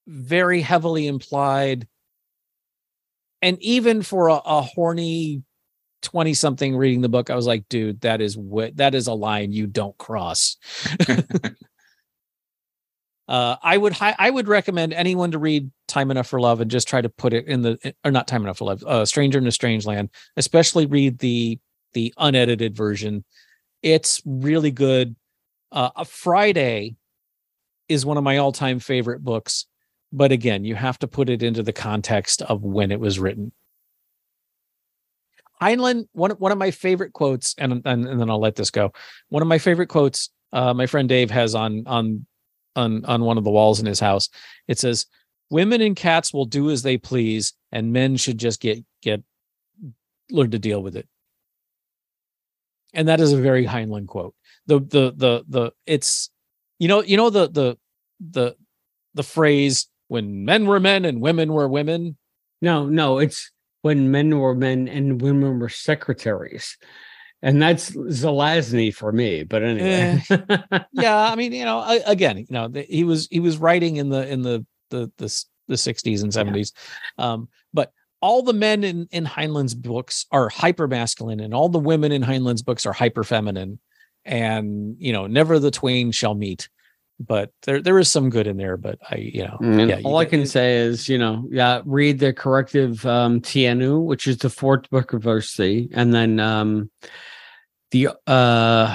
very 0.07 0.61
heavily 0.61 1.09
implied. 1.09 1.89
And 3.43 3.61
even 3.61 4.03
for 4.03 4.29
a, 4.29 4.35
a 4.35 4.63
horny 4.63 5.43
20 6.03 6.35
something 6.35 6.77
reading 6.77 7.01
the 7.01 7.09
book 7.09 7.31
i 7.31 7.35
was 7.35 7.47
like 7.47 7.67
dude 7.71 7.99
that 8.03 8.21
is 8.21 8.37
what 8.37 8.77
that 8.77 8.95
is 8.95 9.07
a 9.07 9.15
line 9.15 9.53
you 9.53 9.67
don't 9.67 9.97
cross 9.97 10.59
uh 13.29 13.57
i 13.63 13.77
would 13.77 13.93
hi- 13.93 14.17
i 14.19 14.29
would 14.29 14.49
recommend 14.49 14.93
anyone 14.93 15.31
to 15.31 15.39
read 15.39 15.71
time 15.89 16.11
enough 16.11 16.27
for 16.27 16.41
love 16.41 16.61
and 16.61 16.71
just 16.71 16.89
try 16.89 17.01
to 17.01 17.09
put 17.09 17.33
it 17.33 17.47
in 17.47 17.63
the 17.63 17.95
or 18.05 18.11
not 18.11 18.29
time 18.29 18.43
enough 18.43 18.59
for 18.59 18.65
love 18.67 18.83
uh 18.85 19.05
stranger 19.05 19.39
in 19.39 19.47
a 19.47 19.53
strange 19.53 19.87
land 19.87 20.11
especially 20.37 20.87
read 20.87 21.19
the 21.19 21.59
the 21.95 22.13
unedited 22.19 22.77
version. 22.77 23.25
It's 23.83 24.21
really 24.27 24.71
good. 24.71 25.17
Uh 25.73 25.91
a 25.97 26.05
friday 26.05 26.97
is 27.89 28.05
one 28.05 28.17
of 28.17 28.25
my 28.25 28.39
all-time 28.39 28.79
favorite 28.79 29.23
books 29.25 29.67
but 30.13 30.33
again 30.33 30.65
you 30.65 30.75
have 30.75 30.99
to 30.99 31.09
put 31.09 31.31
it 31.31 31.43
into 31.43 31.63
the 31.63 31.73
context 31.73 32.43
of 32.43 32.63
when 32.63 32.91
it 32.91 33.01
was 33.01 33.19
written. 33.19 33.53
Heinlein 35.63 36.09
one, 36.13 36.33
one 36.33 36.53
of 36.53 36.59
my 36.59 36.73
favorite 36.73 37.13
quotes 37.13 37.55
and, 37.57 37.81
and 37.85 38.07
and 38.07 38.21
then 38.21 38.29
i'll 38.29 38.41
let 38.41 38.57
this 38.57 38.71
go. 38.71 38.93
One 39.29 39.43
of 39.43 39.49
my 39.49 39.59
favorite 39.59 39.89
quotes 39.89 40.31
uh 40.53 40.75
my 40.75 40.87
friend 40.87 41.09
dave 41.09 41.31
has 41.31 41.55
on 41.55 41.85
on 41.87 42.27
on 42.77 43.05
on 43.05 43.23
one 43.23 43.39
of 43.39 43.45
the 43.45 43.51
walls 43.51 43.81
in 43.81 43.87
his 43.87 44.01
house. 44.01 44.29
It 44.69 44.79
says 44.79 45.07
women 45.51 45.81
and 45.81 45.97
cats 45.97 46.33
will 46.33 46.47
do 46.47 46.71
as 46.71 46.83
they 46.83 46.99
please 46.99 47.53
and 47.73 47.93
men 47.93 48.17
should 48.17 48.39
just 48.39 48.61
get 48.61 48.85
get 49.03 49.23
learn 50.31 50.51
to 50.51 50.59
deal 50.59 50.83
with 50.83 50.97
it. 50.97 51.07
And 52.93 53.09
that 53.09 53.21
is 53.21 53.33
a 53.33 53.41
very 53.41 53.67
heinlein 53.67 54.07
quote. 54.07 54.35
The 54.67 54.81
the 54.81 55.13
the 55.17 55.45
the 55.49 55.73
it's 55.87 56.31
you 56.79 56.89
know 56.89 57.03
you 57.03 57.17
know 57.17 57.31
the 57.31 57.49
the 57.49 57.77
the 58.21 58.57
the 59.15 59.23
phrase 59.23 59.89
when 60.09 60.45
men 60.45 60.67
were 60.67 60.81
men 60.81 61.05
and 61.05 61.21
women 61.21 61.53
were 61.53 61.69
women. 61.69 62.17
No, 62.61 62.87
no, 62.87 63.19
it's 63.19 63.51
when 63.83 64.11
men 64.11 64.39
were 64.39 64.55
men 64.55 64.89
and 64.89 65.21
women 65.21 65.59
were 65.59 65.69
secretaries. 65.69 66.79
And 67.45 67.63
that's 67.63 67.91
Zelazny 67.91 68.93
for 68.93 69.13
me. 69.13 69.45
But 69.45 69.63
anyway. 69.63 70.23
yeah 70.93 71.31
i 71.31 71.35
mean 71.35 71.53
you 71.53 71.65
know 71.65 71.79
I, 71.79 72.01
again 72.07 72.39
you 72.39 72.47
know 72.51 72.69
the, 72.69 72.83
he 72.83 73.05
was 73.05 73.29
he 73.31 73.41
was 73.41 73.59
writing 73.59 73.97
in 73.97 74.09
the 74.09 74.27
in 74.29 74.43
the 74.43 74.65
the 74.91 75.11
the, 75.19 75.45
the 75.69 75.75
60s 75.75 76.23
and 76.23 76.33
70s 76.33 76.73
um 77.19 77.49
but 77.73 77.93
all 78.21 78.43
the 78.43 78.53
men 78.53 78.85
in 78.85 79.07
in 79.11 79.25
heinlein's 79.25 79.75
books 79.75 80.27
are 80.31 80.49
hyper 80.49 80.89
masculine 80.89 81.41
and 81.41 81.55
all 81.55 81.69
the 81.69 81.79
women 81.79 82.13
in 82.13 82.23
heinlein's 82.23 82.63
books 82.63 82.87
are 82.87 82.93
hyper 82.93 83.25
feminine 83.25 83.79
and 84.25 84.97
you 84.99 85.13
know 85.13 85.27
never 85.27 85.59
the 85.59 85.71
twain 85.71 86.11
shall 86.13 86.35
meet. 86.35 86.69
But 87.21 87.53
there 87.63 87.81
there 87.81 87.99
is 88.01 88.11
some 88.11 88.29
good 88.29 88.49
in 88.49 88.57
there 88.57 88.77
but 88.77 88.99
i 89.09 89.17
you 89.17 89.45
know 89.45 89.57
And 89.61 89.89
yeah 89.89 90.01
all 90.05 90.17
I 90.17 90.25
can 90.25 90.47
say 90.47 90.79
is, 90.79 91.09
you 91.09 91.17
know, 91.17 91.47
yeah, 91.49 91.81
read 91.85 92.19
the 92.19 92.33
corrective 92.33 93.07
um 93.07 93.41
Tehanu, 93.41 94.03
which 94.03 94.27
is 94.27 94.39
the 94.39 94.51
fourth 94.51 94.91
book 94.91 95.13
of 95.13 95.23
Earthsea, 95.23 95.89
and 95.93 96.13
then 96.13 96.41
um 96.41 96.91
the 97.95 98.09
uh 98.27 98.95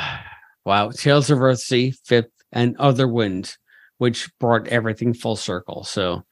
wow, 0.65 0.91
Tales 0.91 1.31
of 1.31 1.39
Earthsea, 1.39 1.95
fifth, 2.05 2.31
and 2.51 2.76
Other 2.77 3.07
Wind, 3.07 3.55
which 3.97 4.30
brought 4.39 4.67
everything 4.67 5.13
full 5.13 5.38
circle. 5.38 5.85
So 5.85 6.23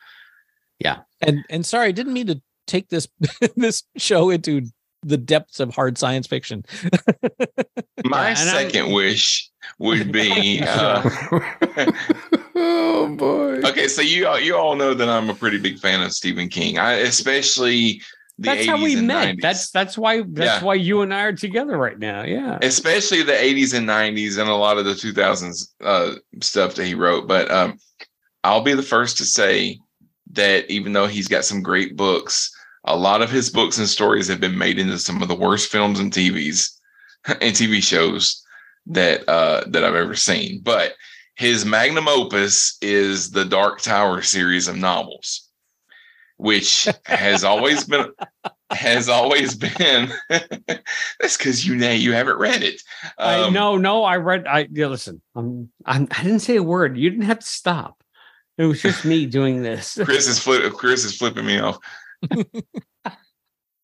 yeah. 0.80 1.00
and 1.22 1.44
and 1.50 1.66
sorry 1.66 1.88
i 1.88 1.92
didn't 1.92 2.14
mean 2.14 2.28
to 2.28 2.42
take 2.68 2.90
this 2.90 3.08
this 3.56 3.84
show 3.96 4.30
into 4.30 4.62
the 5.02 5.18
depths 5.18 5.60
of 5.60 5.74
hard 5.74 5.98
science 5.98 6.28
fiction 6.28 6.64
My 8.06 8.30
and 8.30 8.38
I'm- 8.38 8.70
second 8.70 8.92
wish 8.92 9.50
would 9.80 10.12
be. 10.12 10.62
Uh, 10.68 11.10
oh 12.56 13.16
boy. 13.16 13.62
okay, 13.64 13.88
so 13.88 14.02
you 14.02 14.28
all, 14.28 14.40
you 14.40 14.56
all 14.56 14.76
know 14.76 14.94
that 14.94 15.08
I'm 15.10 15.30
a 15.30 15.36
pretty 15.36 15.60
big 15.60 15.78
fan 15.78 16.02
of 16.02 16.12
Stephen 16.12 16.50
King. 16.50 16.80
I 16.80 16.94
especially 16.94 17.78
the 17.92 18.02
That's 18.40 18.62
80s 18.62 18.66
how 18.68 18.84
we 18.84 18.96
met. 18.98 19.36
90s. 19.38 19.42
That's 19.42 19.72
that's 19.72 19.98
why 19.98 20.22
that's 20.28 20.62
Yeah. 20.62 20.64
why 20.64 20.76
you 20.76 21.02
and 21.02 21.14
I 21.14 21.22
are 21.24 21.34
together 21.34 21.78
right 21.78 21.98
now. 21.98 22.24
Yeah. 22.24 22.60
especially 22.62 23.24
the 23.24 23.32
80s 23.34 23.74
and 23.74 23.88
90s 23.88 24.38
and 24.38 24.50
a 24.50 24.56
lot 24.56 24.78
of 24.78 24.86
the 24.86 24.94
2000s 24.94 25.74
uh, 25.84 26.16
stuff 26.42 26.76
that 26.76 26.86
he 26.86 26.94
wrote. 26.94 27.28
But 27.28 27.50
um, 27.50 27.78
I'll 28.44 28.62
be 28.62 28.74
the 28.74 28.84
first 28.84 29.18
to 29.18 29.26
say 29.26 29.80
that 30.34 30.70
even 30.70 30.94
though 30.94 31.08
he's 31.08 31.28
got 31.28 31.46
some 31.46 31.64
great 31.64 31.96
books, 31.96 32.52
a 32.86 32.96
lot 32.96 33.22
of 33.22 33.32
his 33.32 33.50
books 33.50 33.78
and 33.80 33.88
stories 33.90 34.28
have 34.28 34.40
been 34.40 34.58
made 34.58 34.78
into 34.80 35.00
some 35.00 35.22
of 35.22 35.28
the 35.28 35.36
worst 35.36 35.72
films 35.72 36.00
and 36.00 36.12
TVs 36.14 36.70
and 37.28 37.54
TV 37.56 37.82
shows 37.82 38.44
that 38.86 39.28
uh, 39.28 39.64
that 39.68 39.84
I've 39.84 39.96
ever 39.96 40.16
seen. 40.16 40.62
But 40.64 40.94
his 41.36 41.66
magnum 41.66 42.08
opus 42.08 42.78
is 42.82 43.32
the 43.32 43.46
Dark 43.46 43.82
Tower 43.82 44.22
series 44.22 44.68
of 44.68 44.76
novels, 44.78 45.47
which 46.38 46.88
has 47.06 47.44
always 47.44 47.84
been 47.84 48.12
has 48.70 49.10
always 49.10 49.56
been 49.56 50.12
that's 50.30 51.38
because 51.38 51.66
you 51.66 51.76
know 51.76 51.92
you 51.92 52.14
haven't 52.14 52.38
read 52.38 52.64
it. 52.64 52.82
I 53.18 53.42
Um, 53.42 53.54
no, 53.54 53.78
no, 53.78 54.04
I 54.04 54.18
read 54.18 54.48
I 54.48 54.68
yeah, 54.72 54.88
listen, 54.88 55.22
I'm, 55.36 55.70
I'm 55.86 56.08
I 56.12 56.24
didn't 56.24 56.40
say 56.40 56.56
a 56.56 56.64
word. 56.64 56.98
You 56.98 57.10
didn't 57.10 57.26
have 57.26 57.40
to 57.40 57.46
stop. 57.46 58.04
It 58.58 58.66
was 58.66 58.82
just 58.82 59.06
me 59.06 59.26
doing 59.26 59.62
this. 59.62 60.00
Chris 60.04 60.28
is 60.28 60.40
flip, 60.40 60.74
Chris 60.74 61.06
is 61.06 61.16
flipping 61.16 61.46
me 61.46 61.60
off. 61.60 61.78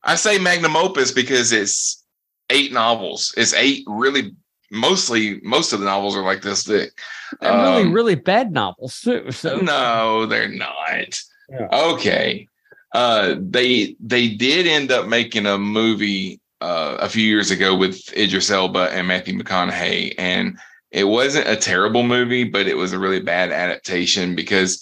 I 0.03 0.15
say 0.15 0.37
magnum 0.37 0.75
opus 0.75 1.11
because 1.11 1.51
it's 1.51 2.03
eight 2.49 2.73
novels. 2.73 3.33
It's 3.37 3.53
eight 3.53 3.83
really 3.87 4.35
mostly 4.71 5.39
most 5.43 5.71
of 5.71 5.79
the 5.79 5.85
novels 5.85 6.15
are 6.15 6.23
like 6.23 6.41
this 6.41 6.65
thick. 6.65 6.99
And 7.41 7.61
really, 7.61 7.83
Um, 7.83 7.93
really 7.93 8.15
bad 8.15 8.51
novels 8.51 8.99
too. 8.99 9.31
So 9.31 9.57
No, 9.59 10.25
they're 10.25 10.49
not. 10.49 11.19
Yeah. 11.53 11.67
Okay. 11.71 12.47
Uh 12.93 13.35
they 13.39 13.95
they 13.99 14.27
did 14.29 14.67
end 14.67 14.91
up 14.91 15.07
making 15.07 15.45
a 15.45 15.57
movie 15.57 16.39
uh 16.61 16.97
a 16.99 17.09
few 17.09 17.23
years 17.23 17.51
ago 17.51 17.75
with 17.75 18.11
Idris 18.17 18.49
Elba 18.49 18.89
and 18.91 19.07
Matthew 19.07 19.37
McConaughey 19.37 20.15
and 20.17 20.57
it 20.91 21.05
wasn't 21.05 21.47
a 21.47 21.55
terrible 21.55 22.03
movie, 22.03 22.43
but 22.43 22.67
it 22.67 22.77
was 22.77 22.93
a 22.93 22.99
really 22.99 23.19
bad 23.19 23.51
adaptation 23.51 24.35
because 24.35 24.81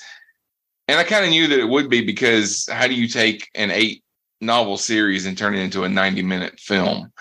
and 0.87 0.99
I 0.99 1.03
kind 1.03 1.23
of 1.23 1.31
knew 1.31 1.47
that 1.47 1.59
it 1.59 1.69
would 1.69 1.89
be 1.89 2.05
because 2.05 2.67
how 2.71 2.87
do 2.87 2.93
you 2.93 3.07
take 3.07 3.49
an 3.55 3.71
eight 3.71 4.03
novel 4.41 4.77
series 4.77 5.25
and 5.25 5.37
turn 5.37 5.55
it 5.55 5.59
into 5.59 5.83
a 5.83 5.89
90 5.89 6.21
minute 6.23 6.59
film? 6.59 7.11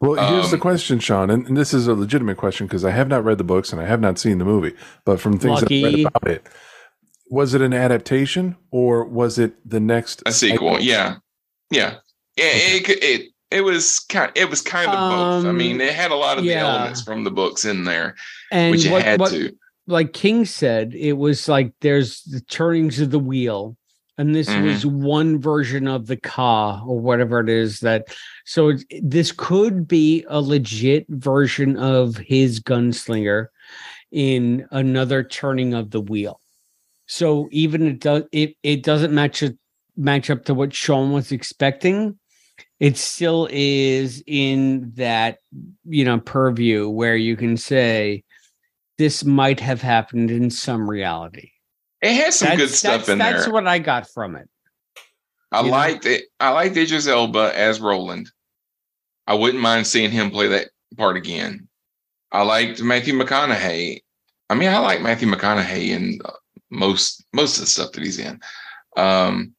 Well, 0.00 0.14
here's 0.28 0.50
the 0.50 0.56
Um, 0.56 0.60
question, 0.60 0.98
Sean, 0.98 1.30
and, 1.30 1.46
and 1.46 1.56
this 1.56 1.72
is 1.72 1.86
a 1.86 1.94
legitimate 1.94 2.36
question 2.36 2.66
because 2.66 2.84
I 2.84 2.90
have 2.90 3.08
not 3.08 3.24
read 3.24 3.38
the 3.38 3.44
books 3.44 3.72
and 3.72 3.80
I 3.80 3.86
have 3.86 4.00
not 4.00 4.18
seen 4.18 4.38
the 4.38 4.44
movie. 4.44 4.74
But 5.04 5.20
from 5.20 5.38
things 5.38 5.60
that 5.60 5.70
I 5.70 5.82
read 5.82 6.06
about 6.06 6.28
it, 6.28 6.46
was 7.32 7.54
it 7.54 7.62
an 7.62 7.72
adaptation 7.72 8.54
or 8.70 9.04
was 9.06 9.38
it 9.38 9.54
the 9.68 9.80
next 9.80 10.22
A 10.26 10.32
sequel, 10.32 10.78
yeah. 10.78 11.16
Yeah. 11.70 11.94
Yeah, 12.36 12.44
it 12.76 12.84
could- 12.84 13.02
it 13.02 13.22
it 13.50 13.62
was 13.64 13.98
kind 14.08 14.30
it 14.34 14.48
was 14.50 14.60
kind 14.62 14.88
of 14.90 14.94
both. 15.10 15.44
I 15.46 15.48
Um, 15.50 15.56
mean, 15.56 15.80
it 15.80 15.92
had 15.94 16.10
a 16.10 16.14
lot 16.14 16.36
of 16.38 16.44
the 16.44 16.54
elements 16.54 17.02
from 17.02 17.24
the 17.24 17.30
books 17.30 17.64
in 17.64 17.84
there, 17.84 18.14
and 18.50 18.70
which 18.70 18.84
it 18.86 18.92
what, 18.92 19.02
had 19.02 19.20
what 19.20 19.30
to. 19.32 19.50
like 19.86 20.12
King 20.14 20.44
said, 20.46 20.94
it 20.94 21.14
was 21.14 21.48
like 21.48 21.72
there's 21.80 22.22
the 22.24 22.40
turnings 22.42 22.98
of 23.00 23.10
the 23.10 23.18
wheel, 23.18 23.76
and 24.18 24.34
this 24.34 24.48
Mhm. 24.48 24.64
was 24.64 24.84
one 24.86 25.38
version 25.40 25.86
of 25.88 26.06
the 26.06 26.16
Ka 26.18 26.82
or 26.86 26.98
whatever 27.00 27.40
it 27.40 27.48
is 27.50 27.80
that. 27.80 28.08
So 28.46 28.72
this 29.02 29.32
could 29.32 29.86
be 29.88 30.24
a 30.28 30.40
legit 30.40 31.06
version 31.08 31.76
of 31.78 32.16
his 32.18 32.58
gunslinger 32.60 33.46
in 34.10 34.66
another 34.70 35.22
turning 35.22 35.72
of 35.74 35.90
the 35.90 36.00
wheel. 36.00 36.40
So 37.06 37.48
even 37.50 37.86
it 37.86 38.00
does 38.00 38.24
it 38.32 38.56
it 38.62 38.82
doesn't 38.82 39.14
match 39.14 39.42
it 39.42 39.58
match 39.96 40.30
up 40.30 40.44
to 40.46 40.54
what 40.54 40.74
Sean 40.74 41.12
was 41.12 41.32
expecting. 41.32 42.18
It 42.80 42.96
still 42.96 43.48
is 43.50 44.22
in 44.26 44.92
that 44.94 45.38
you 45.84 46.04
know 46.04 46.20
purview 46.20 46.88
where 46.88 47.16
you 47.16 47.36
can 47.36 47.56
say 47.56 48.24
this 48.98 49.24
might 49.24 49.60
have 49.60 49.82
happened 49.82 50.30
in 50.30 50.50
some 50.50 50.88
reality. 50.88 51.50
It 52.00 52.14
has 52.14 52.38
some 52.38 52.56
good 52.56 52.70
stuff 52.70 52.98
that's, 52.98 53.08
in 53.08 53.18
That's 53.18 53.30
there. 53.30 53.38
That's 53.40 53.52
what 53.52 53.66
I 53.66 53.78
got 53.78 54.08
from 54.08 54.36
it. 54.36 54.48
I 55.52 55.60
you 55.60 55.66
know? 55.66 55.70
liked 55.70 56.06
it. 56.06 56.24
I 56.40 56.50
liked 56.50 56.76
Idris 56.76 57.06
Elba 57.06 57.52
as 57.54 57.80
Roland. 57.80 58.30
I 59.26 59.34
wouldn't 59.34 59.62
mind 59.62 59.86
seeing 59.86 60.10
him 60.10 60.30
play 60.30 60.48
that 60.48 60.68
part 60.96 61.16
again. 61.16 61.68
I 62.32 62.42
liked 62.42 62.82
Matthew 62.82 63.14
McConaughey. 63.14 64.00
I 64.50 64.54
mean, 64.54 64.68
I 64.68 64.78
like 64.78 65.00
Matthew 65.00 65.28
McConaughey 65.28 65.88
in 65.88 66.18
uh, 66.24 66.32
most 66.72 67.24
most 67.32 67.58
of 67.58 67.60
the 67.60 67.66
stuff 67.66 67.92
that 67.92 68.02
he's 68.02 68.18
in. 68.18 68.40
Um, 68.96 69.54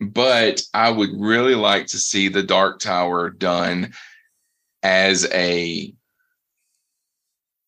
but 0.00 0.62
I 0.72 0.90
would 0.90 1.10
really 1.18 1.54
like 1.54 1.86
to 1.88 1.98
see 1.98 2.28
the 2.28 2.42
Dark 2.42 2.80
Tower 2.80 3.30
done 3.30 3.92
as 4.82 5.26
a 5.32 5.92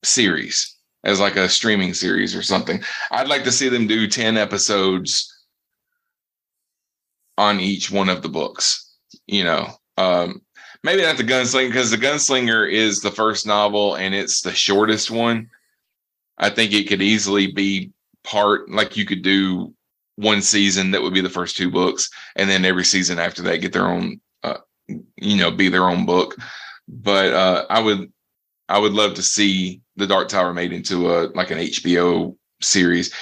series, 0.04 0.76
as 1.04 1.20
like 1.20 1.36
a 1.36 1.48
streaming 1.48 1.94
series 1.94 2.36
or 2.36 2.42
something. 2.42 2.82
I'd 3.10 3.28
like 3.28 3.44
to 3.44 3.52
see 3.52 3.68
them 3.68 3.86
do 3.86 4.06
10 4.06 4.36
episodes 4.36 5.34
on 7.36 7.60
each 7.60 7.90
one 7.90 8.08
of 8.08 8.22
the 8.22 8.28
books, 8.28 8.94
you 9.26 9.44
know. 9.44 9.68
Um, 9.96 10.42
maybe 10.84 11.02
not 11.02 11.16
the 11.16 11.24
gunslinger 11.24 11.68
because 11.68 11.90
the 11.90 11.96
gunslinger 11.96 12.70
is 12.70 13.00
the 13.00 13.10
first 13.10 13.46
novel 13.46 13.96
and 13.96 14.14
it's 14.14 14.42
the 14.42 14.52
shortest 14.52 15.10
one. 15.10 15.48
I 16.36 16.50
think 16.50 16.72
it 16.72 16.88
could 16.88 17.02
easily 17.02 17.50
be 17.50 17.92
part 18.24 18.70
like 18.70 18.96
you 18.96 19.04
could 19.04 19.22
do 19.22 19.74
one 20.16 20.42
season 20.42 20.90
that 20.90 21.02
would 21.02 21.14
be 21.14 21.20
the 21.20 21.30
first 21.30 21.56
two 21.56 21.70
books, 21.70 22.10
and 22.36 22.50
then 22.50 22.64
every 22.64 22.84
season 22.84 23.18
after 23.18 23.42
that 23.42 23.58
get 23.58 23.72
their 23.72 23.88
own, 23.88 24.20
uh, 24.42 24.58
you 24.88 25.36
know, 25.36 25.50
be 25.50 25.68
their 25.68 25.88
own 25.88 26.04
book. 26.04 26.36
But 26.88 27.32
uh, 27.32 27.66
I 27.70 27.80
would, 27.80 28.12
I 28.68 28.78
would 28.78 28.92
love 28.92 29.14
to 29.14 29.22
see 29.22 29.80
the 29.96 30.06
Dark 30.06 30.28
Tower 30.28 30.52
made 30.52 30.72
into 30.72 31.12
a 31.12 31.28
like 31.34 31.50
an 31.50 31.58
HBO 31.58 32.36
series. 32.60 33.14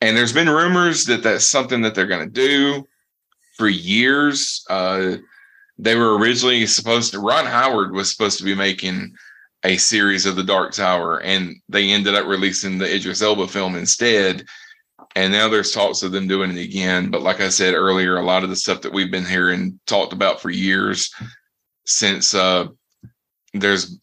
And 0.00 0.16
there's 0.16 0.32
been 0.32 0.48
rumors 0.48 1.04
that 1.06 1.22
that's 1.22 1.46
something 1.46 1.82
that 1.82 1.94
they're 1.94 2.06
going 2.06 2.24
to 2.24 2.32
do 2.32 2.86
for 3.56 3.68
years. 3.68 4.64
Uh, 4.70 5.16
they 5.78 5.94
were 5.94 6.16
originally 6.16 6.66
supposed 6.66 7.12
to. 7.12 7.20
Ron 7.20 7.46
Howard 7.46 7.92
was 7.92 8.10
supposed 8.10 8.38
to 8.38 8.44
be 8.44 8.54
making 8.54 9.14
a 9.64 9.76
series 9.76 10.26
of 10.26 10.36
the 10.36 10.42
Dark 10.42 10.72
Tower, 10.72 11.18
and 11.18 11.56
they 11.68 11.90
ended 11.90 12.14
up 12.14 12.26
releasing 12.26 12.78
the 12.78 12.94
Idris 12.94 13.22
Elba 13.22 13.46
film 13.46 13.76
instead 13.76 14.44
and 15.16 15.32
now 15.32 15.48
there's 15.48 15.72
talks 15.72 16.02
of 16.02 16.12
them 16.12 16.28
doing 16.28 16.56
it 16.56 16.62
again. 16.62 17.10
But 17.10 17.22
like 17.22 17.40
I 17.40 17.48
said 17.48 17.74
earlier, 17.74 18.16
a 18.16 18.24
lot 18.24 18.44
of 18.44 18.50
the 18.50 18.56
stuff 18.56 18.80
that 18.82 18.92
we've 18.92 19.10
been 19.10 19.24
hearing 19.24 19.80
talked 19.86 20.12
about 20.12 20.40
for 20.40 20.50
years 20.50 21.12
since 21.84 22.34
uh, 22.34 22.66
there's 23.52 23.98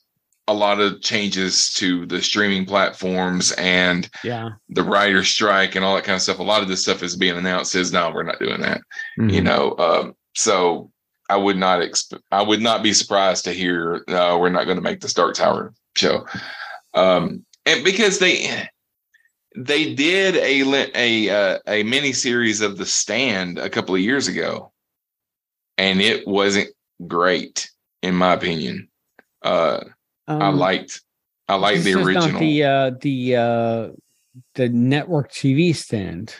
a 0.49 0.53
lot 0.53 0.79
of 0.79 1.01
changes 1.01 1.73
to 1.73 2.05
the 2.05 2.21
streaming 2.21 2.65
platforms 2.65 3.51
and 3.53 4.09
yeah 4.23 4.51
the 4.69 4.83
writer 4.83 5.21
strike 5.21 5.75
and 5.75 5.83
all 5.83 5.95
that 5.95 6.03
kind 6.03 6.15
of 6.15 6.21
stuff. 6.21 6.39
A 6.39 6.43
lot 6.43 6.61
of 6.61 6.67
this 6.67 6.81
stuff 6.81 7.03
is 7.03 7.15
being 7.15 7.37
announced 7.37 7.75
is 7.75 7.91
no, 7.91 8.11
we're 8.13 8.23
not 8.23 8.39
doing 8.39 8.61
that. 8.61 8.81
Mm-hmm. 9.19 9.29
You 9.29 9.41
know, 9.41 9.75
um, 9.77 10.15
so 10.35 10.91
I 11.29 11.37
would 11.37 11.57
not 11.57 11.81
expect. 11.81 12.23
I 12.31 12.41
would 12.41 12.61
not 12.61 12.83
be 12.83 12.93
surprised 12.93 13.45
to 13.45 13.53
hear 13.53 14.03
uh, 14.07 14.37
we're 14.39 14.49
not 14.49 14.65
going 14.65 14.77
to 14.77 14.83
make 14.83 15.01
the 15.01 15.09
Dark 15.09 15.35
Tower 15.35 15.73
show. 15.95 16.25
Um, 16.93 17.45
and 17.65 17.83
because 17.83 18.19
they 18.19 18.69
they 19.55 19.93
did 19.93 20.35
a 20.35 20.89
a 20.95 21.29
uh, 21.29 21.59
a 21.67 21.83
mini 21.83 22.13
series 22.13 22.61
of 22.61 22.77
The 22.77 22.85
Stand 22.85 23.57
a 23.57 23.69
couple 23.69 23.95
of 23.95 24.01
years 24.01 24.27
ago, 24.27 24.71
and 25.77 26.01
it 26.01 26.27
wasn't 26.27 26.69
great 27.07 27.69
in 28.01 28.15
my 28.15 28.33
opinion. 28.33 28.87
Uh, 29.41 29.81
um, 30.27 30.41
I 30.41 30.49
liked 30.49 31.01
I 31.47 31.55
liked 31.55 31.83
the 31.83 31.93
original. 31.95 32.39
the 32.39 32.63
uh, 32.63 32.91
the 33.01 33.35
uh, 33.35 33.89
the 34.55 34.69
network 34.69 35.31
TV 35.31 35.75
stand. 35.75 36.35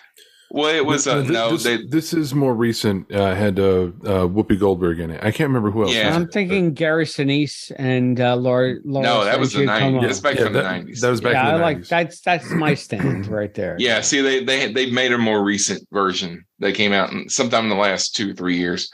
Well, 0.49 0.73
it 0.73 0.85
was 0.85 1.07
uh, 1.07 1.23
no. 1.23 1.51
This, 1.51 1.63
they, 1.63 1.85
this 1.87 2.13
is 2.13 2.33
more 2.33 2.55
recent. 2.55 3.13
Uh, 3.13 3.35
had 3.35 3.59
uh, 3.59 3.63
uh, 3.63 4.27
Whoopi 4.27 4.57
Goldberg 4.57 4.99
in 4.99 5.11
it. 5.11 5.19
I 5.21 5.31
can't 5.31 5.49
remember 5.49 5.71
who 5.71 5.83
else. 5.83 5.93
Yeah, 5.93 6.15
I'm 6.15 6.29
thinking 6.29 6.73
Gary 6.73 7.03
Sinise 7.03 7.71
and 7.75 8.19
uh, 8.21 8.35
Laura. 8.37 8.75
Laura 8.85 9.05
no, 9.05 9.25
that 9.25 9.39
was 9.39 9.51
the 9.51 9.65
'90s. 9.65 10.01
That's 10.01 10.19
back 10.21 10.37
yeah, 10.37 10.43
from 10.45 10.53
that, 10.53 10.85
the 10.85 10.91
'90s. 10.91 10.99
That 11.01 11.09
was 11.09 11.21
back. 11.21 11.33
Yeah, 11.33 11.49
I 11.49 11.57
the 11.57 11.63
like 11.63 11.77
90s. 11.79 11.87
that's 11.89 12.21
that's 12.21 12.49
my 12.51 12.73
stand 12.75 13.27
right 13.27 13.53
there. 13.53 13.75
Yeah, 13.77 13.99
see, 13.99 14.21
they 14.21 14.43
they 14.43 14.71
they 14.71 14.89
made 14.89 15.11
a 15.11 15.17
more 15.17 15.43
recent 15.43 15.85
version. 15.91 16.45
They 16.59 16.71
came 16.71 16.93
out 16.93 17.11
in, 17.11 17.27
sometime 17.27 17.65
in 17.65 17.69
the 17.69 17.75
last 17.75 18.15
two 18.15 18.31
or 18.31 18.33
three 18.33 18.57
years, 18.57 18.89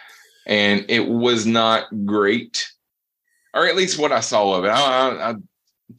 and 0.47 0.83
it 0.89 1.07
was 1.07 1.45
not 1.45 1.85
great, 2.05 2.67
or 3.53 3.67
at 3.67 3.75
least 3.75 3.99
what 3.99 4.11
I 4.11 4.21
saw 4.21 4.55
of 4.55 4.65
it. 4.65 4.69
I, 4.69 4.79
I, 4.79 5.29
I, 5.29 5.35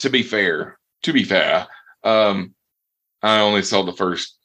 to 0.00 0.10
be 0.10 0.24
fair, 0.24 0.80
to 1.04 1.12
be 1.12 1.22
fair, 1.22 1.68
um, 2.02 2.54
I 3.22 3.38
only 3.38 3.62
saw 3.62 3.84
the 3.84 3.92
first 3.92 4.36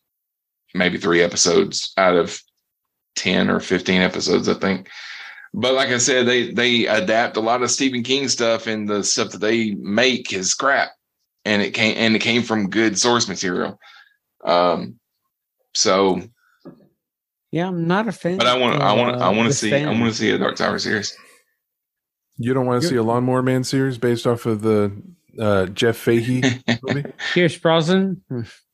maybe 0.73 0.97
three 0.97 1.21
episodes 1.21 1.93
out 1.97 2.15
of 2.15 2.41
10 3.15 3.49
or 3.49 3.59
15 3.59 4.01
episodes, 4.01 4.47
I 4.47 4.53
think. 4.53 4.89
But 5.53 5.73
like 5.73 5.89
I 5.89 5.97
said, 5.97 6.27
they 6.27 6.51
they 6.51 6.85
adapt 6.85 7.37
a 7.37 7.41
lot 7.41 7.63
of 7.63 7.71
Stephen 7.71 8.03
King 8.03 8.27
stuff 8.27 8.67
and 8.67 8.87
the 8.87 9.03
stuff 9.03 9.31
that 9.31 9.41
they 9.41 9.71
make 9.75 10.31
is 10.31 10.53
crap. 10.53 10.91
And 11.43 11.61
it 11.61 11.71
came 11.71 11.95
and 11.97 12.15
it 12.15 12.19
came 12.19 12.43
from 12.43 12.69
good 12.69 12.99
source 12.99 13.27
material. 13.27 13.79
Um 14.45 14.99
so 15.73 16.21
yeah, 17.51 17.67
I'm 17.67 17.87
not 17.87 18.07
a 18.07 18.11
fan. 18.11 18.37
But 18.37 18.45
I 18.47 18.57
want 18.57 18.81
I 18.81 18.93
want 18.93 19.15
I 19.17 19.29
want 19.29 19.49
to 19.49 19.55
see 19.55 19.71
fan. 19.71 19.87
I 19.87 19.99
want 19.99 20.13
to 20.13 20.17
see 20.17 20.29
a 20.29 20.37
Dark 20.37 20.55
Tower 20.55 20.77
series. 20.77 21.17
You 22.37 22.53
don't 22.53 22.67
want 22.67 22.83
to 22.83 22.87
see 22.87 22.95
a 22.95 23.03
Lawnmower 23.03 23.41
Man 23.41 23.63
series 23.63 23.97
based 23.97 24.27
off 24.27 24.45
of 24.45 24.61
the 24.61 24.93
uh, 25.40 25.66
Jeff 25.68 25.98
Fahey 25.98 26.41
movie? 26.84 27.06
Pierce 27.34 27.57
Brosnan. 27.57 28.22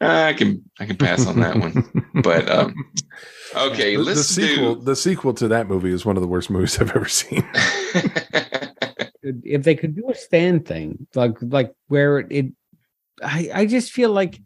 I 0.02 0.34
can 0.34 0.64
I 0.80 0.86
can 0.86 0.98
pass 0.98 1.26
on 1.26 1.40
that 1.40 1.58
one, 1.58 1.84
but 2.24 2.50
um, 2.50 2.74
okay. 3.56 3.96
The, 3.96 4.04
let's 4.04 4.36
the 4.36 4.48
sequel. 4.48 4.76
do... 4.76 4.84
The 4.84 4.96
sequel 4.96 5.34
to 5.36 5.48
that 5.50 5.68
movie 5.68 5.92
is 5.92 6.06
one 6.06 6.18
of 6.18 6.22
the 6.22 6.28
worst 6.28 6.50
movies 6.50 6.78
I've 6.82 6.96
ever 6.96 7.08
seen. 7.08 7.48
if 9.24 9.64
they 9.64 9.76
could 9.76 9.96
do 9.96 10.10
a 10.10 10.16
stand 10.16 10.68
thing, 10.68 11.08
like 11.16 11.36
like 11.42 11.74
where 11.88 12.20
it, 12.20 12.28
it 12.32 12.46
I 13.24 13.50
I 13.54 13.66
just 13.66 13.92
feel 13.92 14.12
like 14.12 14.42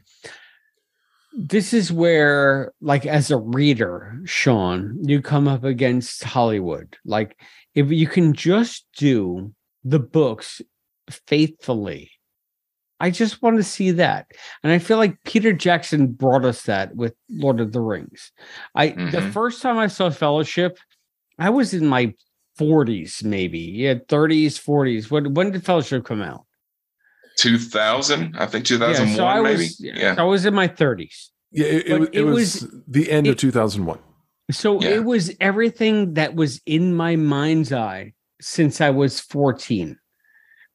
this 1.34 1.74
is 1.74 1.92
where 1.92 2.74
like 2.82 3.06
as 3.06 3.32
a 3.32 3.38
reader 3.38 4.20
sean 4.26 4.98
you 5.04 5.22
come 5.22 5.48
up 5.48 5.64
against 5.64 6.24
hollywood 6.24 6.98
like 7.06 7.40
if 7.76 7.92
you 7.92 8.08
can 8.08 8.34
just 8.34 8.88
do 8.98 9.54
the 9.84 10.00
books 10.00 10.62
faithfully. 11.10 12.12
I 13.00 13.12
just 13.12 13.42
want 13.42 13.58
to 13.58 13.64
see 13.64 13.92
that. 13.92 14.28
And 14.62 14.74
I 14.74 14.80
feel 14.80 14.98
like 14.98 15.24
Peter 15.24 15.54
Jackson 15.54 16.08
brought 16.08 16.44
us 16.44 16.64
that 16.64 16.96
with 16.96 17.16
Lord 17.30 17.62
of 17.62 17.72
the 17.72 17.80
Rings. 17.80 18.32
I 18.76 18.90
mm-hmm. 18.90 19.12
the 19.12 19.22
first 19.22 19.62
time 19.62 19.78
I 19.78 19.88
saw 19.88 20.10
Fellowship, 20.10 20.78
I 21.38 21.50
was 21.50 21.74
in 21.74 21.88
my 21.88 22.14
40s, 22.60 23.24
maybe. 23.24 23.60
Yeah, 23.60 23.96
30s, 23.96 24.62
40s. 24.62 25.10
When 25.10 25.34
when 25.34 25.52
did 25.52 25.66
Fellowship 25.66 26.04
come 26.04 26.22
out? 26.22 26.46
2000, 27.38 28.36
I 28.38 28.46
think 28.48 28.66
2001, 28.66 29.10
yeah, 29.10 29.16
so 29.16 29.26
I 29.26 29.42
maybe. 29.42 29.58
Was, 29.58 29.80
yeah, 29.80 30.16
I 30.18 30.24
was 30.24 30.46
in 30.46 30.54
my 30.54 30.68
30s. 30.68 31.30
Yeah, 31.52 31.68
it, 31.68 31.88
it, 31.88 32.02
it, 32.02 32.10
it 32.12 32.24
was, 32.24 32.62
was, 32.62 32.76
the 32.88 33.10
end 33.10 33.28
it, 33.28 33.32
of 33.32 33.38
2001. 33.38 33.98
So 34.52 34.82
yeah. 34.82 34.90
it 34.90 35.06
was 35.06 35.32
everything 35.40 36.16
that 36.16 36.36
was 36.36 36.60
in 36.66 36.96
my 36.96 37.16
mind's 37.16 37.72
eye 37.72 38.14
since 38.42 38.82
I 38.82 38.90
was 38.90 39.20
14. 39.20 39.98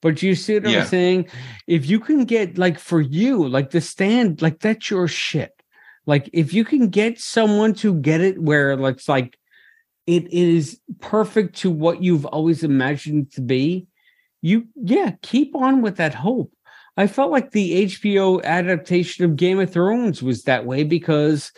But 0.05 0.23
you 0.23 0.35
see 0.35 0.59
what 0.59 0.69
yeah. 0.69 0.81
I'm 0.81 0.87
saying? 0.87 1.29
If 1.67 1.89
you 1.89 1.99
can 1.99 2.27
get 2.27 2.59
like 2.59 2.79
for 2.79 3.01
you, 3.01 3.49
like 3.49 3.71
the 3.71 3.81
stand, 3.81 4.43
like 4.43 4.61
that's 4.61 4.91
your 4.91 5.09
shit. 5.09 5.51
Like 6.05 6.29
if 6.35 6.53
you 6.53 6.63
can 6.63 6.91
get 6.91 7.19
someone 7.19 7.73
to 7.77 7.95
get 7.95 8.21
it 8.21 8.39
where 8.39 8.73
it's 8.73 9.09
like 9.09 9.39
it 10.07 10.31
is 10.31 10.79
perfect 11.01 11.57
to 11.61 11.71
what 11.71 12.03
you've 12.03 12.27
always 12.27 12.63
imagined 12.63 13.33
to 13.33 13.41
be, 13.41 13.87
you 14.43 14.69
yeah, 14.77 15.13
keep 15.23 15.57
on 15.57 15.81
with 15.81 15.97
that 15.97 16.13
hope. 16.13 16.53
I 16.99 17.07
felt 17.07 17.31
like 17.31 17.53
the 17.53 17.87
HBO 17.87 18.45
adaptation 18.45 19.25
of 19.25 19.37
Game 19.37 19.59
of 19.59 19.73
Thrones 19.73 20.23
was 20.23 20.43
that 20.43 20.67
way 20.67 20.85
because 20.85 21.51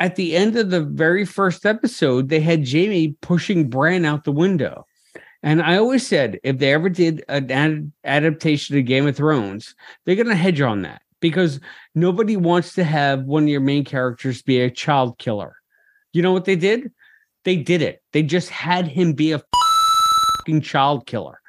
at 0.00 0.16
the 0.16 0.34
end 0.36 0.56
of 0.56 0.70
the 0.70 0.84
very 0.84 1.26
first 1.26 1.66
episode, 1.66 2.30
they 2.30 2.40
had 2.40 2.66
Jaime 2.66 3.14
pushing 3.20 3.68
Bran 3.68 4.06
out 4.06 4.24
the 4.24 4.32
window. 4.32 4.86
And 5.42 5.62
I 5.62 5.76
always 5.76 6.06
said 6.06 6.40
if 6.42 6.58
they 6.58 6.72
ever 6.72 6.88
did 6.88 7.24
an 7.28 7.50
ad- 7.50 7.92
adaptation 8.04 8.76
of 8.76 8.84
Game 8.84 9.06
of 9.06 9.16
Thrones, 9.16 9.74
they're 10.04 10.16
going 10.16 10.28
to 10.28 10.34
hedge 10.34 10.60
on 10.60 10.82
that 10.82 11.02
because 11.20 11.60
nobody 11.94 12.36
wants 12.36 12.74
to 12.74 12.84
have 12.84 13.24
one 13.24 13.44
of 13.44 13.48
your 13.48 13.60
main 13.60 13.84
characters 13.84 14.42
be 14.42 14.60
a 14.60 14.70
child 14.70 15.18
killer. 15.18 15.56
You 16.12 16.22
know 16.22 16.32
what 16.32 16.44
they 16.44 16.56
did? 16.56 16.90
They 17.44 17.56
did 17.56 17.82
it. 17.82 18.02
They 18.12 18.22
just 18.22 18.50
had 18.50 18.88
him 18.88 19.12
be 19.12 19.32
a 19.32 19.42
fucking 20.38 20.62
child 20.62 21.06
killer. 21.06 21.40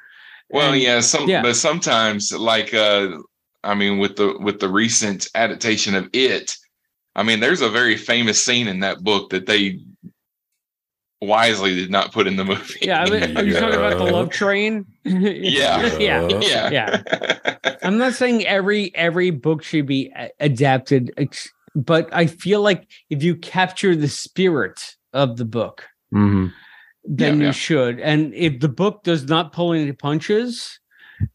Well, 0.50 0.72
and, 0.72 0.82
yeah, 0.82 1.00
some 1.00 1.28
yeah. 1.28 1.42
but 1.42 1.54
sometimes 1.54 2.32
like 2.32 2.74
uh 2.74 3.18
I 3.62 3.74
mean 3.74 3.98
with 3.98 4.16
the 4.16 4.36
with 4.40 4.60
the 4.60 4.68
recent 4.68 5.28
adaptation 5.34 5.94
of 5.94 6.08
it, 6.12 6.56
I 7.14 7.22
mean 7.22 7.40
there's 7.40 7.60
a 7.60 7.68
very 7.68 7.96
famous 7.96 8.42
scene 8.42 8.66
in 8.66 8.80
that 8.80 9.02
book 9.02 9.30
that 9.30 9.46
they 9.46 9.80
wisely 11.20 11.74
did 11.74 11.90
not 11.90 12.12
put 12.12 12.26
in 12.26 12.36
the 12.36 12.44
movie. 12.44 12.78
Yeah, 12.82 13.02
I 13.02 13.10
mean, 13.10 13.36
are 13.36 13.44
you 13.44 13.54
talking 13.54 13.78
about 13.78 13.98
the 13.98 14.04
love 14.04 14.30
train? 14.30 14.86
yeah, 15.04 15.96
yeah, 15.98 16.28
yeah, 16.40 16.70
yeah. 16.70 17.56
I'm 17.82 17.98
not 17.98 18.14
saying 18.14 18.46
every 18.46 18.94
every 18.94 19.30
book 19.30 19.62
should 19.62 19.86
be 19.86 20.12
adapted, 20.38 21.12
but 21.74 22.08
I 22.12 22.26
feel 22.26 22.62
like 22.62 22.88
if 23.10 23.22
you 23.22 23.36
capture 23.36 23.94
the 23.94 24.08
spirit 24.08 24.96
of 25.12 25.36
the 25.36 25.44
book, 25.44 25.86
mm-hmm. 26.14 26.46
then 27.04 27.34
Yeah, 27.36 27.40
you 27.40 27.46
yeah. 27.46 27.52
should. 27.52 28.00
And 28.00 28.32
if 28.34 28.60
the 28.60 28.68
book 28.68 29.02
does 29.02 29.24
not 29.24 29.52
pull 29.52 29.72
any 29.72 29.92
punches, 29.92 30.78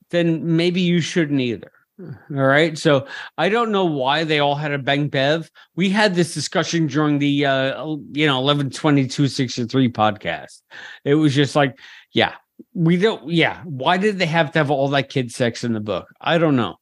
then 0.09 0.55
maybe 0.55 0.81
you 0.81 1.01
shouldn't 1.01 1.41
either. 1.41 1.71
All 1.99 2.13
right. 2.29 2.77
So 2.77 3.07
I 3.37 3.47
don't 3.47 3.71
know 3.71 3.85
why 3.85 4.25
they 4.25 4.39
all 4.39 4.55
had 4.55 4.73
a 4.73 4.77
bang 4.77 5.07
bev. 5.07 5.49
We 5.75 5.89
had 5.89 6.13
this 6.13 6.33
discussion 6.33 6.87
during 6.87 7.19
the 7.19 7.45
uh 7.45 7.85
you 8.11 8.27
know 8.27 8.37
11 8.39 8.71
22 8.71 9.27
63 9.27 9.91
podcast. 9.91 10.61
It 11.05 11.15
was 11.15 11.33
just 11.33 11.55
like, 11.55 11.79
yeah, 12.11 12.33
we 12.73 12.97
don't 12.97 13.29
yeah. 13.29 13.61
Why 13.63 13.97
did 13.97 14.19
they 14.19 14.25
have 14.25 14.51
to 14.51 14.59
have 14.59 14.71
all 14.71 14.89
that 14.89 15.09
kid 15.09 15.31
sex 15.31 15.63
in 15.63 15.73
the 15.73 15.79
book? 15.79 16.07
I 16.19 16.37
don't 16.37 16.57
know. 16.57 16.75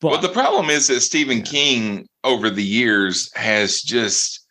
But 0.00 0.10
well, 0.10 0.20
the 0.20 0.28
problem 0.28 0.68
is 0.68 0.88
that 0.88 1.00
Stephen 1.00 1.42
King 1.42 2.08
over 2.24 2.50
the 2.50 2.64
years 2.64 3.30
has 3.34 3.80
just 3.80 4.44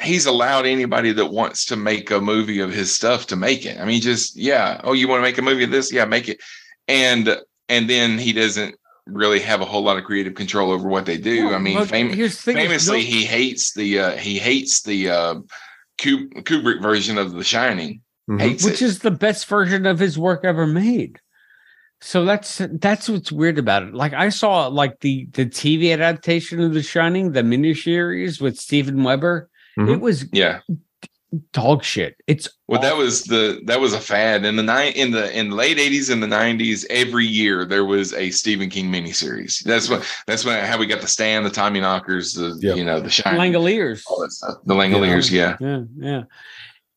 he's 0.00 0.26
allowed 0.26 0.66
anybody 0.66 1.12
that 1.12 1.26
wants 1.26 1.64
to 1.66 1.76
make 1.76 2.10
a 2.10 2.20
movie 2.20 2.60
of 2.60 2.72
his 2.72 2.94
stuff 2.94 3.28
to 3.28 3.36
make 3.36 3.64
it. 3.64 3.78
I 3.78 3.84
mean, 3.84 4.00
just 4.00 4.36
yeah. 4.36 4.80
Oh, 4.82 4.92
you 4.92 5.06
want 5.06 5.20
to 5.20 5.22
make 5.22 5.38
a 5.38 5.42
movie 5.42 5.64
of 5.64 5.70
this? 5.70 5.92
Yeah, 5.92 6.04
make 6.04 6.28
it. 6.28 6.40
And 6.88 7.38
and 7.68 7.88
then 7.88 8.18
he 8.18 8.32
doesn't 8.32 8.76
really 9.06 9.40
have 9.40 9.60
a 9.60 9.64
whole 9.64 9.82
lot 9.82 9.96
of 9.96 10.04
creative 10.04 10.34
control 10.34 10.70
over 10.70 10.88
what 10.88 11.06
they 11.06 11.18
do. 11.18 11.52
I 11.52 11.58
mean, 11.58 11.84
fam- 11.86 12.12
famously, 12.12 12.98
no- 12.98 13.04
he 13.04 13.24
hates 13.24 13.72
the 13.74 13.98
uh, 13.98 14.10
he 14.16 14.38
hates 14.38 14.82
the 14.82 15.10
uh, 15.10 15.34
Kubrick 15.98 16.82
version 16.82 17.18
of 17.18 17.32
The 17.32 17.44
Shining. 17.44 18.02
Mm-hmm. 18.28 18.66
Which 18.66 18.82
it. 18.82 18.82
is 18.82 18.98
the 19.00 19.12
best 19.12 19.46
version 19.46 19.86
of 19.86 20.00
his 20.00 20.18
work 20.18 20.44
ever 20.44 20.66
made. 20.66 21.20
So 22.00 22.24
that's 22.24 22.60
that's 22.72 23.08
what's 23.08 23.32
weird 23.32 23.58
about 23.58 23.84
it. 23.84 23.94
Like 23.94 24.12
I 24.12 24.28
saw 24.28 24.66
like 24.66 25.00
the 25.00 25.28
the 25.32 25.46
TV 25.46 25.92
adaptation 25.92 26.60
of 26.60 26.74
The 26.74 26.82
Shining, 26.82 27.32
the 27.32 27.42
miniseries 27.42 28.40
with 28.40 28.58
Steven 28.58 29.02
Weber. 29.02 29.48
Mm-hmm. 29.78 29.92
It 29.92 30.00
was 30.00 30.26
yeah 30.32 30.60
dog 31.52 31.82
shit. 31.82 32.16
It's 32.26 32.48
well, 32.68 32.78
awful. 32.78 32.90
that 32.90 32.96
was 32.96 33.24
the 33.24 33.60
that 33.64 33.80
was 33.80 33.92
a 33.92 34.00
fad 34.00 34.44
in 34.44 34.56
the 34.56 34.62
nine 34.62 34.92
in 34.92 35.10
the 35.10 35.36
in 35.36 35.50
the 35.50 35.56
late 35.56 35.78
eighties 35.78 36.10
and 36.10 36.22
the 36.22 36.26
nineties. 36.26 36.86
Every 36.90 37.26
year 37.26 37.64
there 37.64 37.84
was 37.84 38.12
a 38.14 38.30
Stephen 38.30 38.70
King 38.70 38.90
miniseries. 38.90 39.62
That's 39.64 39.88
what 39.88 40.06
that's 40.26 40.44
when 40.44 40.64
how 40.64 40.78
we 40.78 40.86
got 40.86 41.00
the 41.00 41.08
stand, 41.08 41.44
the 41.44 41.50
Tommy 41.50 41.80
Knockers, 41.80 42.34
the 42.34 42.58
yep. 42.60 42.76
you 42.76 42.84
know 42.84 43.00
the 43.00 43.10
Shining, 43.10 43.40
Langoliers, 43.40 44.02
all 44.06 44.20
that 44.20 44.32
stuff. 44.32 44.56
The 44.64 44.74
Langoliers, 44.74 45.30
yeah. 45.30 45.56
yeah, 45.60 45.82
yeah, 45.98 46.08
yeah. 46.08 46.22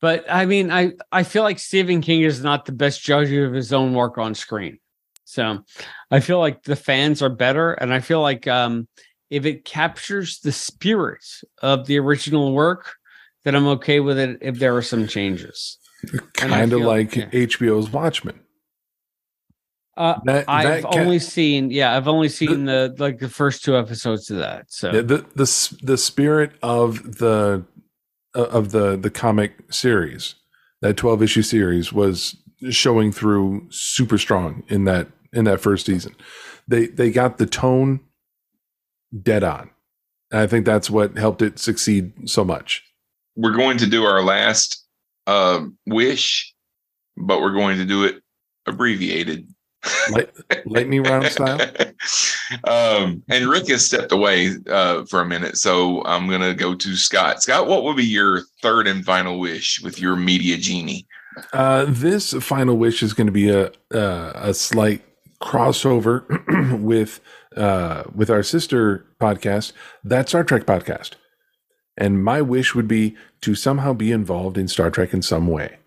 But 0.02 0.26
I 0.30 0.46
mean, 0.46 0.72
I 0.72 0.94
I 1.12 1.24
feel 1.24 1.44
like 1.44 1.60
Stephen 1.60 2.02
King 2.02 2.22
is 2.22 2.44
not 2.44 2.66
the 2.66 2.72
best 2.72 3.02
judge 3.02 3.32
of 3.32 3.54
his 3.54 3.74
own 3.74 3.94
work 3.94 4.18
on 4.18 4.36
screen. 4.36 4.80
So 5.26 5.64
I 6.10 6.22
feel 6.22 6.40
like 6.40 6.64
the 6.64 6.76
fans 6.76 7.22
are 7.22 7.30
better, 7.30 7.74
and 7.74 7.94
I 7.94 8.00
feel 8.00 8.22
like 8.22 8.48
um, 8.48 8.88
if 9.30 9.46
it 9.46 9.66
captures 9.66 10.40
the 10.40 10.52
spirit 10.52 11.24
of 11.62 11.86
the 11.86 12.00
original 12.00 12.54
work, 12.54 12.96
then 13.44 13.56
I'm 13.56 13.68
okay 13.68 14.00
with 14.00 14.18
it 14.18 14.38
if 14.42 14.60
there 14.60 14.76
are 14.76 14.82
some 14.82 15.08
changes. 15.08 15.78
Kind 16.34 16.74
of 16.74 16.82
like 16.82 17.16
yeah. 17.16 17.30
HBO's 17.30 17.92
Watchmen. 17.92 18.40
Uh, 19.98 20.18
that, 20.24 20.46
I've 20.48 20.84
that 20.84 20.98
only 20.98 21.20
seen, 21.20 21.72
yeah, 21.72 21.96
I've 21.96 22.08
only 22.08 22.30
seen 22.30 22.66
the, 22.66 22.94
the, 22.96 23.04
like 23.04 23.20
the 23.20 23.28
first 23.28 23.66
two 23.66 23.78
episodes 23.78 24.32
of 24.32 24.38
that. 24.38 24.72
So 24.72 24.92
the 24.92 25.26
the 25.36 25.78
the 25.84 25.98
spirit 25.98 26.54
of 26.64 27.18
the 27.18 27.66
uh, 28.34 28.44
of 28.44 28.72
the 28.72 28.96
the 28.96 29.10
comic 29.10 29.56
series, 29.70 30.36
that 30.82 30.96
twelve 30.96 31.22
issue 31.22 31.42
series, 31.42 31.92
was 31.92 32.38
showing 32.70 33.12
through 33.12 33.68
super 33.72 34.18
strong 34.18 34.64
in 34.70 34.86
that 34.86 35.10
in 35.34 35.44
that 35.46 35.60
first 35.60 35.86
season. 35.86 36.16
They 36.66 36.88
they 36.88 37.12
got 37.12 37.38
the 37.38 37.46
tone 37.46 38.00
dead 39.22 39.44
on. 39.44 39.70
And 40.32 40.42
I 40.42 40.48
think 40.48 40.66
that's 40.66 40.90
what 40.90 41.18
helped 41.18 41.42
it 41.42 41.60
succeed 41.60 42.30
so 42.30 42.44
much. 42.44 42.84
We're 43.40 43.56
going 43.56 43.78
to 43.78 43.88
do 43.88 44.04
our 44.04 44.22
last 44.22 44.86
uh, 45.26 45.64
wish, 45.86 46.54
but 47.16 47.40
we're 47.40 47.54
going 47.54 47.78
to 47.78 47.86
do 47.86 48.04
it 48.04 48.22
abbreviated. 48.66 49.48
Light, 50.12 50.30
lightning 50.66 51.04
round 51.04 51.26
style. 51.28 51.62
um, 52.66 53.24
and 53.30 53.48
Rick 53.48 53.70
has 53.70 53.86
stepped 53.86 54.12
away 54.12 54.56
uh, 54.70 55.06
for 55.06 55.22
a 55.22 55.26
minute, 55.26 55.56
so 55.56 56.04
I'm 56.04 56.28
going 56.28 56.42
to 56.42 56.54
go 56.54 56.76
to 56.76 56.96
Scott. 56.98 57.42
Scott, 57.42 57.66
what 57.66 57.86
would 57.86 57.96
be 57.96 58.04
your 58.04 58.42
third 58.62 58.88
and 58.88 59.06
final 59.06 59.40
wish 59.40 59.80
with 59.82 60.02
your 60.02 60.18
media 60.18 60.58
genie? 60.58 61.08
Uh, 61.54 61.86
this 61.88 62.34
final 62.34 62.76
wish 62.76 63.02
is 63.02 63.14
going 63.14 63.28
to 63.28 63.32
be 63.32 63.50
a 63.50 63.68
uh, 63.94 64.34
a 64.36 64.54
slight 64.54 65.02
crossover 65.42 66.26
with 66.82 67.22
uh, 67.56 68.04
with 68.14 68.30
our 68.30 68.44
sister 68.44 69.06
podcast, 69.22 69.72
that 70.04 70.28
Star 70.28 70.44
Trek 70.44 70.66
podcast. 70.66 71.12
And 72.00 72.24
my 72.24 72.42
wish 72.42 72.74
would 72.74 72.88
be 72.88 73.16
to 73.42 73.54
somehow 73.54 73.94
be 73.94 74.12
involved 74.12 74.58
in 74.58 74.68
Star 74.68 74.90
Trek 74.90 75.14
in 75.14 75.22
some 75.22 75.48
way. 75.48 75.78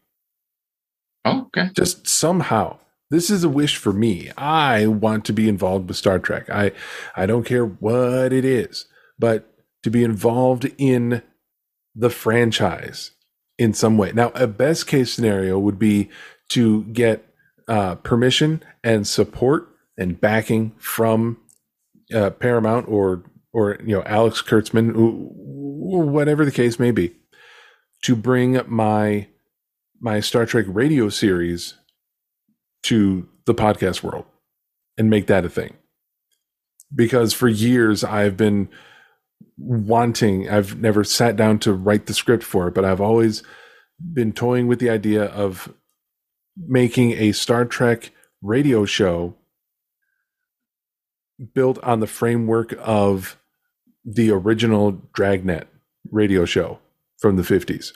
Oh, 1.24 1.46
okay. 1.46 1.70
Just 1.74 2.06
somehow. 2.06 2.78
This 3.10 3.30
is 3.30 3.44
a 3.44 3.48
wish 3.48 3.76
for 3.76 3.92
me. 3.92 4.30
I 4.38 4.86
want 4.86 5.24
to 5.26 5.32
be 5.32 5.48
involved 5.48 5.88
with 5.88 5.96
Star 5.96 6.18
Trek. 6.18 6.48
I 6.48 6.72
I 7.16 7.26
don't 7.26 7.44
care 7.44 7.64
what 7.64 8.32
it 8.32 8.44
is, 8.44 8.86
but 9.18 9.52
to 9.82 9.90
be 9.90 10.04
involved 10.04 10.70
in 10.78 11.22
the 11.94 12.10
franchise 12.10 13.10
in 13.58 13.74
some 13.74 13.98
way. 13.98 14.12
Now, 14.12 14.30
a 14.34 14.46
best 14.46 14.86
case 14.86 15.12
scenario 15.12 15.58
would 15.58 15.78
be 15.78 16.08
to 16.50 16.84
get 16.84 17.26
uh, 17.68 17.96
permission 17.96 18.62
and 18.82 19.06
support 19.06 19.68
and 19.98 20.20
backing 20.20 20.72
from 20.78 21.38
uh, 22.14 22.30
Paramount 22.30 22.88
or 22.88 23.22
or 23.52 23.78
you 23.84 23.94
know 23.96 24.02
Alex 24.04 24.42
Kurtzman, 24.42 24.92
whatever 24.94 26.44
the 26.44 26.50
case 26.50 26.78
may 26.78 26.90
be, 26.90 27.14
to 28.02 28.16
bring 28.16 28.60
my 28.66 29.28
my 30.00 30.20
Star 30.20 30.46
Trek 30.46 30.66
radio 30.68 31.08
series 31.08 31.74
to 32.84 33.28
the 33.46 33.54
podcast 33.54 34.02
world 34.02 34.24
and 34.98 35.08
make 35.08 35.26
that 35.28 35.44
a 35.44 35.48
thing. 35.48 35.74
Because 36.94 37.32
for 37.32 37.48
years 37.48 38.04
I've 38.04 38.36
been 38.36 38.68
wanting, 39.56 40.48
I've 40.48 40.78
never 40.78 41.04
sat 41.04 41.36
down 41.36 41.58
to 41.60 41.72
write 41.72 42.06
the 42.06 42.14
script 42.14 42.42
for 42.42 42.68
it, 42.68 42.74
but 42.74 42.84
I've 42.84 43.00
always 43.00 43.42
been 44.12 44.32
toying 44.32 44.66
with 44.66 44.80
the 44.80 44.90
idea 44.90 45.24
of 45.24 45.72
making 46.56 47.12
a 47.12 47.32
Star 47.32 47.64
Trek 47.64 48.10
radio 48.42 48.84
show 48.84 49.36
built 51.54 51.78
on 51.82 52.00
the 52.00 52.06
framework 52.06 52.74
of 52.78 53.38
the 54.04 54.30
original 54.30 54.92
Dragnet 55.12 55.68
radio 56.10 56.44
show 56.44 56.78
from 57.18 57.36
the 57.36 57.42
50s. 57.42 57.92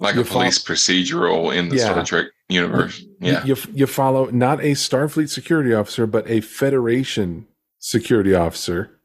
Like 0.00 0.16
you 0.16 0.22
a 0.22 0.24
police 0.24 0.58
follow, 0.58 0.76
procedural 0.76 1.56
in 1.56 1.68
the 1.68 1.76
yeah. 1.76 1.90
Star 1.90 2.04
Trek 2.04 2.26
universe. 2.48 3.04
Yeah. 3.20 3.44
You, 3.44 3.56
you 3.72 3.86
follow 3.86 4.26
not 4.26 4.60
a 4.60 4.72
Starfleet 4.72 5.30
security 5.30 5.72
officer, 5.72 6.06
but 6.06 6.28
a 6.28 6.40
Federation 6.40 7.46
security 7.78 8.34
officer 8.34 8.98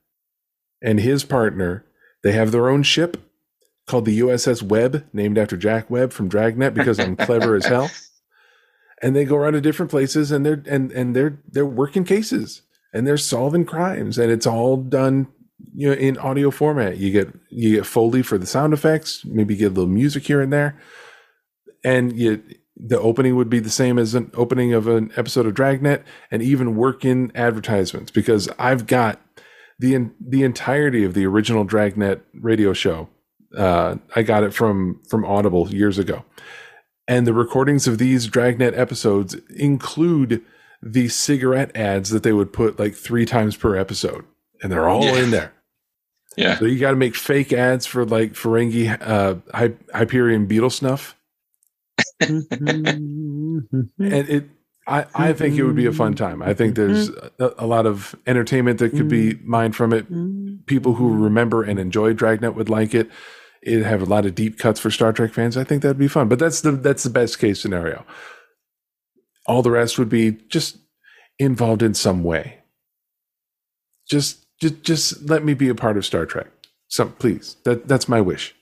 and 0.81 0.99
his 0.99 1.23
partner. 1.23 1.85
They 2.23 2.33
have 2.33 2.51
their 2.51 2.69
own 2.69 2.83
ship 2.83 3.17
called 3.87 4.05
the 4.05 4.19
USS 4.19 4.61
Webb, 4.61 5.05
named 5.13 5.37
after 5.37 5.55
Jack 5.55 5.89
Webb 5.89 6.11
from 6.11 6.27
Dragnet 6.27 6.73
because 6.73 6.99
I'm 6.99 7.15
clever 7.15 7.55
as 7.55 7.65
hell. 7.65 7.89
And 9.01 9.15
they 9.15 9.25
go 9.25 9.37
around 9.37 9.53
to 9.53 9.61
different 9.61 9.91
places 9.91 10.31
and 10.31 10.45
they're 10.45 10.61
and 10.67 10.91
and 10.91 11.15
they're 11.15 11.39
they're 11.49 11.65
working 11.65 12.03
cases 12.03 12.63
and 12.93 13.05
they're 13.05 13.17
solving 13.17 13.65
crimes 13.65 14.17
and 14.17 14.31
it's 14.31 14.47
all 14.47 14.77
done 14.77 15.27
you 15.73 15.89
know 15.89 15.95
in 15.95 16.17
audio 16.17 16.51
format. 16.51 16.97
You 16.97 17.11
get 17.11 17.33
you 17.49 17.75
get 17.75 17.85
Foley 17.85 18.21
for 18.21 18.37
the 18.37 18.45
sound 18.45 18.73
effects, 18.73 19.23
maybe 19.25 19.55
get 19.55 19.67
a 19.67 19.69
little 19.69 19.87
music 19.87 20.25
here 20.25 20.41
and 20.41 20.51
there. 20.51 20.79
And 21.83 22.17
you 22.17 22.43
the 22.75 22.99
opening 22.99 23.35
would 23.35 23.49
be 23.49 23.59
the 23.59 23.69
same 23.69 23.99
as 23.99 24.15
an 24.15 24.31
opening 24.33 24.73
of 24.73 24.87
an 24.87 25.11
episode 25.17 25.45
of 25.45 25.53
Dragnet 25.53 26.03
and 26.31 26.41
even 26.41 26.75
work 26.75 27.03
in 27.03 27.31
advertisements 27.35 28.09
because 28.09 28.49
I've 28.57 28.87
got 28.87 29.21
the 29.77 30.09
the 30.19 30.43
entirety 30.43 31.03
of 31.03 31.13
the 31.13 31.25
original 31.25 31.65
Dragnet 31.65 32.21
radio 32.33 32.73
show 32.73 33.09
uh, 33.57 33.95
I 34.15 34.23
got 34.23 34.43
it 34.43 34.53
from 34.53 35.01
from 35.07 35.25
Audible 35.25 35.69
years 35.69 35.97
ago, 35.97 36.23
and 37.07 37.25
the 37.25 37.33
recordings 37.33 37.87
of 37.87 37.97
these 37.97 38.27
Dragnet 38.27 38.75
episodes 38.75 39.35
include 39.55 40.43
the 40.81 41.07
cigarette 41.09 41.75
ads 41.75 42.09
that 42.09 42.23
they 42.23 42.33
would 42.33 42.53
put 42.53 42.79
like 42.79 42.95
three 42.95 43.25
times 43.25 43.55
per 43.55 43.75
episode, 43.75 44.25
and 44.61 44.71
they're 44.71 44.89
all 44.89 45.03
yeah. 45.03 45.15
in 45.17 45.31
there. 45.31 45.53
Yeah. 46.37 46.57
So 46.57 46.65
you 46.65 46.79
got 46.79 46.91
to 46.91 46.97
make 46.97 47.15
fake 47.15 47.51
ads 47.51 47.85
for 47.85 48.05
like 48.05 48.33
Ferengi 48.33 48.89
uh, 49.01 49.35
Hupyrian 49.93 50.47
beetle 50.47 50.69
snuff, 50.69 51.15
mm-hmm. 52.21 53.81
and 53.99 54.29
it. 54.29 54.49
I, 54.87 55.05
I 55.13 55.33
think 55.33 55.55
it 55.55 55.63
would 55.63 55.75
be 55.75 55.85
a 55.85 55.93
fun 55.93 56.15
time. 56.15 56.41
I 56.41 56.55
think 56.55 56.75
there's 56.75 57.11
mm-hmm. 57.11 57.43
a, 57.43 57.65
a 57.65 57.67
lot 57.67 57.85
of 57.85 58.15
entertainment 58.25 58.79
that 58.79 58.89
could 58.89 59.07
be 59.07 59.33
mm-hmm. 59.33 59.47
mined 59.47 59.75
from 59.75 59.93
it. 59.93 60.07
People 60.65 60.95
who 60.95 61.15
remember 61.15 61.61
and 61.61 61.77
enjoy 61.77 62.13
Dragnet 62.13 62.55
would 62.55 62.69
like 62.69 62.95
it 62.95 63.07
it 63.61 63.83
have 63.83 64.01
a 64.01 64.05
lot 64.05 64.25
of 64.25 64.35
deep 64.35 64.57
cuts 64.57 64.79
for 64.79 64.89
Star 64.89 65.13
Trek 65.13 65.33
fans. 65.33 65.57
I 65.57 65.63
think 65.63 65.81
that'd 65.81 65.97
be 65.97 66.07
fun. 66.07 66.27
But 66.27 66.39
that's 66.39 66.61
the 66.61 66.71
that's 66.71 67.03
the 67.03 67.09
best 67.09 67.39
case 67.39 67.61
scenario. 67.61 68.05
All 69.49 69.63
the 69.63 69.71
rest 69.71 69.97
would 69.97 70.09
be 70.09 70.37
just 70.47 70.77
involved 71.39 71.81
in 71.81 71.95
some 71.95 72.23
way. 72.23 72.59
Just 74.07 74.45
just 74.61 74.83
just 74.83 75.27
let 75.27 75.43
me 75.43 75.55
be 75.55 75.69
a 75.69 75.75
part 75.75 75.97
of 75.97 76.05
Star 76.05 76.27
Trek. 76.27 76.51
So 76.87 77.07
please, 77.07 77.57
that 77.63 77.87
that's 77.87 78.07
my 78.07 78.21
wish. 78.21 78.53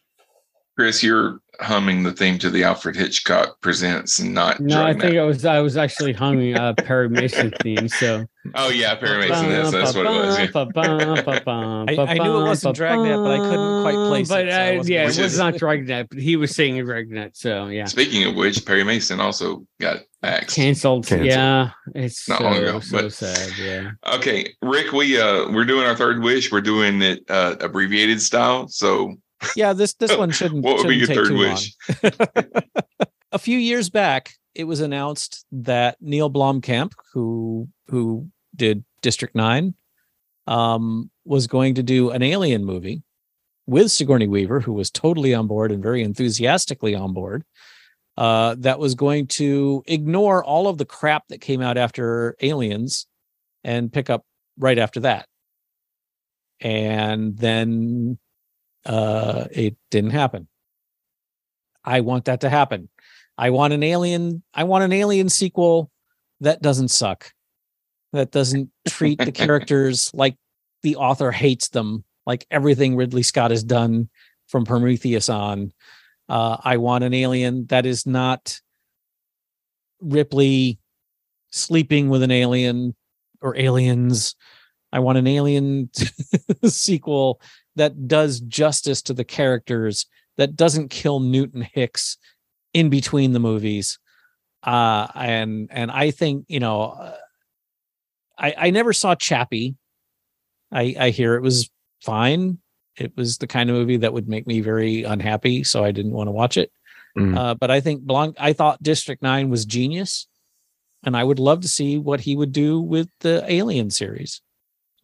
Chris, 0.77 1.03
you're 1.03 1.41
humming 1.59 2.03
the 2.03 2.11
theme 2.13 2.37
to 2.39 2.49
the 2.49 2.63
Alfred 2.63 2.95
Hitchcock 2.95 3.59
Presents 3.61 4.19
and 4.19 4.33
not. 4.33 4.59
No, 4.59 4.79
I 4.81 4.93
Dragnet. 4.93 5.01
think 5.01 5.17
I 5.17 5.23
was 5.23 5.45
I 5.45 5.59
was 5.59 5.77
actually 5.77 6.13
humming 6.13 6.55
a 6.57 6.73
Perry 6.75 7.09
Mason 7.09 7.53
theme. 7.61 7.87
So 7.87 8.25
Oh 8.55 8.69
yeah, 8.69 8.95
Perry 8.95 9.27
Mason. 9.27 9.49
That's, 9.49 9.71
that's 9.71 9.93
what 9.95 10.05
it 10.05 10.09
was. 10.09 10.37
Yeah. 10.39 10.45
I, 11.47 12.11
I 12.11 12.13
knew 12.13 12.37
it 12.39 12.43
wasn't 12.43 12.75
Dragnet, 12.75 13.17
but 13.17 13.31
I 13.31 13.37
couldn't 13.37 13.81
quite 13.83 14.07
place 14.07 14.29
But 14.29 14.47
it, 14.47 14.51
so 14.51 14.57
I 14.57 14.73
uh, 14.73 14.77
wasn't 14.77 14.93
yeah, 14.93 15.03
it 15.03 15.05
was 15.07 15.19
is- 15.19 15.37
not 15.37 15.55
Dragnet, 15.57 16.09
but 16.09 16.19
he 16.19 16.35
was 16.35 16.55
singing 16.55 16.85
Dragnet. 16.85 17.35
So 17.35 17.67
yeah, 17.67 17.85
Speaking 17.85 18.23
of 18.25 18.35
which, 18.35 18.65
Perry 18.65 18.83
Mason 18.83 19.19
also 19.19 19.65
got 19.81 19.97
axed. 20.23 20.55
canceled. 20.55 21.07
Canceled. 21.07 21.27
Yeah, 21.27 21.71
it's 21.95 22.27
Not 22.29 22.37
so, 22.39 22.43
long 22.45 22.55
ago, 22.57 22.79
so 22.79 23.01
but- 23.01 23.13
sad. 23.13 23.51
Yeah. 23.59 23.91
Okay, 24.15 24.53
Rick, 24.61 24.91
we 24.93 25.19
uh 25.19 25.49
we're 25.51 25.65
doing 25.65 25.85
our 25.85 25.95
third 25.95 26.21
wish. 26.23 26.51
We're 26.51 26.61
doing 26.61 27.01
it 27.01 27.19
uh 27.29 27.55
abbreviated 27.59 28.21
style. 28.21 28.67
So 28.69 29.15
Yeah, 29.55 29.73
this 29.73 29.93
this 29.93 30.15
one 30.17 30.31
shouldn't. 30.31 30.63
what 30.63 30.77
would 30.77 30.87
be 30.87 30.95
your 30.95 31.07
shouldn't 31.07 31.27
third 31.27 31.73
take 31.93 32.01
too 32.01 32.11
wish? 32.13 32.53
long. 32.53 32.93
A 33.33 33.39
few 33.39 33.57
years 33.57 33.89
back, 33.89 34.33
it 34.55 34.63
was 34.63 34.79
announced 34.79 35.45
that 35.51 35.97
Neil 36.01 36.31
Blomkamp, 36.31 36.93
who 37.13 37.67
who 37.87 38.27
did 38.55 38.83
District 39.01 39.35
Nine, 39.35 39.75
um, 40.47 41.11
was 41.25 41.45
going 41.47 41.75
to 41.75 41.83
do 41.83 42.09
an 42.09 42.23
Alien 42.23 42.63
movie 42.65 43.03
with 43.67 43.91
Sigourney 43.91 44.27
Weaver, 44.27 44.61
who 44.61 44.73
was 44.73 44.89
totally 44.89 45.33
on 45.33 45.45
board 45.47 45.71
and 45.71 45.83
very 45.83 46.01
enthusiastically 46.01 46.95
on 46.95 47.13
board. 47.13 47.43
Uh, 48.15 48.55
that 48.57 48.79
was 48.79 48.95
going 48.95 49.27
to 49.27 49.83
ignore 49.85 50.43
all 50.43 50.67
of 50.67 50.79
the 50.79 50.85
crap 50.85 51.27
that 51.27 51.39
came 51.39 51.61
out 51.61 51.77
after 51.77 52.35
Aliens 52.41 53.05
and 53.63 53.93
pick 53.93 54.09
up 54.09 54.25
right 54.57 54.79
after 54.79 55.01
that. 55.01 55.27
And 56.59 57.37
then 57.37 58.17
uh, 58.87 59.47
it 59.51 59.75
didn't 59.91 60.11
happen. 60.11 60.47
I 61.83 62.01
want 62.01 62.25
that 62.25 62.41
to 62.41 62.49
happen. 62.49 62.89
I 63.37 63.51
want 63.51 63.73
an 63.73 63.83
alien. 63.83 64.43
I 64.53 64.63
want 64.63 64.83
an 64.83 64.93
alien 64.93 65.29
sequel 65.29 65.91
that 66.39 66.61
doesn't 66.61 66.89
suck. 66.89 67.31
That 68.13 68.31
doesn't 68.31 68.71
treat 68.87 69.19
the 69.19 69.31
characters 69.43 70.11
like 70.13 70.37
the 70.81 70.95
author 70.95 71.31
hates 71.31 71.69
them, 71.69 72.03
like 72.25 72.47
everything 72.49 72.95
Ridley 72.95 73.23
Scott 73.23 73.51
has 73.51 73.63
done 73.63 74.09
from 74.47 74.65
Prometheus 74.65 75.29
on. 75.29 75.73
Uh, 76.29 76.57
I 76.63 76.77
want 76.77 77.03
an 77.03 77.13
alien 77.13 77.67
that 77.67 77.85
is 77.85 78.05
not 78.05 78.59
Ripley 80.01 80.79
sleeping 81.51 82.09
with 82.09 82.23
an 82.23 82.31
alien 82.31 82.95
or 83.41 83.55
aliens. 83.57 84.35
I 84.91 84.99
want 84.99 85.17
an 85.17 85.27
alien 85.27 85.89
sequel 86.65 87.41
that 87.77 88.07
does 88.07 88.39
justice 88.41 89.01
to 89.03 89.13
the 89.13 89.23
characters, 89.23 90.05
that 90.37 90.55
doesn't 90.55 90.89
kill 90.89 91.19
Newton 91.19 91.61
Hicks 91.61 92.17
in 92.73 92.89
between 92.89 93.33
the 93.33 93.39
movies. 93.39 93.99
Uh, 94.63 95.07
and 95.15 95.69
and 95.71 95.89
I 95.89 96.11
think 96.11 96.45
you 96.47 96.59
know, 96.59 96.81
uh, 96.81 97.15
I 98.37 98.53
I 98.57 98.69
never 98.69 98.93
saw 98.93 99.15
Chappie. 99.15 99.75
I 100.71 100.95
I 100.99 101.09
hear 101.11 101.35
it 101.35 101.41
was 101.41 101.69
fine. 102.03 102.59
It 102.97 103.15
was 103.15 103.37
the 103.37 103.47
kind 103.47 103.69
of 103.69 103.75
movie 103.75 103.97
that 103.97 104.13
would 104.13 104.27
make 104.27 104.47
me 104.47 104.59
very 104.61 105.03
unhappy, 105.03 105.63
so 105.63 105.83
I 105.83 105.91
didn't 105.91 106.13
want 106.13 106.27
to 106.27 106.31
watch 106.31 106.57
it. 106.57 106.71
Mm. 107.17 107.37
Uh, 107.37 107.55
but 107.55 107.71
I 107.71 107.79
think 107.79 108.01
Blanc, 108.01 108.35
I 108.39 108.53
thought 108.53 108.81
District 108.81 109.21
Nine 109.21 109.49
was 109.49 109.65
genius, 109.65 110.27
and 111.03 111.15
I 111.15 111.23
would 111.23 111.39
love 111.39 111.61
to 111.61 111.67
see 111.67 111.97
what 111.97 112.21
he 112.21 112.35
would 112.35 112.51
do 112.51 112.81
with 112.81 113.09
the 113.19 113.43
Alien 113.47 113.91
series. 113.91 114.41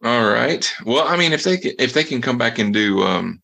All 0.04 0.24
right. 0.28 0.70
Well, 0.84 1.08
I 1.08 1.16
mean, 1.16 1.32
if 1.32 1.44
they 1.44 1.56
can, 1.56 1.72
if 1.78 1.94
they 1.94 2.04
can 2.04 2.20
come 2.20 2.36
back 2.36 2.58
and 2.58 2.74
do, 2.74 3.02
um, 3.02 3.42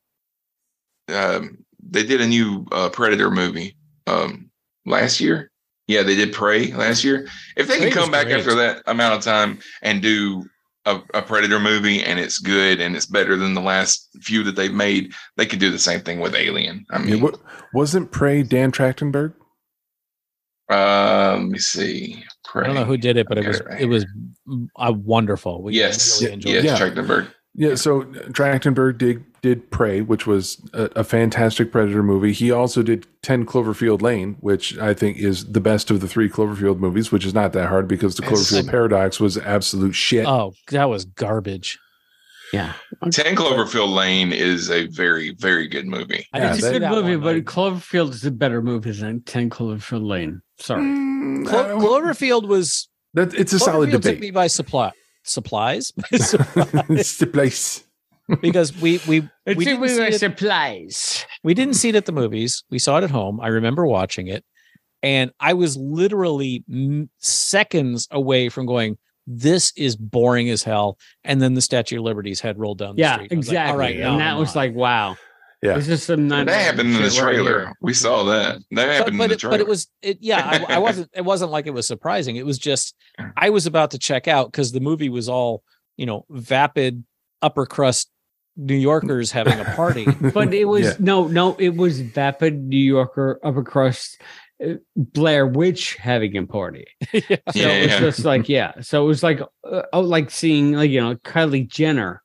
um, 1.09 1.65
they 1.83 2.03
did 2.05 2.21
a 2.21 2.27
new 2.27 2.67
uh, 2.71 2.91
Predator 2.91 3.31
movie 3.31 3.77
um 4.07 4.51
last 4.85 5.21
year. 5.21 5.51
Yeah, 5.87 6.03
they 6.03 6.15
did 6.15 6.33
Prey 6.33 6.73
last 6.73 7.03
year. 7.03 7.27
If 7.57 7.67
they 7.67 7.79
can 7.79 7.91
come 7.91 8.11
back 8.11 8.27
great. 8.27 8.39
after 8.39 8.55
that 8.55 8.83
amount 8.87 9.15
of 9.15 9.23
time 9.23 9.59
and 9.83 10.01
do 10.01 10.45
a, 10.85 11.01
a 11.15 11.23
Predator 11.23 11.59
movie 11.59 12.03
and 12.03 12.21
it's 12.21 12.39
good 12.39 12.81
and 12.81 12.95
it's 12.95 13.07
better 13.07 13.37
than 13.37 13.55
the 13.55 13.61
last 13.61 14.09
few 14.21 14.45
that 14.45 14.55
they've 14.55 14.73
made, 14.73 15.13
they 15.37 15.47
could 15.47 15.59
do 15.59 15.71
the 15.71 15.79
same 15.79 16.01
thing 16.01 16.21
with 16.21 16.35
Alien. 16.35 16.85
I 16.91 16.99
mean, 16.99 17.21
what, 17.21 17.41
wasn't 17.75 18.13
Prey 18.13 18.43
Dan 18.43 18.71
Trachtenberg? 18.71 19.35
uh, 20.71 21.37
let 21.39 21.49
me 21.49 21.59
see. 21.59 22.23
I 22.55 22.63
don't 22.65 22.75
know 22.75 22.85
who 22.85 22.97
did 22.97 23.17
it, 23.17 23.27
but 23.29 23.39
it 23.39 23.47
was 23.47 23.61
it 23.61 23.67
right 23.67 23.81
it 23.81 23.87
was 23.87 24.05
uh, 24.77 24.93
wonderful. 24.93 25.63
We 25.63 25.75
Yes, 25.75 26.21
really 26.21 26.35
enjoyed 26.35 26.55
yes, 26.55 26.65
it. 26.65 26.67
Yeah. 26.67 26.79
Trachtenberg. 26.79 27.29
Yeah, 27.55 27.75
so 27.75 28.03
Trachtenberg 28.05 28.99
did 28.99 29.25
did 29.43 29.71
Prey, 29.71 30.03
which 30.03 30.27
was 30.27 30.61
a, 30.75 30.85
a 30.97 31.05
fantastic 31.05 31.73
Predator 31.73 32.03
movie. 32.03 32.33
He 32.33 32.51
also 32.51 32.83
did 32.83 33.07
Ten 33.23 33.47
Cloverfield 33.47 34.03
Lane, 34.03 34.37
which 34.41 34.77
I 34.79 34.93
think 34.95 35.17
is 35.17 35.51
the 35.51 35.61
best 35.61 35.91
of 35.91 36.01
the 36.01 36.09
three 36.09 36.29
Cloverfield 36.29 36.79
movies, 36.79 37.11
which 37.11 37.25
is 37.25 37.35
not 37.35 37.53
that 37.55 37.69
hard 37.69 37.89
because 37.89 38.17
the 38.17 38.23
Yes. 38.25 38.33
Cloverfield 38.33 38.71
Paradox 38.71 39.19
was 39.19 39.37
absolute 39.39 39.95
shit. 39.95 40.27
Oh, 40.27 40.53
that 40.71 40.89
was 40.91 41.05
garbage. 41.07 41.79
Yeah. 42.53 42.73
Ten 43.11 43.37
Cloverfield 43.37 43.95
Lane 43.95 44.33
is 44.33 44.71
a 44.71 44.87
very, 44.89 45.35
very 45.35 45.69
good 45.69 45.87
movie. 45.87 46.27
I 46.33 46.39
Yeah, 46.39 46.45
didn't 46.53 46.59
It's 46.59 46.67
a 46.67 46.79
good 46.81 46.91
movie, 46.91 47.17
one. 47.17 47.25
but 47.25 47.37
I- 47.37 47.41
Cloverfield 47.41 48.11
is 48.11 48.25
a 48.25 48.31
better 48.31 48.61
movie 48.63 48.91
than 48.93 49.23
10 49.23 49.51
Cloverfield 49.51 50.07
Lane. 50.07 50.43
Sorry. 50.59 50.83
Mm, 50.83 51.47
Clo- 51.47 51.79
Cloverfield 51.79 52.47
was 52.49 52.89
that, 53.15 53.33
it's 53.35 53.53
a 53.53 53.59
solid 53.59 53.89
Cloverfield 53.89 53.93
took 53.93 54.03
debate. 54.03 54.21
me 54.21 54.31
by 54.31 54.47
supply 54.47 54.91
supplies 55.23 55.93
By 55.93 56.19
surprise. 56.19 56.85
it's 56.89 57.19
the 57.19 57.27
place. 57.27 57.85
because 58.41 58.75
we 58.81 59.01
we 59.07 59.29
It's 59.47 59.57
we 59.59 59.65
a 59.67 59.69
didn't, 59.77 59.89
see 59.89 60.03
it, 60.03 60.19
supplies. 60.19 61.27
we 61.45 61.53
didn't 61.55 61.75
see 61.75 61.91
it 61.91 61.95
at 61.97 62.07
the 62.07 62.13
movies. 62.13 62.65
We 62.71 62.79
saw 62.79 62.99
it 62.99 63.05
at 63.05 63.11
home. 63.11 63.41
I 63.41 63.49
remember 63.49 63.87
watching 63.87 64.29
it, 64.29 64.45
and 65.03 65.31
I 65.41 65.53
was 65.55 65.77
literally 65.77 66.65
m- 66.71 67.11
seconds 67.19 68.09
away 68.11 68.49
from 68.49 68.67
going. 68.67 68.97
This 69.33 69.73
is 69.77 69.95
boring 69.97 70.51
as 70.51 70.63
hell. 70.65 70.99
And 71.25 71.41
then 71.41 71.55
the 71.55 71.61
Statue 71.61 71.99
of 71.99 72.05
Liberty's 72.05 72.41
head 72.41 72.59
rolled 72.59 72.79
down 72.79 72.97
the 72.97 73.01
Yeah, 73.03 73.15
street. 73.15 73.33
I 73.33 73.37
was 73.37 73.47
like, 73.49 73.53
exactly. 73.55 73.73
All 73.73 73.79
right, 73.79 73.97
and 74.01 74.21
that 74.21 74.37
was 74.39 74.57
like, 74.57 74.75
wow. 74.75 75.17
Yeah. 75.63 75.75
This 75.75 75.89
is 75.89 76.03
some 76.03 76.29
that 76.31 76.49
happened 76.49 76.95
in 76.97 77.03
the 77.03 77.11
shit 77.11 77.23
right 77.23 77.35
trailer. 77.35 77.73
we 77.83 77.93
saw 77.93 78.25
that. 78.25 78.57
That 78.57 78.65
but, 78.71 78.89
happened 78.89 79.19
but 79.19 79.25
in 79.25 79.29
the 79.31 79.35
it, 79.35 79.39
trailer. 79.41 79.53
but 79.59 79.61
it 79.61 79.69
was 79.69 79.89
it 80.01 80.17
yeah 80.21 80.65
I, 80.69 80.77
I 80.77 80.79
wasn't 80.79 81.11
it 81.15 81.21
wasn't 81.21 81.51
like 81.51 81.67
it 81.67 81.75
was 81.75 81.87
surprising 81.87 82.37
it 82.37 82.47
was 82.47 82.57
just 82.59 82.95
i 83.37 83.51
was 83.51 83.67
about 83.67 83.91
to 83.91 83.99
check 83.99 84.27
out 84.27 84.51
because 84.51 84.73
the 84.73 84.81
movie 84.81 85.11
was 85.11 85.29
all 85.29 85.63
you 85.99 86.07
know 86.07 86.25
vapid 86.31 87.05
upper 87.43 87.67
crust 87.67 88.09
new 88.57 88.75
yorkers 88.75 89.33
having 89.33 89.61
a 89.61 89.65
party 89.77 90.07
But 90.33 90.55
it 90.55 90.65
was 90.65 90.87
Yeah. 90.87 90.97
no, 90.99 91.27
no, 91.29 91.55
it 91.59 91.77
was 91.77 92.01
vapid 92.01 92.59
New 92.59 92.79
Yorker 92.79 93.39
upper 93.45 93.63
crust 93.63 94.19
Blair 94.97 95.47
Witch 95.47 95.97
having 95.97 96.37
a 96.37 96.47
party. 96.47 96.87
yeah. 97.13 97.21
So 97.31 97.37
Yeah, 97.55 97.69
it 97.69 97.83
was 97.83 97.91
yeah. 97.93 98.01
just 98.01 98.25
like, 98.25 98.49
yeah. 98.49 98.73
So 98.81 99.03
it 99.05 99.07
was 99.07 99.23
like, 99.23 99.41
uh, 99.65 99.83
oh, 99.93 100.01
like 100.01 100.31
seeing 100.31 100.73
like 100.73 100.91
you 100.91 101.01
know 101.01 101.15
Kylie 101.17 101.67
Jenner 101.69 102.23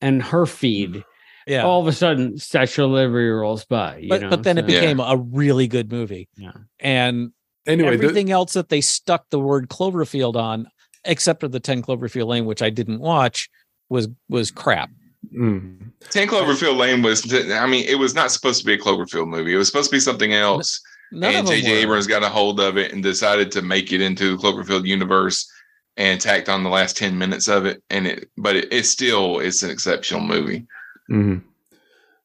and 0.00 0.22
her 0.22 0.46
feed. 0.46 1.02
yeah 1.46 1.64
All 1.64 1.80
of 1.80 1.86
a 1.86 1.92
sudden, 1.92 2.38
sexual 2.38 2.86
of 2.86 2.92
Liberty 2.92 3.28
rolls 3.28 3.64
by. 3.64 3.98
You 3.98 4.08
but 4.08 4.20
know, 4.22 4.30
but 4.30 4.42
then 4.44 4.58
it 4.58 4.66
so- 4.66 4.72
Yeah. 4.74 4.80
became 4.80 5.00
a 5.00 5.16
really 5.16 5.66
good 5.68 5.90
movie 5.90 6.28
Yeah. 6.36 6.52
and 6.80 7.32
Anyway, 7.66 7.96
the- 7.96 8.04
everything 8.04 8.30
else 8.30 8.52
that 8.52 8.68
they 8.68 8.80
stuck 8.80 9.28
the 9.30 9.40
word 9.40 9.68
cloverfield 9.68 10.36
on 10.36 10.68
except 11.04 11.40
for 11.40 11.48
the 11.48 11.60
10 11.60 11.82
cloverfield 11.82 12.26
lane 12.26 12.46
which 12.46 12.62
i 12.62 12.68
didn't 12.70 12.98
watch 13.00 13.48
was 13.88 14.08
was 14.28 14.50
crap 14.50 14.90
mm, 15.36 15.76
Ten 16.10 16.28
Cloverfield 16.28 16.76
Lane 16.76 17.02
was. 17.02 17.32
I 17.32 17.66
mean, 17.66 17.84
it 17.88 17.98
was 17.98 18.14
not 18.14 18.30
supposed 18.30 18.60
to 18.60 18.66
be 18.66 18.74
a 18.74 18.78
Cloverfield 18.78 19.26
movie. 19.28 19.52
It 19.54 19.56
was 19.56 19.66
supposed 19.66 19.90
to 19.90 19.96
be 19.96 20.00
something 20.00 20.32
else. 20.32 20.80
None 21.12 21.34
and 21.34 21.46
J.J. 21.46 21.82
Abrams 21.82 22.06
got 22.06 22.22
a 22.22 22.28
hold 22.28 22.58
of 22.60 22.76
it 22.76 22.92
and 22.92 23.02
decided 23.02 23.50
to 23.52 23.62
make 23.62 23.92
it 23.92 24.00
into 24.00 24.36
the 24.36 24.42
Cloverfield 24.42 24.86
universe 24.86 25.50
and 25.96 26.20
tacked 26.20 26.48
on 26.48 26.62
the 26.62 26.68
last 26.70 26.96
ten 26.96 27.16
minutes 27.16 27.48
of 27.48 27.64
it. 27.64 27.82
And 27.90 28.06
it, 28.06 28.30
but 28.36 28.56
it, 28.56 28.72
it's 28.72 28.90
still 28.90 29.38
it's 29.38 29.62
an 29.62 29.70
exceptional 29.70 30.20
movie. 30.20 30.66
mhm. 31.10 31.42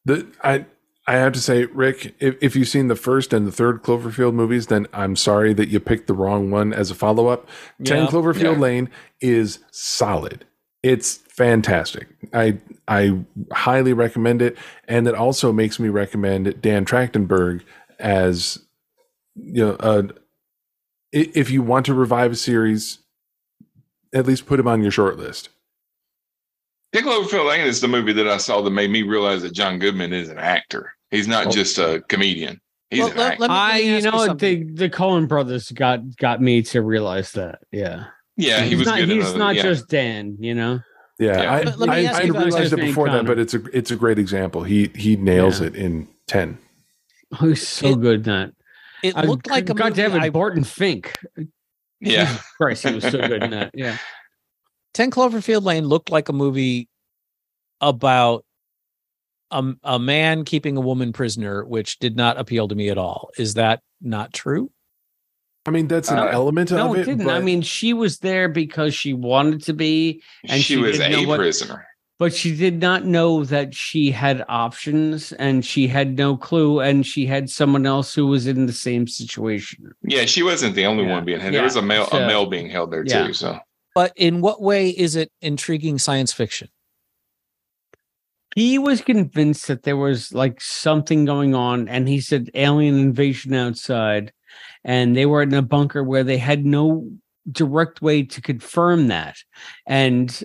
The 0.05 0.27
I 0.43 0.65
I 1.07 1.13
have 1.15 1.33
to 1.33 1.41
say, 1.41 1.65
Rick, 1.65 2.15
if, 2.19 2.35
if 2.41 2.55
you've 2.55 2.67
seen 2.67 2.87
the 2.87 2.95
first 2.95 3.33
and 3.33 3.47
the 3.47 3.51
third 3.51 3.81
Cloverfield 3.83 4.33
movies, 4.33 4.67
then 4.67 4.87
I'm 4.93 5.15
sorry 5.15 5.53
that 5.53 5.69
you 5.69 5.79
picked 5.79 6.07
the 6.07 6.13
wrong 6.13 6.51
one 6.51 6.73
as 6.73 6.89
a 6.91 6.95
follow 6.95 7.27
up. 7.27 7.47
Ten 7.83 8.07
Cloverfield 8.07 8.53
Yeah. 8.55 8.59
Lane 8.59 8.89
is 9.19 9.59
solid. 9.71 10.45
It's 10.83 11.17
fantastic. 11.27 12.07
I 12.33 12.57
I 12.87 13.19
highly 13.51 13.93
recommend 13.93 14.41
it, 14.41 14.57
and 14.87 15.07
it 15.07 15.13
also 15.15 15.51
makes 15.51 15.79
me 15.79 15.89
recommend 15.89 16.59
Dan 16.61 16.85
Trachtenberg 16.85 17.61
as 17.99 18.57
you 19.35 19.65
know. 19.65 19.73
Uh, 19.79 20.03
if 21.11 21.49
you 21.51 21.61
want 21.61 21.85
to 21.87 21.93
revive 21.93 22.31
a 22.31 22.35
series, 22.35 22.99
at 24.13 24.25
least 24.25 24.45
put 24.45 24.59
him 24.59 24.67
on 24.67 24.81
your 24.81 24.91
short 24.91 25.17
list. 25.17 25.49
Ten 26.93 27.03
Cloverfield 27.03 27.47
Lane 27.49 27.65
is 27.67 27.81
the 27.81 27.87
movie 27.87 28.13
that 28.13 28.27
I 28.27 28.37
saw 28.37 28.61
that 28.61 28.71
made 28.71 28.89
me 28.91 29.03
realize 29.03 29.41
that 29.43 29.53
John 29.53 29.79
Goodman 29.79 30.13
is 30.13 30.29
an 30.29 30.37
actor. 30.37 30.93
He's 31.09 31.27
not 31.27 31.47
Oh. 31.47 31.51
just 31.51 31.77
a 31.77 32.01
comedian. 32.09 32.59
He's 32.89 32.99
Well, 33.01 33.11
an 33.11 33.17
let- 33.17 33.31
actor. 33.33 33.41
let 33.41 33.49
me- 33.49 33.55
I, 33.55 33.67
let 33.71 33.75
me 33.81 33.87
you 33.89 33.95
you 33.95 34.01
know, 34.01 34.25
something. 34.25 34.67
the 34.67 34.73
the 34.73 34.89
Coen 34.89 35.27
brothers 35.27 35.71
got 35.71 36.15
got 36.17 36.41
me 36.41 36.61
to 36.63 36.81
realize 36.81 37.31
that. 37.33 37.59
Yeah, 37.71 38.05
yeah, 38.37 38.61
he 38.63 38.69
he's 38.71 38.79
was 38.79 38.87
not. 38.87 38.97
good. 38.99 39.09
He's 39.09 39.25
other- 39.25 39.39
not 39.39 39.55
yeah. 39.55 39.61
just 39.63 39.87
Dan. 39.87 40.37
You 40.39 40.55
know. 40.55 40.79
Yeah, 41.19 41.41
Yeah. 41.41 41.51
I, 41.53 41.61
Let- 41.63 41.79
let 41.79 41.89
me 41.89 42.07
I, 42.07 42.13
I 42.19 42.23
realized 42.23 42.73
it 42.73 42.77
before 42.77 43.09
that, 43.09 43.25
but 43.25 43.37
it's 43.39 43.53
a 43.53 43.61
it's 43.77 43.91
a 43.91 43.95
great 43.95 44.17
example. 44.19 44.63
He 44.63 44.91
he 44.95 45.15
nails 45.15 45.61
Yeah. 45.61 45.67
it 45.67 45.75
in 45.75 46.07
ten. 46.27 46.57
Oh, 47.39 47.47
he's 47.47 47.65
so 47.67 47.89
It- 47.89 48.01
good 48.01 48.15
in 48.15 48.23
that. 48.23 48.53
It 49.03 49.15
I 49.15 49.23
looked 49.23 49.49
like 49.49 49.69
a 49.69 49.73
got 49.73 49.85
movie 49.89 49.95
to 49.95 50.01
have 50.03 50.15
I- 50.15 50.25
it 50.27 50.33
Barton 50.33 50.63
Fink. 50.63 51.17
Yeah. 52.03 52.25
Jesus 52.25 52.45
Christ, 52.57 52.87
he 52.87 52.95
was 52.95 53.03
so 53.03 53.11
good 53.11 53.43
in 53.43 53.51
that. 53.51 53.71
Yeah. 53.75 53.97
10 54.95 55.11
Cloverfield 55.11 55.63
Lane 55.63 55.85
looked 55.85 56.09
like 56.09 56.29
a 56.29 56.33
movie 56.33 56.89
about 57.79 58.43
a, 59.51 59.73
a 59.83 59.99
man 59.99 60.43
keeping 60.43 60.77
a 60.77 60.81
woman 60.81 61.13
prisoner, 61.13 61.63
which 61.63 61.99
did 61.99 62.15
not 62.17 62.39
appeal 62.39 62.67
to 62.67 62.73
me 62.75 62.89
at 62.89 62.97
all. 62.97 63.29
Is 63.37 63.53
that 63.53 63.81
not 64.01 64.33
true? 64.33 64.71
I 65.67 65.69
mean, 65.69 65.87
that's 65.87 66.09
an 66.09 66.17
Uh, 66.17 66.25
element 66.25 66.71
No, 66.71 66.77
of 66.77 66.81
it 66.81 66.97
No, 66.97 67.01
it. 67.01 67.05
didn't. 67.17 67.29
I 67.29 67.39
mean, 67.39 67.61
she 67.61 67.93
was 67.93 68.17
there 68.17 68.49
because 68.49 68.95
she 68.95 69.13
wanted 69.13 69.61
to 69.65 69.73
be, 69.73 70.23
and 70.49 70.59
she, 70.59 70.77
was 70.77 70.97
didn't 70.97 71.23
a 71.25 71.27
what- 71.27 71.37
prisoner. 71.37 71.85
But 72.21 72.35
she 72.35 72.55
did 72.55 72.79
not 72.79 73.03
know 73.03 73.43
that 73.43 73.73
she 73.73 74.11
had 74.11 74.45
options, 74.47 75.31
and 75.33 75.65
she 75.65 75.87
had 75.87 76.15
no 76.19 76.37
clue, 76.37 76.79
and 76.79 77.03
she 77.03 77.25
had 77.25 77.49
someone 77.49 77.87
else 77.87 78.13
who 78.13 78.27
was 78.27 78.45
in 78.45 78.67
the 78.67 78.73
same 78.73 79.07
situation. 79.07 79.91
Yeah, 80.03 80.25
she 80.25 80.43
wasn't 80.43 80.75
the 80.75 80.85
only 80.85 81.03
Yeah. 81.03 81.13
one 81.13 81.25
being 81.25 81.39
held. 81.39 81.51
Yeah, 81.51 81.61
There 81.61 81.63
was 81.65 81.77
a 81.77 81.81
male 81.81 82.05
so- 82.05 82.19
a 82.23 82.27
male 82.27 82.45
being 82.45 82.69
held 82.69 82.91
there 82.91 83.03
Yeah. 83.03 83.25
too. 83.25 83.33
So 83.33 83.57
But 83.95 84.13
in 84.15 84.39
what 84.39 84.61
way 84.61 84.91
is 84.91 85.15
it 85.15 85.31
intriguing 85.41 85.97
science 85.97 86.31
fiction? 86.31 86.67
He 88.55 88.77
was 88.77 89.01
convinced 89.01 89.67
that 89.67 89.81
there 89.81 89.97
was 89.97 90.31
like 90.31 90.61
something 90.61 91.25
going 91.25 91.55
on, 91.55 91.89
and 91.89 92.07
he 92.07 92.21
said 92.21 92.51
alien 92.53 92.99
invasion 92.99 93.55
outside, 93.55 94.31
and 94.83 95.15
they 95.15 95.25
were 95.25 95.41
in 95.41 95.55
a 95.55 95.63
bunker 95.63 96.03
where 96.03 96.23
they 96.23 96.37
had 96.37 96.67
no 96.67 97.09
direct 97.51 98.03
way 98.03 98.21
to 98.21 98.41
confirm 98.41 99.07
that. 99.07 99.37
And 99.87 100.43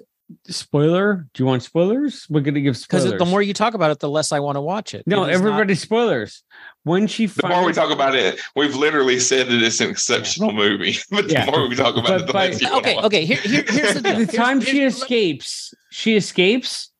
spoiler, 0.49 1.27
do 1.35 1.43
you 1.43 1.47
want 1.47 1.63
spoilers? 1.63 2.27
We're 2.29 2.41
gonna 2.41 2.61
give 2.61 2.81
Because 2.81 3.05
the 3.11 3.25
more 3.25 3.43
you 3.43 3.55
talk 3.55 3.75
about 3.75 3.91
it, 3.91 4.01
the 4.01 4.09
less 4.09 4.33
I 4.33 4.41
want 4.41 4.57
to 4.57 4.61
watch 4.61 4.95
it. 4.95 5.05
no, 5.07 5.25
It 5.25 5.33
is 5.33 5.41
not- 5.41 5.47
everybody 5.49 5.75
spoilers. 5.75 6.43
When 6.85 7.07
she 7.07 7.27
the 7.27 7.49
more 7.49 7.65
we 7.65 7.73
talk 7.73 7.91
about 7.93 8.15
it, 8.15 8.41
we've 8.55 8.75
literally 8.75 9.19
said 9.19 9.49
that 9.49 9.63
it's 9.63 9.81
an 9.81 9.91
exceptional 9.91 10.53
movie. 10.53 10.97
But 11.11 11.29
the 11.29 11.35
Yeah. 11.35 11.47
more 11.47 11.69
we 11.69 11.75
talk 11.77 11.95
about 11.97 12.09
But 12.09 12.21
it, 12.23 12.27
the 12.27 12.33
by- 12.33 12.47
less 12.49 12.61
you 12.61 12.69
wanna 12.69 12.79
okay, 12.81 12.95
watch. 12.97 13.05
okay. 13.07 13.25
Here, 13.25 13.37
here, 13.39 13.65
here's 13.69 13.95
the 13.95 14.01
deal. 14.03 14.19
the 14.19 14.27
time 14.27 14.61
she 14.61 14.83
escapes, 14.83 15.75
she 15.91 16.17
escapes, 16.17 16.91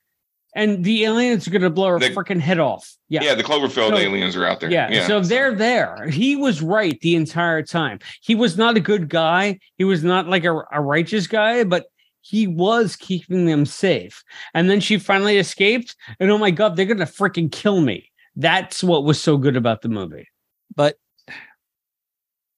and 0.55 0.85
the 0.85 1.05
aliens 1.05 1.47
are 1.47 1.51
gonna 1.51 1.71
blow 1.71 1.89
her 1.91 1.99
The- 1.99 2.11
freaking 2.11 2.41
head 2.41 2.59
off. 2.59 2.93
Yeah. 3.09 3.23
Yeah, 3.23 3.35
the 3.37 3.45
Cloverfield 3.45 3.91
So- 3.91 3.97
aliens 3.97 4.35
are 4.37 4.45
out 4.47 4.61
there. 4.61 4.71
Yeah, 4.71 5.07
so 5.07 5.21
they're 5.21 5.55
there. 5.55 6.09
He 6.11 6.35
was 6.37 6.63
right 6.63 6.99
the 7.01 7.15
entire 7.15 7.63
time. 7.63 8.01
He 8.21 8.35
was 8.35 8.57
not 8.57 8.77
a 8.77 8.81
good 8.81 9.09
guy. 9.09 9.59
He 9.79 9.85
was 9.85 10.03
not 10.03 10.29
like 10.29 10.45
a, 10.45 10.63
a 10.73 10.81
righteous 10.81 11.27
guy, 11.29 11.63
but 11.65 11.87
he 12.29 12.47
was 12.49 12.97
keeping 12.97 13.47
them 13.47 13.65
safe. 13.65 14.25
And 14.53 14.69
then 14.69 14.81
she 14.81 14.99
finally 14.99 15.39
escaped, 15.39 15.95
and 16.19 16.31
oh 16.31 16.39
my 16.39 16.51
god, 16.51 16.75
they're 16.77 16.87
gonna 16.87 17.05
freaking 17.07 17.51
kill 17.53 17.81
me. 17.81 18.11
That's 18.35 18.83
what 18.83 19.05
was 19.05 19.21
so 19.21 19.37
good 19.39 19.57
about 19.57 19.83
the 19.83 19.89
movie. 19.89 20.29
but 20.75 20.97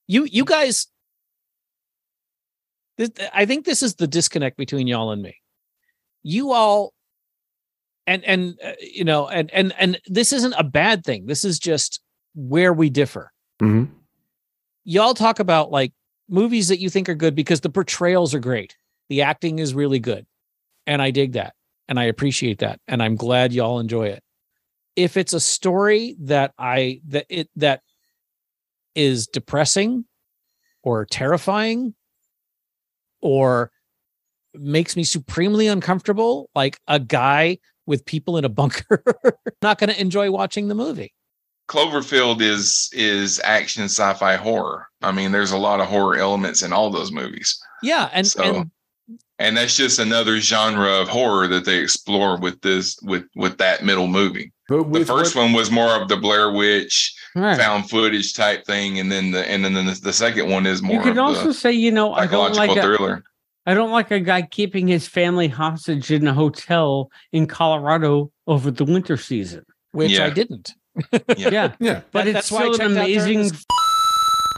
you 0.07 0.25
you 0.25 0.45
guys 0.45 0.87
this, 2.97 3.11
i 3.35 3.45
think 3.45 3.65
this 3.67 3.83
is 3.83 3.95
the 3.97 4.07
disconnect 4.07 4.57
between 4.57 4.87
y'all 4.87 5.11
and 5.13 5.21
me 5.23 5.37
you 6.23 6.53
all 6.53 6.95
and 8.07 8.25
and 8.25 8.59
uh, 8.65 8.73
you 8.81 9.05
know 9.05 9.29
and 9.29 9.51
and 9.53 9.75
and 9.79 10.01
this 10.07 10.33
isn't 10.33 10.55
a 10.59 10.65
bad 10.65 11.05
thing 11.05 11.27
this 11.27 11.45
is 11.45 11.59
just 11.59 12.01
where 12.35 12.73
we 12.73 12.89
differ 12.91 13.31
Mhm. 13.61 13.91
y'all 14.85 15.15
talk 15.15 15.39
about 15.41 15.71
like 15.71 15.93
movies 16.29 16.69
that 16.69 16.81
you 16.81 16.89
think 16.91 17.09
are 17.09 17.15
good 17.15 17.35
because 17.35 17.61
the 17.61 17.71
portrayals 17.71 18.35
are 18.35 18.41
great 18.41 18.77
the 19.09 19.23
acting 19.23 19.59
is 19.59 19.75
really 19.75 19.99
good 19.99 20.27
and 20.87 21.01
i 21.03 21.11
dig 21.11 21.33
that 21.33 21.55
and 21.89 21.99
i 21.99 22.05
appreciate 22.05 22.59
that 22.59 22.81
and 22.89 23.03
i'm 23.03 23.17
glad 23.17 23.53
y'all 23.53 23.81
enjoy 23.81 24.07
it 24.07 24.23
if 24.97 25.17
it's 25.17 25.33
a 25.33 25.41
story 25.41 26.17
that 26.21 26.53
i 26.59 27.01
that 27.07 27.27
it 27.29 27.49
that 27.57 27.81
is 28.95 29.27
depressing 29.27 30.05
or 30.83 31.05
terrifying 31.05 31.95
or 33.21 33.71
makes 34.55 34.97
me 34.97 35.05
supremely 35.05 35.67
uncomfortable 35.67 36.49
like 36.55 36.79
a 36.89 36.99
guy 36.99 37.59
with 37.87 38.05
people 38.05 38.37
in 38.37 38.45
a 38.45 38.49
bunker 38.49 39.03
not 39.63 39.79
going 39.79 39.91
to 39.91 40.01
enjoy 40.01 40.31
watching 40.31 40.69
the 40.69 40.75
movie 40.75 41.13
Cloverfield 41.69 42.41
is 42.41 42.89
is 42.95 43.39
action 43.45 43.85
sci-fi 43.85 44.37
horror. 44.37 44.87
I 45.03 45.13
mean, 45.13 45.33
there's 45.33 45.51
a 45.51 45.59
lot 45.59 45.81
of 45.81 45.87
horror 45.87 46.17
elements 46.17 46.63
in 46.63 46.73
all 46.73 46.89
those 46.89 47.13
movies. 47.13 47.61
yeah 47.83 48.09
and 48.15 48.27
So- 48.27 48.43
and 48.43 48.71
And 49.41 49.57
that's 49.57 49.77
just 49.77 49.99
another 50.01 50.41
genre 50.41 51.01
of 51.01 51.09
horror 51.09 51.47
that 51.49 51.65
they 51.65 51.79
explore 51.79 52.39
with 52.39 52.61
this 52.63 52.99
with 53.03 53.25
with 53.37 53.59
that 53.59 53.85
middle 53.85 54.09
movie. 54.09 54.53
But 54.69 54.93
The 54.93 55.05
first 55.05 55.35
what- 55.37 55.43
one 55.45 55.53
was 55.53 55.71
more 55.71 55.91
of 56.01 56.09
the 56.09 56.17
Blair 56.17 56.51
Witch 56.53 57.15
Right. 57.35 57.57
found 57.57 57.89
footage 57.89 58.35
type 58.35 58.65
thing, 58.67 58.99
and 58.99 59.13
then 59.13 59.31
the 59.31 59.49
and 59.49 59.65
then 59.65 59.75
the, 59.75 59.99
the 60.03 60.13
second 60.13 60.51
one 60.51 60.67
is 60.67 60.83
more 60.83 60.97
You 60.97 61.03
could 61.03 61.13
of 61.13 61.25
also 61.25 61.45
the 61.49 61.55
say, 61.55 61.73
you 61.73 61.93
know, 61.93 62.13
I 62.15 62.27
don't 62.27 62.55
like 62.57 62.77
a, 62.77 62.83
thriller. 62.83 63.23
I 63.65 63.75
don't 63.75 63.91
like 63.93 64.11
a 64.11 64.19
guy 64.19 64.43
keeping 64.43 64.89
his 64.89 65.07
family 65.07 65.47
hostage 65.49 66.11
in 66.11 66.27
a 66.27 66.33
hotel 66.35 67.11
in 67.33 67.47
Colorado 67.47 68.33
over 68.47 68.71
the 68.71 68.85
winter 68.85 69.17
season. 69.17 69.65
which 69.93 70.19
i 70.19 70.31
didn't. 70.31 70.75
Yeah, 71.37 71.75
yeah, 71.81 72.01
but 72.13 72.25
That- 72.25 72.27
it's 72.29 72.35
that's 72.35 72.51
why 72.51 72.61
still 72.73 72.73
an 72.73 72.79
checked 72.79 72.91
out 72.99 73.07
during 73.07 73.15
amazing 73.19 73.39
this- 73.43 73.65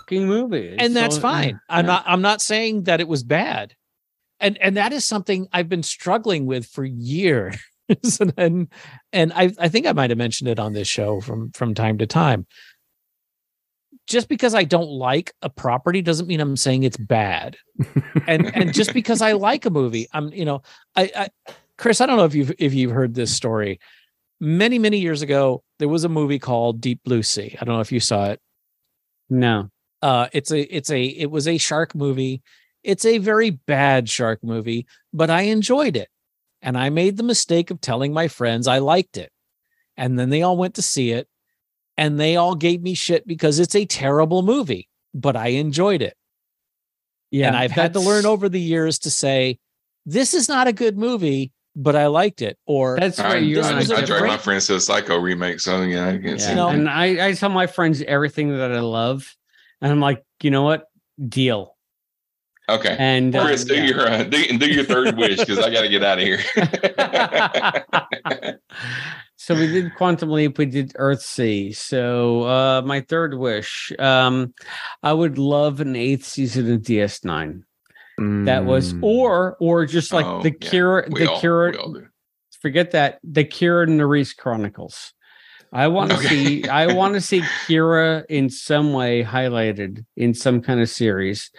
fucking 0.00 0.26
movie, 0.26 0.74
and 0.78 0.96
that's 0.96 1.16
So, 1.16 1.20
fine. 1.20 1.60
i'm 1.68 1.86
not 1.86 2.02
i'm 2.06 2.22
not 2.22 2.40
saying 2.40 2.84
that 2.84 3.00
it 3.00 3.06
was 3.08 3.22
bad 3.22 3.74
and 4.40 4.58
and 4.58 4.76
that 4.76 4.92
is 4.92 5.04
something 5.04 5.48
i've 5.52 5.68
been 5.68 5.82
struggling 5.82 6.46
with 6.46 6.66
for 6.66 6.84
years. 6.84 7.56
And 8.20 8.32
and, 8.36 8.68
and 9.12 9.32
I, 9.32 9.52
I 9.58 9.68
think 9.68 9.84
i 9.84 9.92
might 9.92 10.10
have 10.10 10.16
mentioned 10.16 10.48
it 10.48 10.60
on 10.60 10.74
this 10.74 10.86
show 10.86 11.20
from 11.20 11.50
from 11.50 11.74
time 11.74 11.98
to 11.98 12.06
time. 12.06 12.46
Just 14.06 14.28
because 14.28 14.54
i 14.54 14.62
don't 14.62 14.88
like 14.88 15.34
a 15.42 15.50
property 15.50 16.00
doesn't 16.00 16.28
mean 16.28 16.38
i'm 16.38 16.56
saying 16.56 16.84
it's 16.84 16.96
bad. 16.96 17.56
And 18.28 18.54
and 18.54 18.72
just 18.80 18.94
because 18.94 19.20
i 19.22 19.32
like 19.32 19.66
a 19.66 19.70
movie 19.70 20.06
i'm 20.12 20.32
you 20.32 20.44
know 20.44 20.62
i 20.94 21.10
i 21.16 21.52
chris 21.78 22.00
i 22.00 22.06
don't 22.06 22.16
know 22.16 22.26
if 22.26 22.34
you've 22.36 22.52
if 22.60 22.72
you've 22.74 22.92
heard 22.92 23.14
this 23.14 23.34
story. 23.34 23.80
Many 24.38 24.78
many 24.78 24.98
years 24.98 25.20
ago 25.20 25.64
there 25.80 25.88
was 25.88 26.04
a 26.04 26.08
movie 26.08 26.38
called 26.38 26.80
deep 26.80 27.02
blue 27.02 27.24
sea. 27.24 27.56
I 27.60 27.64
don't 27.64 27.74
know 27.74 27.80
if 27.80 27.90
you 27.90 27.98
saw 27.98 28.26
it. 28.26 28.40
No, 29.28 29.68
uh 30.00 30.28
it's 30.32 30.52
a 30.52 30.60
it's 30.60 30.90
a 30.90 31.02
it 31.02 31.28
was 31.28 31.48
a 31.48 31.58
shark 31.58 31.96
movie 31.96 32.40
it's 32.82 33.04
a 33.04 33.18
very 33.18 33.50
bad 33.50 34.08
shark 34.08 34.42
movie 34.42 34.86
but 35.12 35.30
i 35.30 35.42
enjoyed 35.42 35.96
it 35.96 36.08
and 36.62 36.76
i 36.76 36.88
made 36.88 37.16
the 37.16 37.22
mistake 37.22 37.70
of 37.70 37.80
telling 37.80 38.12
my 38.12 38.28
friends 38.28 38.66
i 38.66 38.78
liked 38.78 39.16
it 39.16 39.30
and 39.96 40.18
then 40.18 40.30
they 40.30 40.42
all 40.42 40.56
went 40.56 40.74
to 40.74 40.82
see 40.82 41.10
it 41.12 41.28
and 41.96 42.18
they 42.18 42.36
all 42.36 42.54
gave 42.54 42.82
me 42.82 42.94
shit 42.94 43.26
because 43.26 43.58
it's 43.58 43.74
a 43.74 43.84
terrible 43.84 44.42
movie 44.42 44.88
but 45.14 45.36
i 45.36 45.48
enjoyed 45.48 46.02
it 46.02 46.16
yeah, 47.30 47.48
and 47.48 47.56
i've 47.56 47.70
had 47.70 47.92
to 47.92 48.00
learn 48.00 48.26
over 48.26 48.48
the 48.48 48.60
years 48.60 48.98
to 48.98 49.10
say 49.10 49.58
this 50.06 50.34
is 50.34 50.48
not 50.48 50.66
a 50.66 50.72
good 50.72 50.96
movie 50.98 51.52
but 51.76 51.94
i 51.94 52.06
liked 52.06 52.42
it 52.42 52.58
or 52.66 52.98
That's 52.98 53.18
I, 53.18 53.28
where 53.28 53.38
you 53.38 53.54
this 53.56 53.66
I, 53.66 53.70
and 53.70 53.78
was 53.78 53.90
I 53.92 53.96
I 53.96 54.00
a 54.00 54.06
dragged 54.06 54.26
my 54.26 54.36
friends 54.38 54.66
to 54.66 54.74
a 54.74 54.80
Psycho 54.80 55.18
remake, 55.18 55.60
so 55.60 55.82
yeah, 55.82 56.08
I 56.08 56.18
can 56.18 56.38
see. 56.38 56.48
Yeah. 56.48 56.54
know- 56.54 56.68
and 56.68 56.88
I, 56.88 57.28
I 57.28 57.32
tell 57.34 57.48
my 57.50 57.66
friends 57.66 58.02
everything 58.02 58.56
that 58.56 58.72
I 58.72 58.80
love, 58.80 59.36
and 59.80 59.92
I'm 59.92 60.00
like, 60.00 60.24
you 60.42 60.50
know 60.50 60.62
what? 60.62 60.86
Deal. 61.28 61.76
Okay, 62.70 62.96
And 62.98 63.34
uh, 63.34 63.44
Chris, 63.44 63.64
do 63.64 63.74
yeah. 63.74 63.84
your 63.84 64.06
uh, 64.08 64.22
do, 64.24 64.58
do 64.58 64.66
your 64.68 64.84
third 64.84 65.16
wish 65.18 65.38
because 65.38 65.58
I 65.58 65.70
got 65.70 65.82
to 65.82 65.88
get 65.88 66.04
out 66.04 66.18
of 66.18 66.24
here. 66.24 66.40
so 69.36 69.54
we 69.54 69.66
did 69.66 69.94
Quantum 69.96 70.30
Leap, 70.30 70.58
we 70.58 70.66
did 70.66 70.92
Earthsea. 70.94 71.74
So 71.74 72.42
uh 72.44 72.82
my 72.84 73.00
third 73.00 73.34
wish, 73.34 73.92
um, 73.98 74.54
I 75.02 75.12
would 75.12 75.38
love 75.38 75.80
an 75.80 75.96
eighth 75.96 76.24
season 76.24 76.72
of 76.72 76.80
DS9. 76.82 77.62
That 78.44 78.66
was 78.66 78.92
Mm. 78.92 79.02
or 79.02 79.56
or 79.60 79.86
just 79.86 80.12
like 80.12 80.26
Oh, 80.26 80.42
the 80.42 80.50
yeah. 80.60 80.70
Kira, 80.70 81.08
We 81.10 81.20
the 81.20 81.30
all- 81.30 81.40
Kira 81.40 81.72
we 81.72 81.78
all 81.78 81.92
do. 81.94 82.06
forget 82.60 82.90
that 82.90 83.18
the 83.24 83.44
Kira 83.44 83.88
Nerys 83.88 84.36
Chronicles. 84.36 85.14
I 85.72 85.86
want 85.88 86.10
to 86.10 86.16
Okay. 86.16 86.28
see 86.28 86.64
I 86.68 86.92
want 86.92 87.14
to 87.14 87.20
see 87.20 87.40
Kira 87.66 88.24
in 88.28 88.50
some 88.50 88.92
way 88.92 89.22
highlighted 89.22 90.04
in 90.16 90.34
some 90.34 90.60
kind 90.60 90.80
of 90.80 90.88
series, 90.88 91.50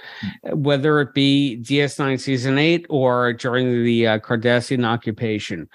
whether 0.53 0.99
it 1.01 1.13
be 1.13 1.57
DS9 1.61 2.19
season 2.19 2.57
8 2.57 2.85
or 2.89 3.33
during 3.33 3.83
the 3.83 4.07
uh, 4.07 4.19
Cardassian 4.19 4.85
occupation. 4.85 5.69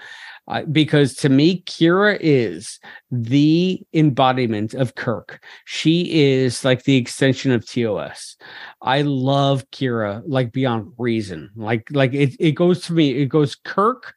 Uh, 0.48 0.62
because 0.70 1.14
to 1.14 1.28
me 1.28 1.62
Kira 1.62 2.18
is 2.20 2.78
the 3.10 3.82
embodiment 3.94 4.74
of 4.74 4.94
Kirk. 4.94 5.42
She 5.64 6.02
is 6.22 6.64
like 6.64 6.84
the 6.84 6.96
extension 6.96 7.50
of 7.50 7.66
TOS. 7.66 8.36
I 8.80 9.02
love 9.02 9.68
Kira 9.72 10.22
like 10.24 10.52
beyond 10.52 10.92
reason. 10.98 11.50
Like 11.56 11.88
like 11.90 12.14
it 12.14 12.36
it 12.38 12.52
goes 12.52 12.82
to 12.82 12.92
me 12.92 13.10
it 13.22 13.26
goes 13.26 13.56
Kirk 13.56 14.14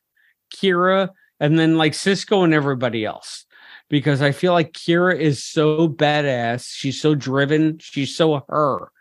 Kira, 0.53 1.09
and 1.39 1.57
then 1.57 1.77
like 1.77 1.93
Sisko 1.93 2.43
and 2.43 2.53
everybody 2.53 3.05
else. 3.05 3.45
Because 3.89 4.21
I 4.21 4.31
feel 4.31 4.53
like 4.53 4.71
Kira 4.73 5.17
is 5.17 5.43
so 5.43 5.89
badass. 5.89 6.69
She's 6.73 7.01
so 7.01 7.15
driven. 7.15 7.79
She's 7.79 8.15
so 8.15 8.45
her 8.47 8.91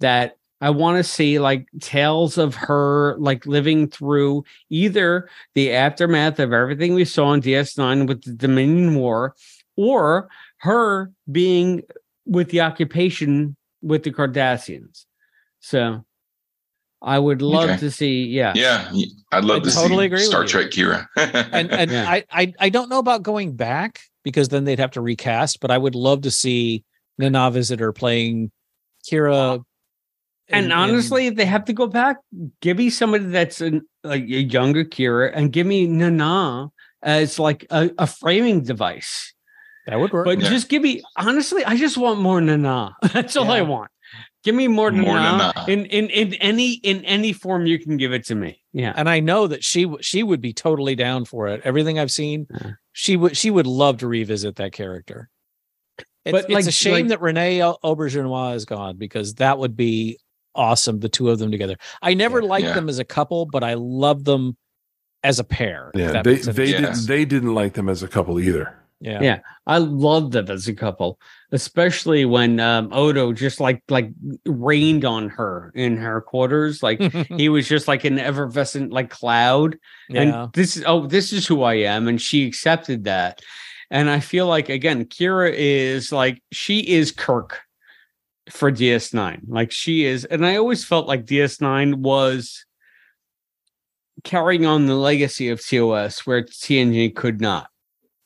that 0.00 0.36
I 0.60 0.70
want 0.70 0.96
to 0.96 1.04
see 1.04 1.38
like 1.38 1.66
tales 1.80 2.38
of 2.38 2.54
her 2.54 3.16
like 3.18 3.46
living 3.46 3.88
through 3.88 4.44
either 4.70 5.28
the 5.54 5.72
aftermath 5.72 6.38
of 6.38 6.52
everything 6.52 6.94
we 6.94 7.04
saw 7.04 7.32
in 7.34 7.40
DS9 7.40 8.08
with 8.08 8.22
the 8.22 8.32
Dominion 8.32 8.94
War 8.94 9.34
or 9.76 10.28
her 10.58 11.12
being 11.30 11.82
with 12.24 12.50
the 12.50 12.62
occupation 12.62 13.54
with 13.82 14.02
the 14.02 14.10
Cardassians. 14.10 15.04
So 15.60 16.04
I 17.02 17.18
would 17.18 17.42
love 17.42 17.68
Okay. 17.70 17.78
to 17.78 17.90
see, 17.90 18.24
yeah. 18.24 18.52
Yeah, 18.56 18.90
I'd 19.30 19.44
love 19.44 19.62
I 19.62 19.66
to 19.66 19.70
totally 19.74 20.04
see 20.04 20.06
agree 20.06 20.24
Star. 20.24 20.44
Trek 20.44 20.70
Kira. 20.70 21.06
and 21.52 21.70
and 21.70 21.90
Yeah. 21.90 22.08
I, 22.08 22.24
I 22.32 22.54
I 22.58 22.68
don't 22.70 22.88
know 22.88 22.98
about 22.98 23.22
going 23.22 23.54
back 23.54 24.00
because 24.26 24.48
then 24.48 24.64
they'd 24.64 24.80
have 24.80 24.90
to 24.90 25.00
recast, 25.00 25.60
but 25.60 25.70
I 25.70 25.78
would 25.78 25.94
love 25.94 26.22
to 26.22 26.32
see 26.32 26.82
Nana 27.16 27.48
Visitor 27.52 27.92
playing 27.92 28.50
Kira. 29.08 29.62
And 30.48 30.66
in- 30.66 30.72
honestly, 30.72 31.28
if 31.28 31.36
they 31.36 31.44
have 31.46 31.64
to 31.66 31.72
go 31.72 31.86
back, 31.86 32.16
give 32.60 32.76
me 32.78 32.90
somebody 32.90 33.26
that's 33.26 33.60
an, 33.60 33.82
like 34.02 34.22
a 34.24 34.42
younger 34.42 34.84
Kira 34.84 35.30
and 35.32 35.52
give 35.52 35.64
me 35.66 35.86
Nana 35.86 36.70
as 37.02 37.38
like 37.38 37.66
a, 37.70 37.88
a 37.98 38.06
framing 38.08 38.62
device. 38.64 39.32
that 39.86 40.00
would 40.00 40.12
work. 40.12 40.24
But 40.24 40.40
Yeah. 40.40 40.48
just 40.48 40.68
give 40.68 40.82
me 40.82 41.02
honestly, 41.16 41.64
I 41.64 41.76
just 41.76 41.96
want 41.96 42.18
more 42.20 42.40
Nana. 42.40 42.96
That's 43.12 43.36
all 43.36 43.48
I 43.52 43.62
want. 43.62 43.92
Give 44.42 44.54
me 44.56 44.66
more, 44.66 44.90
More 44.90 45.14
Nana, 45.14 45.52
Nana. 45.56 45.64
in 45.68 45.86
in 45.86 46.10
in 46.10 46.34
any 46.34 46.72
in 46.74 47.04
any 47.04 47.32
form 47.32 47.66
you 47.66 47.78
can 47.78 47.96
give 47.96 48.12
it 48.12 48.24
to 48.26 48.34
me. 48.34 48.60
Yeah. 48.72 48.92
and 48.96 49.08
I 49.08 49.20
know 49.20 49.46
that 49.46 49.62
she 49.64 49.86
she 50.00 50.22
would 50.24 50.40
be 50.40 50.52
totally 50.52 50.94
down 50.96 51.24
for 51.24 51.46
it. 51.48 51.60
Everything 51.64 51.98
I've 52.00 52.10
seen, 52.10 52.46
Yeah. 52.50 52.72
She 52.98 53.14
would 53.14 53.36
she 53.36 53.50
would 53.50 53.66
love 53.66 53.98
to 53.98 54.08
revisit 54.08 54.56
that 54.56 54.72
character. 54.72 55.28
It's, 56.24 56.32
But, 56.32 56.46
it's 56.50 56.66
a 56.66 56.72
shame 56.72 56.92
like- 56.94 57.08
that 57.08 57.20
Renee 57.20 57.62
Au- 57.62 57.76
Auberjonois 57.84 58.54
is 58.56 58.64
gone 58.64 58.96
because 58.96 59.34
that 59.34 59.58
would 59.58 59.76
be 59.76 60.18
awesome. 60.54 61.00
The 61.00 61.10
two 61.10 61.28
of 61.28 61.38
them 61.38 61.50
together. 61.50 61.76
I 62.00 62.14
never 62.14 62.40
liked 62.42 62.64
Yeah. 62.68 62.72
them 62.72 62.88
as 62.88 62.98
a 62.98 63.04
couple, 63.04 63.44
but 63.44 63.62
I 63.62 63.74
love 63.74 64.24
them 64.24 64.56
as 65.22 65.38
a 65.38 65.44
pair. 65.44 65.90
Yeah, 65.94 66.22
they 66.22 66.36
they 66.36 66.66
didn't 66.72 67.06
they 67.06 67.26
didn't 67.26 67.54
like 67.54 67.74
them 67.74 67.90
as 67.90 68.02
a 68.02 68.08
couple 68.08 68.40
either. 68.40 68.74
Yeah. 69.00 69.20
Yeah. 69.20 69.38
I 69.66 69.78
love 69.78 70.30
them 70.30 70.50
as 70.50 70.68
a 70.68 70.74
couple, 70.74 71.20
especially 71.52 72.24
when 72.24 72.60
um, 72.60 72.88
Odo 72.92 73.32
just 73.32 73.60
like 73.60 73.82
like 73.88 74.10
rained 74.46 75.04
on 75.04 75.28
her 75.28 75.70
in 75.74 75.96
her 75.98 76.20
quarters. 76.20 76.82
Like 76.82 77.00
he 77.28 77.48
was 77.48 77.68
just 77.68 77.88
like 77.88 78.04
an 78.04 78.18
effervescent 78.18 78.92
like 78.92 79.10
cloud. 79.10 79.78
Yeah. 80.08 80.20
And 80.22 80.52
this 80.52 80.76
is 80.76 80.84
oh, 80.86 81.06
this 81.06 81.32
is 81.32 81.46
who 81.46 81.62
I 81.62 81.74
am, 81.74 82.08
and 82.08 82.20
she 82.20 82.46
accepted 82.46 83.04
that. 83.04 83.42
And 83.90 84.08
I 84.08 84.20
feel 84.20 84.46
like 84.46 84.68
again, 84.68 85.04
Kira 85.04 85.52
is 85.54 86.10
like 86.10 86.42
she 86.52 86.80
is 86.80 87.12
Kirk 87.12 87.60
for 88.48 88.72
DS9. 88.72 89.42
Like 89.46 89.72
she 89.72 90.04
is, 90.04 90.24
and 90.24 90.46
I 90.46 90.56
always 90.56 90.84
felt 90.84 91.06
like 91.06 91.26
DS9 91.26 91.96
was 91.96 92.64
carrying 94.24 94.64
on 94.64 94.86
the 94.86 94.94
legacy 94.94 95.50
of 95.50 95.64
TOS 95.64 96.26
where 96.26 96.42
TNG 96.42 97.14
could 97.14 97.40
not. 97.42 97.68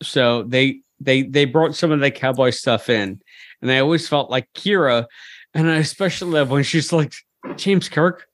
So 0.02 0.42
they 0.44 0.80
they 1.00 1.22
they 1.22 1.44
brought 1.44 1.74
some 1.74 1.92
of 1.92 2.00
the 2.00 2.10
cowboy 2.10 2.50
stuff 2.50 2.88
in, 2.88 3.20
and 3.62 3.70
I 3.70 3.78
always 3.78 4.08
felt 4.08 4.30
like 4.30 4.52
Kira, 4.54 5.06
and 5.54 5.70
I 5.70 5.76
especially 5.76 6.32
love 6.32 6.50
when 6.50 6.62
she's 6.62 6.92
like 6.92 7.12
James 7.56 7.88
Kirk. 7.88 8.26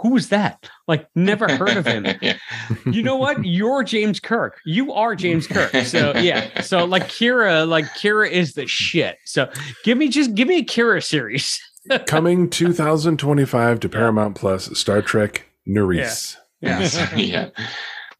Who 0.00 0.10
was 0.10 0.28
that? 0.28 0.68
Like, 0.86 1.08
never 1.14 1.48
heard 1.48 1.74
of 1.78 1.86
him. 1.86 2.04
yeah. 2.20 2.36
you 2.84 3.02
know 3.02 3.16
what? 3.16 3.42
You're 3.46 3.82
James 3.82 4.20
Kirk. 4.20 4.60
You 4.66 4.92
are 4.92 5.16
James 5.16 5.46
Kirk. 5.46 5.74
So 5.86 6.14
yeah. 6.18 6.60
So 6.60 6.84
like 6.84 7.04
Kira, 7.04 7.66
like 7.66 7.86
Kira 7.86 8.30
is 8.30 8.52
the 8.52 8.66
shit. 8.66 9.16
So 9.24 9.50
give 9.84 9.96
me 9.96 10.08
just 10.08 10.34
give 10.34 10.48
me 10.48 10.58
a 10.58 10.64
Kira 10.64 11.02
series. 11.02 11.60
Coming 12.06 12.50
2025 12.50 13.80
to 13.80 13.88
Paramount 13.88 14.36
Plus, 14.36 14.78
Star 14.78 15.00
Trek 15.00 15.46
Nerys. 15.66 16.36
Yeah. 16.60 16.88
yeah. 17.16 17.48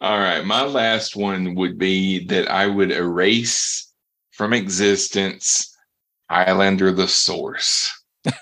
All 0.01 0.18
right. 0.18 0.44
My 0.44 0.62
last 0.62 1.16
one 1.16 1.55
would 1.55 1.78
be 1.78 2.27
that 2.27 2.51
I 2.51 2.66
would 2.66 2.93
erase 2.93 3.90
from 4.32 4.52
existence 4.52 5.74
Highlander 6.31 6.93
the 6.93 7.09
Source. 7.09 7.90
I, 8.27 8.32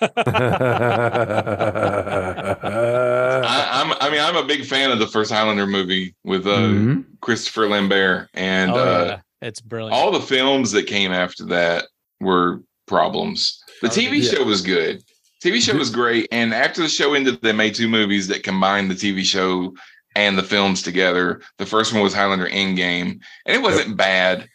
I'm 3.72 3.92
I 4.00 4.10
mean, 4.10 4.20
I'm 4.20 4.36
a 4.36 4.46
big 4.46 4.64
fan 4.64 4.90
of 4.90 4.98
the 4.98 5.06
first 5.06 5.30
Highlander 5.30 5.66
movie 5.66 6.14
with 6.24 6.46
uh, 6.46 6.56
Mhm. 6.56 7.04
Christopher 7.20 7.68
Lambert 7.68 8.28
and 8.34 8.72
oh, 8.72 8.76
uh, 8.76 9.04
yeah. 9.06 9.20
It's 9.42 9.60
brilliant. 9.60 9.94
all 9.94 10.10
the 10.10 10.20
films 10.20 10.72
that 10.72 10.86
came 10.86 11.12
after 11.12 11.44
that 11.46 11.84
were 12.20 12.62
problems. 12.86 13.62
The 13.82 13.88
TV 13.88 14.22
yeah. 14.22 14.30
show 14.30 14.44
was 14.44 14.62
good. 14.62 15.02
TV 15.44 15.60
show 15.60 15.76
was 15.76 15.90
great, 15.90 16.26
and 16.32 16.54
after 16.54 16.80
the 16.80 16.88
show 16.88 17.12
ended, 17.12 17.42
they 17.42 17.52
made 17.52 17.74
two 17.74 17.88
movies 17.88 18.26
that 18.28 18.42
combined 18.42 18.90
the 18.90 18.94
TV 18.94 19.22
show 19.22 19.74
and 20.14 20.38
the 20.38 20.42
films 20.42 20.82
together. 20.82 21.40
The 21.58 21.66
first 21.66 21.92
one 21.92 22.02
was 22.02 22.14
Highlander 22.14 22.48
Endgame, 22.48 23.20
and 23.46 23.56
it 23.56 23.62
wasn't 23.62 23.96
bad, 23.96 24.48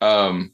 um, 0.00 0.52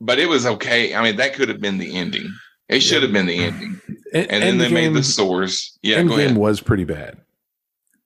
but 0.00 0.18
it 0.18 0.28
was 0.28 0.46
okay. 0.46 0.94
I 0.94 1.02
mean, 1.02 1.16
that 1.16 1.34
could 1.34 1.48
have 1.48 1.60
been 1.60 1.78
the 1.78 1.94
ending. 1.96 2.28
It 2.68 2.80
should 2.80 3.02
have 3.02 3.12
been 3.12 3.26
the 3.26 3.38
ending. 3.44 3.80
En- 4.12 4.26
And 4.30 4.42
then 4.42 4.58
they 4.58 4.68
made 4.70 4.94
the 4.94 5.02
source. 5.02 5.78
Yeah, 5.82 5.98
Endgame 6.02 6.36
was 6.36 6.60
pretty 6.60 6.84
bad. 6.84 7.18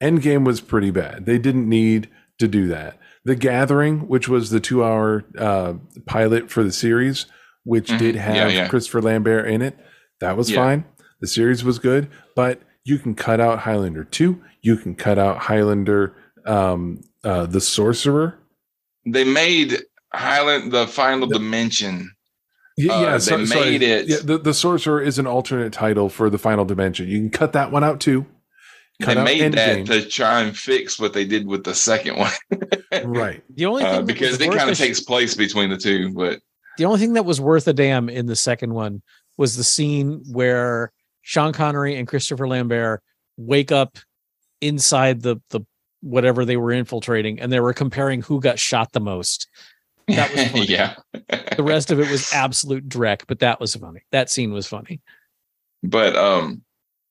Endgame 0.02 0.44
was 0.44 0.60
pretty 0.60 0.90
bad. 0.90 1.26
They 1.26 1.38
didn't 1.38 1.68
need 1.68 2.08
to 2.38 2.48
do 2.48 2.68
that. 2.68 2.98
The 3.24 3.34
Gathering, 3.36 4.08
which 4.08 4.28
was 4.28 4.50
the 4.50 4.60
two-hour 4.60 5.24
uh, 5.38 5.74
pilot 6.06 6.50
for 6.50 6.62
the 6.64 6.72
series, 6.72 7.26
which 7.64 7.88
Mhm. 7.88 7.98
did 7.98 8.14
Yeah, 8.14 8.22
have 8.22 8.52
yeah. 8.52 8.68
Christopher 8.68 9.02
Lambert 9.02 9.46
in 9.46 9.60
it, 9.60 9.78
that 10.20 10.36
was 10.38 10.50
Yeah. 10.50 10.56
fine. 10.56 10.84
The 11.20 11.26
series 11.26 11.62
was 11.64 11.78
good, 11.78 12.08
but 12.34 12.62
you 12.84 12.98
can 12.98 13.14
cut 13.14 13.40
out 13.40 13.60
Highlander 13.60 14.04
two. 14.04 14.42
You 14.62 14.76
can 14.76 14.94
cut 14.94 15.18
out 15.18 15.38
Highlander, 15.38 16.14
um, 16.46 17.00
uh, 17.24 17.46
the 17.46 17.60
Sorcerer. 17.60 18.38
They 19.06 19.24
made 19.24 19.78
Highland 20.12 20.72
the 20.72 20.86
Final 20.86 21.26
Dimension. 21.28 22.10
Yeah, 22.76 22.92
Uh, 22.94 23.00
yeah 23.02 23.12
they 23.12 23.18
sorry. 23.18 23.46
made 23.46 23.82
it- 23.82 24.08
Yeah, 24.08 24.16
the, 24.22 24.38
the 24.38 24.54
Sorcerer 24.54 25.00
is 25.02 25.18
an 25.18 25.26
alternate 25.26 25.72
title 25.72 26.08
for 26.08 26.30
the 26.30 26.38
Final 26.38 26.64
Dimension. 26.64 27.08
You 27.08 27.18
can 27.18 27.30
cut 27.30 27.52
that 27.52 27.72
one 27.72 27.84
out 27.84 28.00
too. 28.00 28.26
Cut 29.02 29.14
they 29.14 29.20
out 29.20 29.24
made 29.24 29.40
Endgame. 29.40 29.86
that 29.86 30.02
to 30.02 30.08
try 30.08 30.42
and 30.42 30.56
fix 30.56 30.98
what 30.98 31.14
they 31.14 31.24
did 31.24 31.46
with 31.46 31.64
the 31.64 31.74
second 31.74 32.18
one. 32.18 32.32
right. 33.04 33.42
the 33.54 33.64
only 33.66 33.82
thing 33.82 33.94
uh, 33.94 34.02
because 34.02 34.38
it 34.40 34.52
kind 34.52 34.68
of 34.68 34.76
sh- 34.76 34.80
takes 34.80 35.00
place 35.00 35.34
between 35.34 35.70
the 35.70 35.78
two. 35.78 36.12
But 36.12 36.40
the 36.76 36.84
only 36.84 37.00
thing 37.00 37.14
that 37.14 37.24
was 37.24 37.40
worth 37.40 37.66
a 37.66 37.72
damn 37.72 38.10
in 38.10 38.26
the 38.26 38.36
second 38.36 38.74
one 38.74 39.00
was 39.38 39.56
the 39.56 39.64
scene 39.64 40.22
where 40.30 40.92
Sean 41.22 41.52
Connery 41.54 41.96
and 41.96 42.06
Christopher 42.06 42.46
Lambert 42.46 43.02
wake 43.38 43.72
up 43.72 43.96
inside 44.60 45.22
the 45.22 45.36
the 45.50 45.60
whatever 46.02 46.44
they 46.44 46.56
were 46.56 46.72
infiltrating 46.72 47.38
and 47.40 47.52
they 47.52 47.60
were 47.60 47.74
comparing 47.74 48.22
who 48.22 48.40
got 48.40 48.58
shot 48.58 48.92
the 48.92 49.00
most. 49.00 49.48
That 50.08 50.32
was 50.34 50.44
funny. 50.50 50.66
yeah, 50.66 50.94
The 51.56 51.62
rest 51.62 51.90
of 51.90 52.00
it 52.00 52.10
was 52.10 52.32
absolute 52.32 52.88
dreck, 52.88 53.22
but 53.28 53.40
that 53.40 53.60
was 53.60 53.74
funny. 53.76 54.00
That 54.10 54.30
scene 54.30 54.52
was 54.52 54.66
funny. 54.66 55.00
but 55.82 56.16
um, 56.16 56.62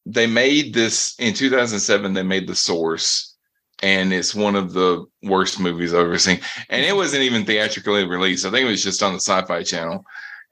they 0.06 0.26
made 0.28 0.74
this 0.74 1.16
in 1.20 1.34
2007. 1.34 2.14
They 2.14 2.24
made 2.24 2.48
the 2.48 2.56
Source, 2.56 3.36
and 3.84 4.12
it's 4.12 4.34
one 4.34 4.56
of 4.56 4.74
the 4.74 5.06
worst 5.24 5.60
movies 5.60 5.94
I've 5.94 6.02
ever 6.02 6.18
seen. 6.18 6.40
And 6.70 6.84
it 6.84 6.96
wasn't 6.96 7.24
even 7.24 7.46
theatrically 7.46 8.06
released. 8.08 8.46
I 8.46 8.50
think 8.52 8.66
it 8.66 8.72
was 8.72 8.84
just 8.84 9.04
on 9.04 9.14
the 9.14 9.20
Sci-Fi 9.20 9.62
Channel, 9.64 10.04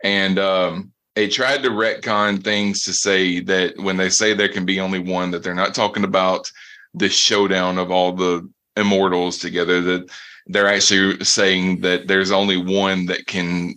and 0.04 0.38
um, 0.38 0.92
they 1.16 1.28
tried 1.28 1.64
to 1.64 1.70
retcon 1.70 2.44
things 2.44 2.84
to 2.84 2.94
say 2.94 3.40
that 3.42 3.78
when 3.80 3.98
they 3.98 4.10
say 4.10 4.34
there 4.34 4.48
can 4.48 4.66
be 4.66 4.80
only 4.80 5.00
one, 5.00 5.32
that 5.32 5.42
they're 5.44 5.56
not 5.56 5.74
talking 5.74 6.04
about 6.04 6.52
the 6.98 7.10
showdown 7.10 7.78
of 7.78 7.92
all 7.92 8.12
the 8.14 8.48
immortals 8.76 9.38
together. 9.38 9.82
That 9.82 10.10
they're 10.48 10.68
actually 10.70 11.24
saying 11.26 11.82
that 11.82 12.08
there's 12.08 12.32
only 12.32 12.58
one 12.58 13.06
that 13.08 13.26
can 13.28 13.76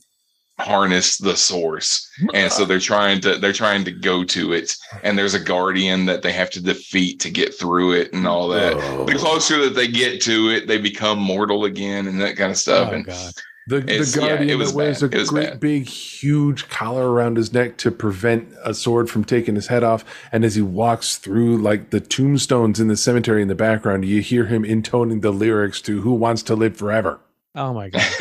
harness 0.59 1.17
the 1.17 1.35
source 1.35 2.07
and 2.35 2.53
so 2.53 2.67
they're 2.67 2.79
trying 2.79 3.19
to 3.19 3.39
they're 3.39 3.51
trying 3.51 3.83
to 3.83 3.91
go 3.91 4.23
to 4.23 4.53
it 4.53 4.77
and 5.03 5.17
there's 5.17 5.33
a 5.33 5.41
guardian 5.41 6.05
that 6.05 6.21
they 6.21 6.33
have 6.33 6.51
to 6.51 6.61
defeat 6.63 7.19
to 7.19 7.31
get 7.31 7.55
through 7.59 7.93
it 7.93 8.13
and 8.13 8.27
all 8.27 8.47
that 8.47 8.75
Oh. 8.77 9.07
the 9.07 9.15
closer 9.15 9.59
that 9.65 9.75
they 9.75 9.89
get 9.89 10.21
to 10.25 10.51
it 10.51 10.69
they 10.69 10.77
become 10.77 11.19
mortal 11.19 11.65
again 11.65 12.07
and 12.07 12.21
that 12.21 12.37
kind 12.37 12.51
of 12.51 12.59
stuff 12.59 12.91
Oh 12.91 12.95
and 12.95 13.07
god. 13.07 13.33
The, 13.67 13.77
It's- 13.79 14.15
the 14.15 14.21
yeah, 14.23 14.29
guardian 14.29 14.51
it 14.51 14.55
was 14.59 14.71
that 14.71 14.77
wears 14.77 15.01
bad. 15.03 15.15
a 15.21 15.25
great 15.27 15.51
bad. 15.51 15.61
big 15.61 15.87
huge 15.87 16.69
collar 16.69 17.11
around 17.13 17.37
his 17.37 17.53
neck 17.53 17.77
to 17.79 17.91
prevent 17.91 18.49
a 18.65 18.75
sword 18.75 19.09
from 19.11 19.25
taking 19.25 19.55
his 19.55 19.69
head 19.69 19.85
off 19.85 20.05
and 20.33 20.45
as 20.45 20.55
he 20.57 20.63
walks 20.63 21.17
through 21.17 21.57
like 21.59 21.91
the 21.91 22.01
tombstones 22.01 22.81
in 22.81 22.89
the 22.89 22.97
cemetery 22.97 23.43
in 23.43 23.49
the 23.49 23.55
background 23.55 24.05
you 24.05 24.23
hear 24.23 24.47
him 24.47 24.65
intoning 24.65 25.21
the 25.21 25.31
lyrics 25.31 25.81
to 25.83 26.01
who 26.01 26.13
wants 26.15 26.43
to 26.45 26.55
live 26.57 26.77
forever 26.77 27.21
Oh 27.55 27.75
my 27.75 27.89
god. 27.91 28.03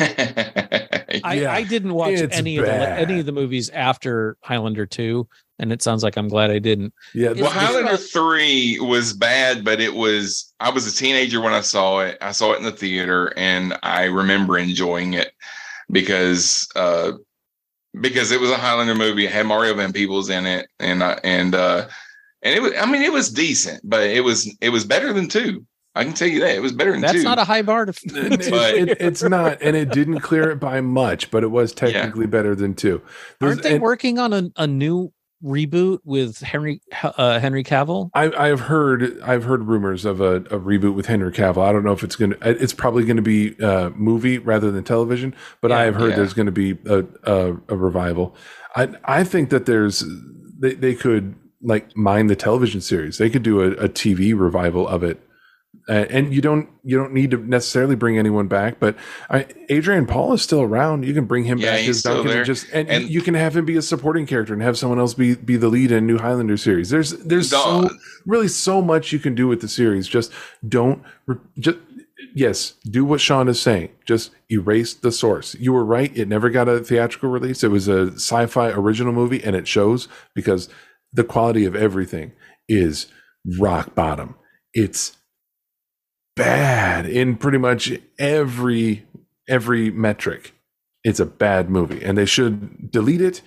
I, 1.24 1.34
Yeah, 1.34 1.52
I 1.52 1.62
didn't 1.62 1.94
watch 1.94 2.14
it's 2.14 2.36
any 2.36 2.56
of 2.58 2.66
the 2.66 2.72
any 2.74 3.20
of 3.20 3.26
the 3.26 3.32
movies 3.32 3.70
after 3.70 4.36
Highlander 4.42 4.86
2 4.86 5.26
and 5.60 5.72
it 5.72 5.82
sounds 5.82 6.02
like 6.02 6.16
I'm 6.16 6.26
glad 6.28 6.50
I 6.50 6.58
didn't. 6.58 6.92
yeah 7.14 7.32
well 7.32 7.50
highlander 7.50 7.96
3 7.96 8.80
was 8.80 9.12
bad 9.12 9.62
but 9.64 9.80
it 9.80 9.94
was 9.94 10.52
i 10.58 10.68
was 10.70 10.86
a 10.86 10.92
teenager 10.96 11.40
when 11.40 11.52
i 11.52 11.60
saw 11.60 12.00
it 12.00 12.18
i 12.20 12.32
saw 12.32 12.52
it 12.52 12.58
in 12.58 12.64
the 12.64 12.72
theater 12.72 13.32
and 13.36 13.78
i 13.82 14.04
remember 14.04 14.58
enjoying 14.58 15.14
it 15.14 15.32
because 15.90 16.68
uh 16.76 17.12
because 18.00 18.30
it 18.30 18.40
was 18.40 18.50
a 18.50 18.56
highlander 18.56 18.94
movie 18.94 19.26
it 19.26 19.32
had 19.32 19.46
mario 19.46 19.74
van 19.74 19.92
peebles 19.92 20.30
in 20.30 20.46
it 20.46 20.66
and 20.78 21.02
uh, 21.02 21.16
and 21.24 21.54
uh 21.54 21.86
and 22.42 22.54
it 22.54 22.62
was 22.62 22.72
i 22.80 22.86
mean 22.86 23.02
it 23.02 23.12
was 23.12 23.30
decent 23.30 23.80
but 23.84 24.02
it 24.04 24.22
was 24.22 24.52
it 24.60 24.70
was 24.70 24.84
better 24.84 25.12
than 25.12 25.28
two 25.28 25.64
I 25.96 26.04
can 26.04 26.12
tell 26.12 26.28
you 26.28 26.38
that 26.38 26.54
it 26.54 26.62
was 26.62 26.70
better 26.70 26.92
than 26.92 27.00
That's 27.00 27.14
two. 27.14 27.22
not 27.24 27.40
a 27.40 27.44
high 27.44 27.62
bar 27.62 27.84
to. 27.84 27.92
It- 28.04 28.88
it- 28.90 29.00
it's 29.00 29.24
not, 29.24 29.60
and 29.60 29.74
it 29.74 29.90
didn't 29.90 30.20
clear 30.20 30.48
it 30.52 30.60
by 30.60 30.80
much, 30.80 31.32
but 31.32 31.42
it 31.42 31.48
was 31.50 31.72
technically 31.72 32.26
better 32.28 32.54
than 32.54 32.74
two. 32.74 33.02
There's- 33.40 33.54
Aren't 33.56 33.62
they 33.64 33.72
and 33.74 33.82
working 33.82 34.16
on 34.20 34.32
a, 34.32 34.50
a 34.56 34.68
new 34.68 35.12
reboot 35.42 36.00
with 36.04 36.40
Henry 36.40 36.80
uh, 37.02 37.38
Henry 37.40 37.64
Cavill? 37.64 38.10
I, 38.14 38.30
I've 38.32 38.60
heard 38.60 39.20
I've 39.22 39.44
heard 39.44 39.64
rumors 39.64 40.04
of 40.04 40.20
a, 40.20 40.36
a 40.36 40.58
reboot 40.58 40.94
with 40.94 41.06
Henry 41.06 41.32
Cavill. 41.32 41.62
I 41.62 41.72
don't 41.72 41.84
know 41.84 41.92
if 41.92 42.02
it's 42.02 42.16
gonna. 42.16 42.36
It's 42.42 42.72
probably 42.72 43.04
going 43.04 43.16
to 43.16 43.22
be 43.22 43.56
a 43.60 43.90
movie 43.90 44.38
rather 44.38 44.70
than 44.70 44.84
television, 44.84 45.34
but 45.60 45.72
I 45.72 45.84
have 45.84 45.94
heard 45.94 46.10
yeah. 46.10 46.16
there's 46.16 46.34
going 46.34 46.46
to 46.46 46.52
be 46.52 46.78
a, 46.86 47.04
a, 47.24 47.56
a 47.68 47.76
revival. 47.76 48.34
I 48.76 48.88
I 49.04 49.24
think 49.24 49.50
that 49.50 49.66
there's 49.66 50.04
they 50.58 50.74
they 50.74 50.94
could 50.94 51.34
like 51.62 51.96
mine 51.96 52.26
the 52.28 52.36
television 52.36 52.80
series. 52.80 53.18
They 53.18 53.30
could 53.30 53.42
do 53.42 53.60
a, 53.62 53.72
a 53.72 53.88
TV 53.88 54.38
revival 54.38 54.88
of 54.88 55.02
it. 55.02 55.20
Uh, 55.88 56.06
and 56.10 56.34
you 56.34 56.40
don't 56.40 56.68
you 56.84 56.96
don't 56.96 57.12
need 57.12 57.30
to 57.30 57.36
necessarily 57.36 57.96
bring 57.96 58.18
anyone 58.18 58.48
back, 58.48 58.78
but 58.78 58.96
I, 59.28 59.46
Adrian 59.68 60.06
Paul 60.06 60.32
is 60.34 60.42
still 60.42 60.60
around. 60.60 61.04
You 61.04 61.14
can 61.14 61.24
bring 61.24 61.44
him 61.44 61.58
Yeah, 61.58 61.76
back 61.76 61.88
as 61.88 62.02
Duncan 62.02 62.30
and 62.38 62.46
just 62.46 62.66
and, 62.72 62.88
And- 62.88 63.08
you 63.08 63.22
can 63.22 63.34
have 63.34 63.56
him 63.56 63.64
be 63.64 63.76
a 63.76 63.82
supporting 63.82 64.26
character 64.26 64.52
and 64.52 64.62
have 64.62 64.76
someone 64.78 64.98
else 64.98 65.14
be 65.14 65.34
be 65.36 65.56
the 65.56 65.68
lead 65.68 65.90
in 65.90 66.06
New 66.06 66.18
Highlander 66.18 66.56
series. 66.56 66.90
There's 66.90 67.10
there's 67.10 67.50
so 67.50 67.88
really 68.26 68.48
so 68.48 68.82
much 68.82 69.12
you 69.12 69.18
can 69.18 69.34
do 69.34 69.48
with 69.48 69.60
the 69.62 69.68
series. 69.68 70.06
Just 70.06 70.32
don't 70.68 71.02
just 71.58 71.78
yes, 72.34 72.74
do 72.84 73.04
what 73.04 73.20
Sean 73.20 73.48
is 73.48 73.60
saying. 73.60 73.90
Just 74.04 74.30
erase 74.50 74.94
the 74.94 75.10
source. 75.12 75.54
You 75.56 75.72
were 75.72 75.84
right. 75.84 76.16
It 76.16 76.28
never 76.28 76.50
got 76.50 76.68
a 76.68 76.80
theatrical 76.80 77.30
release. 77.30 77.64
It 77.64 77.70
was 77.70 77.88
a 77.88 78.12
sci-fi 78.12 78.70
original 78.70 79.12
movie, 79.12 79.42
and 79.42 79.56
it 79.56 79.66
shows 79.66 80.08
because 80.34 80.68
the 81.12 81.24
quality 81.24 81.64
of 81.64 81.74
everything 81.74 82.32
is 82.68 83.06
rock 83.58 83.94
bottom. 83.94 84.34
It's 84.72 85.16
bad 86.36 87.06
in 87.06 87.36
pretty 87.36 87.58
much 87.58 87.92
every 88.18 89.04
every 89.48 89.90
metric. 89.90 90.54
It's 91.02 91.20
a 91.20 91.26
bad 91.26 91.70
movie, 91.70 92.02
and 92.04 92.16
they 92.18 92.26
should 92.26 92.90
delete 92.90 93.20
it 93.22 93.42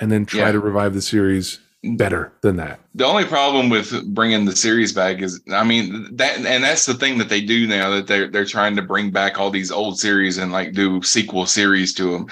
and 0.00 0.10
then 0.10 0.24
try 0.26 0.40
Yeah. 0.46 0.52
to 0.52 0.60
revive 0.60 0.94
the 0.94 1.02
series 1.02 1.58
better 1.84 2.32
than 2.42 2.56
that. 2.56 2.80
The 2.94 3.04
only 3.04 3.24
problem 3.24 3.68
with 3.68 3.92
bringing 4.14 4.46
the 4.46 4.56
series 4.56 4.92
back 4.92 5.20
is, 5.22 5.40
I 5.52 5.64
mean, 5.64 6.08
that 6.16 6.38
and 6.38 6.64
that's 6.64 6.86
the 6.86 6.94
thing 6.94 7.18
that 7.18 7.28
they 7.28 7.40
do 7.40 7.66
now 7.66 7.90
that 7.90 8.06
they're 8.06 8.28
they're 8.28 8.44
trying 8.44 8.74
to 8.76 8.82
bring 8.82 9.10
back 9.10 9.38
all 9.38 9.50
these 9.50 9.70
old 9.70 9.98
series 9.98 10.38
and 10.38 10.50
like 10.50 10.72
do 10.72 11.02
sequel 11.02 11.46
series 11.46 11.92
to 11.94 12.12
them. 12.12 12.26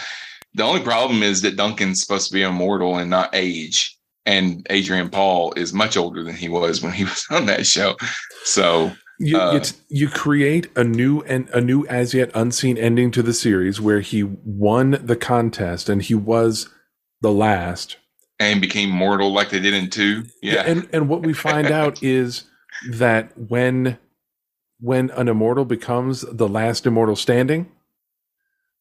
The 0.54 0.64
only 0.64 0.80
problem 0.82 1.22
is 1.22 1.42
that 1.42 1.56
Duncan's 1.56 2.00
supposed 2.00 2.28
to 2.28 2.32
be 2.34 2.42
immortal 2.42 2.96
and 2.96 3.10
not 3.10 3.28
age, 3.34 3.94
and 4.24 4.66
Adrian 4.70 5.10
Paul 5.10 5.52
is 5.54 5.74
much 5.74 5.98
older 5.98 6.24
than 6.24 6.34
he 6.34 6.48
was 6.48 6.82
when 6.82 6.92
he 6.92 7.04
was 7.10 7.26
on 7.30 7.44
that 7.46 7.66
show. 7.66 7.94
So 8.44 8.90
You, 9.18 9.38
Uh, 9.38 9.52
you, 9.54 9.60
you 9.88 10.08
create 10.08 10.68
a 10.76 10.84
new 10.84 11.20
and 11.22 11.48
a 11.50 11.60
new 11.60 11.86
as 11.86 12.12
yet 12.14 12.30
unseen 12.34 12.76
ending 12.76 13.10
to 13.12 13.22
the 13.22 13.32
series 13.32 13.80
where 13.80 14.00
he 14.00 14.22
won 14.22 14.98
the 15.02 15.16
contest 15.16 15.88
and 15.88 16.02
he 16.02 16.14
was 16.14 16.68
the 17.22 17.32
last. 17.32 17.96
and 18.38 18.60
became 18.60 18.90
mortal 18.90 19.32
like 19.32 19.48
they 19.48 19.60
did 19.60 19.72
in 19.72 19.88
two. 19.88 20.24
Yeah, 20.42 20.62
And 20.66 20.86
and 20.92 21.08
what 21.08 21.22
we 21.22 21.32
find 21.32 21.68
out 21.68 22.02
is 22.18 22.44
that 22.90 23.32
when 23.38 23.98
when 24.78 25.08
an 25.12 25.28
immortal 25.28 25.64
becomes 25.64 26.20
the 26.20 26.46
last 26.48 26.84
immortal 26.84 27.16
standing, 27.16 27.72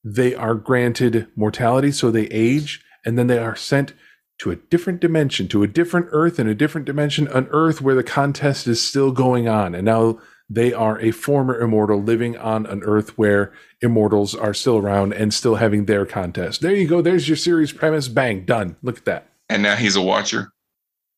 they 0.04 0.36
are 0.36 0.56
granted 0.56 1.28
mortality, 1.38 1.92
so 1.94 2.12
they 2.12 2.26
age, 2.26 2.84
and 3.06 3.18
then 3.18 3.28
they 3.28 3.38
are 3.38 3.56
sent 3.56 3.94
to 4.40 4.52
a 4.52 4.56
different 4.56 5.00
dimension, 5.00 5.48
to 5.48 5.64
a 5.64 5.68
different 5.68 6.08
Earth 6.12 6.40
and 6.40 6.50
a 6.50 6.56
different 6.56 6.86
dimension, 6.86 7.28
an 7.30 7.48
Earth 7.52 7.82
where 7.82 7.96
the 7.96 8.04
contest 8.04 8.68
is 8.68 8.86
still 8.86 9.12
going 9.12 9.48
on. 9.48 9.74
And 9.74 9.86
now 9.86 10.20
they 10.50 10.74
are 10.74 11.00
a 11.00 11.12
former 11.12 11.60
immortal 11.60 12.02
living 12.02 12.38
on 12.38 12.66
an 12.66 12.84
Earth 12.84 13.18
where 13.18 13.54
immortals 13.82 14.36
are 14.36 14.54
still 14.54 14.78
around 14.78 15.14
and 15.14 15.34
still 15.34 15.56
having 15.56 15.86
their 15.86 16.06
contest. 16.06 16.62
There 16.62 16.76
you 16.76 16.88
go. 16.88 17.02
There's 17.02 17.28
your 17.28 17.38
series 17.38 17.72
premise. 17.72 18.08
Bang, 18.08 18.46
done. 18.46 18.76
Look 18.84 18.98
at 18.98 19.06
that. 19.06 19.30
and 19.50 19.64
now 19.64 19.76
he's 19.76 19.96
a 19.96 20.02
watcher. 20.02 20.52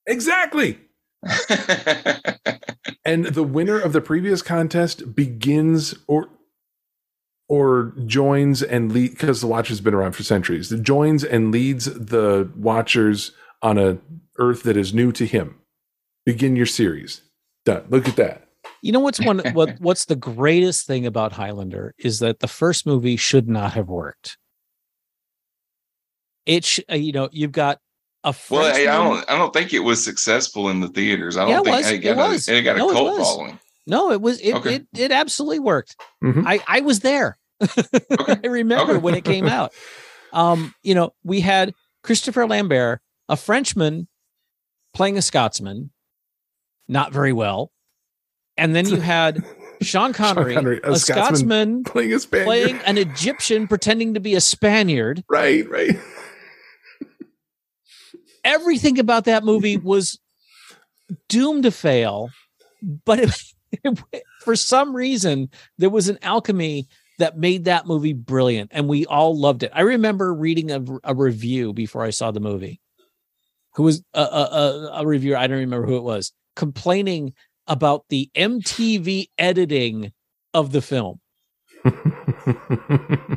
Exactly. 0.05 0.79
and 3.03 3.25
the 3.25 3.43
winner 3.43 3.79
of 3.79 3.91
the 3.91 4.01
previous 4.01 4.41
contest 4.41 5.15
begins 5.15 5.95
or 6.07 6.29
or 7.49 7.93
joins 8.05 8.61
and 8.61 8.91
lead 8.91 9.11
because 9.11 9.41
the 9.41 9.47
watcher's 9.47 9.79
been 9.81 9.93
around 9.93 10.11
for 10.13 10.23
centuries 10.23 10.69
joins 10.81 11.23
and 11.23 11.51
leads 11.51 11.85
the 11.85 12.51
watchers 12.55 13.31
on 13.61 13.77
a 13.77 13.97
earth 14.37 14.63
that 14.63 14.77
is 14.77 14.93
new 14.93 15.11
to 15.11 15.25
him 15.25 15.55
begin 16.25 16.55
your 16.55 16.65
series 16.65 17.21
done 17.65 17.83
look 17.89 18.07
at 18.07 18.15
that 18.17 18.47
You 18.81 18.91
know 18.91 18.99
what's 18.99 19.19
one 19.21 19.39
what 19.53 19.79
what's 19.79 20.05
the 20.05 20.15
greatest 20.15 20.85
thing 20.85 21.05
about 21.05 21.31
Highlander 21.33 21.93
is 21.97 22.19
that 22.19 22.39
the 22.39 22.47
first 22.47 22.85
movie 22.85 23.15
should 23.17 23.47
not 23.47 23.73
have 23.73 23.87
worked. 23.87 24.37
It 26.45 26.63
sh- 26.65 26.79
uh, 26.91 26.95
you 26.95 27.11
know 27.11 27.29
you've 27.31 27.51
got 27.51 27.79
a 28.23 28.33
Well, 28.49 28.65
I, 28.65 28.81
I 28.81 28.85
don't. 28.85 29.29
I 29.29 29.37
don't 29.37 29.53
think 29.53 29.73
it 29.73 29.79
was 29.79 30.03
successful 30.03 30.69
in 30.69 30.79
the 30.81 30.87
theaters. 30.89 31.37
I 31.37 31.41
don't 31.41 31.49
Yeah, 31.51 31.59
it 31.59 31.63
think 31.63 31.75
was. 31.77 31.91
it 31.91 31.97
got, 31.99 32.09
It 32.09 32.17
a, 32.17 32.29
was. 32.29 32.49
it 32.49 32.61
got 32.63 32.75
a 32.75 32.79
No, 32.79 32.89
it 32.89 32.93
cult 32.93 33.17
was. 33.17 33.27
following. 33.27 33.59
No, 33.87 34.11
it 34.11 34.21
was 34.21 34.39
it 34.41 34.53
Okay. 34.55 34.75
it, 34.75 34.87
it 34.95 35.11
absolutely 35.11 35.59
worked. 35.59 35.95
Mhm. 36.23 36.43
I 36.45 36.59
I 36.67 36.81
was 36.81 36.99
there. 36.99 37.37
I 37.61 38.39
remember 38.43 38.93
Okay. 38.93 39.01
when 39.01 39.15
it 39.15 39.23
came 39.23 39.45
out. 39.47 39.73
Um, 40.33 40.75
you 40.83 40.93
know, 40.93 41.13
we 41.23 41.39
had 41.39 41.73
Christopher 42.03 42.45
Lambert, 42.45 42.99
a 43.29 43.37
Frenchman 43.37 44.09
playing 44.93 45.17
a 45.17 45.21
Scotsman, 45.21 45.89
not 46.89 47.13
very 47.13 47.31
well. 47.31 47.71
And 48.57 48.75
then 48.75 48.87
you 48.89 48.97
had 48.99 49.41
Sean 49.81 50.11
Connery, 50.11 50.53
Connery, 50.53 50.81
a 50.83 50.91
a, 50.91 50.95
Scotsman 50.97 51.35
Scotsman 51.37 51.83
playing 51.85 52.13
a 52.13 52.19
Spaniard. 52.19 52.45
playing 52.45 52.77
an 52.85 52.97
Egyptian 52.97 53.67
pretending 53.69 54.15
to 54.15 54.19
be 54.19 54.35
a 54.35 54.41
Spaniard. 54.41 55.23
right 55.29 55.67
right 55.69 55.97
Everything 58.43 58.99
about 58.99 59.25
that 59.25 59.43
movie 59.45 59.77
was 59.77 60.19
doomed 61.29 61.63
to 61.63 61.71
fail, 61.71 62.29
but 63.05 63.19
it, 63.19 63.31
for 64.41 64.55
some 64.55 64.95
reason 64.95 65.49
there 65.77 65.89
was 65.89 66.09
an 66.09 66.17
alchemy 66.21 66.87
that 67.19 67.37
made 67.37 67.65
that 67.65 67.87
movie 67.87 68.13
brilliant 68.13 68.71
and 68.73 68.87
we 68.87 69.05
all 69.05 69.37
loved 69.37 69.63
it. 69.63 69.71
I 69.73 69.81
remember 69.81 70.33
reading 70.33 70.71
a, 70.71 70.83
a 71.03 71.15
review 71.15 71.73
before 71.73 72.03
I 72.03 72.11
saw 72.11 72.31
the 72.31 72.39
movie. 72.39 72.79
Who 73.75 73.83
was 73.83 74.03
a, 74.13 74.21
a, 74.21 74.91
a, 75.01 75.05
reviewer? 75.05 75.37
I 75.37 75.45
don't 75.45 75.59
remember 75.59 75.85
who 75.85 75.97
it 75.97 76.03
was, 76.03 76.33
complaining 76.55 77.33
about 77.67 78.05
the 78.09 78.29
MTV 78.35 79.27
editing 79.37 80.13
of 80.53 80.71
the 80.71 80.81
film. 80.81 81.19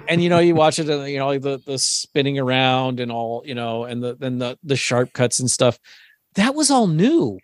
and 0.08 0.22
you 0.22 0.30
know, 0.30 0.38
you 0.38 0.54
watch 0.54 0.78
it, 0.78 0.88
and 0.88 1.06
you 1.10 1.18
know, 1.18 1.26
like 1.26 1.42
the 1.42 1.58
the 1.58 1.78
spinning 1.78 2.38
around 2.38 3.00
and 3.00 3.12
all, 3.12 3.42
you 3.44 3.54
know, 3.54 3.84
and 3.84 4.02
the 4.02 4.16
then 4.16 4.38
the 4.38 4.58
the 4.62 4.76
sharp 4.76 5.12
cuts 5.12 5.40
and 5.40 5.50
stuff. 5.50 5.78
That 6.36 6.54
was 6.54 6.70
all 6.70 6.86
new. 6.86 7.38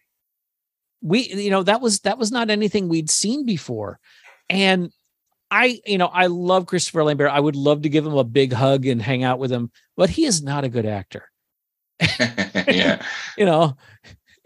We, 1.06 1.28
you 1.28 1.50
know, 1.50 1.62
that 1.62 1.80
was 1.80 2.00
that 2.00 2.18
was 2.18 2.32
not 2.32 2.50
anything 2.50 2.88
we'd 2.88 3.10
seen 3.10 3.46
before, 3.46 4.00
and 4.50 4.90
I, 5.50 5.80
you 5.86 5.98
know, 5.98 6.06
I 6.06 6.26
love 6.26 6.66
Christopher 6.66 7.04
Lambert. 7.04 7.30
I 7.30 7.38
would 7.38 7.56
love 7.56 7.82
to 7.82 7.88
give 7.88 8.04
him 8.04 8.16
a 8.16 8.24
big 8.24 8.52
hug 8.52 8.86
and 8.86 9.00
hang 9.00 9.22
out 9.22 9.38
with 9.38 9.52
him, 9.52 9.70
but 9.96 10.10
he 10.10 10.24
is 10.24 10.42
not 10.42 10.64
a 10.64 10.68
good 10.68 10.86
actor. 10.86 11.30
yeah, 12.18 13.02
You 13.38 13.44
know, 13.44 13.76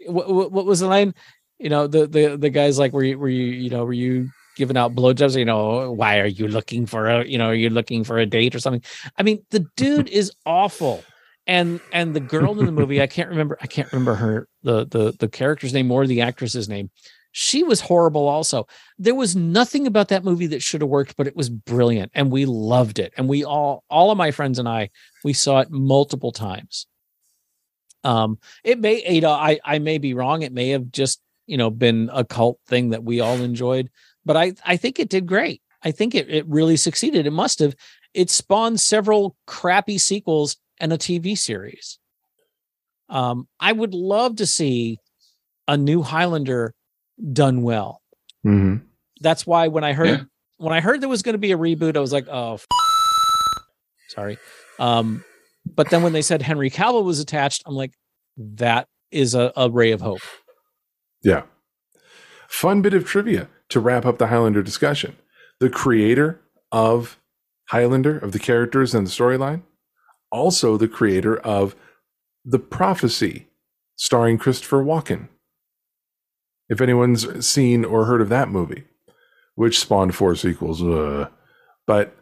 what, 0.07 0.51
what 0.51 0.65
was 0.65 0.81
the 0.81 0.87
line? 0.87 1.13
You 1.57 1.69
know, 1.69 1.87
the 1.87 2.07
the 2.07 2.37
the 2.37 2.49
guys 2.49 2.77
like, 2.77 2.93
were 2.93 3.03
you 3.03 3.17
were 3.17 3.29
you 3.29 3.45
you 3.45 3.69
know 3.69 3.85
were 3.85 3.93
you 3.93 4.29
giving 4.55 4.77
out 4.77 4.95
blowjobs? 4.95 5.37
You 5.37 5.45
know, 5.45 5.91
why 5.91 6.19
are 6.19 6.27
you 6.27 6.47
looking 6.47 6.85
for 6.85 7.07
a 7.07 7.25
you 7.25 7.37
know 7.37 7.47
are 7.47 7.55
you 7.55 7.69
looking 7.69 8.03
for 8.03 8.17
a 8.17 8.25
date 8.25 8.53
or 8.53 8.59
something? 8.59 8.83
I 9.17 9.23
mean, 9.23 9.43
the 9.49 9.65
dude 9.75 10.09
is 10.21 10.31
awful. 10.45 11.03
And 11.51 11.81
and 11.91 12.13
the 12.13 12.21
girl 12.21 12.57
in 12.61 12.65
the 12.65 12.71
movie, 12.71 13.01
I 13.01 13.07
can't 13.07 13.27
remember, 13.27 13.57
I 13.59 13.67
can't 13.67 13.91
remember 13.91 14.15
her 14.15 14.47
the 14.63 14.85
the 14.85 15.13
the 15.19 15.27
character's 15.27 15.73
name 15.73 15.91
or 15.91 16.07
the 16.07 16.21
actress's 16.21 16.69
name. 16.69 16.89
She 17.33 17.61
was 17.61 17.81
horrible 17.81 18.25
also. 18.25 18.67
There 18.97 19.15
was 19.15 19.35
nothing 19.35 19.85
about 19.85 20.07
that 20.07 20.23
movie 20.23 20.47
that 20.47 20.61
should 20.61 20.79
have 20.79 20.89
worked, 20.89 21.17
but 21.17 21.27
it 21.27 21.35
was 21.35 21.49
brilliant 21.49 22.13
and 22.15 22.31
we 22.31 22.45
loved 22.45 22.99
it. 22.99 23.11
And 23.17 23.27
we 23.27 23.43
all 23.43 23.83
all 23.89 24.11
of 24.11 24.17
my 24.17 24.31
friends 24.31 24.59
and 24.59 24.69
I, 24.69 24.91
we 25.25 25.33
saw 25.33 25.59
it 25.59 25.69
multiple 25.69 26.31
times. 26.31 26.87
Um, 28.05 28.39
it 28.63 28.79
may, 28.79 29.03
know, 29.19 29.31
I 29.31 29.59
I 29.65 29.79
may 29.79 29.97
be 29.97 30.13
wrong. 30.13 30.43
It 30.43 30.53
may 30.53 30.69
have 30.69 30.89
just, 30.89 31.19
you 31.47 31.57
know, 31.57 31.69
been 31.69 32.09
a 32.13 32.23
cult 32.23 32.59
thing 32.65 32.91
that 32.91 33.03
we 33.03 33.19
all 33.19 33.35
enjoyed, 33.35 33.89
but 34.23 34.37
I 34.37 34.53
I 34.65 34.77
think 34.77 34.99
it 34.99 35.09
did 35.09 35.25
great. 35.27 35.61
I 35.83 35.91
think 35.91 36.15
it 36.15 36.29
it 36.29 36.47
really 36.47 36.77
succeeded. 36.77 37.27
It 37.27 37.31
must 37.31 37.59
have. 37.59 37.75
It 38.13 38.29
spawned 38.29 38.79
several 38.79 39.35
crappy 39.47 39.97
sequels 39.97 40.57
and 40.81 40.91
a 40.91 40.97
TV 40.97 41.37
series. 41.37 41.97
Um, 43.07 43.47
I 43.59 43.71
would 43.71 43.93
love 43.93 44.37
to 44.37 44.45
see 44.45 44.97
a 45.67 45.77
new 45.77 46.01
Highlander 46.01 46.73
done 47.31 47.61
well. 47.61 48.01
hmm 48.43 48.77
That's 49.21 49.45
why 49.47 49.67
when 49.67 49.83
I 49.83 49.93
heard 49.93 50.07
Yeah. 50.09 50.23
when 50.57 50.73
I 50.73 50.81
heard 50.81 51.01
there 51.01 51.09
was 51.09 51.21
going 51.23 51.33
to 51.33 51.39
be 51.39 51.51
a 51.51 51.57
reboot, 51.57 51.95
I 51.95 51.99
was 51.99 52.11
like, 52.13 52.27
oh, 52.29 52.55
f- 52.55 52.65
sorry. 54.09 54.37
Um, 54.79 55.23
but 55.65 55.89
then 55.89 56.03
when 56.03 56.13
they 56.13 56.21
said 56.21 56.41
Henry 56.41 56.69
Cavill 56.69 57.03
was 57.03 57.19
attached, 57.19 57.63
I'm 57.65 57.75
like, 57.75 57.93
that 58.37 58.87
is 59.11 59.35
a, 59.35 59.51
a 59.55 59.69
ray 59.69 59.91
of 59.91 60.01
hope. 60.01 60.21
Yeah. 61.23 61.43
Fun 62.47 62.81
bit 62.81 62.93
of 62.93 63.05
trivia. 63.05 63.47
to 63.69 63.79
wrap 63.79 64.05
up 64.05 64.17
the 64.17 64.27
Highlander 64.27 64.61
discussion. 64.63 65.15
The 65.59 65.69
creator 65.69 66.41
of 66.71 67.17
Highlander, 67.69 68.17
of 68.17 68.31
the 68.33 68.39
characters 68.39 68.93
and 68.95 69.05
the 69.07 69.11
storyline, 69.11 69.61
also 70.31 70.77
the 70.77 70.87
creator 70.87 71.37
of 71.37 71.75
The 72.45 72.59
Prophecy, 72.59 73.47
starring 73.95 74.37
Christopher 74.37 74.83
Walken. 74.83 75.27
If 76.69 76.81
anyone's 76.81 77.45
seen 77.45 77.83
or 77.83 78.05
heard 78.05 78.21
of 78.21 78.29
that 78.29 78.49
movie, 78.49 78.85
which 79.55 79.79
spawned 79.79 80.15
four 80.15 80.35
sequels, 80.35 80.81
uh, 80.81 81.27
but 81.85 82.15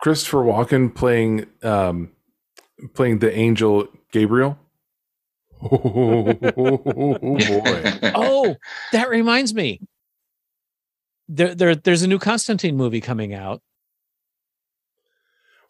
Christopher 0.00 0.38
Walken 0.38 0.94
playing 0.94 1.46
um, 1.62 2.10
playing 2.94 3.20
the 3.20 3.34
angel 3.36 3.88
Gabriel. 4.12 4.58
Oh, 5.62 6.32
boy! 6.32 7.82
oh, 8.14 8.56
that 8.92 9.10
reminds 9.10 9.52
me. 9.52 9.82
There, 11.28 11.54
there, 11.54 11.74
there's 11.74 12.00
a 12.02 12.08
new 12.08 12.18
Constantine 12.18 12.78
movie 12.78 13.02
coming 13.02 13.34
out. 13.34 13.60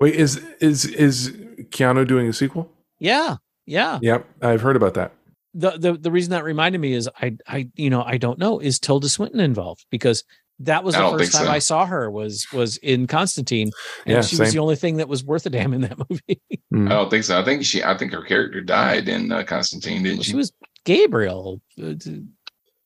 Wait, 0.00 0.14
is 0.14 0.36
is 0.60 0.86
is 0.86 1.30
Keanu 1.70 2.06
doing 2.06 2.26
a 2.28 2.32
sequel? 2.32 2.70
Yeah, 2.98 3.36
yeah. 3.66 3.98
Yep, 4.02 4.26
I've 4.42 4.62
heard 4.62 4.76
about 4.76 4.94
that. 4.94 5.12
The 5.54 5.72
the 5.72 5.92
the 5.94 6.10
reason 6.10 6.30
that 6.30 6.44
reminded 6.44 6.80
me 6.80 6.92
is 6.94 7.08
I 7.20 7.36
I 7.46 7.68
you 7.74 7.90
know 7.90 8.02
I 8.02 8.16
don't 8.16 8.38
know 8.38 8.58
is 8.60 8.78
Tilda 8.78 9.08
Swinton 9.08 9.40
involved 9.40 9.84
because 9.90 10.24
that 10.60 10.84
was 10.84 10.94
I 10.94 11.02
the 11.10 11.18
first 11.18 11.32
time 11.32 11.46
so. 11.46 11.50
I 11.50 11.58
saw 11.58 11.86
her 11.86 12.10
was 12.10 12.46
was 12.52 12.76
in 12.78 13.06
Constantine, 13.06 13.70
and 14.06 14.16
Yeah, 14.16 14.20
she 14.22 14.36
was 14.36 14.52
the 14.52 14.58
only 14.58 14.76
thing 14.76 14.96
that 14.98 15.08
was 15.08 15.24
worth 15.24 15.44
a 15.46 15.50
damn 15.50 15.72
in 15.74 15.80
that 15.82 15.98
movie. 15.98 16.40
Hmm. 16.72 16.86
I 16.86 16.90
don't 16.90 17.10
think 17.10 17.24
so. 17.24 17.36
I 17.36 17.44
think 17.44 17.64
she. 17.64 17.82
I 17.82 17.96
think 17.98 18.12
her 18.12 18.22
character 18.22 18.60
died 18.60 19.08
in 19.08 19.32
uh, 19.32 19.42
Constantine, 19.42 20.04
didn't 20.04 20.22
she? 20.22 20.30
she 20.30 20.36
was 20.36 20.52
Gabriel. 20.84 21.60
Uh, 21.82 21.94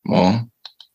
well, 0.06 0.48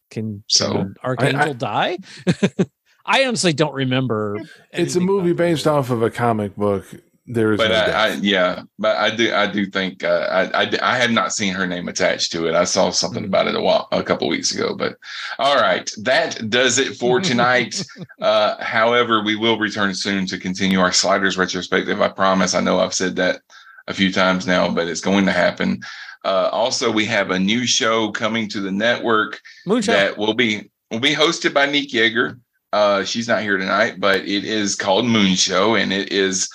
Can, 0.10 0.44
So, 0.48 0.72
can 0.72 0.82
an 0.82 0.96
archangel 1.04 1.50
I- 1.52 1.54
die? 1.54 1.98
I 3.10 3.26
honestly 3.26 3.54
don't 3.54 3.74
remember. 3.74 4.38
It's 4.72 4.96
a 4.96 5.00
movie 5.00 5.32
about 5.32 5.44
the 5.44 5.52
based 5.52 5.68
off 5.68 5.90
of 5.90 6.04
a 6.04 6.12
comic 6.12 6.56
book. 6.56 6.86
There 7.26 7.54
is 7.54 7.58
but 7.58 7.68
no 7.68 7.76
I, 7.76 8.08
I, 8.08 8.14
yeah, 8.22 8.64
but 8.80 8.98
I 8.98 9.16
do, 9.16 9.34
I 9.34 9.46
do 9.46 9.66
think 9.68 10.04
uh, 10.04 10.28
I, 10.32 10.64
I, 10.64 10.72
I 10.82 10.98
had 10.98 11.12
not 11.12 11.32
seen 11.32 11.54
her 11.54 11.68
name 11.68 11.88
attached 11.88 12.32
to 12.32 12.48
it. 12.48 12.56
I 12.56 12.64
saw 12.64 12.90
something 12.90 13.24
about 13.24 13.48
it 13.48 13.56
a 13.56 13.62
while, 13.62 13.88
a 13.92 14.02
couple 14.02 14.28
weeks 14.28 14.54
ago. 14.54 14.76
But 14.76 14.98
all 15.38 15.56
right, 15.56 15.92
that 16.02 16.50
does 16.50 16.80
it 16.80 16.98
for 16.98 17.20
tonight. 17.22 17.84
uh, 18.22 18.64
however, 18.64 19.24
we 19.24 19.36
will 19.36 19.60
return 19.60 19.94
soon 19.94 20.26
to 20.28 20.40
continue 20.40 20.80
our 20.80 20.92
sliders 20.92 21.38
retrospective. 21.38 22.02
I 22.02 22.10
promise. 22.10 22.56
I 22.56 22.62
know 22.62 22.80
I've 22.80 22.96
said 22.96 23.16
that 23.18 23.42
a 23.88 23.94
few 23.94 24.12
times 24.12 24.48
now, 24.48 24.70
but 24.70 24.88
it's 24.88 25.02
going 25.02 25.26
to 25.26 25.32
happen. 25.32 25.82
Uh, 26.26 26.50
also, 26.52 26.92
we 26.92 27.06
have 27.06 27.32
a 27.32 27.40
new 27.40 27.66
show 27.66 28.12
coming 28.12 28.48
to 28.50 28.60
the 28.60 28.72
network 28.72 29.40
Moonshot. 29.68 29.86
that 29.86 30.18
will 30.18 30.34
be 30.34 30.72
will 30.90 31.00
be 31.00 31.14
hosted 31.14 31.54
by 31.54 31.68
Nick 31.68 31.90
Yeager. 31.90 32.40
Uh, 32.72 33.04
she's 33.04 33.28
not 33.28 33.42
here 33.42 33.58
tonight, 33.58 34.00
but 34.00 34.20
it 34.22 34.44
is 34.44 34.76
called 34.76 35.06
Moon 35.06 35.36
Show, 35.36 35.76
and 35.76 35.92
it 35.92 36.12
is 36.12 36.50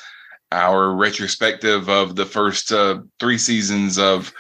our 0.53 0.95
retrospective 0.95 1.89
of 1.89 2.15
the 2.15 2.27
first 2.27 2.71
uh, 2.71 3.01
three 3.19 3.39
seasons 3.39 3.99
of 3.99 4.33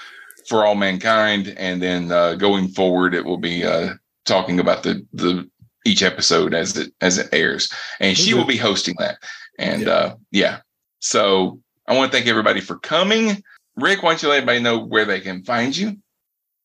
For 0.48 0.64
All 0.64 0.76
Mankind, 0.76 1.54
and 1.56 1.82
then 1.82 2.12
uh, 2.12 2.34
going 2.34 2.68
forward, 2.68 3.14
it 3.14 3.24
will 3.24 3.38
be 3.38 3.64
uh, 3.64 3.94
talking 4.24 4.60
about 4.60 4.84
the 4.84 5.04
the 5.12 5.48
each 5.84 6.02
episode 6.02 6.54
as 6.54 6.76
it 6.76 6.92
as 7.00 7.18
it 7.18 7.28
airs, 7.32 7.72
and 7.98 8.16
she 8.16 8.34
will 8.34 8.46
be 8.46 8.56
hosting 8.56 8.94
that. 8.98 9.18
And 9.58 9.88
uh, 9.88 10.16
yeah, 10.30 10.60
so 11.00 11.60
I 11.88 11.96
want 11.96 12.12
to 12.12 12.16
thank 12.16 12.28
everybody 12.28 12.60
for 12.60 12.78
coming. 12.78 13.42
Rick, 13.76 14.04
why 14.04 14.10
don't 14.10 14.22
you 14.22 14.28
let 14.28 14.36
everybody 14.36 14.60
know 14.60 14.78
where 14.78 15.04
they 15.04 15.20
can 15.20 15.42
find 15.42 15.76
you? 15.76 15.96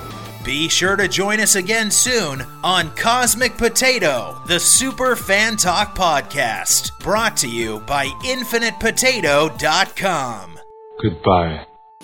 Be 0.44 0.68
sure 0.68 0.96
to 0.96 1.08
join 1.08 1.40
us 1.40 1.56
again 1.56 1.92
soon 1.92 2.42
on 2.64 2.90
Cosmic 2.96 3.56
Potato, 3.58 4.42
the 4.48 4.60
Super 4.60 5.16
Fan 5.16 5.58
Talk 5.58 5.96
podcast, 5.96 6.98
brought 7.00 7.38
to 7.38 7.48
you 7.48 7.82
by 7.82 8.08
InfinitePotato.com. 8.08 10.60
Goodbye. 11.02 11.69